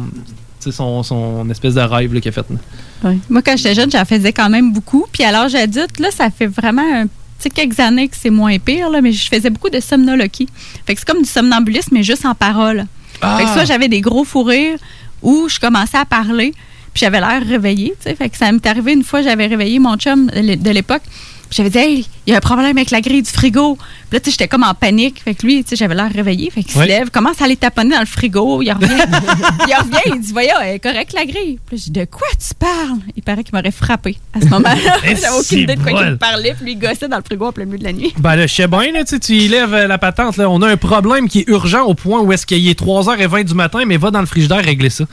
son, 0.70 1.02
son 1.02 1.48
espèce 1.50 1.74
de 1.74 1.80
rêve 1.80 2.20
qu'il 2.20 2.28
a 2.28 2.32
fait. 2.32 2.46
Moi, 3.30 3.42
quand 3.42 3.56
j'étais 3.56 3.74
jeune, 3.74 3.90
j'en 3.90 4.04
faisais 4.04 4.32
quand 4.32 4.50
même 4.50 4.72
beaucoup. 4.72 5.06
Puis 5.10 5.24
à 5.24 5.32
l'âge 5.32 5.54
adulte, 5.54 5.98
là, 5.98 6.10
ça 6.10 6.30
fait 6.30 6.46
vraiment 6.46 6.82
un 6.82 7.06
petit 7.38 7.50
quelques 7.50 7.78
années 7.78 8.08
que 8.08 8.16
c'est 8.16 8.30
moins 8.30 8.58
pire, 8.58 8.90
là, 8.90 9.00
mais 9.00 9.12
je 9.12 9.28
faisais 9.28 9.50
beaucoup 9.50 9.70
de 9.70 9.80
somnologie. 9.80 10.48
Fait 10.86 10.94
que 10.94 11.00
c'est 11.00 11.08
comme 11.08 11.22
du 11.22 11.28
somnambulisme, 11.28 11.90
mais 11.92 12.02
juste 12.02 12.26
en 12.26 12.34
parole. 12.34 12.86
Ah! 13.20 13.36
Fait 13.38 13.44
que 13.44 13.50
soit 13.50 13.64
j'avais 13.64 13.88
des 13.88 14.00
gros 14.00 14.24
fous 14.24 14.42
rires 14.42 14.78
où 15.22 15.48
je 15.48 15.58
commençais 15.58 15.98
à 15.98 16.04
parler, 16.04 16.52
puis 16.92 17.00
j'avais 17.00 17.20
l'air 17.20 17.42
réveillée. 17.46 17.94
Fait 18.00 18.28
que 18.28 18.36
ça 18.36 18.50
m'est 18.52 18.66
arrivé 18.66 18.92
une 18.92 19.04
fois, 19.04 19.22
j'avais 19.22 19.46
réveillé 19.46 19.78
mon 19.78 19.96
chum 19.96 20.26
de 20.26 20.70
l'époque. 20.70 21.02
J'avais 21.50 21.70
dit, 21.70 21.78
hey, 21.78 22.06
il 22.26 22.30
y 22.30 22.34
a 22.34 22.36
un 22.36 22.40
problème 22.40 22.76
avec 22.76 22.90
la 22.90 23.00
grille 23.00 23.22
du 23.22 23.30
frigo. 23.30 23.76
Puis 23.76 23.86
là, 24.12 24.20
tu 24.20 24.26
sais, 24.26 24.30
j'étais 24.32 24.48
comme 24.48 24.62
en 24.64 24.74
panique. 24.74 25.22
Fait 25.22 25.34
que 25.34 25.46
lui, 25.46 25.62
tu 25.64 25.70
sais, 25.70 25.76
j'avais 25.76 25.94
l'air 25.94 26.10
réveillé. 26.12 26.50
Fait 26.50 26.62
qu'il 26.62 26.72
se 26.72 26.86
lève, 26.86 27.10
commence 27.10 27.40
à 27.40 27.44
aller 27.44 27.56
taponner 27.56 27.94
dans 27.94 28.00
le 28.00 28.06
frigo. 28.06 28.60
Il 28.62 28.70
revient. 28.72 28.86
il 29.68 29.74
revient, 29.74 30.14
il 30.14 30.20
dit, 30.20 30.32
voyons, 30.32 30.54
elle 30.62 30.74
est 30.76 30.78
correcte 30.78 31.12
la 31.14 31.24
grille. 31.24 31.58
Puis 31.66 31.76
là, 31.76 31.82
j'ai 31.84 31.90
dit, 31.90 32.00
de 32.00 32.04
quoi 32.04 32.28
tu 32.38 32.54
parles? 32.54 32.98
Il 33.16 33.22
paraît 33.22 33.44
qu'il 33.44 33.54
m'aurait 33.54 33.70
frappé 33.70 34.16
à 34.34 34.40
ce 34.40 34.46
moment-là. 34.50 34.96
Eh, 35.04 35.16
J'avais 35.16 35.28
aucune 35.38 35.58
idée 35.60 35.76
de 35.76 35.80
quoi 35.82 35.92
il 35.92 36.10
me 36.10 36.16
parlait. 36.16 36.54
Puis 36.54 36.64
lui, 36.66 36.72
il 36.72 36.78
gossait 36.78 37.08
dans 37.08 37.16
le 37.16 37.22
frigo 37.22 37.46
en 37.46 37.52
plein 37.52 37.64
milieu 37.64 37.78
de 37.78 37.84
la 37.84 37.92
nuit. 37.92 38.12
Ben 38.18 38.36
là, 38.36 38.46
je 38.46 38.54
sais 38.54 38.66
bien, 38.68 38.92
là, 38.92 39.04
tu 39.04 39.10
sais, 39.14 39.18
tu 39.18 39.32
y 39.34 39.48
lèves 39.48 39.72
euh, 39.74 39.86
la 39.86 39.98
patente. 39.98 40.36
Là. 40.36 40.50
On 40.50 40.60
a 40.62 40.68
un 40.68 40.76
problème 40.76 41.28
qui 41.28 41.40
est 41.40 41.48
urgent 41.48 41.82
au 41.84 41.94
point 41.94 42.20
où 42.20 42.32
est-ce 42.32 42.46
qu'il 42.46 42.66
est 42.68 42.78
3h20 42.78 43.44
du 43.44 43.54
matin, 43.54 43.80
mais 43.86 43.96
va 43.96 44.10
dans 44.10 44.20
le 44.20 44.26
frigidaire 44.26 44.62
régler 44.64 44.90
ça. 44.90 45.04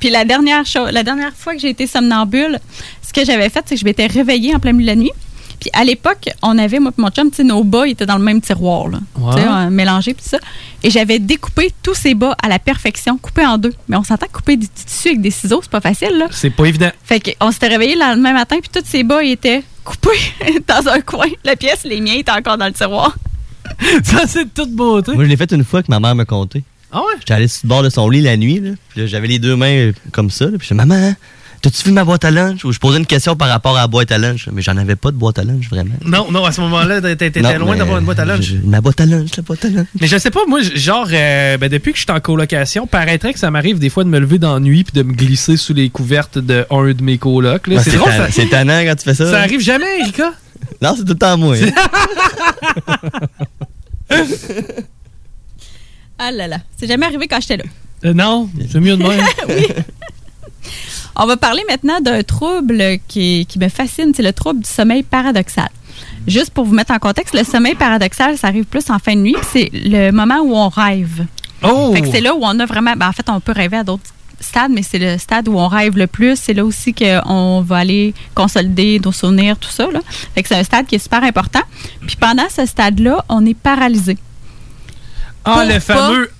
Puis 0.00 0.10
la 0.10 0.24
dernière 0.24 0.66
chose, 0.66 0.90
la 0.92 1.02
dernière 1.02 1.32
fois 1.34 1.54
que 1.54 1.60
j'ai 1.60 1.70
été 1.70 1.86
somnambule, 1.86 2.58
ce 3.06 3.12
que 3.12 3.24
j'avais 3.24 3.48
fait, 3.48 3.62
c'est 3.66 3.74
que 3.74 3.80
je 3.80 3.84
m'étais 3.84 4.06
réveillée 4.06 4.54
en 4.54 4.58
plein 4.58 4.72
milieu 4.72 4.90
de 4.92 4.96
la 4.98 5.02
nuit. 5.02 5.12
Puis 5.62 5.70
à 5.74 5.84
l'époque, 5.84 6.28
on 6.42 6.58
avait, 6.58 6.80
moi 6.80 6.90
et 6.90 7.00
mon 7.00 7.08
chum, 7.10 7.30
nos 7.44 7.62
bas 7.62 7.86
ils 7.86 7.92
étaient 7.92 8.04
dans 8.04 8.18
le 8.18 8.24
même 8.24 8.40
tiroir, 8.40 8.88
là. 8.88 8.98
Ouais. 9.16 9.36
Tu 9.36 9.42
sais, 9.42 9.70
mélangés, 9.70 10.12
puis 10.12 10.24
tout 10.24 10.30
ça. 10.30 10.38
Et 10.82 10.90
j'avais 10.90 11.20
découpé 11.20 11.70
tous 11.84 11.94
ces 11.94 12.14
bas 12.14 12.34
à 12.42 12.48
la 12.48 12.58
perfection, 12.58 13.16
coupés 13.16 13.46
en 13.46 13.58
deux. 13.58 13.72
Mais 13.86 13.96
on 13.96 14.02
s'entend 14.02 14.26
que 14.26 14.32
couper 14.32 14.56
du 14.56 14.66
tissu 14.66 15.10
avec 15.10 15.20
des 15.20 15.30
ciseaux, 15.30 15.60
c'est 15.62 15.70
pas 15.70 15.80
facile, 15.80 16.18
là. 16.18 16.26
C'est 16.32 16.50
pas 16.50 16.64
évident. 16.64 16.90
Fait 17.04 17.20
qu'on 17.20 17.52
s'était 17.52 17.68
réveillé 17.68 17.94
le 17.94 18.00
lendemain 18.00 18.32
matin, 18.32 18.56
puis 18.60 18.70
tous 18.74 18.84
ces 18.84 19.04
bas 19.04 19.22
ils 19.22 19.30
étaient 19.30 19.62
coupés 19.84 20.08
dans 20.66 20.88
un 20.88 21.00
coin. 21.00 21.28
La 21.44 21.54
pièce, 21.54 21.84
les 21.84 22.00
miens 22.00 22.14
étaient 22.14 22.32
encore 22.32 22.58
dans 22.58 22.66
le 22.66 22.72
tiroir. 22.72 23.14
ça, 24.02 24.26
c'est 24.26 24.46
de 24.46 24.50
toute 24.52 24.72
beauté. 24.72 25.12
Moi, 25.14 25.22
je 25.22 25.28
l'ai 25.28 25.36
fait 25.36 25.52
une 25.52 25.62
fois 25.62 25.84
que 25.84 25.92
ma 25.92 26.00
mère 26.00 26.16
me 26.16 26.24
comptait. 26.24 26.64
Ah 26.90 27.02
ouais? 27.02 27.14
J'étais 27.20 27.34
allé 27.34 27.46
sur 27.46 27.60
le 27.62 27.68
bord 27.68 27.84
de 27.84 27.88
son 27.88 28.10
lit 28.10 28.20
la 28.20 28.36
nuit, 28.36 28.58
là. 28.58 28.70
Puis 28.88 29.02
là, 29.02 29.06
j'avais 29.06 29.28
les 29.28 29.38
deux 29.38 29.54
mains 29.54 29.76
euh, 29.76 29.92
comme 30.10 30.28
ça. 30.28 30.46
là. 30.46 30.58
Puis 30.58 30.66
je 30.68 30.74
maman, 30.74 31.14
t'as-tu 31.62 31.84
vu 31.84 31.92
ma 31.92 32.04
boîte 32.04 32.24
à 32.24 32.30
lunch? 32.30 32.64
Ou 32.64 32.72
je 32.72 32.78
posais 32.78 32.98
une 32.98 33.06
question 33.06 33.34
par 33.36 33.48
rapport 33.48 33.76
à 33.78 33.82
la 33.82 33.86
boîte 33.86 34.12
à 34.12 34.18
lunch. 34.18 34.48
Mais 34.52 34.60
j'en 34.62 34.76
avais 34.76 34.96
pas 34.96 35.10
de 35.10 35.16
boîte 35.16 35.38
à 35.38 35.44
lunch, 35.44 35.68
vraiment. 35.70 35.94
Non, 36.04 36.30
non, 36.30 36.44
à 36.44 36.52
ce 36.52 36.60
moment-là, 36.60 37.00
t'étais 37.16 37.40
loin 37.58 37.76
d'avoir 37.76 37.98
une 37.98 38.04
boîte 38.04 38.18
à 38.18 38.24
lunch. 38.24 38.42
je- 38.44 38.56
ma 38.64 38.80
boîte 38.80 39.00
à 39.00 39.06
lunch, 39.06 39.30
la 39.36 39.42
boîte 39.42 39.64
à 39.64 39.68
lunch. 39.68 39.86
Mais 40.00 40.06
je 40.08 40.18
sais 40.18 40.30
pas, 40.30 40.40
moi, 40.46 40.60
genre, 40.74 41.06
euh, 41.12 41.56
ben, 41.56 41.68
depuis 41.70 41.92
que 41.92 41.98
je 41.98 42.02
suis 42.04 42.12
en 42.12 42.20
colocation, 42.20 42.86
paraîtrait 42.86 43.32
que 43.32 43.38
ça 43.38 43.50
m'arrive 43.50 43.78
des 43.78 43.88
fois 43.88 44.04
de 44.04 44.08
me 44.08 44.18
lever 44.18 44.38
dans 44.38 44.54
la 44.54 44.60
nuit 44.60 44.84
puis 44.84 44.92
de 44.92 45.02
me 45.02 45.12
glisser 45.14 45.56
sous 45.56 45.72
les 45.72 45.88
couvertes 45.88 46.38
de 46.38 46.66
un 46.70 46.92
de 46.92 47.02
mes 47.02 47.16
colocs. 47.18 47.62
c'est 47.82 47.96
drôle, 47.96 48.10
ça, 48.12 48.30
c'est 48.30 48.48
tannant 48.50 48.80
quand 48.84 48.94
tu 48.96 49.04
fais 49.04 49.14
ça. 49.14 49.30
ça 49.30 49.38
arrive 49.40 49.60
jamais, 49.60 50.00
Erika? 50.00 50.32
Non, 50.80 50.94
c'est 50.96 51.04
tout 51.04 51.12
le 51.12 51.18
temps 51.18 51.36
moi. 51.38 51.54
hein. 51.56 51.70
Ah 56.18 56.30
là 56.30 56.46
là, 56.46 56.58
c'est 56.76 56.86
jamais 56.86 57.06
arrivé 57.06 57.26
quand 57.26 57.40
j'étais 57.40 57.56
là. 57.56 57.64
Euh, 58.04 58.12
non, 58.12 58.48
c'est 58.70 58.80
mieux 58.80 58.96
de 58.96 59.02
même. 59.02 59.20
On 61.16 61.26
va 61.26 61.36
parler 61.36 61.62
maintenant 61.68 62.00
d'un 62.00 62.22
trouble 62.22 62.82
qui, 63.08 63.46
qui 63.46 63.58
me 63.58 63.68
fascine, 63.68 64.12
c'est 64.16 64.22
le 64.22 64.32
trouble 64.32 64.60
du 64.60 64.68
sommeil 64.70 65.02
paradoxal. 65.02 65.68
Juste 66.26 66.50
pour 66.50 66.64
vous 66.64 66.74
mettre 66.74 66.92
en 66.92 66.98
contexte, 66.98 67.34
le 67.34 67.44
sommeil 67.44 67.74
paradoxal, 67.74 68.38
ça 68.38 68.46
arrive 68.48 68.64
plus 68.64 68.88
en 68.90 68.98
fin 68.98 69.14
de 69.14 69.20
nuit, 69.20 69.36
c'est 69.52 69.70
le 69.72 70.10
moment 70.10 70.38
où 70.40 70.54
on 70.56 70.68
rêve. 70.68 71.26
Oh! 71.62 71.92
Fait 71.94 72.00
que 72.02 72.08
c'est 72.10 72.20
là 72.20 72.34
où 72.34 72.40
on 72.42 72.58
a 72.60 72.66
vraiment. 72.66 72.94
ben, 72.96 73.08
en 73.08 73.12
fait, 73.12 73.28
on 73.28 73.40
peut 73.40 73.52
rêver 73.52 73.76
à 73.76 73.84
d'autres 73.84 74.02
stades, 74.40 74.72
mais 74.72 74.82
c'est 74.82 74.98
le 74.98 75.18
stade 75.18 75.48
où 75.48 75.56
on 75.58 75.68
rêve 75.68 75.96
le 75.96 76.06
plus. 76.08 76.36
C'est 76.36 76.54
là 76.54 76.64
aussi 76.64 76.92
qu'on 76.94 77.60
va 77.60 77.76
aller 77.76 78.14
consolider 78.34 79.00
nos 79.04 79.12
souvenirs, 79.12 79.56
tout 79.58 79.68
ça. 79.70 79.86
Là. 79.90 80.00
Fait 80.34 80.42
que 80.42 80.48
c'est 80.48 80.56
un 80.56 80.64
stade 80.64 80.86
qui 80.86 80.96
est 80.96 80.98
super 80.98 81.22
important. 81.22 81.60
Puis 82.06 82.16
pendant 82.16 82.48
ce 82.48 82.66
stade-là, 82.66 83.24
on 83.28 83.44
est 83.46 83.54
paralysé. 83.56 84.16
Ah, 85.44 85.52
Pour 85.52 85.62
le 85.62 85.74
pas- 85.74 85.80
fameux. 85.80 86.30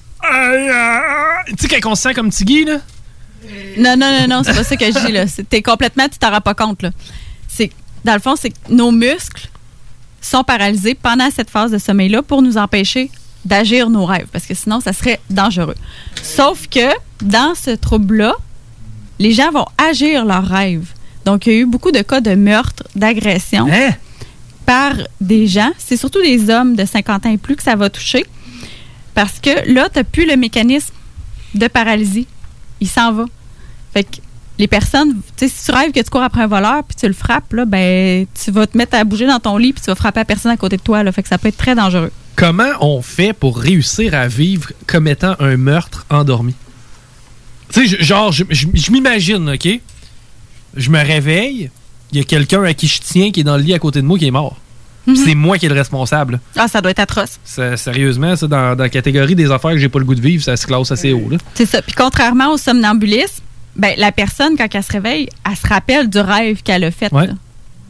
Tu 1.46 1.54
sais, 1.68 1.80
quand 1.80 1.90
on 1.92 1.94
se 1.94 2.02
sent 2.02 2.14
comme 2.14 2.30
Tiggy, 2.30 2.64
là? 2.64 2.78
Non, 3.78 3.96
non, 3.96 4.20
non, 4.20 4.28
non, 4.28 4.42
c'est 4.44 4.54
pas 4.54 4.64
ça 4.64 4.76
que 4.76 4.86
je 4.86 5.06
dis, 5.06 5.12
là. 5.12 5.24
T'es 5.48 5.62
complètement, 5.62 6.08
tu 6.08 6.18
t'en 6.18 6.30
rends 6.30 6.40
pas 6.40 6.54
compte, 6.54 6.82
là. 6.82 6.90
C'est, 7.48 7.70
dans 8.04 8.14
le 8.14 8.20
fond, 8.20 8.34
c'est 8.36 8.50
que 8.50 8.56
nos 8.70 8.90
muscles 8.90 9.48
sont 10.20 10.44
paralysés 10.44 10.94
pendant 10.94 11.30
cette 11.30 11.50
phase 11.50 11.70
de 11.70 11.78
sommeil-là 11.78 12.22
pour 12.22 12.42
nous 12.42 12.56
empêcher 12.56 13.10
d'agir 13.44 13.90
nos 13.90 14.04
rêves, 14.04 14.28
parce 14.32 14.46
que 14.46 14.54
sinon, 14.54 14.80
ça 14.80 14.92
serait 14.92 15.20
dangereux. 15.28 15.74
Sauf 16.22 16.68
que, 16.68 16.88
dans 17.22 17.54
ce 17.54 17.70
trouble-là, 17.70 18.34
les 19.18 19.32
gens 19.32 19.50
vont 19.50 19.66
agir 19.78 20.24
leurs 20.24 20.46
rêves. 20.46 20.86
Donc, 21.24 21.46
il 21.46 21.52
y 21.52 21.56
a 21.56 21.58
eu 21.60 21.66
beaucoup 21.66 21.90
de 21.90 22.02
cas 22.02 22.20
de 22.20 22.34
meurtre, 22.34 22.84
d'agression 22.94 23.68
par 24.66 24.94
des 25.20 25.46
gens. 25.46 25.70
C'est 25.78 25.96
surtout 25.96 26.22
des 26.22 26.50
hommes 26.50 26.76
de 26.76 26.84
50 26.84 27.26
ans 27.26 27.30
et 27.30 27.36
plus 27.36 27.56
que 27.56 27.62
ça 27.62 27.76
va 27.76 27.90
toucher. 27.90 28.24
Parce 29.14 29.38
que 29.40 29.50
là, 29.72 29.88
tu 29.88 29.98
n'as 29.98 30.04
plus 30.04 30.26
le 30.26 30.36
mécanisme 30.36 30.94
de 31.54 31.66
paralysie. 31.68 32.26
Il 32.82 32.88
s'en 32.88 33.12
va. 33.12 33.24
Fait 33.94 34.04
que 34.04 34.16
les 34.58 34.66
personnes, 34.68 35.14
tu 35.36 35.48
sais, 35.48 35.48
si 35.48 35.64
tu 35.64 35.70
rêves 35.72 35.92
que 35.92 36.00
tu 36.00 36.10
cours 36.10 36.22
après 36.22 36.42
un 36.42 36.46
voleur 36.46 36.82
puis 36.84 36.96
tu 36.98 37.06
le 37.06 37.14
frappes, 37.14 37.52
là, 37.52 37.64
ben, 37.64 38.26
tu 38.44 38.50
vas 38.50 38.66
te 38.66 38.76
mettre 38.76 38.96
à 38.96 39.04
bouger 39.04 39.26
dans 39.26 39.38
ton 39.40 39.56
lit 39.56 39.72
puis 39.72 39.82
tu 39.82 39.86
vas 39.90 39.94
frapper 39.94 40.20
la 40.20 40.24
personne 40.24 40.50
à 40.52 40.56
côté 40.56 40.76
de 40.76 40.82
toi. 40.82 41.02
Là, 41.02 41.12
fait 41.12 41.22
que 41.22 41.28
ça 41.28 41.38
peut 41.38 41.48
être 41.48 41.56
très 41.56 41.74
dangereux. 41.74 42.10
Comment 42.36 42.70
on 42.80 43.00
fait 43.02 43.32
pour 43.32 43.58
réussir 43.58 44.14
à 44.14 44.26
vivre 44.28 44.72
comme 44.86 45.06
étant 45.08 45.36
un 45.38 45.56
meurtre 45.56 46.04
endormi? 46.10 46.54
Tu 47.72 47.88
sais, 47.88 48.02
genre, 48.02 48.32
je, 48.32 48.44
je- 48.50 48.66
je 48.74 48.90
m'imagine, 48.90 49.48
OK? 49.50 49.68
Je 50.76 50.90
me 50.90 50.98
réveille, 50.98 51.70
il 52.10 52.18
y 52.18 52.20
a 52.20 52.24
quelqu'un 52.24 52.62
à 52.64 52.74
qui 52.74 52.88
je 52.88 52.98
tiens 53.00 53.30
qui 53.30 53.40
est 53.40 53.44
dans 53.44 53.56
le 53.56 53.62
lit 53.62 53.74
à 53.74 53.78
côté 53.78 54.00
de 54.02 54.06
moi 54.06 54.18
qui 54.18 54.26
est 54.26 54.30
mort. 54.30 54.56
Mhm. 55.06 55.16
C'est 55.16 55.34
moi 55.34 55.58
qui 55.58 55.66
est 55.66 55.68
le 55.68 55.74
responsable. 55.74 56.40
Ah, 56.56 56.68
ça 56.68 56.80
doit 56.80 56.90
être 56.92 57.00
atroce. 57.00 57.38
Ça, 57.44 57.76
sérieusement, 57.76 58.36
ça, 58.36 58.46
dans, 58.46 58.76
dans 58.76 58.84
la 58.84 58.88
catégorie 58.88 59.34
des 59.34 59.50
affaires 59.50 59.72
que 59.72 59.78
j'ai 59.78 59.88
pas 59.88 59.98
le 59.98 60.04
goût 60.04 60.14
de 60.14 60.20
vivre, 60.20 60.42
ça 60.42 60.56
se 60.56 60.66
classe 60.66 60.92
assez 60.92 61.12
haut. 61.12 61.28
Là. 61.30 61.38
C'est 61.54 61.66
ça. 61.66 61.82
Puis 61.82 61.94
contrairement 61.96 62.52
au 62.52 62.56
somnambulisme, 62.56 63.42
ben, 63.76 63.94
la 63.98 64.12
personne, 64.12 64.56
quand 64.56 64.66
elle 64.72 64.82
se 64.82 64.92
réveille, 64.92 65.28
elle 65.48 65.56
se 65.56 65.66
rappelle 65.66 66.08
du 66.08 66.18
rêve 66.18 66.62
qu'elle 66.62 66.84
a 66.84 66.90
fait. 66.90 67.12
Ouais. 67.12 67.28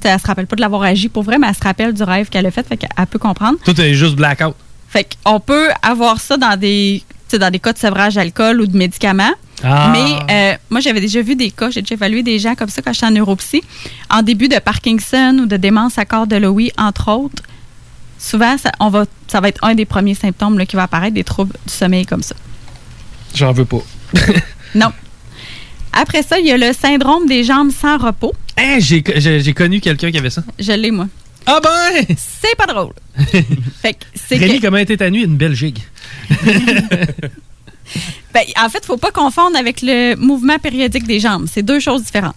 Elle 0.05 0.19
se 0.19 0.27
rappelle 0.27 0.47
pas 0.47 0.57
de 0.57 0.61
l'avoir 0.61 0.83
agi 0.83 1.09
pour 1.09 1.23
vrai, 1.23 1.39
mais 1.39 1.49
elle 1.49 1.55
se 1.55 1.63
rappelle 1.63 1.93
du 1.93 2.03
rêve 2.03 2.29
qu'elle 2.29 2.47
a 2.47 2.51
fait, 2.51 2.67
fait 2.67 2.77
qu'elle 2.77 3.07
peut 3.07 3.19
comprendre. 3.19 3.59
Tout 3.65 3.79
est 3.81 3.95
juste 3.95 4.17
blackout. 4.17 4.55
Fait 4.89 5.07
qu'on 5.25 5.39
peut 5.41 5.69
avoir 5.83 6.21
ça 6.21 6.37
dans 6.37 6.59
des, 6.59 7.03
dans 7.39 7.51
des 7.51 7.59
cas 7.59 7.73
de 7.73 7.79
sevrage 7.79 8.15
d'alcool 8.15 8.61
ou 8.61 8.67
de 8.67 8.77
médicaments. 8.77 9.33
Ah. 9.65 9.93
Mais 9.93 10.33
euh, 10.33 10.57
moi, 10.71 10.81
j'avais 10.81 11.01
déjà 11.01 11.23
vu 11.23 11.37
des 11.37 11.51
cas, 11.51 11.71
j'ai 11.71 11.83
déjà 11.83 11.95
évalué 11.95 12.23
des 12.23 12.39
gens 12.39 12.55
comme 12.55 12.69
ça 12.69 12.83
quand 12.83 12.93
j'étais 12.93 13.07
en 13.07 13.11
neuropsy, 13.13 13.63
en 14.11 14.23
début 14.23 14.49
de 14.49 14.59
Parkinson 14.59 15.39
ou 15.43 15.47
de 15.47 15.57
démence 15.57 15.99
à 15.99 16.05
corps 16.05 16.27
de 16.27 16.37
Lewy, 16.37 16.73
entre 16.79 17.11
autres. 17.13 17.43
Souvent, 18.19 18.57
ça, 18.59 18.71
on 18.81 18.89
va, 18.89 19.05
ça 19.29 19.41
va 19.41 19.49
être 19.49 19.65
un 19.65 19.75
des 19.75 19.85
premiers 19.85 20.15
symptômes 20.15 20.59
là, 20.59 20.67
qui 20.67 20.77
va 20.77 20.85
apparaître, 20.85 21.15
des 21.15 21.25
troubles 21.25 21.55
du 21.67 21.73
sommeil 21.73 22.07
comme 22.07 22.23
ça. 22.23 22.35
J'en 23.35 23.53
veux 23.53 23.65
pas. 23.65 23.83
Non. 24.75 24.91
Après 25.93 26.23
ça, 26.23 26.39
il 26.39 26.47
y 26.47 26.51
a 26.53 26.57
le 26.57 26.73
syndrome 26.73 27.27
des 27.27 27.45
jambes 27.45 27.71
sans 27.71 27.99
repos. 27.99 28.33
Hein, 28.57 28.79
j'ai 28.79 29.05
j'ai- 29.17 29.53
connu 29.53 29.81
quelqu'un 29.81 30.11
qui 30.11 30.17
avait 30.17 30.31
ça. 30.31 30.43
Je 30.59 30.73
l'ai, 30.73 30.91
moi. 30.91 31.09
Ah 31.47 31.61
ben! 31.63 32.07
C'est 32.17 32.57
pas 32.57 32.65
drôle. 32.67 32.93
fait 33.83 33.95
que 33.95 34.05
c'est 34.15 34.37
Rémi, 34.37 34.61
que- 34.61 34.67
comment 34.67 34.79
était 34.79 34.97
ta 34.97 35.11
nuit? 35.11 35.25
Une 35.25 35.37
belle 35.37 35.55
gigue. 35.55 35.81
Ben, 38.35 38.45
en 38.57 38.71
fait, 38.71 38.79
il 38.79 38.85
ne 38.85 38.87
faut 38.87 38.97
pas 38.97 39.11
confondre 39.11 39.59
avec 39.59 39.83
le 39.83 40.15
mouvement 40.17 40.59
périodique 40.59 41.07
des 41.07 41.21
jambes. 41.21 41.47
C'est 41.53 41.63
deux 41.63 41.81
choses 41.81 42.03
différentes. 42.03 42.35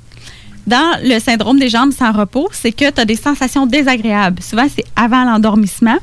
Dans 0.67 0.99
le 1.01 1.19
syndrome 1.19 1.57
des 1.57 1.69
jambes 1.69 1.93
sans 1.93 2.11
repos, 2.11 2.49
c'est 2.51 2.71
que 2.71 2.89
tu 2.89 2.99
as 2.99 3.05
des 3.05 3.15
sensations 3.15 3.65
désagréables. 3.65 4.41
Souvent, 4.41 4.67
c'est 4.73 4.83
avant 4.97 5.23
l'endormissement. 5.23 5.97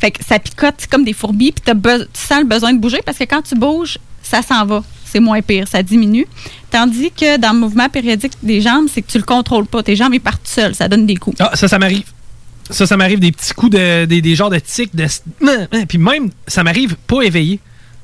Fait 0.00 0.10
que 0.10 0.24
ça 0.24 0.38
picote 0.38 0.86
comme 0.90 1.04
des 1.04 1.12
fourmis, 1.12 1.52
puis 1.52 1.62
tu 1.64 2.20
sens 2.20 2.40
le 2.40 2.44
besoin 2.44 2.72
de 2.74 2.78
bouger 2.78 3.00
parce 3.06 3.16
que 3.18 3.24
quand 3.24 3.42
tu 3.42 3.54
bouges, 3.54 3.98
ça 4.22 4.42
s'en 4.42 4.66
va. 4.66 4.82
C'est 5.04 5.20
moins 5.20 5.42
pire, 5.42 5.68
ça 5.68 5.82
diminue. 5.82 6.26
Tandis 6.70 7.10
que 7.10 7.36
dans 7.36 7.52
le 7.52 7.58
mouvement 7.60 7.88
périodique 7.88 8.32
des 8.42 8.60
jambes, 8.60 8.86
c'est 8.92 9.02
que 9.02 9.10
tu 9.10 9.18
le 9.18 9.24
contrôles 9.24 9.66
pas. 9.66 9.82
Tes 9.82 9.94
jambes, 9.94 10.14
ils 10.14 10.20
partent 10.20 10.48
seules, 10.48 10.74
ça 10.74 10.88
donne 10.88 11.06
des 11.06 11.16
coups. 11.16 11.36
Ah, 11.38 11.52
ça, 11.54 11.68
ça 11.68 11.78
m'arrive. 11.78 12.04
Ça, 12.70 12.86
ça 12.86 12.96
m'arrive 12.96 13.20
des 13.20 13.30
petits 13.30 13.52
coups 13.54 13.72
de. 13.72 14.06
des, 14.06 14.20
des 14.22 14.34
genres 14.34 14.50
de 14.50 14.58
tics, 14.58 14.94
de. 14.96 15.06
Puis 15.88 15.98
même, 15.98 16.30
ça 16.46 16.64
m'arrive 16.64 16.96
pas 17.06 17.22
éveillé. 17.22 17.60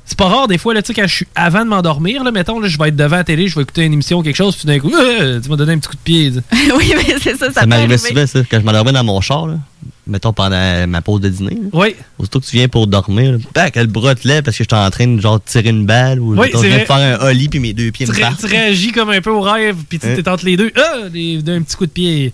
C'est 0.09 0.17
pas 0.17 0.25
rare 0.27 0.47
des 0.47 0.57
fois, 0.57 0.73
là, 0.73 0.81
tu 0.81 0.87
sais, 0.87 0.99
quand 0.99 1.07
je 1.07 1.13
suis 1.17 1.27
avant 1.35 1.63
de 1.63 1.69
m'endormir, 1.69 2.23
là, 2.23 2.31
mettons, 2.31 2.59
là, 2.59 2.67
je 2.67 2.79
vais 2.79 2.87
être 2.87 2.95
devant 2.95 3.17
la 3.17 3.23
télé, 3.23 3.47
je 3.47 3.55
vais 3.55 3.61
écouter 3.61 3.83
une 3.85 3.93
émission 3.93 4.17
ou 4.17 4.23
quelque 4.23 4.35
chose, 4.35 4.55
puis 4.55 4.65
d'un 4.65 4.79
coup, 4.79 4.91
euh, 4.91 5.39
tu 5.43 5.47
m'as 5.49 5.55
donné 5.55 5.73
un 5.73 5.77
petit 5.77 5.87
coup 5.87 5.95
de 5.95 6.01
pied. 6.01 6.33
oui, 6.75 6.93
mais 6.97 7.15
c'est 7.21 7.37
ça, 7.37 7.45
ça, 7.45 7.53
Ça 7.53 7.61
peut 7.61 7.67
m'arrivait 7.67 7.99
souvent, 7.99 8.25
ça, 8.25 8.39
quand 8.49 8.59
je 8.59 8.65
m'endormais 8.65 8.91
dans 8.91 9.03
mon 9.03 9.21
char, 9.21 9.45
là, 9.45 9.59
mettons 10.07 10.33
pendant 10.33 10.87
ma 10.87 11.01
pause 11.03 11.21
de 11.21 11.29
dîner. 11.29 11.51
là. 11.51 11.69
Oui. 11.73 11.95
Aussitôt 12.17 12.39
que 12.39 12.45
tu 12.47 12.55
viens 12.57 12.67
pour 12.67 12.87
dormir, 12.87 13.37
bac, 13.53 13.75
le 13.75 13.85
bras 13.85 14.15
te 14.15 14.27
lève 14.27 14.41
parce 14.43 14.57
que 14.57 14.63
j'étais 14.63 14.75
en 14.75 14.89
train 14.89 15.05
de 15.05 15.21
genre 15.21 15.39
tirer 15.43 15.69
une 15.69 15.85
balle 15.85 16.19
ou 16.19 16.31
Oui, 16.33 16.47
mettons, 16.47 16.63
je 16.63 16.67
viens 16.69 16.79
de 16.79 16.85
faire 16.85 16.95
un 17.21 17.27
holly 17.27 17.47
puis 17.47 17.59
mes 17.59 17.73
deux 17.73 17.91
pieds 17.91 18.07
Tu, 18.07 18.11
me 18.13 18.19
partent. 18.19 18.39
tu 18.39 18.47
réagis 18.47 18.91
comme 18.91 19.11
un 19.11 19.21
peu 19.21 19.29
au 19.29 19.41
rêve, 19.41 19.75
puis 19.87 19.99
tu 19.99 20.07
Hein? 20.07 20.15
t'es 20.15 20.27
entre 20.27 20.43
les 20.45 20.57
deux. 20.57 20.71
Ah, 20.75 21.07
d'un 21.09 21.61
petit 21.61 21.75
coup 21.75 21.85
de 21.85 21.91
pied. 21.91 22.33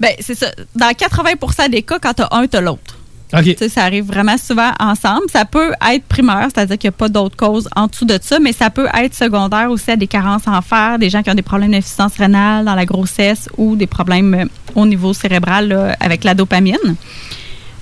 Ben, 0.00 0.12
c'est 0.20 0.34
ça. 0.38 0.46
Dans 0.74 0.86
80% 0.90 1.68
des 1.70 1.82
cas, 1.82 1.98
quand 1.98 2.14
tu 2.14 2.22
as 2.22 2.28
un, 2.30 2.46
tu 2.46 2.56
as 2.56 2.62
l'autre. 2.62 2.96
OK. 3.32 3.44
Tu 3.44 3.56
sais, 3.56 3.68
ça 3.68 3.82
arrive 3.84 4.06
vraiment 4.06 4.38
souvent 4.38 4.70
ensemble. 4.80 5.24
Ça 5.30 5.44
peut 5.44 5.72
être 5.92 6.04
primaire, 6.04 6.48
c'est-à-dire 6.52 6.78
qu'il 6.78 6.88
n'y 6.88 6.94
a 6.94 6.98
pas 6.98 7.08
d'autres 7.08 7.36
causes 7.36 7.68
en 7.76 7.86
dessous 7.86 8.06
de 8.06 8.18
ça, 8.20 8.38
mais 8.38 8.52
ça 8.52 8.70
peut 8.70 8.88
être 8.94 9.14
secondaire 9.14 9.70
aussi 9.70 9.90
à 9.90 9.96
des 9.96 10.06
carences 10.06 10.46
en 10.46 10.62
fer, 10.62 10.98
des 10.98 11.10
gens 11.10 11.22
qui 11.22 11.30
ont 11.30 11.34
des 11.34 11.42
problèmes 11.42 11.72
d'insuffisance 11.72 12.16
rénale 12.16 12.64
dans 12.64 12.74
la 12.74 12.86
grossesse 12.86 13.48
ou 13.58 13.76
des 13.76 13.86
problèmes 13.86 14.34
euh, 14.34 14.44
au 14.74 14.86
niveau 14.86 15.12
cérébral 15.12 15.68
là, 15.68 15.96
avec 16.00 16.24
la 16.24 16.34
dopamine. 16.34 16.96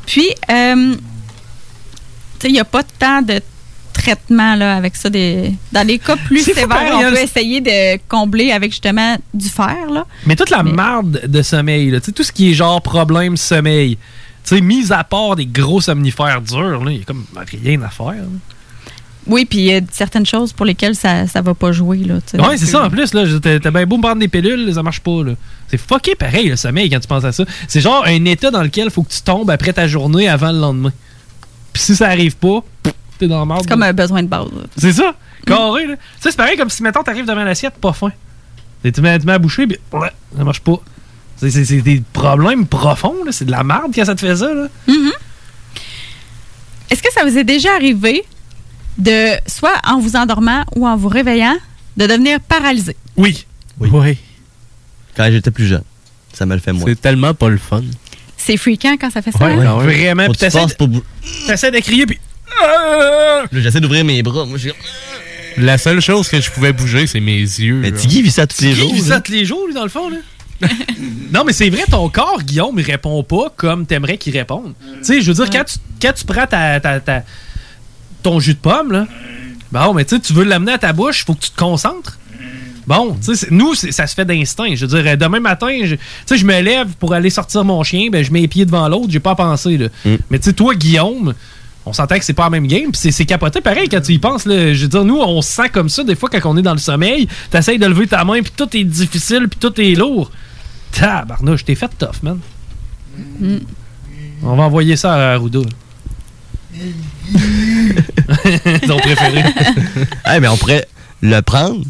Puis, 0.04 0.28
euh, 0.50 0.94
il 2.44 2.52
n'y 2.52 2.60
a 2.60 2.64
pas 2.64 2.82
tant 2.82 3.22
de 3.22 3.40
traitement 3.92 4.54
là, 4.54 4.76
avec 4.76 4.96
ça. 4.96 5.10
Des... 5.10 5.52
Dans 5.72 5.86
les 5.86 5.98
cas 5.98 6.16
plus 6.16 6.42
sévères, 6.44 6.68
pareil, 6.68 6.92
on 6.94 7.10
peut 7.10 7.18
essayer 7.18 7.60
de 7.60 7.98
combler 8.08 8.52
avec 8.52 8.70
justement 8.72 9.16
du 9.32 9.48
fer. 9.48 9.90
Là. 9.90 10.06
Mais 10.26 10.36
toute 10.36 10.50
la 10.50 10.62
marde 10.62 11.22
de 11.26 11.42
sommeil, 11.42 11.90
là, 11.90 12.00
tout 12.00 12.22
ce 12.22 12.32
qui 12.32 12.50
est 12.50 12.54
genre 12.54 12.82
problème 12.82 13.36
sommeil, 13.36 13.98
tu 14.46 14.54
sais, 14.54 14.60
mis 14.60 14.92
à 14.92 15.02
part 15.04 15.36
des 15.36 15.46
gros 15.46 15.80
somnifères 15.80 16.40
durs, 16.40 16.84
là, 16.84 16.90
il 16.92 16.98
y 16.98 17.02
a 17.02 17.04
comme 17.04 17.24
rien 17.64 17.82
à 17.82 17.88
faire. 17.88 18.06
là. 18.12 18.22
Oui, 19.26 19.44
puis 19.44 19.58
il 19.58 19.64
y 19.64 19.74
a 19.74 19.80
certaines 19.90 20.24
choses 20.24 20.52
pour 20.52 20.64
lesquelles 20.64 20.94
ça 20.94 21.26
ça 21.26 21.42
va 21.42 21.52
pas 21.52 21.72
jouer. 21.72 21.98
Ouais, 22.34 22.56
c'est 22.56 22.66
ça 22.66 22.84
en 22.84 22.90
plus. 22.90 23.12
là. 23.12 23.24
T'as 23.42 23.70
bien 23.72 23.84
beau 23.84 23.96
me 23.96 24.02
prendre 24.02 24.20
des 24.20 24.28
pilules, 24.28 24.72
ça 24.72 24.84
marche 24.84 25.00
pas. 25.00 25.24
là. 25.24 25.32
C'est 25.66 25.78
fucké 25.78 26.14
pareil, 26.14 26.48
le 26.48 26.54
sommeil, 26.54 26.88
quand 26.88 27.00
tu 27.00 27.08
penses 27.08 27.24
à 27.24 27.32
ça. 27.32 27.44
C'est 27.66 27.80
genre 27.80 28.04
un 28.06 28.24
état 28.24 28.52
dans 28.52 28.62
lequel 28.62 28.84
il 28.84 28.90
faut 28.92 29.02
que 29.02 29.12
tu 29.12 29.20
tombes 29.22 29.50
après 29.50 29.72
ta 29.72 29.88
journée 29.88 30.28
avant 30.28 30.52
le 30.52 30.60
lendemain. 30.60 30.92
Puis 31.72 31.82
si 31.82 31.96
ça 31.96 32.06
arrive 32.06 32.36
pas, 32.36 32.60
t'es 33.18 33.26
dans 33.26 33.44
merde. 33.44 33.62
C'est 33.62 33.68
comme 33.68 33.82
un 33.82 33.92
besoin 33.92 34.22
de 34.22 34.28
base. 34.28 34.46
C'est 34.76 34.92
ça, 34.92 35.12
carré. 35.44 35.88
Là. 35.88 35.94
Sais, 36.20 36.30
c'est 36.30 36.36
pareil 36.36 36.56
comme 36.56 36.70
si, 36.70 36.84
mettons, 36.84 37.02
t'arrives 37.02 37.26
devant 37.26 37.42
l'assiette, 37.42 37.74
pas 37.74 37.92
faim. 37.92 38.12
Et 38.84 38.92
tu 38.92 39.00
mets, 39.00 39.18
à 39.28 39.38
boucher, 39.40 39.66
puis 39.66 39.78
ouais, 39.92 40.10
ça 40.36 40.44
marche 40.44 40.60
pas. 40.60 40.78
C'est- 41.36 41.50
C'est 41.50 41.64
c'est 41.64 41.82
des 41.82 42.02
problèmes 42.12 42.66
profonds, 42.66 43.24
là. 43.24 43.32
c'est 43.32 43.44
de 43.44 43.50
la 43.50 43.62
merde 43.62 43.92
quand 43.94 44.04
ça 44.04 44.14
te 44.14 44.20
fait 44.20 44.36
ça. 44.36 44.52
Là. 44.52 44.68
Mhm. 44.88 45.12
Est-ce 46.90 47.02
que 47.02 47.12
ça 47.12 47.24
vous 47.24 47.36
est 47.36 47.44
déjà 47.44 47.74
arrivé 47.74 48.24
de, 48.98 49.34
soit 49.48 49.74
en 49.86 49.98
vous 49.98 50.16
endormant 50.16 50.64
ou 50.76 50.86
en 50.86 50.96
vous 50.96 51.08
réveillant, 51.08 51.56
de 51.96 52.06
devenir 52.06 52.40
paralysé? 52.40 52.96
Oui. 53.16 53.44
Oui. 53.80 54.16
Quand 55.16 55.28
j'étais 55.30 55.50
plus 55.50 55.66
jeune. 55.66 55.82
Ça 56.32 56.46
me 56.46 56.54
le 56.54 56.60
fait 56.60 56.72
moins. 56.72 56.84
C'est 56.86 57.00
tellement 57.00 57.34
pas 57.34 57.48
le 57.48 57.58
fun. 57.58 57.82
C'est 58.36 58.56
fréquent 58.56 58.96
quand 59.00 59.10
ça 59.10 59.22
fait 59.22 59.32
ça? 59.32 59.44
Ouais, 59.44 59.52
hein? 59.52 59.64
non, 59.64 59.78
vraiment. 59.78 60.26
Puis 60.28 60.36
t'essaies 60.36 60.66
de, 60.66 60.74
pour 60.74 60.88
de 60.88 61.80
crier, 61.80 62.06
puis. 62.06 62.18
Là, 62.62 63.44
J'essaie 63.52 63.80
d'ouvrir 63.80 64.04
mes 64.04 64.22
bras. 64.22 64.44
Moi, 64.46 64.58
La 65.56 65.78
seule 65.78 66.00
chose 66.00 66.28
que 66.28 66.40
je 66.40 66.50
pouvais 66.50 66.72
bouger, 66.72 67.06
c'est 67.06 67.20
mes 67.20 67.38
yeux. 67.40 67.80
Mais. 67.80 67.92
Tiggy 67.92 68.22
vit 68.22 68.30
ça 68.30 68.46
tous 68.46 68.60
les 68.62 68.74
jours. 68.74 68.92
vit 68.92 69.00
là. 69.00 69.06
ça 69.16 69.20
tous 69.20 69.32
les 69.32 69.44
jours, 69.44 69.66
lui, 69.66 69.74
dans 69.74 69.82
le 69.82 69.88
fond, 69.88 70.10
là? 70.10 70.18
non, 71.32 71.44
mais 71.44 71.52
c'est 71.52 71.70
vrai, 71.70 71.84
ton 71.90 72.08
corps, 72.08 72.42
Guillaume, 72.42 72.78
il 72.78 72.84
répond 72.84 73.22
pas 73.22 73.52
comme 73.56 73.86
t'aimerais 73.86 74.16
qu'il 74.18 74.36
réponde. 74.36 74.74
Tu 74.98 75.04
sais, 75.04 75.20
je 75.20 75.32
veux 75.32 75.34
dire, 75.44 75.50
quand, 75.50 75.64
tu, 75.64 75.78
quand 76.00 76.12
tu 76.12 76.24
prends 76.24 76.46
ta, 76.46 76.80
ta- 76.80 77.00
ta- 77.00 77.22
ton 78.22 78.40
jus 78.40 78.54
de 78.54 78.58
pomme, 78.58 78.92
là, 78.92 79.06
bon, 79.72 79.94
mais 79.94 80.04
tu 80.04 80.18
veux 80.32 80.44
l'amener 80.44 80.72
à 80.72 80.78
ta 80.78 80.92
bouche, 80.92 81.24
faut 81.24 81.34
que 81.34 81.40
tu 81.44 81.50
te 81.50 81.58
concentres. 81.58 82.18
Bon, 82.86 83.16
tu 83.20 83.26
sais, 83.26 83.34
c'est- 83.46 83.50
nous, 83.50 83.74
c'est- 83.74 83.90
ça 83.90 84.06
se 84.06 84.14
fait 84.14 84.24
d'instinct. 84.24 84.74
Je 84.74 84.86
veux 84.86 85.02
dire, 85.02 85.12
euh, 85.12 85.16
demain 85.16 85.40
matin, 85.40 85.68
je- 85.84 85.96
tu 85.96 86.00
sais, 86.26 86.36
je 86.38 86.44
me 86.46 86.60
lève 86.60 86.88
pour 87.00 87.12
aller 87.14 87.30
sortir 87.30 87.64
mon 87.64 87.82
chien, 87.82 88.08
ben, 88.12 88.24
je 88.24 88.30
mets 88.30 88.40
les 88.42 88.48
pieds 88.48 88.64
devant 88.64 88.88
l'autre, 88.88 89.08
j'ai 89.10 89.18
pas 89.20 89.32
à 89.32 89.34
penser, 89.34 89.76
là. 89.76 89.88
Mais 90.30 90.38
tu 90.38 90.44
sais, 90.44 90.52
toi, 90.52 90.72
Guillaume, 90.74 91.34
on 91.84 91.92
s'entend 91.92 92.16
que 92.16 92.24
c'est 92.24 92.32
pas 92.32 92.44
la 92.44 92.50
même 92.50 92.66
game, 92.68 92.92
puis 92.92 93.00
c'est- 93.00 93.10
c'est 93.10 93.24
capoté 93.24 93.60
pareil 93.60 93.88
quand 93.88 94.00
tu 94.00 94.12
y 94.12 94.18
penses. 94.20 94.44
Là. 94.46 94.72
Je 94.72 94.82
veux 94.82 94.88
dire, 94.88 95.04
nous, 95.04 95.18
on 95.18 95.42
se 95.42 95.50
sent 95.50 95.68
comme 95.72 95.88
ça 95.88 96.04
des 96.04 96.14
fois 96.14 96.28
quand 96.30 96.40
on 96.48 96.56
est 96.56 96.62
dans 96.62 96.72
le 96.72 96.78
sommeil. 96.78 97.26
T'essayes 97.50 97.78
de 97.78 97.86
lever 97.86 98.06
ta 98.06 98.22
main, 98.24 98.40
puis 98.40 98.52
tout 98.56 98.68
est 98.76 98.84
difficile, 98.84 99.48
puis 99.48 99.58
tout 99.60 99.80
est 99.80 99.94
lourd. 99.96 100.30
Tabarnouche, 100.92 101.64
t'es 101.64 101.74
fait 101.74 101.90
tough, 101.98 102.22
man. 102.22 102.38
Mm. 103.38 103.58
On 104.42 104.56
va 104.56 104.64
envoyer 104.64 104.96
ça 104.96 105.14
à 105.14 105.32
Arruda. 105.34 105.60
Ton 108.86 108.98
préféré. 108.98 109.42
Hey, 110.26 110.40
mais 110.40 110.48
on 110.48 110.56
pourrait 110.56 110.86
le 111.22 111.40
prendre, 111.40 111.84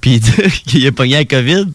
puis 0.00 0.20
dire 0.20 0.52
qu'il 0.66 0.86
a 0.86 0.92
pogné 0.92 1.16
la 1.16 1.24
COVID. 1.24 1.66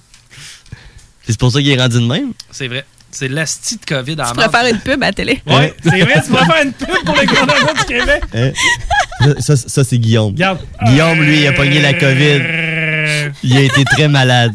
C'est 1.27 1.39
pour 1.39 1.51
ça 1.51 1.59
qu'il 1.59 1.69
est 1.71 1.79
rendu 1.79 1.99
de 1.99 2.05
même. 2.05 2.33
C'est 2.51 2.67
vrai. 2.67 2.85
C'est 3.11 3.27
l'asti 3.29 3.77
de 3.77 3.85
COVID 3.85 4.15
à 4.19 4.25
Tu 4.25 4.33
pourrais 4.33 4.49
faire 4.49 4.65
une 4.73 4.79
pub 4.79 5.01
à 5.01 5.07
la 5.07 5.13
télé. 5.13 5.41
Ouais, 5.47 5.73
c'est 5.81 6.01
vrai, 6.01 6.21
tu 6.23 6.29
pourrais 6.29 6.45
faire 6.45 6.63
une 6.65 6.73
pub 6.73 7.05
pour 7.05 7.15
le 7.15 7.25
gouvernement 7.25 7.73
du 7.73 7.85
Québec. 7.85 8.23
Hein? 8.33 8.51
Ça, 9.39 9.55
ça, 9.55 9.69
ça, 9.69 9.83
c'est 9.85 9.97
Guillaume. 9.97 10.33
Regarde. 10.33 10.59
Guillaume, 10.85 11.21
lui, 11.21 11.39
il 11.41 11.47
a 11.47 11.53
pogné 11.53 11.81
la 11.81 11.93
COVID. 11.93 12.41
Il 13.43 13.57
a 13.57 13.61
été 13.61 13.83
très 13.85 14.07
malade. 14.07 14.53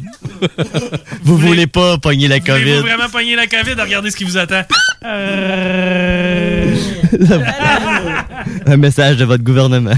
Vous 1.22 1.36
voulez 1.36 1.66
pas 1.66 1.98
pogner 1.98 2.28
la 2.28 2.40
COVID? 2.40 2.78
vraiment 2.80 3.08
pogner 3.08 3.36
la 3.36 3.46
COVID? 3.46 3.74
Regardez 3.80 4.10
ce 4.10 4.16
qui 4.16 4.24
vous 4.24 4.36
attend. 4.36 4.62
Euh, 5.04 6.74
Un 8.66 8.76
message 8.76 9.16
de 9.16 9.24
votre 9.24 9.44
gouvernement. 9.44 9.94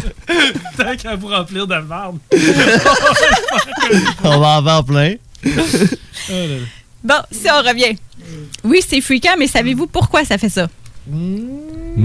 Tant 0.77 0.97
qu'à 0.97 1.15
vous 1.17 1.29
remplir 1.29 1.67
de 1.67 1.75
merde. 1.75 2.19
On 4.25 4.39
va 4.39 4.49
en 4.49 4.59
avoir 4.59 4.85
plein. 4.85 5.15
Bon, 7.05 7.15
si 7.31 7.49
on 7.51 7.69
revient. 7.69 7.97
Oui, 8.65 8.81
c'est 8.87 9.01
fréquent, 9.01 9.35
mais 9.39 9.49
savez-vous 9.49 9.87
pourquoi 9.87 10.25
ça 10.25 10.39
fait 10.39 10.49
ça? 10.49 10.69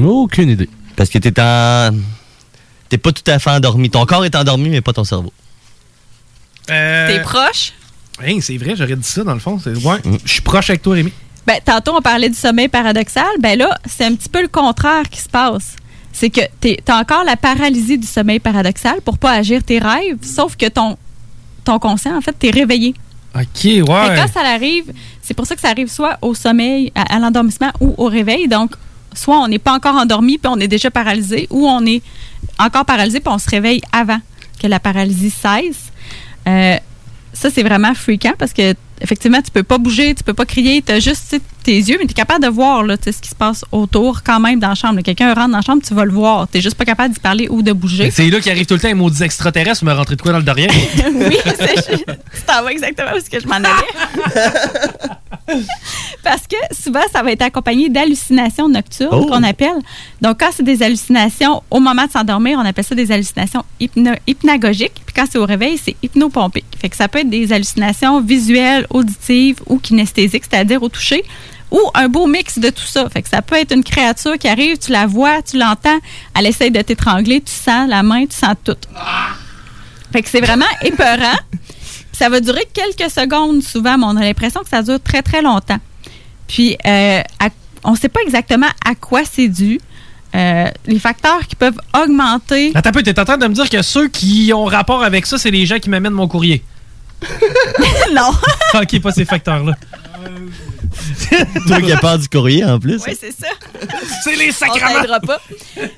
Aucune 0.04 0.50
idée. 0.50 0.70
Parce 0.96 1.10
que 1.10 1.20
t'es 1.20 1.40
en. 1.40 1.92
T'es 2.90 2.98
pas 2.98 3.12
tout 3.12 3.30
à 3.30 3.38
fait 3.38 3.52
endormi. 3.52 3.90
Ton 3.90 4.06
corps 4.06 4.26
est 4.26 4.36
endormi, 4.36 4.70
mais 4.70 4.82
pas 4.82 4.94
ton 4.94 5.04
cerveau. 5.04 5.32
Euh, 6.69 7.07
T'es 7.07 7.22
proche? 7.22 7.73
Hey, 8.22 8.41
c'est 8.41 8.57
vrai, 8.57 8.76
j'aurais 8.76 8.95
dit 8.95 9.07
ça 9.07 9.23
dans 9.23 9.34
le 9.34 9.39
fond. 9.39 9.60
C'est- 9.64 9.76
Ouais, 9.85 9.98
je 10.26 10.31
suis 10.31 10.41
proche 10.41 10.69
avec 10.69 10.81
toi, 10.81 10.95
Rémi. 10.95 11.14
Ben, 11.45 11.57
tantôt, 11.64 11.94
on 11.95 12.02
parlait 12.02 12.30
du 12.30 12.35
sommeil 12.35 12.68
paradoxal. 12.68 13.26
Ben 13.39 13.57
là, 13.57 13.77
c'est 13.85 14.06
un 14.06 14.15
petit 14.15 14.27
peu 14.30 14.41
le 14.41 14.48
contraire 14.49 15.03
qui 15.10 15.22
se 15.22 15.30
passe. 15.30 15.76
C'est 16.11 16.30
que 16.30 16.41
tu 16.60 16.76
as 16.88 16.98
encore 16.98 17.23
la 17.23 17.38
paralysie 17.38 17.98
du 17.98 18.07
sommeil 18.07 18.39
paradoxal 18.39 19.02
pour 19.06 19.18
pas 19.18 19.31
agir 19.34 19.64
tes 19.64 19.77
rêves, 19.80 20.18
sauf 20.23 20.56
que 20.57 20.68
ton, 20.68 20.98
ton 21.64 21.77
conscient, 21.80 22.18
en 22.18 22.22
fait, 22.22 22.34
t'es 22.38 22.49
réveillé. 22.49 22.95
Ok, 23.35 23.45
ouais. 23.64 23.84
quand 23.85 24.27
ça 24.34 24.41
arrive, 24.41 24.91
c'est 25.22 25.35
pour 25.35 25.45
ça 25.45 25.53
que 25.56 25.61
ça 25.61 25.69
arrive 25.69 25.89
soit 25.89 26.18
au 26.23 26.34
sommeil, 26.34 26.91
à, 26.95 27.15
à 27.15 27.19
l'endormissement 27.19 27.72
ou 27.80 27.94
au 27.98 28.06
réveil. 28.07 28.48
Donc, 28.48 28.72
soit 29.14 29.38
on 29.39 29.48
n'est 29.48 29.60
pas 29.60 29.73
encore 29.73 29.95
endormi 29.95 30.39
puis 30.39 30.52
on 30.52 30.60
est 30.60 30.68
déjà 30.68 30.89
paralysé, 30.89 31.45
ou 31.52 31.68
on 31.68 31.85
est 31.85 32.02
encore 32.57 32.84
paralysé 32.85 33.19
puis 33.19 33.31
on 33.31 33.38
se 33.38 33.49
réveille 33.49 33.81
avant 33.91 34.19
que 34.60 34.65
la 34.68 34.80
paralysie 34.80 35.30
cesse. 35.30 35.91
Euh, 36.48 36.78
ça, 37.34 37.49
c'est 37.49 37.64
vraiment 37.64 37.94
fréquent 37.94 38.34
parce 38.38 38.53
que 38.53 38.74
effectivement, 39.02 39.41
tu 39.41 39.52
peux 39.52 39.64
pas 39.64 39.78
bouger, 39.78 40.15
tu 40.15 40.24
peux 40.24 40.34
pas 40.34 40.45
crier, 40.45 40.82
tu 40.82 40.91
as 40.91 40.99
juste 40.99 41.38
tes 41.68 41.77
yeux, 41.80 41.98
mais 41.99 42.06
tu 42.06 42.11
es 42.11 42.14
capable 42.14 42.44
de 42.45 42.49
voir 42.49 42.81
là, 42.84 42.95
ce 43.03 43.10
qui 43.10 43.27
se 43.27 43.35
passe 43.35 43.65
autour 43.73 44.23
quand 44.23 44.39
même 44.39 44.57
dans 44.60 44.69
la 44.69 44.76
chambre. 44.76 45.02
Quelqu'un 45.02 45.34
rentre 45.34 45.49
dans 45.52 45.57
la 45.57 45.61
chambre, 45.61 45.81
tu 45.85 45.94
vas 45.94 46.06
le 46.06 46.14
voir. 46.14 46.48
Tu 46.49 46.61
juste 46.61 46.76
pas 46.77 46.85
capable 46.85 47.14
d'y 47.14 47.19
parler 47.19 47.48
ou 47.49 47.61
de 47.61 47.73
bouger. 47.73 48.10
C'est 48.10 48.30
là 48.30 48.39
qui 48.39 48.49
arrive 48.49 48.65
tout 48.65 48.76
le 48.76 48.80
temps, 48.80 48.88
un 48.88 48.94
maudit 48.95 49.22
extraterrestre 49.23 49.84
me 49.84 49.91
rentrer 49.91 50.15
de 50.15 50.22
quoi 50.22 50.31
dans 50.31 50.38
le 50.38 50.44
derrière. 50.45 50.69
oui, 51.14 51.38
c'est 51.44 51.98
tu 51.98 52.41
t'en 52.48 52.64
vas 52.64 52.72
exactement 52.72 53.10
où 53.14 53.18
est-ce 53.18 53.30
que 53.30 53.39
je 53.41 53.48
m'en 53.48 53.56
allais. 53.56 53.68
Parce 56.23 56.41
que 56.48 56.56
souvent, 56.76 57.02
ça 57.11 57.23
va 57.23 57.31
être 57.31 57.41
accompagné 57.41 57.89
d'hallucinations 57.89 58.68
nocturnes 58.69 59.10
Oh. 59.11 59.26
qu'on 59.26 59.44
appelle. 59.44 59.77
Donc, 60.22 60.39
quand 60.39 60.49
c'est 60.53 60.64
des 60.64 60.84
hallucinations 60.84 61.61
au 61.72 61.80
moment 61.80 62.06
de 62.06 62.11
s'endormir, 62.11 62.60
on 62.61 62.65
appelle 62.65 62.84
ça 62.84 62.95
des 62.95 63.11
hallucinations 63.11 63.64
hypno- 63.80 64.18
hypnagogiques. 64.27 65.02
Puis 65.06 65.14
quand 65.15 65.26
c'est 65.30 65.38
au 65.38 65.45
réveil, 65.45 65.77
c'est 65.81 65.95
hypnopompique. 66.03 66.65
Fait 66.80 66.89
que 66.89 66.95
ça 66.95 67.07
peut 67.07 67.19
être 67.19 67.30
des 67.30 67.52
hallucinations 67.53 68.19
visuelles, 68.22 68.85
auditives 68.89 69.60
ou 69.68 69.77
kinesthésiques, 69.80 70.44
c'est-à-dire 70.49 70.81
au 70.84 70.89
toucher, 70.89 71.23
ou 71.72 71.80
un 71.94 72.07
beau 72.07 72.27
mix 72.27 72.60
de 72.60 72.69
tout 72.69 72.85
ça. 72.85 73.10
Fait 73.10 73.22
que 73.22 73.30
ça 73.30 73.41
peut 73.41 73.56
être 73.56 73.73
une 73.73 73.84
créature 73.84 74.38
qui 74.38 74.48
arrive, 74.48 74.77
tu 74.77 74.91
la 74.91 75.06
vois, 75.07 75.41
tu 75.41 75.57
l'entends, 75.57 75.99
elle 76.38 76.45
essaye 76.45 76.72
de 76.72 76.81
t'étrangler, 76.81 77.41
tu 77.41 77.52
sens 77.52 77.88
la 77.89 78.03
main, 78.03 78.26
tu 78.26 78.35
sens 78.35 78.56
tout. 78.64 78.77
Fait 80.11 80.22
que 80.22 80.30
c'est 80.30 80.41
vraiment 80.41 80.65
épeurant. 80.81 81.35
Ça 82.14 82.30
va 82.30 82.39
durer 82.39 82.64
quelques 82.73 83.11
secondes 83.11 83.61
souvent, 83.61 83.98
mais 83.98 84.06
on 84.07 84.15
a 84.18 84.22
l'impression 84.22 84.61
que 84.61 84.69
ça 84.69 84.81
dure 84.81 84.99
très, 85.02 85.22
très 85.22 85.41
longtemps. 85.41 85.77
Puis, 86.48 86.77
euh, 86.85 87.22
à- 87.39 87.49
on 87.84 87.91
ne 87.91 87.98
sait 87.98 88.10
pas 88.10 88.22
exactement 88.26 88.68
à 88.85 88.95
quoi 88.95 89.22
c'est 89.31 89.48
dû. 89.49 89.80
Euh, 90.35 90.65
les 90.85 90.99
facteurs 90.99 91.45
qui 91.48 91.56
peuvent 91.56 91.77
augmenter. 91.95 92.72
Attends 92.76 92.89
un 92.89 92.94
peu, 92.94 93.03
t'es 93.03 93.18
en 93.19 93.26
train 93.26 93.38
de 93.38 93.48
me 93.48 93.53
dire 93.53 93.69
que 93.69 93.81
ceux 93.81 94.07
qui 94.07 94.52
ont 94.53 94.65
rapport 94.65 95.03
avec 95.03 95.26
ça, 95.26 95.38
c'est 95.38 95.52
les 95.52 95.65
gens 95.65 95.80
qui 95.80 95.89
m'amènent 95.89 96.14
mon 96.14 96.27
courrier. 96.27 96.64
Non. 98.14 98.31
ok, 98.81 99.02
pas 99.02 99.11
ces 99.11 99.26
facteurs-là. 99.26 99.73
Toi 101.68 101.81
qui 101.81 101.91
as 101.91 101.98
peur 101.98 102.18
du 102.18 102.27
courrier 102.27 102.64
en 102.65 102.80
plus. 102.80 103.02
Oui, 103.06 103.14
c'est 103.19 103.31
ça. 103.31 103.48
c'est 104.23 104.35
les 104.35 104.52
sacrements. 104.52 105.19
pas. 105.26 105.41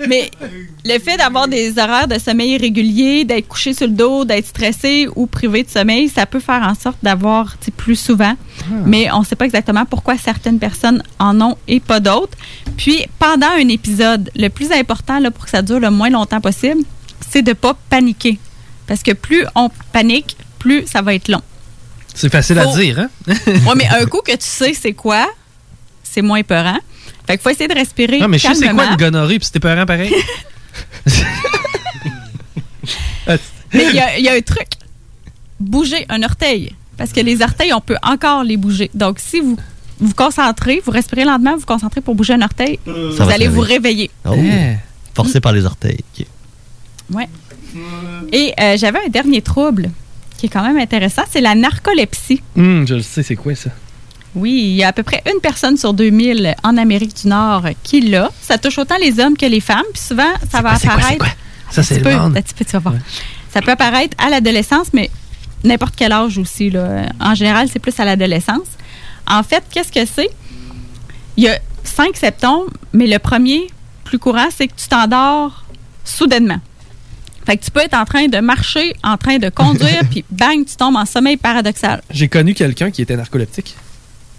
Mais 0.07 0.31
le 0.85 0.99
fait 0.99 1.17
d'avoir 1.17 1.47
des 1.47 1.77
horaires 1.77 2.07
de 2.07 2.17
sommeil 2.19 2.51
irréguliers, 2.51 3.25
d'être 3.25 3.47
couché 3.47 3.73
sur 3.73 3.87
le 3.87 3.93
dos, 3.93 4.25
d'être 4.25 4.47
stressé 4.47 5.07
ou 5.15 5.27
privé 5.27 5.63
de 5.63 5.69
sommeil, 5.69 6.09
ça 6.09 6.25
peut 6.25 6.39
faire 6.39 6.61
en 6.63 6.75
sorte 6.75 6.97
d'avoir 7.03 7.57
tu 7.59 7.65
sais, 7.65 7.71
plus 7.71 7.95
souvent. 7.95 8.35
Mais 8.85 9.11
on 9.11 9.21
ne 9.21 9.25
sait 9.25 9.35
pas 9.35 9.45
exactement 9.45 9.85
pourquoi 9.85 10.17
certaines 10.17 10.59
personnes 10.59 11.01
en 11.17 11.39
ont 11.41 11.57
et 11.67 11.79
pas 11.79 11.99
d'autres. 11.99 12.37
Puis, 12.77 13.05
pendant 13.17 13.47
un 13.47 13.67
épisode, 13.67 14.29
le 14.35 14.49
plus 14.49 14.71
important 14.71 15.19
là, 15.19 15.31
pour 15.31 15.45
que 15.45 15.49
ça 15.49 15.61
dure 15.61 15.79
le 15.79 15.89
moins 15.89 16.09
longtemps 16.09 16.41
possible, 16.41 16.81
c'est 17.29 17.41
de 17.41 17.49
ne 17.49 17.53
pas 17.53 17.75
paniquer. 17.89 18.37
Parce 18.87 19.03
que 19.03 19.11
plus 19.11 19.45
on 19.55 19.69
panique, 19.91 20.35
plus 20.59 20.85
ça 20.87 21.01
va 21.01 21.15
être 21.15 21.27
long. 21.29 21.41
C'est 22.13 22.29
facile 22.29 22.59
à 22.59 22.65
dire, 22.67 22.99
hein? 22.99 23.09
Oui, 23.47 23.73
mais 23.75 23.87
un 23.87 24.05
coup 24.11 24.21
que 24.25 24.31
tu 24.33 24.37
sais 24.45 24.73
c'est 24.73 24.93
quoi, 24.93 25.27
c'est 26.03 26.21
moins 26.21 26.43
peurant. 26.43 26.79
Fait 27.25 27.37
qu'il 27.37 27.43
faut 27.43 27.49
essayer 27.49 27.67
de 27.67 27.75
respirer 27.75 28.19
Non, 28.19 28.27
mais 28.27 28.37
je 28.37 28.47
sais 28.47 28.55
c'est 28.55 28.69
quoi 28.69 28.85
une 28.85 28.95
gonorrhée, 28.95 29.37
puis 29.37 29.45
c'était 29.45 29.59
peurant 29.59 29.85
pareil? 29.85 30.13
Mais 33.71 33.85
il 33.89 33.95
y 33.95 33.99
a- 33.99 34.17
il 34.17 34.25
y, 34.25 34.29
a 34.29 34.33
un 34.33 34.41
truc. 34.41 34.67
Bouger 35.59 36.05
un 36.09 36.23
orteil. 36.23 36.73
Parce 36.97 37.11
que 37.13 37.19
les 37.19 37.41
orteils, 37.43 37.71
on 37.73 37.81
peut 37.81 37.97
encore 38.01 38.43
les 38.43 38.57
bouger. 38.57 38.89
Donc, 38.95 39.19
si 39.19 39.39
vous 39.39 39.57
vous 39.99 40.13
concentrez, 40.13 40.81
vous 40.83 40.91
respirez 40.91 41.23
lentement, 41.23 41.53
vous 41.53 41.59
vous 41.59 41.65
concentrez 41.65 42.01
pour 42.01 42.15
bouger 42.15 42.33
un 42.33 42.41
orteil, 42.41 42.79
Ça 42.85 43.23
vous 43.25 43.29
allez 43.31 43.47
vous 43.47 43.61
réveiller. 43.61 44.09
Oh. 44.25 44.35
Forcé 45.13 45.39
par 45.39 45.51
les 45.53 45.65
orteils. 45.65 45.99
Ouais. 47.11 47.29
Et 48.31 48.53
euh, 48.59 48.77
j'avais 48.77 48.99
un 49.05 49.09
dernier 49.09 49.41
trouble 49.41 49.91
qui 50.39 50.45
est 50.45 50.49
quand 50.49 50.63
même 50.63 50.77
intéressant, 50.77 51.23
c'est 51.29 51.41
la 51.41 51.53
narcolepsie. 51.53 52.41
Hum, 52.57 52.87
je 52.87 52.95
le 52.95 53.01
sais, 53.01 53.23
c'est 53.23 53.35
quoi 53.35 53.55
ça? 53.55 53.71
Oui, 54.35 54.51
il 54.51 54.75
y 54.75 54.83
a 54.83 54.87
à 54.89 54.93
peu 54.93 55.03
près 55.03 55.21
une 55.25 55.41
personne 55.41 55.75
sur 55.75 55.93
2000 55.93 56.55
en 56.63 56.77
Amérique 56.77 57.15
du 57.21 57.27
Nord 57.27 57.63
qui 57.83 57.99
l'a. 58.01 58.29
Ça 58.41 58.57
touche 58.57 58.77
autant 58.77 58.95
les 59.01 59.19
hommes 59.19 59.35
que 59.35 59.45
les 59.45 59.59
femmes. 59.59 59.83
Puis 59.91 60.01
souvent, 60.01 60.31
ça 60.49 60.61
va 60.61 60.75
quoi, 60.77 60.91
apparaître. 60.93 61.07
c'est 61.09 61.17
quoi? 61.17 61.27
Ça, 61.71 61.81
Un 61.81 61.83
c'est 61.83 62.01
peu, 62.01 62.09
petit 62.41 62.53
peu, 62.53 62.63
tu 62.65 62.71
vas 62.71 62.79
voir. 62.79 62.93
Ça 63.53 63.61
peut 63.61 63.71
apparaître 63.71 64.15
à 64.23 64.29
l'adolescence, 64.29 64.87
mais 64.93 65.09
n'importe 65.63 65.95
quel 65.97 66.11
âge 66.13 66.37
aussi. 66.37 66.69
Là. 66.69 67.07
En 67.19 67.35
général, 67.35 67.67
c'est 67.71 67.79
plus 67.79 67.99
à 67.99 68.05
l'adolescence. 68.05 68.67
En 69.27 69.43
fait, 69.43 69.63
qu'est-ce 69.71 69.91
que 69.91 70.05
c'est? 70.05 70.29
Il 71.35 71.43
y 71.43 71.49
a 71.49 71.59
cinq 71.83 72.15
symptômes, 72.15 72.67
mais 72.93 73.07
le 73.07 73.19
premier, 73.19 73.67
plus 74.05 74.19
courant, 74.19 74.47
c'est 74.55 74.67
que 74.67 74.73
tu 74.77 74.87
t'endors 74.87 75.65
soudainement. 76.05 76.59
Fait 77.49 77.57
que 77.57 77.65
tu 77.65 77.71
peux 77.71 77.79
être 77.79 77.95
en 77.95 78.05
train 78.05 78.27
de 78.27 78.37
marcher, 78.37 78.93
en 79.03 79.17
train 79.17 79.39
de 79.39 79.49
conduire, 79.49 80.01
puis 80.11 80.23
bang, 80.29 80.63
tu 80.63 80.75
tombes 80.75 80.95
en 80.97 81.05
sommeil 81.07 81.35
paradoxal. 81.35 81.99
J'ai 82.11 82.27
connu 82.27 82.53
quelqu'un 82.53 82.91
qui 82.91 83.01
était 83.01 83.17
narcoleptique. 83.17 83.75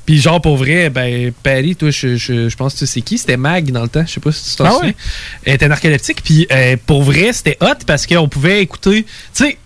Puis 0.07 0.21
genre 0.21 0.41
pour 0.41 0.57
vrai, 0.57 0.91
ben 0.91 1.33
Paris, 1.43 1.75
toi, 1.75 1.91
je, 1.91 2.15
je, 2.15 2.49
je 2.49 2.57
pense 2.57 2.75
que 2.75 2.79
tu 2.79 2.87
sais 2.87 2.93
c'est 2.95 3.01
qui? 3.01 3.19
C'était 3.19 3.37
Mag 3.37 3.69
dans 3.73 3.83
le 3.83 3.89
temps. 3.89 4.05
Je 4.07 4.13
sais 4.13 4.21
pas 4.21 4.31
si 4.31 4.49
tu 4.51 4.57
t'en 4.57 4.65
Ah 4.67 4.71
souviens. 4.75 4.89
ouais? 4.91 4.97
Elle 5.45 5.55
était 5.55 5.67
narcoleptique. 5.67 6.23
Puis 6.23 6.47
euh, 6.53 6.77
pour 6.87 7.03
vrai, 7.03 7.33
c'était 7.33 7.59
hot 7.61 7.83
parce 7.85 8.07
qu'on 8.07 8.29
pouvait 8.29 8.63
écouter. 8.63 9.05
Tu 9.35 9.45
sais, 9.45 9.59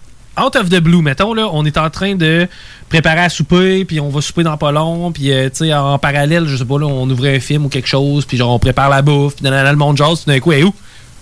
out 0.42 0.56
of 0.56 0.70
the 0.70 0.80
blue, 0.80 1.02
mettons, 1.02 1.34
là, 1.34 1.46
on 1.52 1.66
est 1.66 1.76
en 1.76 1.90
train 1.90 2.14
de 2.14 2.48
préparer 2.88 3.20
à 3.20 3.28
souper, 3.28 3.84
puis 3.84 4.00
on 4.00 4.08
va 4.08 4.22
souper 4.22 4.42
dans 4.42 4.56
pas 4.56 4.72
long, 4.72 5.12
puis 5.12 5.32
euh, 5.32 5.50
tu 5.50 5.66
sais, 5.66 5.74
en 5.74 5.98
parallèle, 5.98 6.46
je 6.48 6.56
sais 6.56 6.64
pas, 6.64 6.78
là, 6.78 6.86
on 6.86 7.08
ouvrait 7.10 7.36
un 7.36 7.40
film 7.40 7.66
ou 7.66 7.68
quelque 7.68 7.88
chose, 7.88 8.24
puis 8.24 8.36
genre 8.38 8.52
on 8.52 8.58
prépare 8.58 8.88
la 8.88 9.02
bouffe, 9.02 9.36
puis 9.36 9.44
dans 9.44 9.50
le 9.70 9.76
monde 9.76 9.96
jase, 9.96 10.22
puis 10.22 10.34
d'un 10.34 10.40
coup, 10.40 10.52
elle 10.52 10.60
est 10.60 10.64
où? 10.64 10.74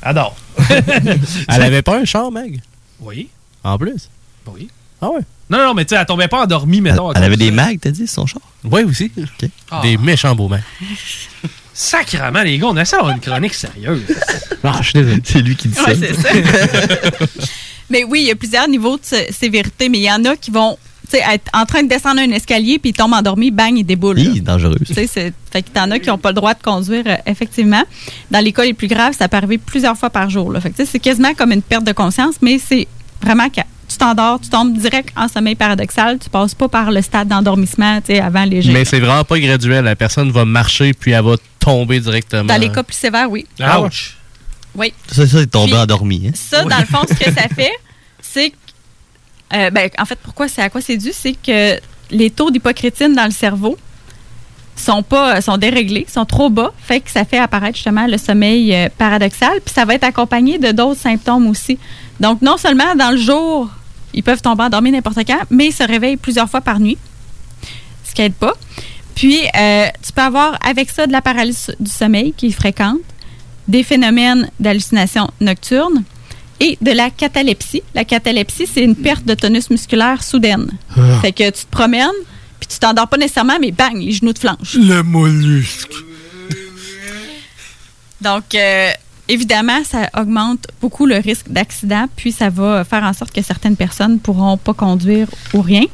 Adore. 0.02 0.36
Elle 1.48 1.62
avait 1.62 1.82
pas 1.82 1.98
un 1.98 2.04
char, 2.04 2.30
Meg? 2.30 2.60
Oui. 3.00 3.28
En 3.64 3.78
plus? 3.78 4.08
Oui. 4.46 4.68
Ah 5.00 5.10
ouais? 5.10 5.20
Non, 5.50 5.58
non, 5.58 5.74
mais 5.74 5.84
tu 5.84 5.90
sais, 5.94 6.00
elle 6.00 6.06
tombait 6.06 6.28
pas 6.28 6.42
endormie, 6.42 6.80
mettons. 6.80 7.10
à 7.10 7.14
Elle 7.16 7.24
avait 7.24 7.36
des 7.36 7.50
de- 7.50 7.54
mags, 7.56 7.78
t'as 7.80 7.90
dit, 7.90 8.06
son 8.06 8.26
char? 8.26 8.40
Oui, 8.64 8.82
aussi. 8.84 9.10
Ah. 9.70 9.80
Des 9.82 9.96
méchants 9.98 10.34
beaux 10.34 10.48
mecs. 10.48 10.62
Sacrement, 11.74 12.42
les 12.42 12.58
gars, 12.58 12.66
on 12.68 12.76
essaie 12.76 12.96
d'avoir 12.96 13.14
une 13.14 13.20
chronique 13.20 13.54
sérieuse. 13.54 14.02
Non, 14.64 14.74
je 14.80 14.82
suis 14.90 14.92
désolé. 15.02 15.20
C'est 15.24 15.40
lui 15.40 15.56
qui 15.56 15.66
dit 15.68 15.80
Ouais, 15.80 15.96
c'est 15.96 16.14
ça. 16.14 16.28
mais 17.90 18.04
oui, 18.04 18.20
il 18.20 18.26
y 18.28 18.30
a 18.30 18.36
plusieurs 18.36 18.68
niveaux 18.68 18.96
de 18.96 19.04
sé- 19.04 19.32
sévérité, 19.32 19.88
mais 19.88 19.98
il 19.98 20.04
y 20.04 20.12
en 20.12 20.24
a 20.24 20.36
qui 20.36 20.52
vont 20.52 20.78
être 21.18 21.50
en 21.54 21.64
train 21.66 21.82
de 21.82 21.88
descendre 21.88 22.20
un 22.20 22.30
escalier, 22.30 22.78
puis 22.78 22.90
ils 22.90 22.94
tombent 22.94 23.12
endormis, 23.14 23.50
bang. 23.50 23.76
Hi, 23.76 24.40
dangereuse. 24.40 24.78
Tu 24.86 24.94
sais, 24.94 25.06
c'est- 25.06 25.32
fait 25.50 25.62
que 25.62 25.70
t'en 25.70 25.90
as 25.90 25.98
qui 25.98 26.08
n'ont 26.08 26.18
pas 26.18 26.30
le 26.30 26.34
droit 26.36 26.54
de 26.54 26.62
conduire, 26.62 27.04
euh, 27.06 27.16
effectivement. 27.26 27.82
Dans 28.30 28.40
les 28.42 28.52
cas 28.52 28.64
les 28.64 28.74
plus 28.74 28.88
graves, 28.88 29.14
ça 29.16 29.28
peut 29.28 29.36
arriver 29.36 29.58
plusieurs 29.58 29.96
fois 29.96 30.10
par 30.10 30.30
jour. 30.30 30.52
Là. 30.52 30.60
Fait 30.60 30.70
que, 30.70 30.76
tu 30.76 30.84
sais, 30.84 30.90
c'est 30.92 30.98
quasiment 30.98 31.34
comme 31.34 31.52
une 31.52 31.62
perte 31.62 31.84
de 31.84 31.92
conscience, 31.92 32.36
mais 32.40 32.58
c'est 32.58 32.86
vraiment 33.22 33.48
que 33.48 33.60
tu 33.88 33.98
t'endors, 33.98 34.40
tu 34.40 34.48
tombes 34.48 34.76
direct 34.76 35.10
en 35.16 35.28
sommeil 35.28 35.54
paradoxal, 35.54 36.18
tu 36.18 36.30
passes 36.30 36.54
pas 36.54 36.68
par 36.68 36.90
le 36.90 37.02
stade 37.02 37.28
d'endormissement, 37.28 38.00
tu 38.00 38.14
sais, 38.14 38.20
avant 38.20 38.44
léger. 38.44 38.72
Mais 38.72 38.84
c'est 38.86 39.00
vraiment 39.00 39.24
pas 39.24 39.38
graduel. 39.38 39.84
La 39.84 39.96
personne 39.96 40.30
va 40.30 40.44
marcher 40.46 40.94
puis 40.94 41.10
elle 41.10 41.22
va 41.24 41.34
tomber 41.58 42.00
directement. 42.00 42.44
Dans 42.44 42.56
les 42.60 42.70
cas 42.70 42.82
plus 42.82 42.96
sévères, 42.96 43.30
oui. 43.30 43.46
Ouch. 43.84 44.16
Oui. 44.74 44.94
Ça, 45.08 45.26
ça, 45.26 45.38
c'est 45.40 45.46
tombé 45.50 45.74
endormi. 45.76 46.28
Hein? 46.28 46.32
Ça, 46.34 46.64
dans 46.64 46.78
le 46.78 46.86
fond, 46.86 47.02
ce 47.06 47.12
que 47.12 47.30
ça 47.30 47.46
fait, 47.54 47.72
c'est 48.22 48.50
que. 48.50 48.56
Euh, 49.54 49.70
ben, 49.70 49.90
en 49.98 50.04
fait, 50.04 50.18
pourquoi 50.22 50.48
c'est 50.48 50.62
à 50.62 50.70
quoi 50.70 50.80
c'est 50.80 50.96
dû? 50.96 51.10
C'est 51.12 51.34
que 51.34 51.78
les 52.10 52.30
taux 52.30 52.50
d'hypocrétine 52.50 53.14
dans 53.14 53.24
le 53.24 53.30
cerveau 53.30 53.76
sont 54.76 55.02
pas 55.02 55.40
sont 55.40 55.58
déréglés, 55.58 56.06
sont 56.08 56.24
trop 56.24 56.50
bas, 56.50 56.72
fait 56.78 57.00
que 57.00 57.10
ça 57.10 57.24
fait 57.24 57.38
apparaître 57.38 57.76
justement 57.76 58.06
le 58.06 58.18
sommeil 58.18 58.74
euh, 58.74 58.88
paradoxal, 58.96 59.60
puis 59.64 59.74
ça 59.74 59.84
va 59.84 59.94
être 59.94 60.04
accompagné 60.04 60.58
de 60.58 60.72
d'autres 60.72 61.00
symptômes 61.00 61.46
aussi. 61.46 61.78
Donc 62.20 62.42
non 62.42 62.56
seulement 62.56 62.94
dans 62.96 63.10
le 63.10 63.18
jour, 63.18 63.68
ils 64.14 64.22
peuvent 64.22 64.40
tomber 64.40 64.64
endormis 64.64 64.90
n'importe 64.90 65.18
quand, 65.26 65.40
mais 65.50 65.66
ils 65.66 65.72
se 65.72 65.82
réveillent 65.82 66.16
plusieurs 66.16 66.48
fois 66.48 66.60
par 66.60 66.80
nuit, 66.80 66.98
ce 68.04 68.14
qui 68.14 68.22
aide 68.22 68.34
pas. 68.34 68.54
Puis 69.14 69.40
euh, 69.58 69.86
tu 70.04 70.12
peux 70.12 70.22
avoir 70.22 70.58
avec 70.66 70.90
ça 70.90 71.06
de 71.06 71.12
la 71.12 71.20
paralysie 71.20 71.72
du 71.78 71.90
sommeil 71.90 72.32
qui 72.34 72.46
est 72.46 72.52
fréquente, 72.52 73.00
des 73.68 73.82
phénomènes 73.82 74.50
d'hallucination 74.58 75.30
nocturne 75.40 76.02
et 76.62 76.78
de 76.80 76.92
la 76.92 77.10
catalepsie. 77.10 77.82
La 77.92 78.04
catalepsie, 78.04 78.68
c'est 78.72 78.82
une 78.82 78.94
perte 78.94 79.24
de 79.24 79.34
tonus 79.34 79.68
musculaire 79.68 80.22
soudaine. 80.22 80.70
Ah. 80.96 81.18
Fait 81.20 81.32
que 81.32 81.50
tu 81.50 81.64
te 81.64 81.70
promènes, 81.70 82.08
puis 82.60 82.68
tu 82.68 82.78
t'endors 82.78 83.08
pas 83.08 83.16
nécessairement, 83.16 83.58
mais 83.60 83.72
bang, 83.72 83.96
les 83.96 84.12
genoux 84.12 84.32
te 84.32 84.38
flanchent. 84.38 84.74
Le 84.74 85.02
mollusque. 85.02 85.92
Donc, 88.20 88.54
euh, 88.54 88.90
évidemment, 89.28 89.82
ça 89.84 90.08
augmente 90.16 90.68
beaucoup 90.80 91.04
le 91.04 91.16
risque 91.16 91.48
d'accident, 91.48 92.06
puis 92.14 92.30
ça 92.30 92.48
va 92.48 92.84
faire 92.84 93.02
en 93.02 93.12
sorte 93.12 93.32
que 93.32 93.42
certaines 93.42 93.76
personnes 93.76 94.20
pourront 94.20 94.56
pas 94.56 94.72
conduire 94.72 95.26
ou 95.54 95.62
rien. 95.62 95.84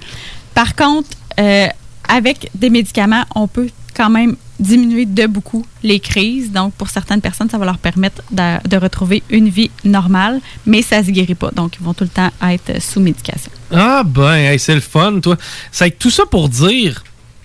Par 0.52 0.76
contre, 0.76 1.08
euh, 1.40 1.68
avec 2.06 2.50
des 2.54 2.68
médicaments, 2.68 3.24
on 3.34 3.48
peut 3.48 3.70
quand 3.94 4.10
même 4.10 4.36
diminuer 4.58 5.06
de 5.06 5.26
beaucoup 5.26 5.64
les 5.82 6.00
crises. 6.00 6.50
Donc, 6.52 6.74
pour 6.74 6.90
certaines 6.90 7.20
personnes, 7.20 7.48
ça 7.48 7.58
va 7.58 7.64
leur 7.64 7.78
permettre 7.78 8.22
de, 8.30 8.68
de 8.68 8.76
retrouver 8.76 9.22
une 9.30 9.48
vie 9.48 9.70
normale, 9.84 10.40
mais 10.66 10.82
ça 10.82 11.02
se 11.02 11.10
guérit 11.10 11.34
pas. 11.34 11.50
Donc, 11.50 11.76
ils 11.80 11.84
vont 11.84 11.94
tout 11.94 12.04
le 12.04 12.10
temps 12.10 12.30
être 12.42 12.82
sous 12.82 13.00
médication. 13.00 13.50
Ah 13.70 14.02
ben, 14.04 14.34
hey, 14.34 14.58
c'est 14.58 14.74
le 14.74 14.80
fun, 14.80 15.20
toi. 15.20 15.36
C'est 15.70 15.98
tout 15.98 16.10
ça 16.10 16.24
pour 16.26 16.48
dire, 16.48 17.04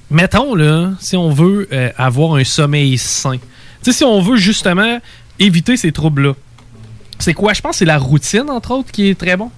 mettons 0.10 0.56
là, 0.56 0.91
si 0.99 1.15
on 1.15 1.30
veut 1.30 1.68
euh, 1.72 1.91
avoir 1.98 2.35
un 2.35 2.44
sommeil 2.44 2.98
sain, 2.98 3.38
tu 3.38 3.91
sais, 3.91 3.98
si 3.98 4.03
on 4.03 4.22
veut 4.22 4.38
justement 4.38 4.99
éviter 5.40 5.77
ces 5.77 5.91
troubles-là, 5.91 6.34
c'est 7.19 7.34
quoi? 7.34 7.53
Je 7.53 7.61
pense 7.61 7.72
que 7.72 7.77
c'est 7.80 7.85
la 7.85 7.98
routine, 7.98 8.49
entre 8.49 8.72
autres, 8.72 8.91
qui 8.91 9.10
est 9.10 9.15
très 9.15 9.38
bon. 9.38 9.52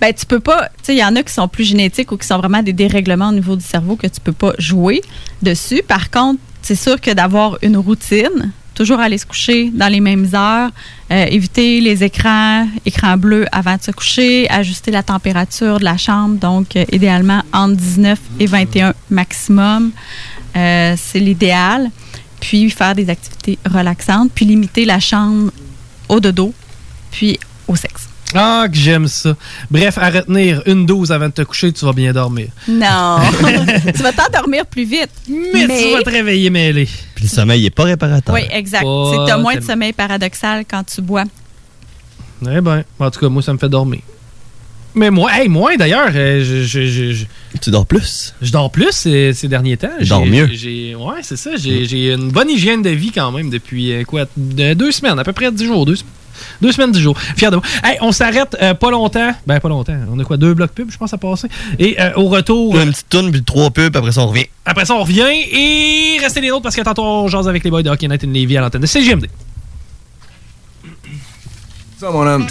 Ben, 0.00 0.12
tu 0.14 0.26
peux 0.26 0.40
pas. 0.40 0.68
Tu 0.78 0.84
sais, 0.84 0.94
il 0.94 0.98
y 0.98 1.04
en 1.04 1.16
a 1.16 1.22
qui 1.22 1.32
sont 1.32 1.48
plus 1.48 1.64
génétiques 1.64 2.12
ou 2.12 2.16
qui 2.16 2.26
sont 2.26 2.38
vraiment 2.38 2.62
des 2.62 2.72
dérèglements 2.72 3.30
au 3.30 3.32
niveau 3.32 3.56
du 3.56 3.64
cerveau 3.64 3.96
que 3.96 4.06
tu 4.06 4.20
peux 4.20 4.32
pas 4.32 4.52
jouer 4.58 5.02
dessus. 5.42 5.82
Par 5.86 6.10
contre, 6.10 6.40
c'est 6.62 6.74
sûr 6.74 7.00
que 7.00 7.10
d'avoir 7.10 7.58
une 7.62 7.76
routine, 7.76 8.52
toujours 8.74 9.00
aller 9.00 9.18
se 9.18 9.26
coucher 9.26 9.70
dans 9.70 9.88
les 9.88 10.00
mêmes 10.00 10.28
heures, 10.34 10.70
euh, 11.10 11.24
éviter 11.26 11.80
les 11.80 12.04
écrans, 12.04 12.68
écrans 12.86 13.16
bleus 13.16 13.46
avant 13.50 13.76
de 13.76 13.82
se 13.82 13.90
coucher, 13.90 14.48
ajuster 14.50 14.90
la 14.90 15.02
température 15.02 15.78
de 15.80 15.84
la 15.84 15.96
chambre, 15.96 16.36
donc 16.36 16.76
euh, 16.76 16.84
idéalement 16.92 17.42
entre 17.52 17.74
19 17.76 18.18
et 18.38 18.46
21 18.46 18.94
maximum, 19.10 19.90
euh, 20.56 20.94
c'est 20.96 21.18
l'idéal. 21.18 21.90
Puis 22.40 22.70
faire 22.70 22.94
des 22.94 23.10
activités 23.10 23.58
relaxantes, 23.68 24.30
puis 24.32 24.44
limiter 24.44 24.84
la 24.84 25.00
chambre 25.00 25.50
au 26.08 26.20
dodo, 26.20 26.54
puis 27.10 27.38
au 27.66 27.74
sexe. 27.74 28.07
Ah, 28.34 28.66
que 28.70 28.76
j'aime 28.76 29.08
ça. 29.08 29.34
Bref, 29.70 29.96
à 29.98 30.10
retenir, 30.10 30.62
une 30.66 30.84
dose 30.84 31.10
avant 31.12 31.26
de 31.28 31.32
te 31.32 31.42
coucher, 31.42 31.72
tu 31.72 31.84
vas 31.84 31.92
bien 31.94 32.12
dormir. 32.12 32.48
Non. 32.68 33.18
tu 33.96 34.02
vas 34.02 34.12
t'endormir 34.12 34.66
plus 34.66 34.84
vite. 34.84 35.10
Mais, 35.28 35.66
tu 35.66 35.92
vas 35.94 36.02
te 36.02 36.10
réveiller 36.10 36.50
mêlé. 36.50 36.86
Puis 37.14 37.24
le 37.24 37.30
sommeil 37.30 37.62
n'est 37.62 37.70
pas 37.70 37.84
réparateur. 37.84 38.34
Oui, 38.34 38.42
exact. 38.50 38.82
Pas 38.82 39.24
C'est 39.26 39.32
as 39.32 39.38
moins 39.38 39.56
de 39.56 39.62
sommeil 39.64 39.92
paradoxal 39.94 40.64
quand 40.68 40.84
tu 40.84 41.00
bois. 41.00 41.24
Eh 42.42 42.60
ben, 42.60 42.84
en 42.98 43.10
tout 43.10 43.18
cas, 43.20 43.28
moi, 43.28 43.42
ça 43.42 43.52
me 43.52 43.58
fait 43.58 43.68
dormir. 43.68 44.00
Mais 44.94 45.10
moi, 45.10 45.30
hey, 45.36 45.48
moi 45.48 45.76
d'ailleurs, 45.76 46.10
euh, 46.14 46.42
je, 46.42 46.62
je- 46.64 46.86
je- 46.86 47.12
je- 47.12 47.24
Tu 47.60 47.70
dors 47.70 47.86
plus? 47.86 48.34
je 48.40 48.50
dors 48.50 48.70
plus 48.70 48.90
ces, 48.90 49.32
ces 49.32 49.46
derniers 49.46 49.76
temps. 49.76 49.88
Tu 50.00 50.06
dors 50.06 50.24
mieux. 50.26 50.44
Ouais, 50.96 51.20
c'est 51.22 51.36
ça. 51.36 51.50
J'ai 51.56 52.12
une 52.12 52.30
bonne 52.30 52.50
hygiène 52.50 52.82
de 52.82 52.90
vie 52.90 53.12
quand 53.12 53.30
même 53.32 53.48
depuis 53.50 53.92
euh, 53.92 54.04
quoi 54.04 54.24
de- 54.36 54.74
deux 54.74 54.90
semaines, 54.92 55.18
à 55.18 55.24
peu 55.24 55.32
près 55.32 55.50
dix 55.52 55.66
jours. 55.66 55.86
Deux, 55.86 55.96
deux 56.60 56.72
semaines, 56.72 56.92
dix 56.92 57.00
jours. 57.00 57.18
Fier 57.36 57.50
de 57.50 57.56
moi. 57.56 57.64
Hey, 57.82 57.98
on 58.00 58.12
s'arrête 58.12 58.56
euh, 58.60 58.74
pas 58.74 58.90
longtemps. 58.90 59.32
Ben, 59.46 59.60
pas 59.60 59.68
longtemps. 59.68 59.96
On 60.12 60.18
a 60.18 60.24
quoi 60.24 60.36
Deux 60.36 60.54
blocs 60.54 60.72
pub, 60.72 60.90
je 60.90 60.98
pense, 60.98 61.12
à 61.12 61.18
passer. 61.18 61.48
Et 61.78 62.00
euh, 62.00 62.12
au 62.16 62.28
retour. 62.28 62.76
Une 62.78 62.90
petite 62.90 63.08
tourne, 63.08 63.30
puis 63.30 63.42
trois 63.42 63.70
pubs, 63.70 63.96
après 63.96 64.12
ça, 64.12 64.22
on 64.22 64.28
revient. 64.28 64.46
Après 64.64 64.84
ça, 64.84 64.94
on 64.94 65.02
revient 65.02 65.26
et 65.52 66.18
restez 66.20 66.40
les 66.40 66.48
nôtres 66.48 66.62
parce 66.62 66.76
que 66.76 66.82
tantôt 66.82 67.02
on 67.02 67.28
jase 67.28 67.48
avec 67.48 67.64
les 67.64 67.70
boys 67.70 67.82
de 67.82 67.90
Hockey 67.90 68.08
Night 68.08 68.24
in 68.24 68.28
Levy 68.28 68.56
à 68.56 68.60
l'antenne 68.60 68.82
de 68.82 68.86
CGMD. 68.86 69.26
Ça, 71.98 72.10
mon 72.10 72.26
homme. 72.26 72.46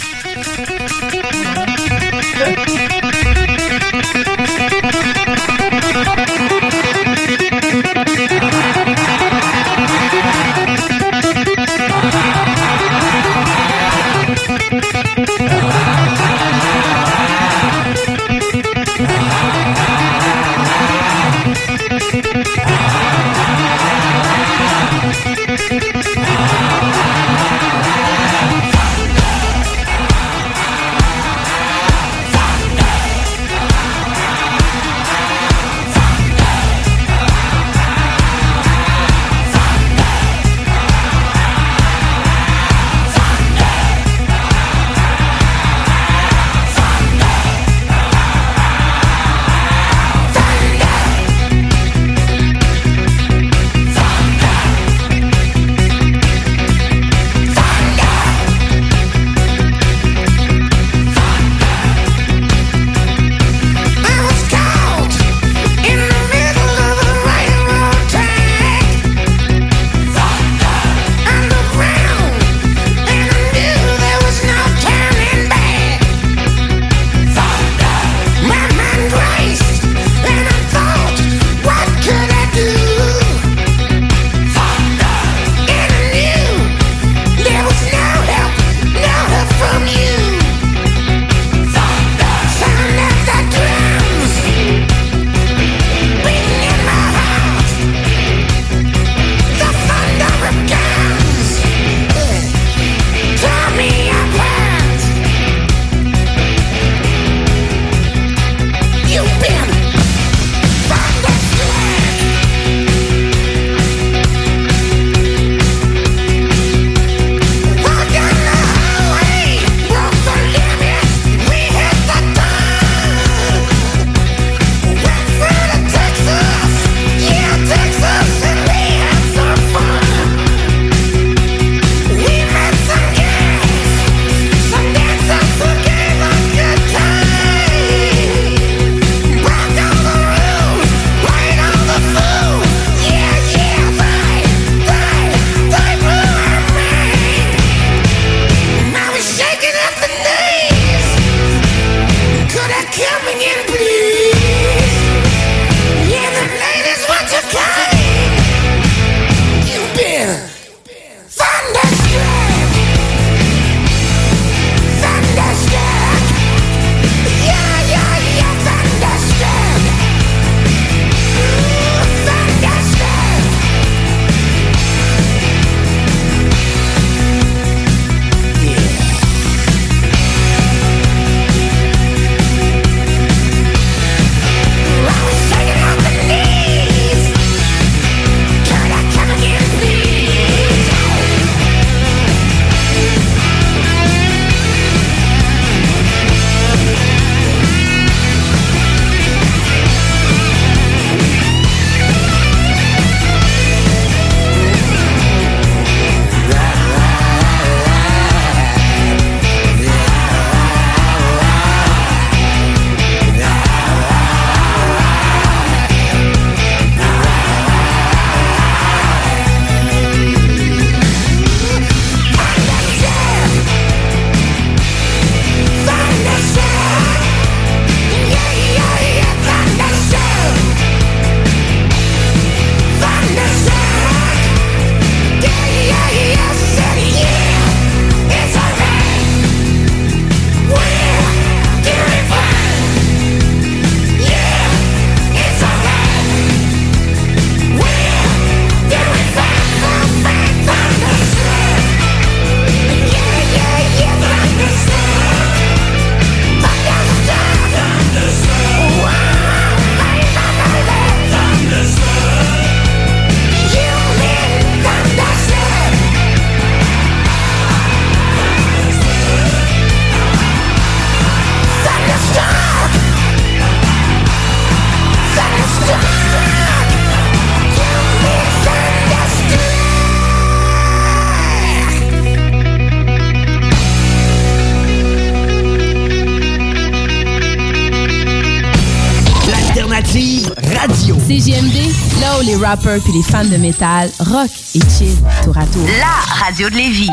Rappers 292.68 293.00
puis 293.00 293.14
les 293.14 293.22
fans 293.22 293.46
de 293.46 293.56
métal, 293.56 294.10
rock 294.18 294.50
et 294.74 294.80
chill 294.80 295.16
tour 295.42 295.56
à 295.56 295.64
tour. 295.64 295.86
La 295.98 296.44
radio 296.44 296.68
de 296.68 296.74
Lévis. 296.74 297.08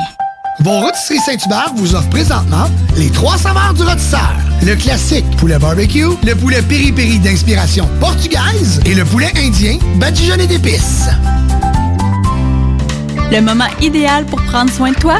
Vos 0.60 0.82
rôtisseries 0.82 1.19
Saint-Hubert 1.19 1.72
vous 1.77 1.95
offrent 1.95 2.10
présentement 2.10 2.65
les 2.98 3.10
trois 3.10 3.38
saveurs 3.38 3.73
du 3.73 3.84
rôtisseur. 3.84 4.34
Le 4.65 4.76
classique 4.76 5.26
poulet 5.38 5.57
barbecue, 5.57 6.10
le 6.26 6.34
poulet 6.36 6.61
piri-piri 6.61 7.19
d'inspiration 7.19 7.88
portugaise 8.02 8.82
et 8.86 8.95
le 8.95 9.06
poulet 9.06 9.32
indien 9.38 9.77
badigeonné 9.95 10.45
d'épices. 10.45 11.07
Le 13.32 13.40
moment 13.40 13.69
idéal 13.82 14.26
pour 14.26 14.41
prendre 14.44 14.72
soin 14.72 14.91
de 14.91 14.98
toi, 14.98 15.19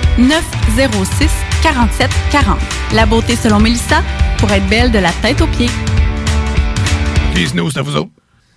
906 0.17 1.31
47 1.61 2.09
40. 2.31 2.59
La 2.93 3.05
beauté 3.05 3.35
selon 3.35 3.59
Mélissa 3.59 4.03
pour 4.37 4.51
être 4.51 4.67
belle 4.67 4.91
de 4.91 4.99
la 4.99 5.11
tête 5.21 5.41
aux 5.41 5.47
pieds. 5.47 5.69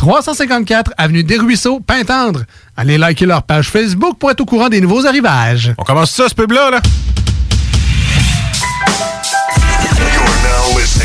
354 0.00 0.94
Avenue 0.96 1.22
des 1.22 1.36
Ruisseaux, 1.36 1.78
Pintendre. 1.78 2.44
Allez 2.74 2.96
liker 2.96 3.26
leur 3.26 3.42
page 3.42 3.68
Facebook 3.68 4.16
pour 4.18 4.30
être 4.30 4.40
au 4.40 4.46
courant 4.46 4.70
des 4.70 4.80
nouveaux 4.80 5.06
arrivages. 5.06 5.74
On 5.76 5.82
commence 5.82 6.10
ça, 6.10 6.26
ce 6.26 6.34
pub-là, 6.34 6.70
là? 6.70 6.80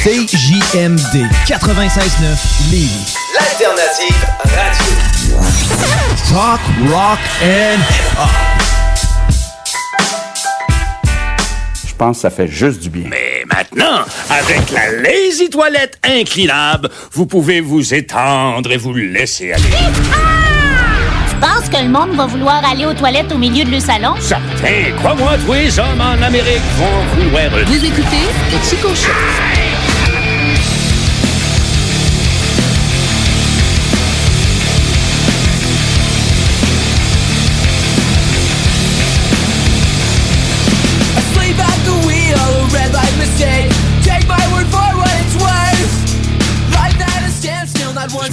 CJMD 0.06 1.26
96.9 1.46 2.72
Lévis. 2.72 3.16
L'alternative 3.34 4.26
radio. 4.44 4.94
Talk, 6.30 6.62
rock 6.90 7.20
and 7.44 7.82
hip-hop. 7.90 8.85
Je 11.96 12.00
pense 12.00 12.18
que 12.18 12.22
ça 12.24 12.30
fait 12.30 12.50
juste 12.50 12.82
du 12.82 12.90
bien. 12.90 13.08
Mais 13.10 13.46
maintenant, 13.50 14.04
avec 14.30 14.70
la 14.72 14.92
Lazy 15.02 15.50
Toilette 15.50 15.98
inclinable, 16.04 16.90
vous 17.14 17.26
pouvez 17.26 17.62
vous 17.62 17.94
étendre 17.94 18.70
et 18.70 18.76
vous 18.76 18.94
laisser 18.94 19.54
aller. 19.54 19.64
Tu 21.30 21.36
penses 21.38 21.70
que 21.70 21.82
le 21.82 21.88
monde 21.88 22.14
va 22.18 22.26
vouloir 22.26 22.62
aller 22.70 22.86
aux 22.86 22.94
toilettes 22.94 23.32
au 23.32 23.38
milieu 23.38 23.64
de 23.64 23.72
le 23.72 23.80
salon? 23.80 24.14
Certain, 24.20 24.92
crois-moi, 24.98 25.38
tous 25.46 25.54
les 25.54 25.80
hommes 25.80 26.02
en 26.02 26.22
Amérique 26.22 26.60
vont 26.78 27.24
vouloir... 27.24 27.50
Vous 27.66 27.86
écoutez 27.86 28.26
le 28.52 28.70
Chico 28.70 28.90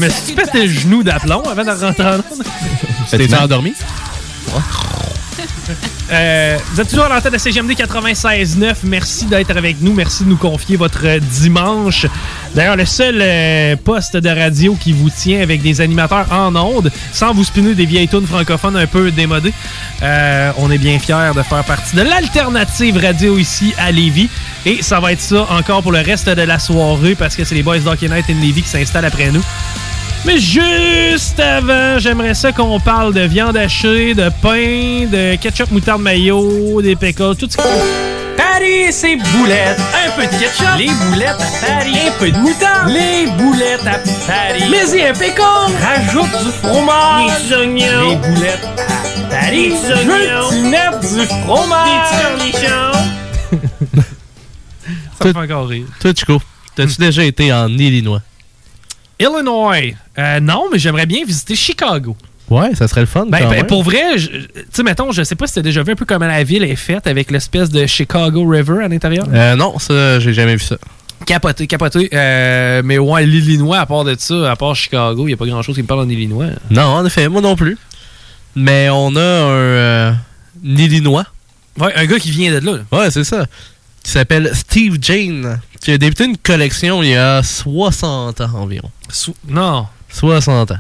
me 0.02 0.10
suis 0.10 0.34
pété 0.34 0.66
le 0.66 0.72
genou 0.72 1.02
d'aplomb 1.02 1.42
avant 1.42 1.64
de 1.64 1.70
rentrer 1.70 2.04
en 2.04 2.16
onde. 2.16 2.44
T'es 3.10 3.34
endormi? 3.34 3.74
Euh, 6.12 6.58
vous 6.72 6.80
êtes 6.80 6.88
toujours 6.88 7.06
à 7.06 7.08
l'antenne 7.08 7.32
de 7.32 7.38
CGMD 7.38 7.72
96.9. 7.72 8.74
Merci 8.84 9.24
d'être 9.26 9.56
avec 9.56 9.80
nous. 9.80 9.94
Merci 9.94 10.24
de 10.24 10.28
nous 10.28 10.36
confier 10.36 10.76
votre 10.76 11.18
dimanche. 11.18 12.06
D'ailleurs, 12.54 12.76
le 12.76 12.84
seul 12.84 13.18
euh, 13.22 13.76
poste 13.76 14.18
de 14.18 14.28
radio 14.28 14.76
qui 14.78 14.92
vous 14.92 15.08
tient 15.08 15.40
avec 15.40 15.62
des 15.62 15.80
animateurs 15.80 16.30
en 16.30 16.54
ondes, 16.54 16.90
sans 17.12 17.32
vous 17.32 17.44
spinner 17.44 17.74
des 17.74 17.86
vieilles 17.86 18.08
tunes 18.08 18.26
francophones 18.26 18.76
un 18.76 18.86
peu 18.86 19.10
démodées. 19.10 19.54
Euh, 20.02 20.52
on 20.58 20.70
est 20.70 20.78
bien 20.78 20.98
fiers 20.98 21.32
de 21.34 21.42
faire 21.42 21.64
partie 21.64 21.96
de 21.96 22.02
l'alternative 22.02 22.98
radio 22.98 23.38
ici 23.38 23.72
à 23.78 23.90
Lévis. 23.90 24.28
Et 24.66 24.82
ça 24.82 25.00
va 25.00 25.12
être 25.12 25.20
ça 25.20 25.46
encore 25.50 25.82
pour 25.82 25.92
le 25.92 26.00
reste 26.00 26.28
de 26.28 26.42
la 26.42 26.58
soirée 26.58 27.14
parce 27.14 27.36
que 27.36 27.44
c'est 27.44 27.54
les 27.54 27.62
Boys 27.62 27.78
Docky 27.78 28.10
Night 28.10 28.26
in 28.28 28.40
Lévis 28.40 28.62
qui 28.62 28.68
s'installent 28.68 29.06
après 29.06 29.30
nous. 29.30 29.42
Mais 30.24 30.38
juste 30.38 31.40
avant, 31.40 31.98
j'aimerais 31.98 32.34
ça 32.34 32.52
qu'on 32.52 32.78
parle 32.78 33.12
de 33.12 33.22
viande 33.22 33.56
hachée, 33.56 34.14
de 34.14 34.30
pain, 34.40 35.06
de 35.10 35.34
ketchup, 35.36 35.70
moutarde, 35.72 36.00
mayo, 36.00 36.80
des 36.80 36.94
pickles, 36.94 37.34
tout 37.36 37.48
ce 37.50 37.56
qui... 37.56 37.62
Paris, 38.36 38.92
c'est 38.92 39.16
boulettes. 39.16 39.80
Un 40.06 40.10
peu 40.12 40.22
de 40.22 40.38
ketchup. 40.38 40.78
Les 40.78 40.86
boulettes 40.86 41.40
à 41.40 41.66
Paris. 41.66 41.96
Un 42.06 42.18
peu 42.18 42.30
de 42.30 42.38
moutarde. 42.38 42.90
Les 42.90 43.26
boulettes 43.36 43.86
à 43.86 43.98
Paris. 44.26 44.64
Mais 44.70 44.98
y 44.98 45.02
un 45.02 45.12
pickle. 45.12 45.42
Rajoute 45.80 46.44
du 46.44 46.50
fromage. 46.52 47.48
Des 47.48 47.56
oignons. 47.56 48.10
Les 48.10 48.16
boulettes 48.16 48.68
à 48.78 49.28
Paris. 49.28 49.70
Des 49.70 49.92
oignons. 49.92 50.50
Tu 50.50 50.60
mettre 50.68 51.00
du 51.00 51.26
fromage. 51.42 52.10
Des 52.38 52.52
cornichons. 52.52 52.92
ça 55.18 55.28
me 55.28 55.32
fait 55.32 55.38
encore 55.38 55.66
rire. 55.68 55.86
Toi, 56.00 56.12
Chico, 56.14 56.40
t'as-tu 56.76 56.96
déjà 57.00 57.24
été 57.24 57.52
en 57.52 57.68
Illinois? 57.68 58.22
Illinois. 59.22 59.94
Euh, 60.18 60.40
non, 60.40 60.64
mais 60.72 60.78
j'aimerais 60.78 61.06
bien 61.06 61.24
visiter 61.24 61.54
Chicago. 61.54 62.16
Ouais, 62.50 62.74
ça 62.74 62.86
serait 62.86 63.00
le 63.00 63.06
fun. 63.06 63.26
Ben, 63.26 63.38
quand 63.38 63.48
ben, 63.48 63.56
même. 63.56 63.66
pour 63.66 63.82
vrai, 63.82 64.16
tu 64.16 64.28
sais, 64.70 64.82
mettons, 64.82 65.10
je 65.10 65.22
sais 65.22 65.34
pas 65.34 65.46
si 65.46 65.54
t'as 65.54 65.62
déjà 65.62 65.82
vu 65.82 65.92
un 65.92 65.96
peu 65.96 66.04
comment 66.04 66.26
la 66.26 66.44
ville 66.44 66.64
est 66.64 66.76
faite 66.76 67.06
avec 67.06 67.30
l'espèce 67.30 67.70
de 67.70 67.86
Chicago 67.86 68.46
River 68.46 68.84
à 68.84 68.88
l'intérieur. 68.88 69.26
Euh, 69.32 69.56
non, 69.56 69.78
ça, 69.78 70.20
j'ai 70.20 70.34
jamais 70.34 70.56
vu 70.56 70.64
ça. 70.64 70.76
Capoté, 71.24 71.66
capoté. 71.66 72.10
Euh, 72.12 72.82
mais 72.84 72.98
ouais, 72.98 73.24
l'Illinois, 73.24 73.78
à 73.78 73.86
part 73.86 74.04
de 74.04 74.14
ça, 74.18 74.50
à 74.50 74.56
part 74.56 74.74
Chicago, 74.74 75.24
il 75.24 75.28
n'y 75.28 75.32
a 75.32 75.36
pas 75.36 75.46
grand 75.46 75.62
chose 75.62 75.76
qui 75.76 75.82
me 75.82 75.86
parle 75.86 76.00
en 76.00 76.08
Illinois. 76.08 76.48
Non, 76.70 76.82
en 76.82 77.06
effet, 77.06 77.28
moi 77.28 77.40
non 77.40 77.56
plus. 77.56 77.78
Mais 78.54 78.90
on 78.90 79.16
a 79.16 79.20
un, 79.20 79.50
euh, 79.50 80.12
un 80.12 80.76
Illinois. 80.76 81.24
Ouais, 81.78 81.94
un 81.94 82.04
gars 82.04 82.18
qui 82.18 82.30
vient 82.30 82.52
de 82.52 82.58
là. 82.58 82.80
Ouais, 82.90 83.10
c'est 83.10 83.24
ça. 83.24 83.46
Qui 84.02 84.10
s'appelle 84.10 84.50
Steve 84.54 84.98
Jane. 85.00 85.60
Qui 85.80 85.92
a 85.92 85.98
débuté 85.98 86.24
une 86.24 86.36
collection 86.36 87.02
il 87.02 87.10
y 87.10 87.16
a 87.16 87.42
60 87.42 88.40
ans 88.40 88.50
environ. 88.54 88.90
non. 89.48 89.86
60 90.10 90.70
ans. 90.72 90.76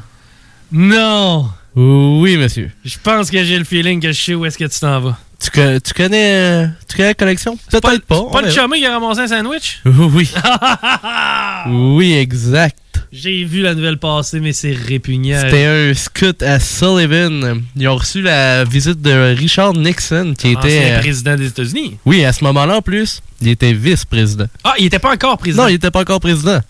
Non! 0.70 1.48
Oui, 1.74 2.36
monsieur. 2.36 2.70
Je 2.84 2.98
pense 3.02 3.30
que 3.30 3.42
j'ai 3.44 3.58
le 3.58 3.64
feeling 3.64 4.00
que 4.00 4.12
je 4.12 4.20
sais 4.22 4.34
où 4.34 4.44
est-ce 4.44 4.58
que 4.58 4.64
tu 4.64 4.78
t'en 4.78 5.00
vas. 5.00 5.18
Tu, 5.40 5.50
co- 5.50 5.80
tu 5.80 5.94
connais, 5.94 6.34
euh, 6.34 6.66
tu 6.88 6.96
connais 6.96 7.08
la 7.08 7.14
collection? 7.14 7.58
Peut-être 7.70 8.04
pas. 8.04 8.16
Pas 8.16 8.20
on 8.20 8.40
le 8.40 8.50
chumé 8.50 8.78
qui 8.78 8.86
a 8.86 8.92
ramassé 8.98 9.20
un 9.22 9.26
sandwich? 9.28 9.80
Oui. 9.86 10.30
oui, 11.68 12.12
exact. 12.14 12.76
J'ai 13.14 13.44
vu 13.44 13.60
la 13.60 13.74
nouvelle 13.74 13.98
passer, 13.98 14.40
mais 14.40 14.54
c'est 14.54 14.72
répugnant. 14.72 15.38
C'était 15.42 15.66
un 15.66 15.92
scout 15.92 16.42
à 16.42 16.58
Sullivan. 16.58 17.60
Ils 17.76 17.86
ont 17.88 17.96
reçu 17.96 18.22
la 18.22 18.64
visite 18.64 19.02
de 19.02 19.34
Richard 19.34 19.74
Nixon, 19.74 20.32
qui 20.38 20.56
Ancien 20.56 20.70
était. 20.70 20.92
euh, 20.92 20.98
président 21.00 21.36
des 21.36 21.48
États-Unis. 21.48 21.98
Oui, 22.06 22.24
à 22.24 22.32
ce 22.32 22.42
moment-là, 22.44 22.78
en 22.78 22.82
plus, 22.82 23.20
il 23.42 23.48
était 23.48 23.74
vice-président. 23.74 24.46
Ah, 24.64 24.72
il 24.78 24.86
était 24.86 24.98
pas 24.98 25.12
encore 25.12 25.36
président. 25.36 25.64
Non, 25.64 25.68
il 25.68 25.74
était 25.74 25.90
pas 25.90 26.00
encore 26.00 26.20
président. 26.20 26.60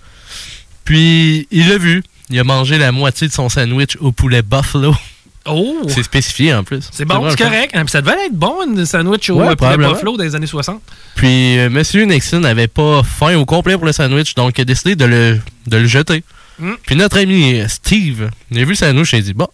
Puis, 0.85 1.47
il 1.53 1.69
l'a 1.69 1.79
vu. 1.79 2.03
Il 2.29 2.39
a 2.41 2.45
mangé 2.45 2.77
la 2.77 2.91
moitié 2.91 3.29
de 3.29 3.33
son 3.33 3.49
sandwich 3.49 3.97
au 4.01 4.11
poulet 4.11 4.43
Buffalo. 4.43 4.97
Oh! 5.47 5.83
C'est 5.89 6.03
spécifié 6.03 6.55
en 6.55 6.63
plus. 6.65 6.89
C'est 6.93 7.05
bon, 7.05 7.29
c'est 7.31 7.37
correct. 7.43 7.73
Ah, 7.75 7.83
Ça 7.87 8.01
devait 8.01 8.27
être 8.27 8.35
bon, 8.35 8.55
une 8.67 8.87
sandwich 8.87 9.29
au 9.31 9.37
Ouais, 9.41 9.49
euh, 9.49 9.57
poulet. 9.57 9.77
Buffalo 9.77 10.17
dans 10.17 10.23
les 10.25 10.35
années 10.35 10.47
60. 10.47 10.81
Puis, 11.17 11.59
euh, 11.59 11.69
Monsieur 11.71 12.05
Nixon 12.05 12.41
n'avait 12.41 12.69
pas 12.69 13.03
faim 13.03 13.37
au 13.37 13.45
complet 13.45 13.75
pour 13.77 13.87
le 13.87 13.93
sandwich, 13.93 14.35
donc 14.35 14.57
il 14.59 14.61
a 14.61 14.65
décidé 14.65 14.95
de 14.97 15.05
le, 15.05 15.41
de 15.67 15.77
le 15.77 15.87
jeter. 15.87 16.23
Mm. 16.59 16.73
Puis 16.87 16.97
notre 16.97 17.19
ami 17.19 17.61
euh, 17.61 17.67
Steve, 17.69 18.31
il 18.51 18.59
a 18.59 18.63
vu 18.63 18.71
le 18.71 18.75
sandwich 18.77 19.15
et 19.15 19.17
il 19.17 19.21
a 19.21 19.23
dit 19.23 19.33
Bon, 19.35 19.49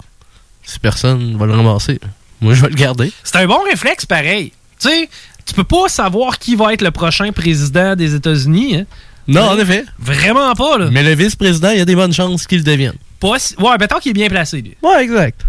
si 0.65 0.78
personne 0.78 1.36
va 1.39 1.47
le 1.47 1.55
ramasser, 1.55 2.01
moi 2.40 2.55
je 2.55 2.62
vais 2.62 2.69
le 2.69 2.74
garder. 2.74 3.12
C'est 3.24 3.36
un 3.36 3.47
bon 3.47 3.60
réflexe 3.70 4.05
pareil. 4.05 4.52
Tu 4.81 4.89
sais, 4.89 5.09
tu 5.47 5.55
peux 5.55 5.65
pas 5.65 5.89
savoir 5.89 6.39
qui 6.39 6.55
va 6.56 6.73
être 6.74 6.82
le 6.82 6.90
prochain 6.90 7.32
président 7.32 7.97
des 7.97 8.15
États-Unis. 8.15 8.77
Hein? 8.77 8.85
Non, 9.27 9.43
en 9.43 9.59
effet. 9.59 9.85
Vraiment 9.98 10.52
pas, 10.55 10.78
là. 10.78 10.89
Mais 10.90 11.02
le 11.02 11.15
vice-président, 11.15 11.70
il 11.70 11.78
y 11.78 11.81
a 11.81 11.85
des 11.85 11.94
bonnes 11.94 12.12
chances 12.15 12.47
qu'il 12.47 12.59
le 12.59 12.65
devienne. 12.65 12.94
Pas 13.20 13.39
si- 13.39 13.55
Ouais, 13.56 13.77
tant 13.86 13.98
qu'il 13.98 14.10
est 14.10 14.15
bien 14.15 14.28
placé, 14.28 14.62
lui. 14.62 14.77
Ouais, 14.82 15.02
exact. 15.05 15.40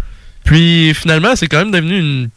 Puis 0.50 0.92
finalement, 0.94 1.36
c'est 1.36 1.46
quand 1.46 1.58
même 1.58 1.70
devenu 1.70 1.98
une 1.98 2.28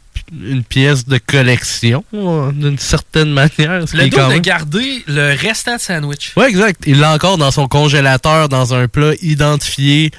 une 0.42 0.64
pièce 0.64 1.06
de 1.06 1.18
collection, 1.20 2.04
euh, 2.14 2.52
d'une 2.52 2.78
certaine 2.80 3.32
manière. 3.32 3.82
Le 3.94 4.08
dos 4.10 4.18
quand 4.18 4.28
de 4.30 4.34
même- 4.34 4.42
garder 4.42 5.04
le 5.08 5.36
restant 5.36 5.76
de 5.76 5.82
sandwich. 5.82 6.32
Ouais, 6.38 6.50
exact. 6.50 6.84
Il 6.88 7.00
l'a 7.00 7.14
encore 7.14 7.38
dans 7.38 7.52
son 7.52 7.68
congélateur, 7.68 8.48
dans 8.50 8.74
un 8.74 8.88
plat 8.88 9.14
identifié. 9.22 10.12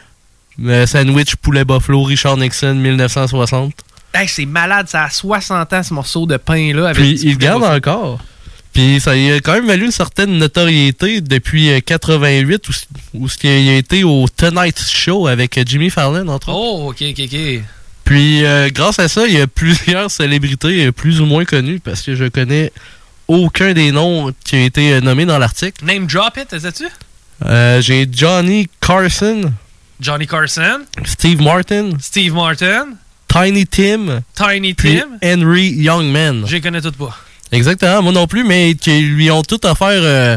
euh, 0.64 0.86
sandwich 0.86 1.34
poulet 1.36 1.64
buffalo 1.64 2.02
Richard 2.04 2.36
Nixon 2.36 2.74
1960. 2.74 3.72
Hey, 4.12 4.28
c'est 4.28 4.46
malade, 4.46 4.88
ça 4.88 5.04
a 5.04 5.10
60 5.10 5.72
ans 5.72 5.82
ce 5.82 5.94
morceau 5.94 6.26
de 6.26 6.36
pain-là. 6.36 6.92
Puis 6.94 7.18
il 7.22 7.38
garde 7.38 7.60
buffalo. 7.62 7.76
encore. 7.78 8.18
Puis 8.72 9.00
ça 9.00 9.14
lui 9.14 9.32
a 9.32 9.40
quand 9.40 9.54
même 9.54 9.66
valu 9.66 9.86
une 9.86 9.90
certaine 9.90 10.36
notoriété 10.38 11.20
depuis 11.22 11.70
euh, 11.70 11.80
88 11.80 12.68
où, 12.68 12.72
où 13.14 13.28
ce 13.28 13.36
qu'il 13.38 13.50
a 13.50 13.76
été 13.76 14.04
au 14.04 14.26
Tonight 14.28 14.78
Show 14.80 15.26
avec 15.28 15.56
euh, 15.58 15.64
Jimmy 15.66 15.90
Fallon 15.90 16.28
entre 16.28 16.50
autres. 16.50 16.58
Oh, 16.58 16.90
ok, 16.90 17.02
ok, 17.10 17.20
ok. 17.32 17.62
Puis 18.04 18.44
euh, 18.44 18.68
grâce 18.70 18.98
à 18.98 19.08
ça, 19.08 19.26
il 19.26 19.34
y 19.34 19.40
a 19.40 19.46
plusieurs 19.46 20.10
célébrités 20.10 20.86
euh, 20.86 20.92
plus 20.92 21.20
ou 21.20 21.26
moins 21.26 21.44
connues 21.44 21.80
parce 21.80 22.02
que 22.02 22.14
je 22.14 22.24
connais 22.26 22.72
aucun 23.28 23.72
des 23.72 23.92
noms 23.92 24.32
qui 24.44 24.56
ont 24.56 24.64
été 24.64 24.92
euh, 24.94 25.00
nommés 25.00 25.24
dans 25.24 25.38
l'article. 25.38 25.84
Name 25.84 26.06
drop 26.06 26.36
it, 26.36 26.58
sais-tu? 26.58 26.84
Euh, 27.44 27.80
J'ai 27.80 28.06
Johnny 28.10 28.68
Carson, 28.80 29.52
Johnny 30.00 30.26
Carson, 30.26 30.80
Steve 31.04 31.40
Martin, 31.42 31.90
Steve 32.00 32.34
Martin, 32.34 32.88
Tiny 33.28 33.66
Tim, 33.66 34.22
Tiny 34.34 34.74
puis 34.74 35.00
Tim. 35.00 35.18
Henry 35.22 35.70
Youngman. 35.70 36.46
Je 36.46 36.52
les 36.56 36.60
connais 36.60 36.80
toutes 36.80 36.96
pas. 36.96 37.16
Exactement, 37.50 38.02
moi 38.02 38.12
non 38.12 38.26
plus, 38.26 38.44
mais 38.44 38.74
qui 38.74 39.00
lui 39.00 39.30
ont 39.30 39.42
tout 39.42 39.64
offert 39.66 39.88
euh, 39.90 40.36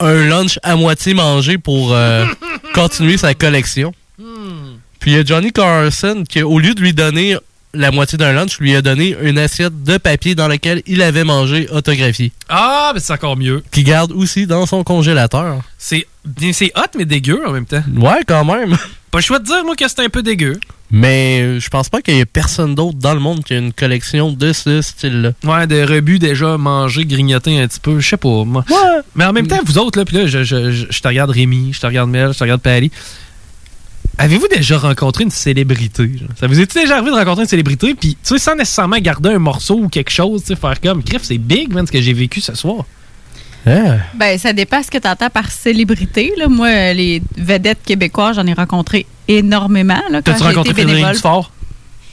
un 0.00 0.26
lunch 0.26 0.58
à 0.62 0.76
moitié 0.76 1.14
mangé 1.14 1.58
pour 1.58 1.92
euh, 1.92 2.26
continuer 2.74 3.16
sa 3.16 3.34
collection. 3.34 3.92
Puis 5.06 5.12
il 5.12 5.18
y 5.18 5.20
a 5.20 5.24
Johnny 5.24 5.52
Carson 5.52 6.24
qui, 6.28 6.42
au 6.42 6.58
lieu 6.58 6.74
de 6.74 6.80
lui 6.80 6.92
donner 6.92 7.36
la 7.72 7.92
moitié 7.92 8.18
d'un 8.18 8.32
lunch, 8.32 8.58
lui 8.58 8.74
a 8.74 8.82
donné 8.82 9.14
une 9.22 9.38
assiette 9.38 9.84
de 9.84 9.98
papier 9.98 10.34
dans 10.34 10.48
laquelle 10.48 10.82
il 10.84 11.00
avait 11.00 11.22
mangé 11.22 11.68
autographié. 11.70 12.32
Ah, 12.48 12.90
mais 12.92 12.98
c'est 12.98 13.12
encore 13.12 13.36
mieux. 13.36 13.62
Qui 13.70 13.84
garde 13.84 14.10
aussi 14.10 14.48
dans 14.48 14.66
son 14.66 14.82
congélateur. 14.82 15.60
C'est 15.78 16.08
bien, 16.24 16.52
c'est 16.52 16.72
hot, 16.74 16.90
mais 16.98 17.04
dégueu 17.04 17.40
en 17.46 17.52
même 17.52 17.66
temps. 17.66 17.84
Ouais, 17.96 18.18
quand 18.26 18.44
même. 18.44 18.76
Pas 19.12 19.18
le 19.18 19.22
choix 19.22 19.38
de 19.38 19.44
dire, 19.44 19.64
moi, 19.64 19.76
que 19.76 19.86
c'est 19.86 20.00
un 20.00 20.08
peu 20.08 20.24
dégueu. 20.24 20.58
Mais 20.90 21.60
je 21.60 21.68
pense 21.68 21.88
pas 21.88 22.00
qu'il 22.02 22.14
y 22.14 22.18
ait 22.20 22.24
personne 22.24 22.74
d'autre 22.74 22.98
dans 22.98 23.14
le 23.14 23.20
monde 23.20 23.44
qui 23.44 23.54
a 23.54 23.58
une 23.58 23.72
collection 23.72 24.32
de 24.32 24.52
ce 24.52 24.82
style-là. 24.82 25.30
Ouais, 25.44 25.66
des 25.68 25.84
rebuts 25.84 26.18
déjà 26.18 26.56
mangés, 26.58 27.04
grignotés 27.04 27.60
un 27.60 27.68
petit 27.68 27.80
peu. 27.80 28.00
Je 28.00 28.08
sais 28.08 28.16
pas, 28.16 28.44
moi. 28.44 28.64
Mais 29.14 29.24
en 29.24 29.32
même 29.32 29.46
temps, 29.46 29.60
vous 29.64 29.78
autres, 29.78 29.98
là, 30.00 30.04
puis 30.04 30.16
là, 30.16 30.26
je, 30.26 30.42
je- 30.42 30.72
je- 30.72 30.86
je 30.90 31.00
te 31.00 31.06
regarde 31.08 31.30
Rémi, 31.30 31.72
je 31.72 31.80
te 31.80 31.86
regarde 31.86 32.10
Mel, 32.10 32.32
je 32.32 32.38
te 32.38 32.42
regarde 32.44 32.60
Paris. 32.60 32.90
Avez-vous 34.18 34.48
déjà 34.48 34.78
rencontré 34.78 35.24
une 35.24 35.30
célébrité? 35.30 36.16
genre? 36.16 36.28
Ça 36.40 36.46
vous 36.46 36.58
est 36.58 36.74
déjà 36.74 36.96
arrivé 36.96 37.10
de 37.10 37.16
rencontrer 37.16 37.42
une 37.42 37.48
célébrité, 37.48 37.94
puis 37.94 38.10
tu 38.14 38.18
sais, 38.22 38.38
sans 38.38 38.54
nécessairement 38.54 38.96
garder 38.98 39.30
un 39.30 39.38
morceau 39.38 39.74
ou 39.74 39.88
quelque 39.88 40.10
chose, 40.10 40.42
tu 40.42 40.48
sais, 40.48 40.56
faire 40.56 40.80
comme, 40.80 41.02
crif, 41.02 41.22
c'est 41.22 41.38
big, 41.38 41.72
man, 41.72 41.86
ce 41.86 41.92
que 41.92 42.00
j'ai 42.00 42.14
vécu 42.14 42.40
ce 42.40 42.54
soir. 42.54 42.84
Ben, 44.14 44.38
ça 44.38 44.52
dépend 44.52 44.82
ce 44.82 44.90
que 44.90 44.98
tu 44.98 45.08
entends 45.08 45.28
par 45.28 45.50
célébrité. 45.50 46.32
Là. 46.36 46.48
Moi, 46.48 46.92
les 46.92 47.20
vedettes 47.36 47.82
québécoises, 47.84 48.36
j'en 48.36 48.46
ai 48.46 48.52
rencontré 48.52 49.06
énormément 49.26 50.00
T'as-tu 50.22 50.42
rencontré 50.42 50.70
été 50.70 50.82
Frédéric. 50.82 51.14
Dufort? 51.14 51.50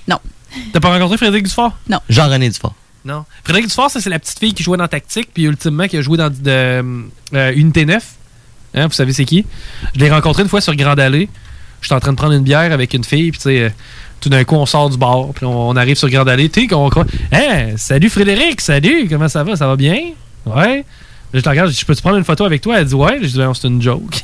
Non. 0.08 0.18
T'as 0.72 0.80
pas 0.80 0.90
rencontré 0.90 1.18
Frédéric 1.18 1.44
Dufort? 1.46 1.78
Non. 1.88 2.00
Jean-René 2.10 2.50
Dufort. 2.50 2.74
Non. 3.06 3.26
Frédéric 3.44 3.68
Dufort, 3.68 3.92
ça, 3.92 4.02
c'est 4.02 4.10
la 4.10 4.18
petite 4.18 4.40
fille 4.40 4.54
qui 4.54 4.64
jouait 4.64 4.78
dans 4.78 4.88
Tactique, 4.88 5.30
puis 5.32 5.44
ultimement, 5.44 5.88
qui 5.88 5.98
a 5.98 6.02
joué 6.02 6.18
dans 6.18 6.32
de, 6.32 7.06
euh, 7.36 7.54
Unité 7.56 7.86
9. 7.86 8.04
Hein, 8.76 8.88
vous 8.88 8.94
savez 8.94 9.14
c'est 9.14 9.26
qui? 9.26 9.46
Je 9.94 10.00
l'ai 10.00 10.10
rencontré 10.10 10.42
une 10.42 10.50
fois 10.50 10.60
sur 10.62 10.76
Grande 10.76 11.00
Allée. 11.00 11.30
J'étais 11.84 11.96
en 11.96 12.00
train 12.00 12.12
de 12.12 12.18
prendre 12.18 12.34
une 12.34 12.44
bière 12.44 12.72
avec 12.72 12.94
une 12.94 13.04
fille, 13.04 13.32
puis 13.32 13.40
tu 13.40 13.50
euh, 13.50 13.70
tout 14.20 14.30
d'un 14.30 14.44
coup, 14.46 14.56
on 14.56 14.66
sort 14.66 14.90
du 14.90 14.98
bar, 14.98 15.28
puis 15.36 15.46
on, 15.46 15.76
arrive 15.76 15.98
sur 15.98 16.10
Grande 16.10 16.30
Allée. 16.30 16.48
Tu 16.48 16.68
qu'on 16.68 16.90
croit. 16.90 17.06
Hein, 17.32 17.76
salut 17.76 18.10
Frédéric, 18.10 18.62
salut, 18.62 19.08
comment 19.10 19.28
ça 19.28 19.44
va? 19.44 19.58
Ça 19.58 19.68
va 19.68 19.76
bien? 19.76 20.00
Ouais. 20.46 20.86
Là, 21.34 21.40
je 21.40 21.44
te 21.44 21.50
regarde, 21.50 21.70
je 21.70 21.74
dis, 21.74 21.80
je 21.82 21.86
peux 21.86 21.96
te 21.96 22.02
prendre 22.02 22.18
une 22.18 22.24
photo 22.24 22.44
avec 22.46 22.62
toi? 22.62 22.80
Elle 22.80 22.86
dit, 22.86 22.94
ouais. 22.94 23.18
Je 23.22 23.28
dis, 23.28 23.38
ben, 23.38 23.52
c'est 23.54 23.68
une 23.68 23.82
joke. 23.82 24.22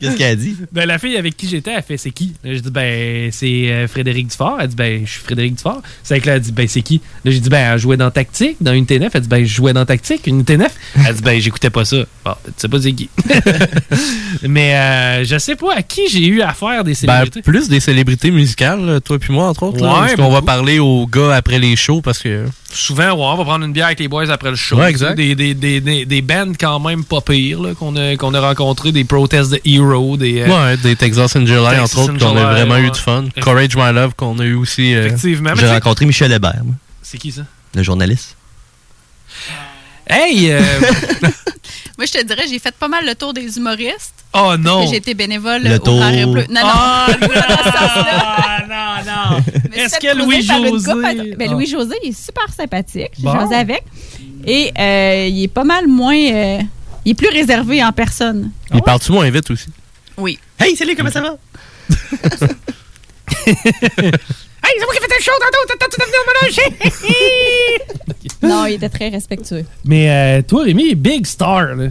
Qu'est-ce 0.00 0.16
qu'elle 0.16 0.32
a 0.32 0.36
dit? 0.36 0.56
Ben, 0.72 0.86
la 0.86 0.98
fille 0.98 1.16
avec 1.16 1.36
qui 1.36 1.48
j'étais, 1.48 1.72
elle 1.76 1.82
fait 1.82 1.96
c'est 1.96 2.10
qui? 2.10 2.32
Là, 2.44 2.54
je 2.54 2.58
dis 2.60 2.70
ben 2.70 3.30
c'est 3.32 3.70
euh, 3.70 3.88
Frédéric 3.88 4.28
Dufort. 4.28 4.58
Elle 4.60 4.68
dit 4.68 4.76
ben 4.76 5.02
je 5.04 5.10
suis 5.10 5.20
Frédéric 5.20 5.54
Dufort. 5.56 5.82
C'est 6.02 6.20
que 6.20 6.26
là, 6.26 6.36
elle 6.36 6.40
dit 6.42 6.52
ben 6.52 6.66
c'est 6.68 6.82
qui? 6.82 7.00
Là, 7.24 7.30
j'ai 7.30 7.40
dit 7.40 7.48
ben 7.48 7.72
elle 7.74 7.78
jouait 7.78 7.96
dans 7.96 8.10
Tactique, 8.10 8.56
dans 8.60 8.72
une 8.72 8.84
T9. 8.84 9.10
Elle 9.12 9.20
dit 9.20 9.28
ben 9.28 9.44
je 9.44 9.54
jouais 9.54 9.72
dans 9.72 9.84
Tactique, 9.86 10.26
une 10.26 10.42
T9. 10.42 10.66
Elle 11.06 11.14
dit 11.14 11.22
ben 11.22 11.40
j'écoutais 11.40 11.70
pas 11.70 11.84
ça. 11.84 11.96
Bon, 12.24 12.32
tu 12.46 12.52
sais 12.56 12.68
pas 12.68 12.80
c'est 12.80 12.92
qui. 12.92 13.08
Mais 14.42 14.74
euh, 14.76 15.24
je 15.24 15.38
sais 15.38 15.56
pas 15.56 15.74
à 15.76 15.82
qui 15.82 16.08
j'ai 16.10 16.26
eu 16.26 16.42
affaire 16.42 16.84
des 16.84 16.92
Ben, 16.92 16.96
célébrités. 16.96 17.42
plus 17.42 17.68
des 17.68 17.80
célébrités 17.80 18.30
musicales, 18.30 19.00
toi 19.04 19.18
puis 19.18 19.32
moi, 19.32 19.48
entre 19.48 19.64
autres. 19.64 19.82
là, 19.82 19.92
Ouais, 19.92 19.98
parce 20.00 20.14
qu'on 20.16 20.30
va 20.30 20.42
parler 20.42 20.78
aux 20.78 21.06
gars 21.06 21.34
après 21.34 21.58
les 21.58 21.76
shows 21.76 22.00
parce 22.02 22.18
que. 22.18 22.44
Souvent, 22.76 23.04
ouais, 23.12 23.12
on 23.16 23.36
va 23.36 23.44
prendre 23.44 23.64
une 23.64 23.72
bière 23.72 23.86
avec 23.86 24.00
les 24.00 24.08
boys 24.08 24.28
après 24.30 24.50
le 24.50 24.56
show. 24.56 24.76
Ouais, 24.76 24.90
exact. 24.90 25.14
Des, 25.14 25.34
des, 25.36 25.54
des, 25.54 25.80
des, 25.80 26.04
des 26.04 26.22
bands 26.22 26.52
quand 26.58 26.80
même 26.80 27.04
pas 27.04 27.20
pires 27.20 27.60
qu'on 27.78 27.94
a, 27.96 28.16
qu'on 28.16 28.34
a 28.34 28.40
rencontrés, 28.40 28.90
des 28.90 29.04
Protest 29.04 29.52
de 29.52 29.60
Hero, 29.64 30.16
des. 30.16 30.40
euh, 30.40 30.48
Ouais, 30.48 30.76
des 30.78 30.96
Texas 30.96 31.36
in 31.36 31.46
July, 31.46 31.64
Texas 31.70 31.96
entre 31.96 32.10
autres, 32.12 32.18
qu'on 32.18 32.36
a 32.36 32.50
vraiment 32.52 32.74
ouais. 32.74 32.82
eu 32.82 32.90
du 32.90 32.98
fun. 32.98 33.24
Courage 33.40 33.76
My 33.76 33.92
Love, 33.92 34.14
qu'on 34.16 34.38
a 34.40 34.44
eu 34.44 34.54
aussi. 34.54 34.92
euh, 34.94 35.06
Effectivement. 35.06 35.54
J'ai 35.54 35.68
rencontré 35.68 36.04
Michel 36.04 36.32
Hébert, 36.32 36.62
C'est 37.02 37.18
qui 37.18 37.30
ça? 37.32 37.42
le 37.74 37.82
journaliste. 37.84 38.36
Hey! 40.08 40.50
euh, 40.50 40.60
Moi, 41.96 42.06
je 42.06 42.12
te 42.12 42.24
dirais, 42.24 42.44
j'ai 42.48 42.58
fait 42.58 42.74
pas 42.74 42.88
mal 42.88 43.06
le 43.06 43.14
tour 43.14 43.32
des 43.32 43.56
humoristes. 43.56 44.23
Oh 44.36 44.56
non! 44.58 44.84
que 44.84 44.90
j'ai 44.90 44.96
été 44.96 45.14
bénévole 45.14 45.62
Le 45.62 45.76
au 45.76 45.78
et 46.14 46.26
Bleu. 46.26 46.44
Non, 46.50 46.60
non. 46.60 46.66
Ah, 46.72 47.06
sens-là. 47.64 48.64
non, 48.68 49.04
non. 49.06 49.42
Mais 49.70 49.78
Est-ce 49.78 49.94
c'est 49.94 50.00
que 50.00 50.08
fait 50.08 50.14
creuser 50.14 50.24
Louis 50.24 50.46
par 50.46 50.58
une 50.58 50.66
José. 50.68 50.92
couple, 50.92 51.04
attends. 51.06 51.22
Ben, 51.38 51.48
Ah. 51.48 51.52
Louis 51.52 51.66
José, 51.66 51.94
il 52.02 52.08
est 52.10 52.24
super 52.24 52.48
sympathique. 52.52 53.10
J'ai 53.16 53.22
Bon. 53.22 53.32
avec. 53.52 53.82
Et 54.46 54.72
euh, 54.78 55.26
il 55.30 55.42
est 55.44 55.48
pas 55.48 55.64
mal 55.64 55.86
moins. 55.86 56.16
euh, 56.16 56.58
il 57.04 57.12
est 57.12 57.14
plus 57.14 57.28
réservé 57.28 57.82
en 57.84 57.92
personne. 57.92 58.50
Il 58.72 58.82
parle-tu 58.82 59.12
moins 59.12 59.28
vite 59.30 59.50
aussi? 59.50 59.66
Oui. 60.16 60.38
Hey, 60.58 60.74
salut, 60.76 60.94
comment 60.96 61.10
ça 61.10 61.20
va? 61.20 61.36
Hey, 63.46 64.72
c'est 64.78 64.84
moi 64.86 64.94
qui 64.94 64.98
ai 64.98 65.06
fait 65.06 65.14
un 65.18 65.22
show 65.22 65.32
tantôt, 65.38 65.76
t'as-tu 65.78 66.00
devenu 66.00 66.16
mon 68.42 68.48
Non, 68.48 68.64
il 68.66 68.74
était 68.74 68.88
très 68.88 69.10
respectueux. 69.10 69.64
Mais 69.84 70.10
euh, 70.10 70.42
toi, 70.42 70.62
Rémi, 70.64 70.94
big 70.94 71.26
star, 71.26 71.74
là. 71.74 71.88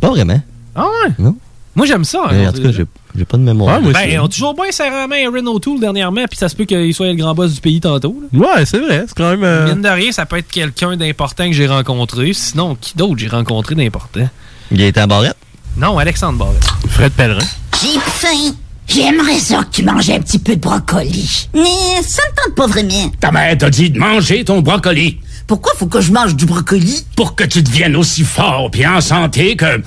Pas 0.00 0.10
vraiment. 0.10 0.40
Ah 0.76 0.84
ouais? 0.86 1.12
Non. 1.18 1.36
Moi, 1.74 1.86
j'aime 1.86 2.04
ça. 2.04 2.22
Mais 2.30 2.46
en 2.46 2.50
hein, 2.50 2.52
tout 2.52 2.62
cas, 2.62 2.70
j'ai 2.72 3.24
pas 3.24 3.36
de 3.36 3.42
mémoire. 3.42 3.80
ben, 3.80 3.92
ils 4.08 4.18
ont 4.18 4.28
toujours 4.28 4.54
bien 4.54 4.70
serré 4.70 4.90
la 4.90 5.06
main 5.06 5.26
à 5.26 5.30
Renault 5.30 5.58
Tool 5.58 5.80
dernièrement, 5.80 6.24
puis 6.28 6.36
ça 6.38 6.48
se 6.48 6.56
peut 6.56 6.64
qu'il 6.64 6.92
soit 6.94 7.08
le 7.08 7.14
grand 7.14 7.34
boss 7.34 7.54
du 7.54 7.60
pays 7.60 7.80
tantôt. 7.80 8.20
là. 8.32 8.38
Ouais, 8.38 8.64
c'est 8.66 8.78
vrai. 8.78 9.04
C'est 9.06 9.16
quand 9.16 9.30
même. 9.30 9.44
euh, 9.44 9.72
Mine 9.72 9.82
de 9.82 9.88
rien, 9.88 10.12
ça 10.12 10.26
peut 10.26 10.38
être 10.38 10.50
quelqu'un 10.50 10.96
d'important 10.96 11.46
que 11.46 11.52
j'ai 11.52 11.66
rencontré. 11.66 12.32
Sinon, 12.32 12.76
qui 12.80 12.96
d'autre 12.96 13.18
j'ai 13.18 13.28
rencontré 13.28 13.74
d'important? 13.74 14.28
Il 14.72 14.82
à 14.98 15.06
Barrette? 15.06 15.36
Non, 15.76 15.98
Alexandre 15.98 16.38
Barrette. 16.38 16.64
Fred 16.88 17.12
Pellerin. 17.12 17.44
J'ai 17.82 17.98
faim. 17.98 18.54
J'aimerais 18.86 19.38
ça 19.38 19.58
que 19.62 19.70
tu 19.70 19.84
mangeais 19.84 20.16
un 20.16 20.20
petit 20.20 20.38
peu 20.40 20.56
de 20.56 20.60
brocoli. 20.60 21.48
Mais 21.54 22.02
ça 22.02 22.22
me 22.28 22.44
tente 22.44 22.56
pas 22.56 22.66
vraiment. 22.66 23.10
Ta 23.20 23.30
mère 23.30 23.56
t'a 23.56 23.70
dit 23.70 23.90
de 23.90 23.98
manger 23.98 24.44
ton 24.44 24.60
brocoli. 24.60 25.20
Pourquoi 25.46 25.72
faut 25.76 25.86
que 25.86 26.00
je 26.00 26.12
mange 26.12 26.34
du 26.34 26.44
brocoli? 26.44 27.04
Pour 27.16 27.36
que 27.36 27.44
tu 27.44 27.62
deviennes 27.62 27.94
aussi 27.94 28.24
fort 28.24 28.68
et 28.74 28.86
en 28.86 29.00
santé 29.00 29.54
que 29.54 29.80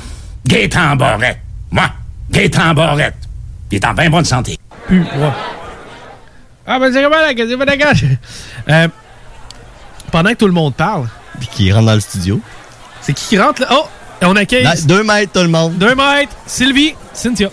Gaétan 0.47 0.95
Barrette. 0.95 1.39
Moi, 1.73 1.89
Gaétan 2.31 2.73
Barrette. 2.73 3.15
Il 3.71 3.77
est 3.77 3.85
en 3.85 3.93
bien 3.93 4.09
bonne 4.09 4.23
santé. 4.25 4.57
Pu, 4.87 5.01
ouais. 5.01 5.07
Ah, 6.67 6.77
ben, 6.79 6.93
c'est 6.93 7.01
comment 7.03 7.17
la 7.19 7.33
question, 7.33 7.57
ben, 7.57 7.65
d'accord. 7.65 7.91
Euh, 8.69 8.87
pendant 10.11 10.29
que 10.29 10.35
tout 10.35 10.45
le 10.45 10.53
monde 10.53 10.75
parle, 10.75 11.07
Puis 11.39 11.47
qui 11.51 11.71
rentre 11.73 11.87
dans 11.87 11.95
le 11.95 11.99
studio. 11.99 12.39
c'est 13.01 13.13
qui 13.13 13.25
qui 13.25 13.39
rentre 13.39 13.61
là? 13.61 13.67
Oh! 13.71 13.85
On 14.21 14.35
accueille. 14.35 14.63
Là, 14.63 14.75
deux 14.85 15.03
mètres, 15.03 15.33
tout 15.33 15.41
le 15.41 15.47
monde. 15.49 15.73
Deux 15.77 15.95
mètres. 15.95 16.31
Sylvie, 16.45 16.95
Cynthia. 17.11 17.49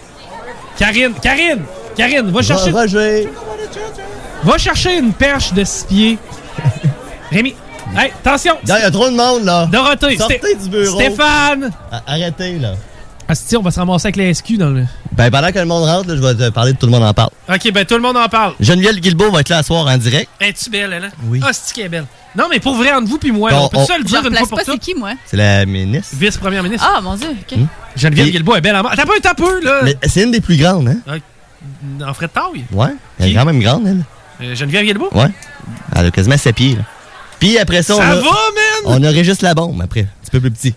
Karine, 0.77 1.15
Karine, 1.21 1.63
Karine, 1.97 2.31
va 2.31 2.43
chercher. 2.43 2.71
Roger. 2.71 3.29
Va 4.45 4.59
chercher 4.59 4.99
une 4.99 5.13
perche 5.13 5.53
de 5.53 5.65
six 5.65 5.85
pieds. 5.87 6.19
Rémi, 7.33 7.55
hey, 7.97 8.13
attention. 8.25 8.57
Il 8.63 8.69
y 8.69 8.73
a 8.73 8.91
trop 8.91 9.09
de 9.11 9.17
monde, 9.17 9.45
là. 9.45 9.67
Dorothée, 9.67 10.17
Sortez 10.17 10.39
Sté- 10.39 10.63
du 10.63 10.69
bureau. 10.69 11.01
Stéphane. 11.01 11.71
Arrêtez, 12.07 12.59
là. 12.59 12.75
Asti, 13.31 13.57
on 13.57 13.63
va 13.63 13.71
se 13.71 13.79
ramasser 13.79 14.07
avec 14.07 14.17
les 14.17 14.35
SQ 14.35 14.57
dans 14.59 14.71
le. 14.71 14.85
Ben, 15.13 15.31
pendant 15.31 15.53
que 15.53 15.59
le 15.61 15.65
monde 15.65 15.85
rentre, 15.85 16.09
là, 16.09 16.17
je 16.17 16.21
vais 16.21 16.35
te 16.35 16.51
parler 16.53 16.73
de 16.73 16.79
tout 16.79 16.87
le 16.87 16.93
monde 16.93 17.05
en 17.05 17.15
parle. 17.15 17.31
Ok, 17.49 17.71
ben 17.73 17.85
tout 17.85 17.95
le 17.95 18.01
monde 18.01 18.17
en 18.17 18.29
parle. 18.29 18.55
Geneviève 18.59 18.97
Guilbeault 18.97 19.31
va 19.31 19.41
être 19.41 19.49
là 19.51 19.59
à 19.59 19.63
soir 19.63 19.87
en 19.87 19.97
direct. 19.97 20.29
Es-tu 20.41 20.69
belle, 20.69 20.93
elle? 20.93 21.05
hein? 21.05 21.11
Oui. 21.27 21.41
Asti, 21.47 21.73
qu'elle 21.73 21.87
est 21.87 21.89
belle? 21.91 22.07
Non, 22.37 22.47
mais 22.51 22.59
pour 22.59 22.75
vrai, 22.75 22.93
entre 22.93 23.07
vous 23.09 23.19
puis 23.19 23.31
moi, 23.31 23.51
Bon, 23.51 23.67
on 23.67 23.69
peut 23.69 23.77
on- 23.79 23.87
ça 23.87 23.99
le 23.99 24.03
dire 24.05 24.25
une 24.27 24.35
fois 24.35 24.49
pour 24.49 24.59
pas, 24.59 24.65
c'est 24.65 24.73
toutes? 24.73 24.81
qui, 24.81 24.95
moi? 24.95 25.13
C'est 25.27 25.37
la 25.37 25.65
ministre. 25.65 26.15
Vice-première 26.19 26.63
ministre. 26.65 26.89
Ah, 26.93 27.01
mon 27.01 27.15
Dieu. 27.15 27.29
OK. 27.31 27.59
Geneviève 27.97 28.27
Et- 28.27 28.31
Guilbeault 28.33 28.57
est 28.57 28.61
belle 28.61 28.75
en 28.77 28.83
mort. 28.83 28.93
T'as 28.97 29.07
pas 29.07 29.13
un 29.17 29.21
t'as 29.21 29.35
peu, 29.35 29.63
là? 29.63 29.81
Mais 29.85 29.97
c'est 30.09 30.25
une 30.25 30.33
des 30.33 30.41
plus 30.41 30.57
grandes, 30.57 30.89
hein? 30.89 30.99
Euh, 31.09 32.05
En 32.05 32.15
frais 32.15 32.27
de 32.27 32.33
taille. 32.33 32.65
Ouais. 32.73 32.89
Elle 33.21 33.31
est 33.31 33.35
quand 33.35 33.45
même 33.45 33.61
grande, 33.61 33.87
elle. 33.87 34.05
Euh, 34.49 34.55
Geneviève 34.57 34.85
Guilbeault? 34.85 35.11
Ouais. 35.15 35.31
Elle 35.95 36.07
a 36.07 36.11
quasiment 36.11 36.37
7 36.37 36.55
pieds, 36.57 36.75
là. 36.75 36.83
Puis 37.39 37.59
après 37.59 37.83
ça, 37.83 37.95
Ça 37.95 38.01
on 38.03 38.11
a, 38.11 38.15
va, 38.17 38.23
man? 38.23 38.33
on 38.87 39.03
a 39.05 39.11
Régis 39.11 39.41
Labombe, 39.43 39.81
après. 39.83 40.01
Un 40.01 40.07
petit 40.23 40.31
peu 40.33 40.41
plus 40.41 40.51
petit. 40.51 40.75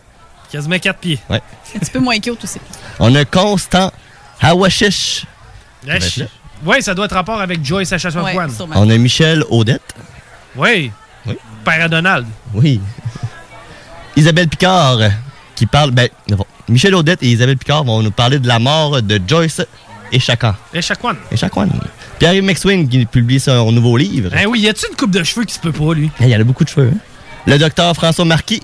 Quasiment 0.54 0.78
4 0.78 1.00
pieds. 1.00 1.18
Ouais. 1.32 1.42
Un 1.76 1.80
petit 1.80 1.90
peu 1.90 1.98
moins 1.98 2.20
cute 2.20 2.44
aussi. 2.44 2.60
On 3.00 3.16
a 3.16 3.26
Constant 3.26 3.92
Hawashish. 4.40 5.26
Oui, 6.64 6.84
ça 6.84 6.94
doit 6.94 7.06
être 7.06 7.16
rapport 7.16 7.42
avec 7.42 7.66
Joyce 7.66 7.92
à. 7.92 7.98
On 8.76 8.88
a 8.88 8.98
Michel 9.00 9.44
Audette. 9.50 9.82
Oui. 10.56 10.92
Oui. 11.26 11.38
Père 11.66 11.86
à 11.86 11.88
Donald. 11.88 12.28
Oui. 12.54 12.80
Isabelle 14.16 14.48
Picard, 14.48 15.00
qui 15.56 15.66
parle. 15.66 15.90
Ben, 15.90 16.08
bon, 16.30 16.46
Michel 16.70 16.94
Audette 16.94 17.24
et 17.24 17.32
Isabelle 17.32 17.58
Picard 17.58 17.84
vont 17.84 18.04
nous 18.04 18.12
parler 18.12 18.38
de 18.38 18.48
la 18.48 18.60
mort 18.60 19.02
de 19.02 19.20
Joyce 19.28 19.60
et 20.12 20.20
Chacan. 20.20 20.54
Et 20.72 20.84
Chassaquan. 20.84 21.16
Et 21.32 21.36
Chacan. 21.36 21.68
Pierre-Yves 22.20 22.88
qui 22.88 23.08
publie 23.08 23.40
son 23.40 23.72
nouveau 23.72 23.98
livre. 23.98 24.30
Eh 24.40 24.46
oui, 24.46 24.60
y 24.60 24.70
a-tu 24.70 24.86
une 24.88 24.96
coupe 24.96 25.10
de 25.10 25.24
cheveux 25.24 25.46
qui 25.46 25.56
se 25.56 25.60
peut 25.60 25.72
pas, 25.72 25.96
lui? 25.96 26.12
Il 26.20 26.28
y 26.28 26.36
en 26.36 26.40
a 26.40 26.44
beaucoup 26.44 26.64
de 26.64 26.70
cheveux. 26.70 26.92
hein. 26.94 27.00
Le 27.48 27.58
docteur 27.58 27.96
François 27.96 28.24
Marquis, 28.24 28.62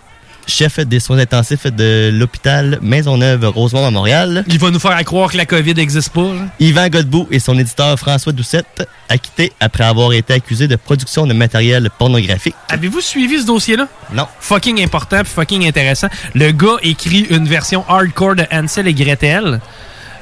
chef 0.49 0.80
des 0.80 0.99
soins 0.99 1.19
intensifs 1.19 1.67
de 1.67 2.09
l'hôpital 2.13 2.80
Maisonneuve-Rosemont 2.81 3.85
à 3.85 3.91
Montréal. 3.91 4.43
Il 4.47 4.59
va 4.59 4.69
nous 4.71 4.80
faire 4.80 5.01
croire 5.05 5.31
que 5.31 5.38
la 5.38 5.45
COVID 5.45 5.73
n'existe 5.76 6.09
pas. 6.11 6.21
là. 6.23 6.47
Yvan 6.59 6.89
Godbout 6.89 7.27
et 7.31 7.39
son 7.39 7.57
éditeur 7.57 7.97
François 7.97 8.34
Doucette, 8.34 8.88
acquittés 9.07 9.53
après 9.59 9.84
avoir 9.85 10.11
été 10.13 10.34
accusés 10.34 10.67
de 10.67 10.76
production 10.76 11.26
de 11.27 11.34
matériel 11.34 11.89
pornographique. 11.97 12.55
Avez-vous 12.69 13.01
suivi 13.01 13.39
ce 13.41 13.45
dossier-là? 13.45 13.88
Non. 14.13 14.27
Fucking 14.39 14.84
important 14.84 15.21
puis 15.23 15.31
fucking 15.34 15.67
intéressant. 15.67 16.07
Le 16.35 16.51
gars 16.51 16.77
écrit 16.81 17.27
une 17.30 17.47
version 17.47 17.85
hardcore 17.88 18.35
de 18.35 18.43
Hansel 18.51 18.88
et 18.88 18.93
Gretel. 18.93 19.61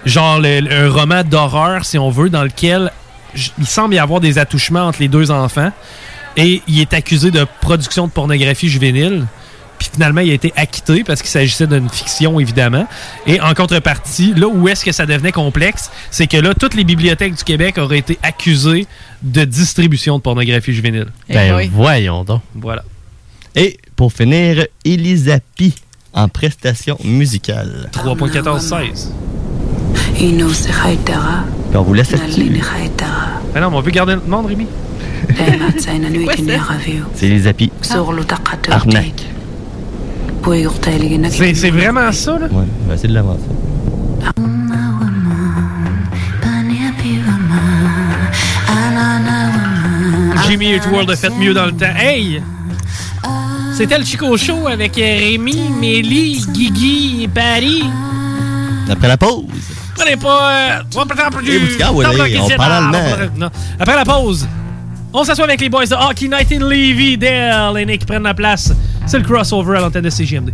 Genre 0.05 0.39
le- 0.39 0.71
un 0.71 0.89
roman 0.91 1.23
d'horreur, 1.23 1.83
si 1.85 1.97
on 1.97 2.09
veut, 2.09 2.29
dans 2.29 2.43
lequel 2.43 2.91
il 3.59 3.65
semble 3.67 3.95
y 3.95 3.99
avoir 3.99 4.19
des 4.19 4.37
attouchements 4.37 4.87
entre 4.87 4.99
les 4.99 5.07
deux 5.07 5.31
enfants. 5.31 5.71
Et 6.37 6.61
il 6.67 6.79
est 6.79 6.93
accusé 6.93 7.31
de 7.31 7.45
production 7.61 8.05
de 8.07 8.11
pornographie 8.11 8.69
juvénile. 8.69 9.25
Puis 9.77 9.89
finalement, 9.93 10.21
il 10.21 10.31
a 10.31 10.33
été 10.33 10.51
acquitté 10.55 11.03
parce 11.03 11.21
qu'il 11.21 11.29
s'agissait 11.29 11.67
d'une 11.67 11.89
fiction, 11.89 12.39
évidemment. 12.39 12.87
Et 13.25 13.39
en 13.41 13.53
contrepartie, 13.53 14.33
là 14.35 14.47
où 14.47 14.67
est-ce 14.67 14.83
que 14.83 14.91
ça 14.91 15.05
devenait 15.05 15.31
complexe, 15.31 15.91
c'est 16.11 16.27
que 16.27 16.37
là, 16.37 16.53
toutes 16.53 16.73
les 16.75 16.83
bibliothèques 16.83 17.35
du 17.35 17.43
Québec 17.43 17.77
auraient 17.77 17.99
été 17.99 18.17
accusées 18.23 18.87
de 19.21 19.43
distribution 19.45 20.17
de 20.17 20.21
pornographie 20.23 20.73
juvénile. 20.73 21.07
Ben 21.29 21.69
voyons 21.71 22.23
donc. 22.23 22.41
Voilà. 22.55 22.83
Et 23.55 23.77
pour 23.95 24.13
finir, 24.13 24.65
Elisapi 24.85 25.73
en 26.13 26.27
prestation 26.29 26.97
musicale. 27.03 27.89
3.14-16. 27.93 29.09
Puis 31.69 31.77
on 31.77 31.83
vous 31.83 31.93
laisse 31.93 32.11
là-dessus. 32.11 32.39
Ben 33.53 33.61
non, 33.61 33.71
mais 33.71 33.77
on 33.77 33.83
peut 33.83 33.91
garder 33.91 34.13
notre 34.15 34.27
nom, 34.27 34.43
Rémi. 34.43 34.65
C'est 37.15 37.25
Elisapi. 37.27 37.71
Arnaque. 38.71 39.25
C'est 41.29 41.53
c'est 41.55 41.69
vraiment 41.71 42.11
ça, 42.11 42.39
là? 42.39 42.47
Ouais, 42.47 42.63
on 42.85 42.87
va 42.87 42.93
essayer 42.95 43.09
de 43.09 43.13
l'avancer. 43.13 43.41
Jimmy 50.47 50.73
Eat 50.75 50.85
World 50.91 51.09
a 51.11 51.15
fait 51.15 51.29
mieux 51.29 51.53
dans 51.53 51.65
le 51.65 51.71
temps. 51.73 51.93
Hey! 51.97 52.41
C'était 53.75 53.97
le 53.97 54.05
Chico 54.05 54.35
Show 54.37 54.67
avec 54.67 54.97
euh, 54.97 55.01
Rémi, 55.01 55.69
Mélie, 55.79 56.43
Guigui 56.49 57.23
et 57.23 57.27
Paris. 57.27 57.83
Après 58.89 59.07
la 59.07 59.17
pause. 59.17 59.43
Prenez 59.95 60.15
pas. 60.15 60.51
euh, 60.51 60.81
on 60.95 62.01
prend 62.01 62.13
du- 62.25 62.37
on 62.39 62.47
c'est 62.47 62.55
parle 62.55 62.95
allemand. 62.95 63.49
Après 63.79 63.95
la 63.95 64.05
pause, 64.05 64.47
on 65.13 65.23
s'assoit 65.23 65.45
avec 65.45 65.61
les 65.61 65.69
boys 65.69 65.85
de 65.85 65.93
Hockey 65.95 66.27
Night 66.27 66.51
in 66.51 66.59
Levy, 66.67 67.17
Dale 67.17 67.77
et 67.79 67.85
Nick 67.85 67.99
qui 68.01 68.05
prennent 68.05 68.23
la 68.23 68.33
place. 68.33 68.71
C'est 69.07 69.19
le 69.19 69.23
crossover 69.23 69.77
à 69.77 69.79
l'antenne 69.79 70.03
de 70.03 70.09
CGMD. 70.09 70.53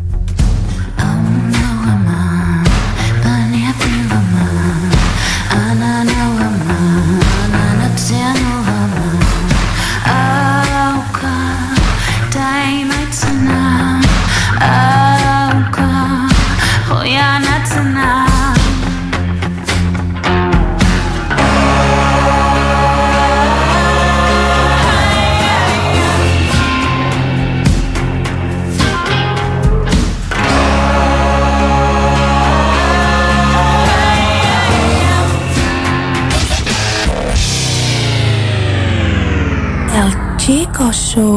Chico 40.83 40.91
Show. 40.91 41.35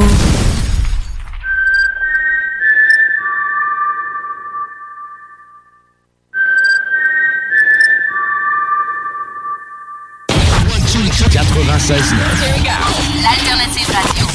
L'alternative 13.23 13.93
radio. 13.93 14.27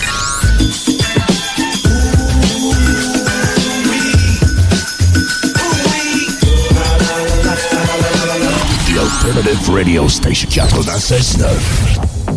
The 8.85 8.97
Alternative 8.97 9.69
Radio 9.73 10.07
Station 10.07 10.49
96.9. 10.49 12.20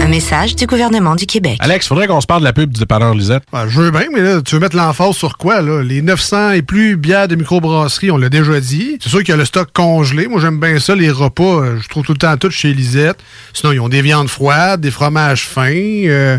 Un 0.00 0.06
message 0.08 0.54
du 0.56 0.66
gouvernement 0.66 1.16
du 1.16 1.26
Québec. 1.26 1.56
Alex, 1.60 1.86
faudrait 1.88 2.06
qu'on 2.06 2.20
se 2.20 2.26
parle 2.26 2.40
de 2.40 2.44
la 2.46 2.52
pub 2.52 2.70
du 2.72 2.80
dépanneur 2.80 3.14
Lisette. 3.14 3.42
Ben, 3.52 3.66
je 3.68 3.80
veux 3.80 3.90
bien, 3.90 4.04
mais 4.14 4.20
là, 4.22 4.40
tu 4.42 4.54
veux 4.54 4.60
mettre 4.60 4.76
l'emphase 4.76 5.14
sur 5.16 5.36
quoi, 5.36 5.60
là? 5.60 5.82
Les 5.82 6.00
900 6.02 6.52
et 6.52 6.62
plus 6.62 6.96
bières 6.96 7.28
de 7.28 7.34
microbrasserie, 7.34 8.10
on 8.10 8.16
l'a 8.16 8.28
déjà 8.28 8.58
dit. 8.60 8.96
C'est 9.02 9.08
sûr 9.08 9.18
qu'il 9.20 9.30
y 9.30 9.32
a 9.32 9.36
le 9.36 9.44
stock 9.44 9.68
congelé. 9.72 10.26
Moi, 10.28 10.40
j'aime 10.40 10.58
bien 10.60 10.78
ça, 10.78 10.94
les 10.94 11.10
repas. 11.10 11.42
euh, 11.62 11.78
Je 11.82 11.88
trouve 11.88 12.04
tout 12.04 12.12
le 12.12 12.18
temps 12.18 12.36
tout 12.36 12.50
chez 12.50 12.72
Lisette. 12.72 13.18
Sinon, 13.52 13.72
ils 13.72 13.80
ont 13.80 13.88
des 13.88 14.02
viandes 14.02 14.28
froides, 14.28 14.80
des 14.80 14.90
fromages 14.90 15.44
fins, 15.46 15.64
euh, 15.74 16.38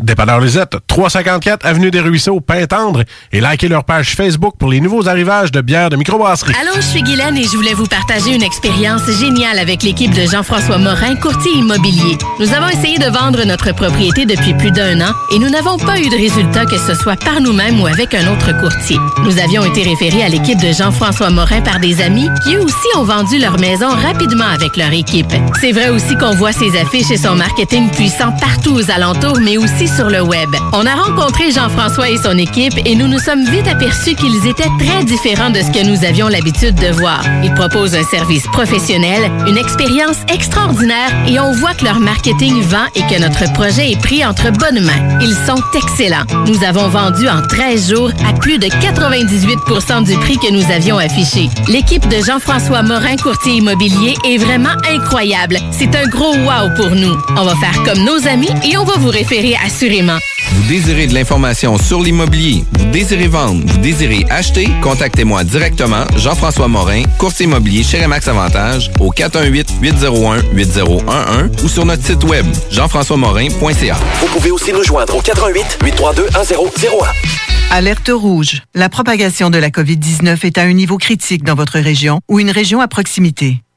Dépanneur 0.00 0.40
Lisette, 0.40 0.78
354 0.86 1.66
Avenue 1.66 1.90
des 1.90 2.00
Ruisseaux, 2.00 2.40
Pintendre, 2.40 3.04
et 3.30 3.40
likez 3.42 3.68
leur 3.68 3.84
page 3.84 4.16
Facebook 4.16 4.54
pour 4.58 4.70
les 4.70 4.80
nouveaux 4.80 5.06
arrivages 5.06 5.52
de 5.52 5.60
bières 5.60 5.90
de 5.90 5.96
microbrasserie. 5.96 6.54
Allô, 6.60 6.72
je 6.76 6.80
suis 6.80 7.02
Guylaine 7.02 7.36
et 7.36 7.44
je 7.44 7.56
voulais 7.56 7.74
vous 7.74 7.86
partager 7.86 8.34
une 8.34 8.42
expérience 8.42 9.04
géniale 9.20 9.58
avec 9.58 9.82
l'équipe 9.82 10.12
de 10.12 10.22
Jean-François 10.22 10.78
Morin, 10.78 11.14
courtier 11.16 11.52
immobilier. 11.52 12.16
Nous 12.40 12.52
avons 12.54 12.68
essayé 12.68 12.98
de 12.98 13.04
vendre 13.04 13.44
notre 13.44 13.72
propriété 13.74 14.24
depuis 14.24 14.54
plus 14.54 14.70
d'un 14.70 15.00
an 15.02 15.12
et 15.30 15.38
nous 15.38 15.50
n'avons 15.50 15.76
pas 15.76 15.98
eu 16.00 16.08
de 16.08 16.16
résultat 16.16 16.64
que 16.64 16.78
ce 16.78 16.94
soit 16.94 17.16
par 17.22 17.40
nous-mêmes 17.42 17.78
ou 17.80 17.86
avec 17.86 18.14
un 18.14 18.32
autre 18.32 18.58
courtier. 18.60 18.96
Nous 19.24 19.38
avions 19.38 19.62
été 19.64 19.82
référés 19.82 20.24
à 20.24 20.28
l'équipe 20.28 20.60
de 20.60 20.72
Jean-François 20.72 21.30
Morin 21.30 21.60
par 21.60 21.80
des 21.80 22.00
amis 22.00 22.28
qui 22.44 22.54
eux 22.56 22.62
aussi 22.62 22.88
ont 22.96 23.04
vendu 23.04 23.38
leur 23.38 23.58
maison 23.60 23.88
rapidement 23.88 24.46
avec 24.46 24.76
leur 24.78 24.92
équipe. 24.92 25.32
C'est 25.60 25.72
vrai 25.72 25.90
aussi 25.90 26.16
qu'on 26.16 26.34
voit 26.34 26.52
ses 26.52 26.78
affiches 26.80 27.10
et 27.10 27.18
son 27.18 27.36
marketing 27.36 27.90
puissant 27.90 28.32
partout 28.40 28.72
aux 28.74 28.90
alentours, 28.90 29.38
mais 29.40 29.58
aussi 29.58 29.82
sur 29.96 30.08
le 30.08 30.22
web. 30.22 30.54
On 30.72 30.86
a 30.86 30.94
rencontré 30.94 31.50
Jean-François 31.50 32.08
et 32.08 32.16
son 32.16 32.38
équipe 32.38 32.74
et 32.84 32.94
nous 32.94 33.08
nous 33.08 33.18
sommes 33.18 33.44
vite 33.44 33.66
aperçus 33.66 34.14
qu'ils 34.14 34.46
étaient 34.46 34.70
très 34.78 35.04
différents 35.04 35.50
de 35.50 35.60
ce 35.60 35.70
que 35.70 35.84
nous 35.84 36.04
avions 36.04 36.28
l'habitude 36.28 36.74
de 36.74 36.88
voir. 36.92 37.22
Ils 37.42 37.52
proposent 37.54 37.94
un 37.94 38.04
service 38.04 38.44
professionnel, 38.52 39.30
une 39.46 39.58
expérience 39.58 40.18
extraordinaire 40.32 41.10
et 41.26 41.38
on 41.40 41.52
voit 41.52 41.74
que 41.74 41.84
leur 41.84 42.00
marketing 42.00 42.62
vend 42.62 42.86
et 42.94 43.02
que 43.02 43.20
notre 43.20 43.52
projet 43.52 43.90
est 43.92 44.00
pris 44.00 44.24
entre 44.24 44.50
bonnes 44.50 44.80
mains. 44.80 45.18
Ils 45.20 45.36
sont 45.46 45.62
excellents. 45.74 46.24
Nous 46.46 46.64
avons 46.64 46.88
vendu 46.88 47.28
en 47.28 47.42
13 47.42 47.90
jours 47.90 48.10
à 48.28 48.32
plus 48.32 48.58
de 48.58 48.66
98% 48.66 50.04
du 50.04 50.16
prix 50.18 50.38
que 50.38 50.52
nous 50.52 50.70
avions 50.70 50.98
affiché. 50.98 51.48
L'équipe 51.68 52.06
de 52.08 52.22
Jean-François 52.24 52.82
Morin, 52.82 53.16
courtier 53.16 53.54
immobilier, 53.54 54.14
est 54.24 54.38
vraiment 54.38 54.76
incroyable. 54.90 55.58
C'est 55.70 55.94
un 55.94 56.06
gros 56.08 56.34
wow 56.34 56.70
pour 56.76 56.90
nous. 56.90 57.16
On 57.36 57.44
va 57.44 57.54
faire 57.56 57.82
comme 57.84 58.04
nos 58.04 58.26
amis 58.26 58.50
et 58.64 58.76
on 58.76 58.84
va 58.84 58.94
vous 58.98 59.10
référer 59.10 59.56
assurément. 59.72 60.18
Vous 60.52 60.68
désirez 60.68 61.06
de 61.06 61.14
l'information 61.14 61.78
sur 61.78 62.02
l'immobilier, 62.02 62.62
vous 62.78 62.90
désirez 62.90 63.26
vendre, 63.26 63.62
vous 63.64 63.78
désirez 63.78 64.26
acheter, 64.28 64.68
contactez-moi 64.82 65.44
directement, 65.44 66.04
Jean-François 66.16 66.68
Morin, 66.68 67.04
courtier 67.16 67.46
immobilier 67.46 67.82
chez 67.82 68.02
Remax 68.02 68.28
Avantage, 68.28 68.90
au 69.00 69.10
418-801-8011 69.12 71.64
ou 71.64 71.68
sur 71.68 71.86
notre 71.86 72.04
site 72.04 72.22
web, 72.24 72.44
jean-françois-morin.ca. 72.70 73.96
Vous 74.20 74.26
pouvez 74.26 74.50
aussi 74.50 74.74
nous 74.74 74.84
joindre 74.84 75.16
au 75.16 75.22
88 75.22 75.78
832 75.82 76.24
1001. 76.24 76.28
Alerte 77.70 78.10
rouge. 78.12 78.60
La 78.74 78.90
propagation 78.90 79.48
de 79.48 79.56
la 79.56 79.70
COVID-19 79.70 80.44
est 80.44 80.58
à 80.58 80.62
un 80.62 80.74
niveau 80.74 80.98
critique 80.98 81.44
dans 81.44 81.54
votre 81.54 81.78
région 81.78 82.20
ou 82.28 82.40
une 82.40 82.50
région 82.50 82.82
à 82.82 82.88
proximité. 82.88 83.62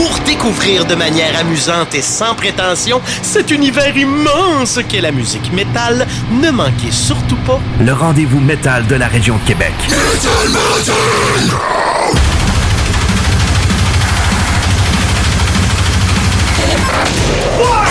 Pour 0.00 0.18
découvrir 0.20 0.86
de 0.86 0.94
manière 0.94 1.38
amusante 1.38 1.94
et 1.94 2.00
sans 2.00 2.34
prétention 2.34 3.02
cet 3.20 3.50
univers 3.50 3.94
immense 3.94 4.78
qu'est 4.88 5.02
la 5.02 5.12
musique 5.12 5.52
métal, 5.52 6.06
ne 6.40 6.50
manquez 6.50 6.90
surtout 6.90 7.36
pas 7.46 7.60
Le 7.80 7.92
rendez-vous 7.92 8.40
métal 8.40 8.86
de 8.86 8.94
la 8.94 9.08
région 9.08 9.36
de 9.36 9.46
Québec. 9.46 9.74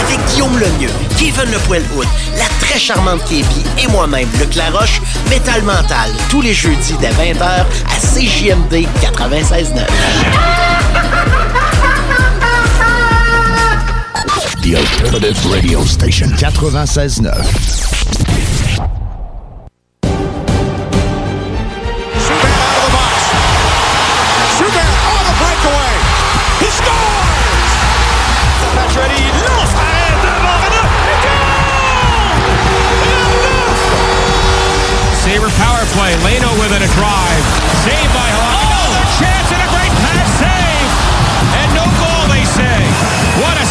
Avec 0.04 0.20
Guillaume 0.32 0.58
Lemieux, 0.58 0.90
Kevin 1.16 1.52
Le 1.52 1.60
Poilhoud, 1.60 2.08
la 2.40 2.46
très 2.60 2.80
charmante 2.80 3.24
Kébi 3.26 3.64
et 3.78 3.86
moi-même, 3.86 4.30
Luc 4.40 4.56
Laroche, 4.56 5.00
Métal 5.30 5.62
Mental, 5.62 6.10
tous 6.28 6.42
les 6.42 6.56
jeudis 6.56 6.96
dès 7.00 7.10
20h 7.10 7.44
à 7.44 8.00
CJMD 8.00 8.88
96.9. 9.00 11.59
The 14.70 14.78
Alternative 14.78 15.34
Radio 15.52 15.82
Station 15.82 16.30
96.9. 16.30 17.26
Schubert 24.54 24.94
on 25.10 25.26
the 25.26 25.34
breakaway. 25.42 25.94
He 26.62 26.70
scores! 26.70 27.72
Pacioretty 28.78 29.26
lance 29.42 29.74
arrêt 29.74 30.14
devant 30.22 30.62
Renaud. 30.62 30.86
Sabre 35.18 35.50
power 35.58 35.82
play. 35.98 36.14
Leno 36.22 36.54
with 36.62 36.78
it 36.78 36.86
a 36.86 36.90
drive. 36.94 37.42
Saved 37.82 38.19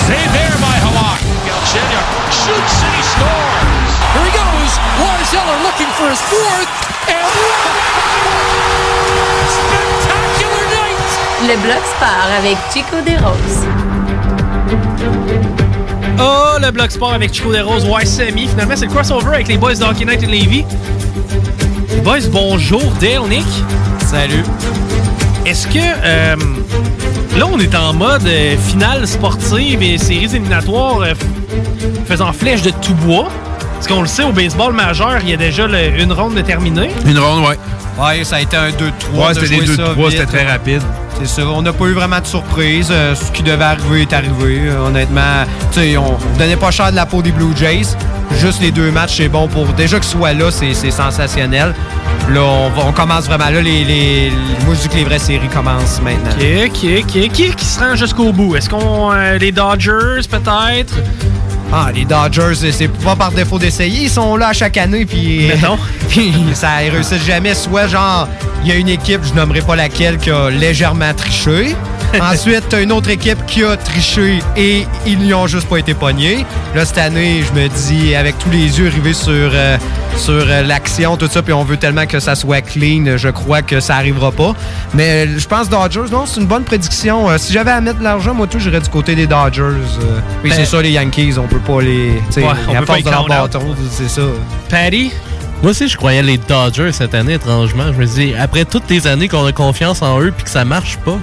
save 0.09 0.31
there 0.33 0.57
by 0.65 0.77
Halak. 0.85 1.21
Galchenyuk 1.47 2.07
shoots 2.33 2.77
and 2.85 2.93
he 2.97 3.03
scores. 3.13 3.93
Here 4.15 4.25
he 4.29 4.33
goes. 4.33 4.73
Lars 5.01 5.31
Eller 5.39 5.59
looking 5.67 5.91
for 5.99 6.09
his 6.09 6.23
fourth. 6.33 6.73
And 7.09 7.29
spectacular 9.57 10.65
night. 10.73 11.11
Le 11.49 11.57
bloc 11.65 11.83
sport 11.95 12.29
avec 12.39 12.57
Chico 12.73 13.01
des 13.05 13.17
Roses. 13.17 13.61
Oh, 16.21 16.57
le 16.61 16.71
bloc 16.73 16.91
sport 16.91 17.13
avec 17.13 17.33
Chico 17.33 17.53
des 17.53 17.61
Roses, 17.61 17.85
ouais, 17.85 18.05
semi. 18.05 18.49
Finalement, 18.49 18.75
c'est 18.77 18.87
le 18.87 18.93
crossover 18.93 19.35
avec 19.35 19.49
les 19.49 19.57
boys 19.59 19.75
de 19.75 19.85
Hockey 19.85 20.05
Night 20.05 20.23
et 20.23 20.27
Levy. 20.27 20.65
Les 21.91 22.01
boys, 22.01 22.27
bonjour. 22.31 22.83
Dale, 23.01 23.29
Nick. 23.29 23.47
Salut. 24.11 24.43
Est-ce 25.47 25.67
que. 25.69 25.79
euh, 25.79 26.37
là, 27.39 27.47
on 27.47 27.59
est 27.59 27.75
en 27.75 27.93
mode 27.93 28.27
euh, 28.27 28.57
finale 28.57 29.07
sportive 29.07 29.83
et 29.83 29.99
séries 29.99 30.25
éliminatoires 30.25 31.01
euh, 31.01 31.15
faisant 32.07 32.33
flèche 32.33 32.63
de 32.63 32.71
tout 32.71 32.95
bois. 32.95 33.29
Parce 33.75 33.87
qu'on 33.87 34.01
le 34.01 34.09
sait, 34.09 34.25
au 34.25 34.33
baseball 34.33 34.73
majeur, 34.73 35.19
il 35.23 35.31
y 35.31 35.35
a 35.35 35.37
déjà 35.37 35.67
le- 35.69 36.01
une 36.01 36.13
ronde 36.13 36.35
de 36.35 36.41
terminée. 36.41 36.91
Une 37.07 37.19
ronde, 37.19 37.45
ouais. 37.47 37.57
Ouais, 38.03 38.25
ça 38.25 38.37
a 38.37 38.41
été 38.41 38.57
un 38.57 38.71
2-3. 38.71 38.73
Ouais, 38.73 39.29
de 39.35 39.35
c'était 39.41 39.47
jouer 39.57 39.67
des 39.67 39.77
ça 39.77 39.83
2-3, 39.95 39.95
vite. 39.95 40.11
c'était 40.11 40.27
très 40.27 40.47
rapide. 40.51 40.83
C'est 41.21 41.27
ça. 41.27 41.47
On 41.47 41.63
n'a 41.63 41.73
pas 41.73 41.87
eu 41.87 41.93
vraiment 41.95 42.21
de 42.21 42.27
surprise. 42.27 42.89
Euh, 42.91 43.15
ce 43.15 43.31
qui 43.33 43.43
devait 43.43 43.65
arriver 43.65 44.03
est 44.03 44.13
arrivé. 44.13 44.61
Euh, 44.69 44.87
honnêtement, 44.87 45.45
tu 45.73 45.81
sais, 45.81 45.97
on 45.97 46.17
donnait 46.39 46.57
pas 46.57 46.71
cher 46.71 46.91
de 46.91 46.97
la 46.97 47.07
peau 47.07 47.23
des 47.23 47.33
Blue 47.33 47.57
Jays. 47.57 47.97
Juste 48.41 48.61
les 48.61 48.71
deux 48.71 48.91
matchs, 48.91 49.17
c'est 49.17 49.29
bon 49.29 49.49
pour. 49.49 49.67
Déjà 49.69 49.99
qu'ils 49.99 50.09
soient 50.11 50.33
là, 50.33 50.51
c'est 50.51 50.75
sensationnel. 50.91 51.75
Là, 52.31 52.43
on, 52.43 52.69
va- 52.71 52.85
on 52.87 52.93
commence 52.93 53.25
vraiment. 53.27 53.47
Là, 53.51 53.61
les, 53.63 53.85
les, 53.85 54.33
moi, 54.67 54.75
je 54.75 54.83
dis 54.83 54.89
que 54.89 54.97
les 54.97 55.05
vraies 55.05 55.19
séries 55.19 55.49
commencent 55.49 56.01
maintenant. 56.03 56.31
Ok, 56.67 56.85
ok, 56.85 57.05
ok. 57.25 57.33
Qui, 57.33 57.51
qui 57.55 57.65
se 57.65 57.81
rend 57.81 57.97
jusqu'au 57.97 58.33
bout? 58.33 58.55
Est-ce 58.57 58.69
qu'on. 58.69 59.13
euh, 59.13 59.39
les 59.39 59.51
Dodgers, 59.51 60.21
peut-être? 60.31 60.95
Ah, 61.73 61.89
les 61.95 62.05
Dodgers, 62.05 62.71
c'est- 62.71 62.89
pas 62.89 63.17
par 63.17 63.33
défaut 63.33 63.59
d'essayer. 63.59 64.05
Ils 64.05 64.11
sont 64.11 64.37
là 64.37 64.49
à 64.49 64.53
chaque 64.53 64.77
année, 64.77 65.05
puis. 65.07 65.47
Mais 65.49 65.57
non. 65.67 65.79
puis 66.11 66.33
ça 66.55 66.83
ils 66.85 66.91
réussissent 66.91 67.25
jamais. 67.27 67.55
Soit, 67.55 67.87
genre, 67.89 68.29
il 68.63 68.69
y 68.69 68.73
a 68.73 68.75
une 68.77 68.89
équipe, 68.91 69.21
je 69.25 69.33
nommerai 69.35 69.61
pas 69.63 69.77
laquelle, 69.77 70.19
qui 70.19 70.31
a 70.31 70.51
légèrement 70.51 71.08
triché. 71.15 71.75
Ensuite, 72.21 72.65
t'as 72.71 72.83
une 72.83 72.93
autre 72.93 73.11
équipe 73.11 73.45
qui 73.47 73.63
a 73.65 73.77
triché 73.77 74.39
et 74.57 74.87
ils 75.07 75.19
n'y 75.19 75.35
ont 75.35 75.47
juste 75.47 75.69
pas 75.69 75.77
été 75.77 75.93
pognés. 75.95 76.47
Là, 76.75 76.85
cette 76.87 76.99
année, 76.99 77.43
je 77.47 77.61
me 77.61 77.69
dis, 77.69 78.15
avec 78.15 78.39
tous 78.39 78.51
les 78.51 78.79
yeux 78.79 78.89
rivés 78.89 79.13
sur, 79.13 79.33
euh, 79.33 79.77
sur 80.17 80.33
euh, 80.33 80.63
l'action, 80.63 81.17
tout 81.19 81.29
ça, 81.31 81.43
puis 81.43 81.53
on 81.53 81.65
veut 81.65 81.77
tellement 81.77 82.07
que 82.07 82.19
ça 82.19 82.35
soit 82.35 82.63
clean, 82.63 83.17
je 83.19 83.29
crois 83.29 83.61
que 83.61 83.81
ça 83.81 83.97
arrivera 83.97 84.33
pas. 84.33 84.55
Mais 84.95 85.27
euh, 85.27 85.39
je 85.39 85.47
pense 85.47 85.69
Dodgers, 85.69 86.11
non, 86.11 86.25
c'est 86.25 86.41
une 86.41 86.47
bonne 86.47 86.65
prédiction. 86.65 87.27
Si 87.37 87.53
j'avais 87.53 87.73
à 87.73 87.81
mettre 87.83 87.99
de 87.99 88.05
l'argent, 88.05 88.33
moi, 88.33 88.47
tout, 88.47 88.59
j'irais 88.59 88.81
du 88.81 88.89
côté 88.89 89.15
des 89.15 89.27
Dodgers. 89.27 89.63
Oui, 90.43 90.51
Ben- 90.51 90.53
c'est 90.53 90.65
ça, 90.65 90.81
les 90.81 90.93
Yankees, 90.93 91.35
on 91.39 91.47
peut 91.47 91.59
pas 91.59 91.83
les. 91.83 92.13
Ouais, 92.37 92.45
on 92.69 92.75
à 92.75 92.79
peut 92.81 92.87
force 92.87 93.03
pas 93.03 93.11
de 93.11 93.15
leur 93.15 93.27
bâton, 93.27 93.75
c'est 93.91 94.09
ça. 94.09 94.23
Patty? 94.71 95.13
Moi 95.63 95.73
aussi, 95.73 95.89
je 95.89 95.97
croyais 95.97 96.23
les 96.23 96.39
Dodgers 96.39 96.93
cette 96.93 97.15
année, 97.15 97.35
étrangement. 97.35 97.93
Je 97.93 97.99
me 97.99 98.07
dis, 98.07 98.33
après 98.39 98.65
toutes 98.65 98.89
les 98.89 99.07
années 99.09 99.27
qu'on 99.29 99.45
a 99.45 99.53
confiance 99.53 100.03
en 100.03 100.21
eux 100.21 100.31
puis 100.35 100.45
que 100.45 100.51
ça 100.51 100.65
marche 100.65 100.97
pas, 100.99 101.19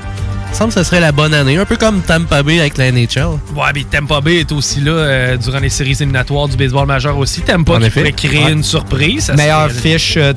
il 0.47 0.51
me 0.51 0.55
semble 0.55 0.73
que 0.73 0.79
ce 0.79 0.83
serait 0.83 0.99
la 0.99 1.13
bonne 1.13 1.33
année. 1.33 1.57
Un 1.57 1.63
peu 1.65 1.77
comme 1.77 2.01
Tampa 2.01 2.43
Bay 2.43 2.59
avec 2.59 2.77
la 2.77 2.91
NHL. 2.91 3.27
Ouais, 3.55 3.63
mais 3.73 3.83
Tampa 3.85 4.19
Bay 4.19 4.39
est 4.41 4.51
aussi 4.51 4.81
là 4.81 4.91
euh, 4.91 5.37
durant 5.37 5.59
les 5.59 5.69
séries 5.69 5.91
éliminatoires 5.99 6.49
du 6.49 6.57
baseball 6.57 6.85
majeur 6.85 7.17
aussi. 7.17 7.41
Tampa 7.41 7.77
qui 7.79 7.85
effet. 7.85 7.99
pourrait 8.01 8.11
créer 8.11 8.43
Ouais. 8.45 8.51
une 8.51 8.63
surprise. 8.63 9.31
Meilleure 9.37 9.71
serait- 9.71 9.97
fiche 9.97 10.15
euh, 10.17 10.33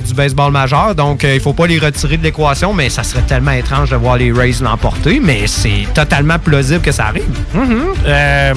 de, 0.00 0.04
du 0.06 0.14
baseball 0.14 0.50
majeur, 0.50 0.94
donc 0.94 1.22
euh, 1.24 1.34
il 1.34 1.40
faut 1.40 1.52
pas 1.52 1.66
les 1.66 1.78
retirer 1.78 2.16
de 2.16 2.22
l'équation, 2.22 2.72
mais 2.72 2.88
ça 2.88 3.02
serait 3.02 3.22
tellement 3.22 3.52
étrange 3.52 3.90
de 3.90 3.96
voir 3.96 4.16
les 4.16 4.32
Rays 4.32 4.54
l'emporter, 4.62 5.20
mais 5.22 5.46
c'est 5.46 5.86
totalement 5.94 6.38
plausible 6.38 6.80
que 6.80 6.92
ça 6.92 7.06
arrive. 7.08 7.24
Mhm. 7.54 7.82
Euh, 8.06 8.54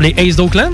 les 0.00 0.14
Aces 0.18 0.36
d'Oakland? 0.36 0.72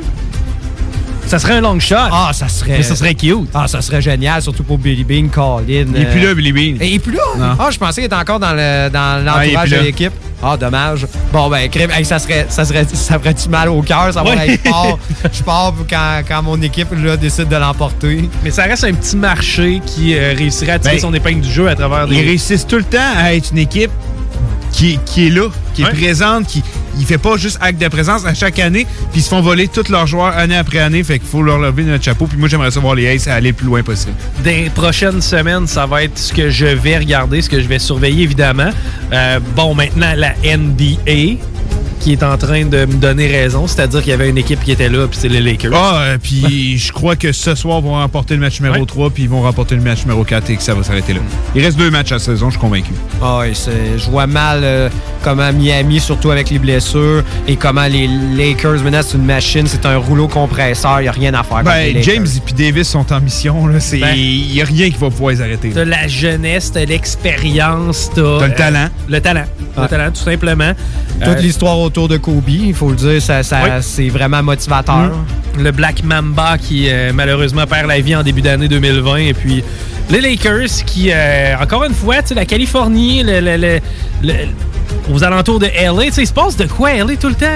Ça 1.31 1.39
serait 1.39 1.53
un 1.55 1.61
long 1.61 1.79
shot. 1.79 1.95
Ah, 2.11 2.33
ça 2.33 2.49
serait. 2.49 2.79
Mais 2.79 2.83
ça 2.83 2.97
serait 2.97 3.15
cute. 3.15 3.49
Ah, 3.55 3.69
ça 3.69 3.81
serait 3.81 4.03
génial, 4.03 4.43
surtout 4.43 4.65
pour 4.65 4.79
Billy 4.79 5.05
Bean, 5.05 5.29
Colin. 5.29 5.63
Il 5.69 6.03
est 6.03 6.07
plus 6.11 6.21
là, 6.27 6.35
Billy 6.35 6.51
Bean. 6.53 6.85
Il 6.85 6.95
est 6.95 6.99
plus 6.99 7.13
là? 7.15 7.23
Non. 7.39 7.55
Ah, 7.57 7.69
je 7.71 7.79
pensais 7.79 8.01
qu'il 8.01 8.07
était 8.07 8.17
encore 8.17 8.41
dans 8.41 8.53
le- 8.53 8.89
dans 8.91 9.25
Ah, 9.29 9.47
il 9.47 9.53
l'entourage 9.53 9.71
de 9.71 9.77
l'équipe. 9.77 10.13
Ah, 10.43 10.57
dommage. 10.57 11.07
Bon, 11.33 11.49
ben, 11.49 11.69
crème, 11.71 11.93
hey, 11.93 12.05
ça 12.05 12.19
serait, 12.19 12.47
ça 12.49 12.65
serait, 12.65 12.85
ça 12.93 13.17
ferait 13.21 13.35
du 13.35 13.49
mal 13.49 13.69
au 13.69 13.81
cœur, 13.81 14.13
ça 14.13 14.25
va 14.25 14.45
être 14.45 14.67
fort. 14.69 14.99
Je 15.33 15.43
pars 15.45 15.73
quand, 15.89 16.23
quand 16.27 16.43
mon 16.43 16.61
équipe 16.63 16.89
là, 17.01 17.17
décide 17.17 17.47
de 17.49 17.57
l'emporter. 17.57 18.29
Mais 18.43 18.51
ça 18.51 18.65
reste 18.65 18.83
un 18.83 18.93
petit 18.95 19.17
marché 19.17 19.81
qui 19.87 20.17
euh, 20.17 20.35
réussirait 20.37 20.73
à 20.73 20.79
tirer 20.81 20.95
Ben, 20.97 21.01
son 21.01 21.15
épingle 21.15 21.43
du 21.43 21.53
jeu 21.53 21.69
à 21.69 21.77
travers 21.77 22.09
des. 22.09 22.17
Ils 22.17 22.27
réussissent 22.27 22.67
tout 22.67 22.77
le 22.79 22.83
temps 22.83 22.99
à 23.17 23.35
être 23.35 23.53
une 23.53 23.59
équipe 23.59 23.93
qui, 24.73 24.99
qui 25.05 25.27
est 25.27 25.31
là, 25.31 25.49
qui 25.75 25.83
est 25.83 25.87
Ouais. 25.87 25.93
présente, 25.93 26.47
qui 26.47 26.63
il 26.99 27.07
fait 27.07 27.19
pas 27.19 27.37
juste 27.37 27.59
acte 27.61 27.81
de 27.81 27.89
présence 27.89 28.27
à 28.27 28.35
chaque 28.35 28.59
année, 28.59 28.87
puis 29.13 29.21
ils 29.21 29.23
se 29.23 29.29
font 29.29 29.41
voler 29.41 29.69
tous 29.69 29.89
leurs 29.89 30.07
joueurs 30.07 30.37
année 30.37 30.57
après 30.57 30.79
année, 30.81 31.03
fait 31.05 31.19
qu'il 31.19 31.29
faut 31.29 31.43
leur 31.43 31.59
lever 31.59 31.85
notre 31.85 32.05
chapeau. 32.05 32.27
Puis 32.27 32.37
moi, 32.37 32.49
j'aimerais 32.49 32.71
savoir 32.71 32.95
les 32.95 33.09
Aces 33.09 33.29
aller 33.29 33.49
le 33.51 33.55
plus 33.55 33.67
loin 33.67 33.83
possible. 33.83 34.13
Des 34.45 34.71
prochaines 34.75 35.23
semaines, 35.23 35.67
ça 35.67 35.87
va 35.87 36.03
être 36.03 36.19
ce 36.19 36.33
que 36.33 36.51
je 36.51 36.67
vais 36.67 36.99
regarder, 36.99 37.41
ce 37.43 37.49
que 37.49 37.61
je 37.61 37.67
vais 37.69 37.79
surveiller 37.79 38.25
évidemment. 38.25 38.71
Euh, 39.13 39.41
bon, 39.57 39.75
maintenant 39.75 40.13
la 40.17 40.35
NBA 40.45 41.39
qui 42.01 42.13
est 42.13 42.23
en 42.23 42.39
train 42.39 42.65
de 42.65 42.87
me 42.87 42.95
donner 42.95 43.27
raison, 43.27 43.67
c'est-à-dire 43.67 44.01
qu'il 44.01 44.09
y 44.09 44.15
avait 44.15 44.31
une 44.31 44.39
équipe 44.39 44.65
qui 44.65 44.73
était 44.73 44.89
là, 44.89 45.07
puis 45.07 45.19
c'est 45.21 45.29
les 45.29 45.41
Lakers. 45.43 45.71
Ah, 45.75 45.99
euh, 46.01 46.19
puis 46.23 46.79
je 46.83 46.93
crois 46.93 47.15
que 47.15 47.31
ce 47.31 47.55
soir, 47.55 47.81
ils 47.81 47.85
vont 47.85 47.93
remporter 47.93 48.35
le 48.35 48.41
match 48.41 48.59
numéro 48.59 48.87
3, 48.87 49.11
puis 49.11 49.25
ils 49.25 49.29
vont 49.29 49.43
remporter 49.43 49.75
le 49.75 49.83
match 49.83 50.01
numéro 50.07 50.25
4 50.25 50.49
et 50.49 50.57
que 50.57 50.63
ça 50.63 50.73
va 50.75 50.83
s'arrêter 50.83 51.13
là. 51.13 51.21
Il 51.55 51.63
reste 51.63 51.77
deux 51.77 51.91
matchs 51.91 52.13
à 52.13 52.15
la 52.15 52.19
saison, 52.21 52.47
je 52.47 52.53
suis 52.53 52.61
convaincu. 52.61 52.93
Ah, 53.23 53.43
c'est- 53.53 53.99
je 53.99 54.09
vois 54.11 54.27
mal 54.27 54.61
euh, 54.63 54.89
comment 55.23 55.53
Miami, 55.53 56.01
surtout 56.01 56.31
avec 56.31 56.49
les 56.49 56.59
blessures, 56.59 57.23
et 57.47 57.57
comment 57.57 57.87
les 57.87 58.09
Lakers, 58.35 58.83
maintenant, 58.83 59.03
c'est 59.07 59.19
une 59.19 59.27
machine, 59.27 59.67
c'est 59.67 59.85
un 59.85 59.99
rouleau 59.99 60.27
compresseur, 60.27 61.01
il 61.01 61.03
n'y 61.03 61.09
a 61.09 61.13
rien 61.13 61.35
à 61.35 61.43
faire. 61.43 61.63
Ben. 61.65 62.03
James 62.03 62.27
et 62.35 62.41
puis 62.41 62.55
Davis 62.55 62.89
sont 62.89 63.13
en 63.13 63.21
mission, 63.21 63.67
Ben. 63.67 63.79
il 64.17 64.55
y 64.55 64.63
a 64.63 64.65
rien 64.65 64.89
qui 64.89 64.97
va 64.97 65.11
pouvoir 65.11 65.33
les 65.33 65.43
arrêter. 65.43 65.71
T'as 65.75 65.85
la 65.85 66.09
jeunesse, 66.09 66.73
t'as 66.73 66.87
l'expérience, 66.87 68.11
t'as... 68.15 68.39
T'as 68.41 68.47
le 68.49 68.55
talent. 68.55 68.89
Le 69.09 69.21
talent. 69.21 69.45
Le 69.77 69.87
talent, 69.87 70.11
tout 70.11 70.21
simplement. 70.23 70.73
Toute 71.21 71.29
Euh, 71.29 71.41
l'histoire 71.61 71.79
autour 71.81 72.09
de 72.09 72.17
Kobe, 72.17 72.49
il 72.49 72.73
faut 72.73 72.89
le 72.89 72.97
dire, 72.97 73.21
ça, 73.21 73.43
ça- 73.43 73.61
Oui. 73.63 73.69
c'est 73.83 74.09
vraiment 74.09 74.43
motivateur. 74.43 74.97
Mm. 75.59 75.63
Le 75.63 75.73
Black 75.73 76.03
Mamba 76.03 76.57
qui 76.57 76.87
euh, 76.89 77.13
malheureusement 77.13 77.67
perd 77.67 77.87
la 77.87 78.01
vie 78.01 78.17
en 78.17 78.23
début 78.23 78.41
d'année 78.41 78.67
2020 78.67 79.17
et 79.17 79.35
puis 79.35 79.63
les 80.09 80.23
Lakers 80.23 80.71
qui 80.87 81.11
euh, 81.13 81.55
encore 81.61 81.85
une 81.85 81.93
fois 81.93 82.23
tu 82.23 82.29
sais 82.29 82.35
la 82.35 82.47
Californie 82.47 83.23
le, 83.25 83.41
le- 83.41 83.57
le- 83.59 83.81
le- 84.23 84.35
aux 85.13 85.23
alentours 85.23 85.59
de 85.59 85.67
LA 85.67 86.05
tu 86.07 86.13
sais 86.13 86.23
il 86.23 86.27
se 86.27 86.33
passe 86.33 86.57
de 86.57 86.65
quoi 86.65 86.91
à 86.91 86.95
LA 87.05 87.17
tout 87.17 87.29
le 87.29 87.35
temps? 87.35 87.47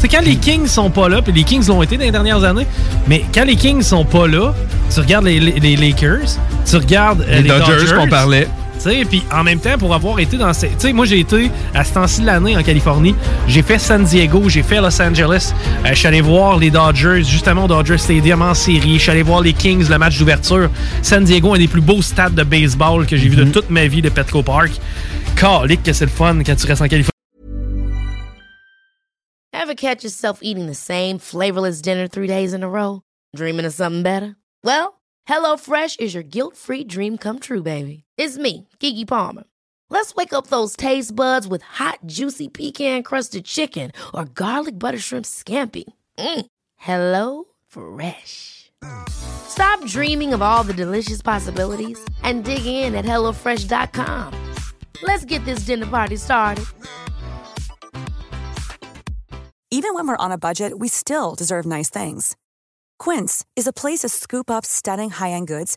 C'est 0.00 0.08
quand 0.08 0.22
les 0.24 0.34
Kings 0.36 0.66
sont 0.66 0.90
pas 0.90 1.08
là 1.08 1.22
puis 1.22 1.32
les 1.32 1.44
Kings 1.44 1.68
l'ont 1.68 1.82
été 1.82 1.96
dans 1.98 2.04
les 2.04 2.10
dernières 2.10 2.42
années 2.42 2.66
mais 3.06 3.22
quand 3.32 3.44
les 3.44 3.54
Kings 3.56 3.82
sont 3.82 4.04
pas 4.04 4.26
là 4.26 4.54
tu 4.92 4.98
regardes 4.98 5.26
les, 5.26 5.38
les- 5.38 5.60
les 5.60 5.76
Lakers 5.76 6.30
tu 6.68 6.76
regardes 6.76 7.20
euh, 7.28 7.42
Les 7.42 7.48
Dodgers 7.48 7.94
qu'on 7.94 8.08
parlait. 8.08 8.48
Sais, 8.82 9.04
puis 9.04 9.22
en 9.32 9.44
même 9.44 9.60
temps, 9.60 9.78
pour 9.78 9.94
avoir 9.94 10.18
été 10.18 10.36
dans 10.36 10.52
ces. 10.52 10.68
Tu 10.68 10.74
sais, 10.78 10.92
moi, 10.92 11.06
j'ai 11.06 11.20
été 11.20 11.50
à 11.74 11.84
ce 11.84 11.94
temps-ci 11.94 12.20
de 12.20 12.26
l'année 12.26 12.56
en 12.56 12.62
Californie. 12.62 13.14
J'ai 13.46 13.62
fait 13.62 13.78
San 13.78 14.04
Diego, 14.04 14.48
j'ai 14.48 14.62
fait 14.62 14.80
Los 14.80 15.00
Angeles. 15.00 15.52
Euh, 15.84 15.90
je 15.90 15.94
suis 15.94 16.08
allé 16.08 16.20
voir 16.20 16.58
les 16.58 16.70
Dodgers, 16.70 17.22
justement 17.24 17.64
au 17.64 17.68
Dodger 17.68 17.98
Stadium 17.98 18.42
en 18.42 18.54
série. 18.54 18.94
Je 18.94 19.02
suis 19.02 19.10
allé 19.10 19.22
voir 19.22 19.40
les 19.40 19.52
Kings, 19.52 19.88
le 19.88 19.98
match 19.98 20.18
d'ouverture. 20.18 20.70
San 21.02 21.24
Diego, 21.24 21.54
un 21.54 21.58
des 21.58 21.68
plus 21.68 21.80
beaux 21.80 22.02
stades 22.02 22.34
de 22.34 22.42
baseball 22.42 23.06
que 23.06 23.16
j'ai 23.16 23.28
vu 23.28 23.36
de 23.36 23.44
toute 23.44 23.70
ma 23.70 23.86
vie 23.86 24.02
de 24.02 24.08
Petco 24.08 24.42
Park. 24.42 24.72
Calique 25.36 25.82
que 25.82 25.92
c'est 25.92 26.04
le 26.04 26.10
fun 26.10 26.42
quand 26.44 26.56
tu 26.56 26.66
restes 26.66 26.82
en 26.82 26.88
Californie. 26.88 27.10
Ever 29.52 29.74
catch 29.74 30.02
yourself 30.02 30.40
eating 30.42 30.66
the 30.66 30.74
same 30.74 31.18
flavorless 31.18 31.80
dinner 31.80 32.08
three 32.08 32.26
days 32.26 32.52
in 32.52 32.62
a 32.62 32.68
row? 32.68 33.02
Dreaming 33.36 33.64
of 33.64 33.72
something 33.72 34.02
better? 34.02 34.34
Well, 34.64 35.00
HelloFresh 35.28 36.00
is 36.00 36.14
your 36.14 36.24
guilt-free 36.24 36.84
dream 36.84 37.16
come 37.16 37.38
true, 37.38 37.62
baby. 37.62 38.04
It's 38.18 38.36
me, 38.36 38.68
Kiki 38.78 39.04
Palmer. 39.04 39.44
Let's 39.88 40.14
wake 40.14 40.32
up 40.32 40.48
those 40.48 40.76
taste 40.76 41.16
buds 41.16 41.46
with 41.46 41.62
hot, 41.62 41.98
juicy 42.06 42.48
pecan-crusted 42.48 43.44
chicken 43.44 43.92
or 44.12 44.24
garlic 44.24 44.78
butter 44.78 44.98
shrimp 44.98 45.24
scampi. 45.24 45.84
Mm. 46.18 46.46
Hello 46.76 47.44
Fresh. 47.68 48.70
Stop 49.08 49.84
dreaming 49.86 50.32
of 50.34 50.42
all 50.42 50.64
the 50.64 50.74
delicious 50.74 51.22
possibilities 51.22 51.98
and 52.22 52.44
dig 52.44 52.66
in 52.66 52.94
at 52.94 53.04
HelloFresh.com. 53.04 54.34
Let's 55.02 55.24
get 55.24 55.44
this 55.44 55.60
dinner 55.60 55.86
party 55.86 56.16
started. 56.16 56.64
Even 59.70 59.94
when 59.94 60.06
we're 60.06 60.16
on 60.16 60.32
a 60.32 60.38
budget, 60.38 60.78
we 60.78 60.88
still 60.88 61.34
deserve 61.34 61.64
nice 61.64 61.88
things. 61.88 62.36
Quince 62.98 63.44
is 63.56 63.66
a 63.66 63.72
place 63.72 64.00
to 64.00 64.08
scoop 64.08 64.50
up 64.50 64.66
stunning 64.66 65.10
high-end 65.10 65.46
goods 65.48 65.76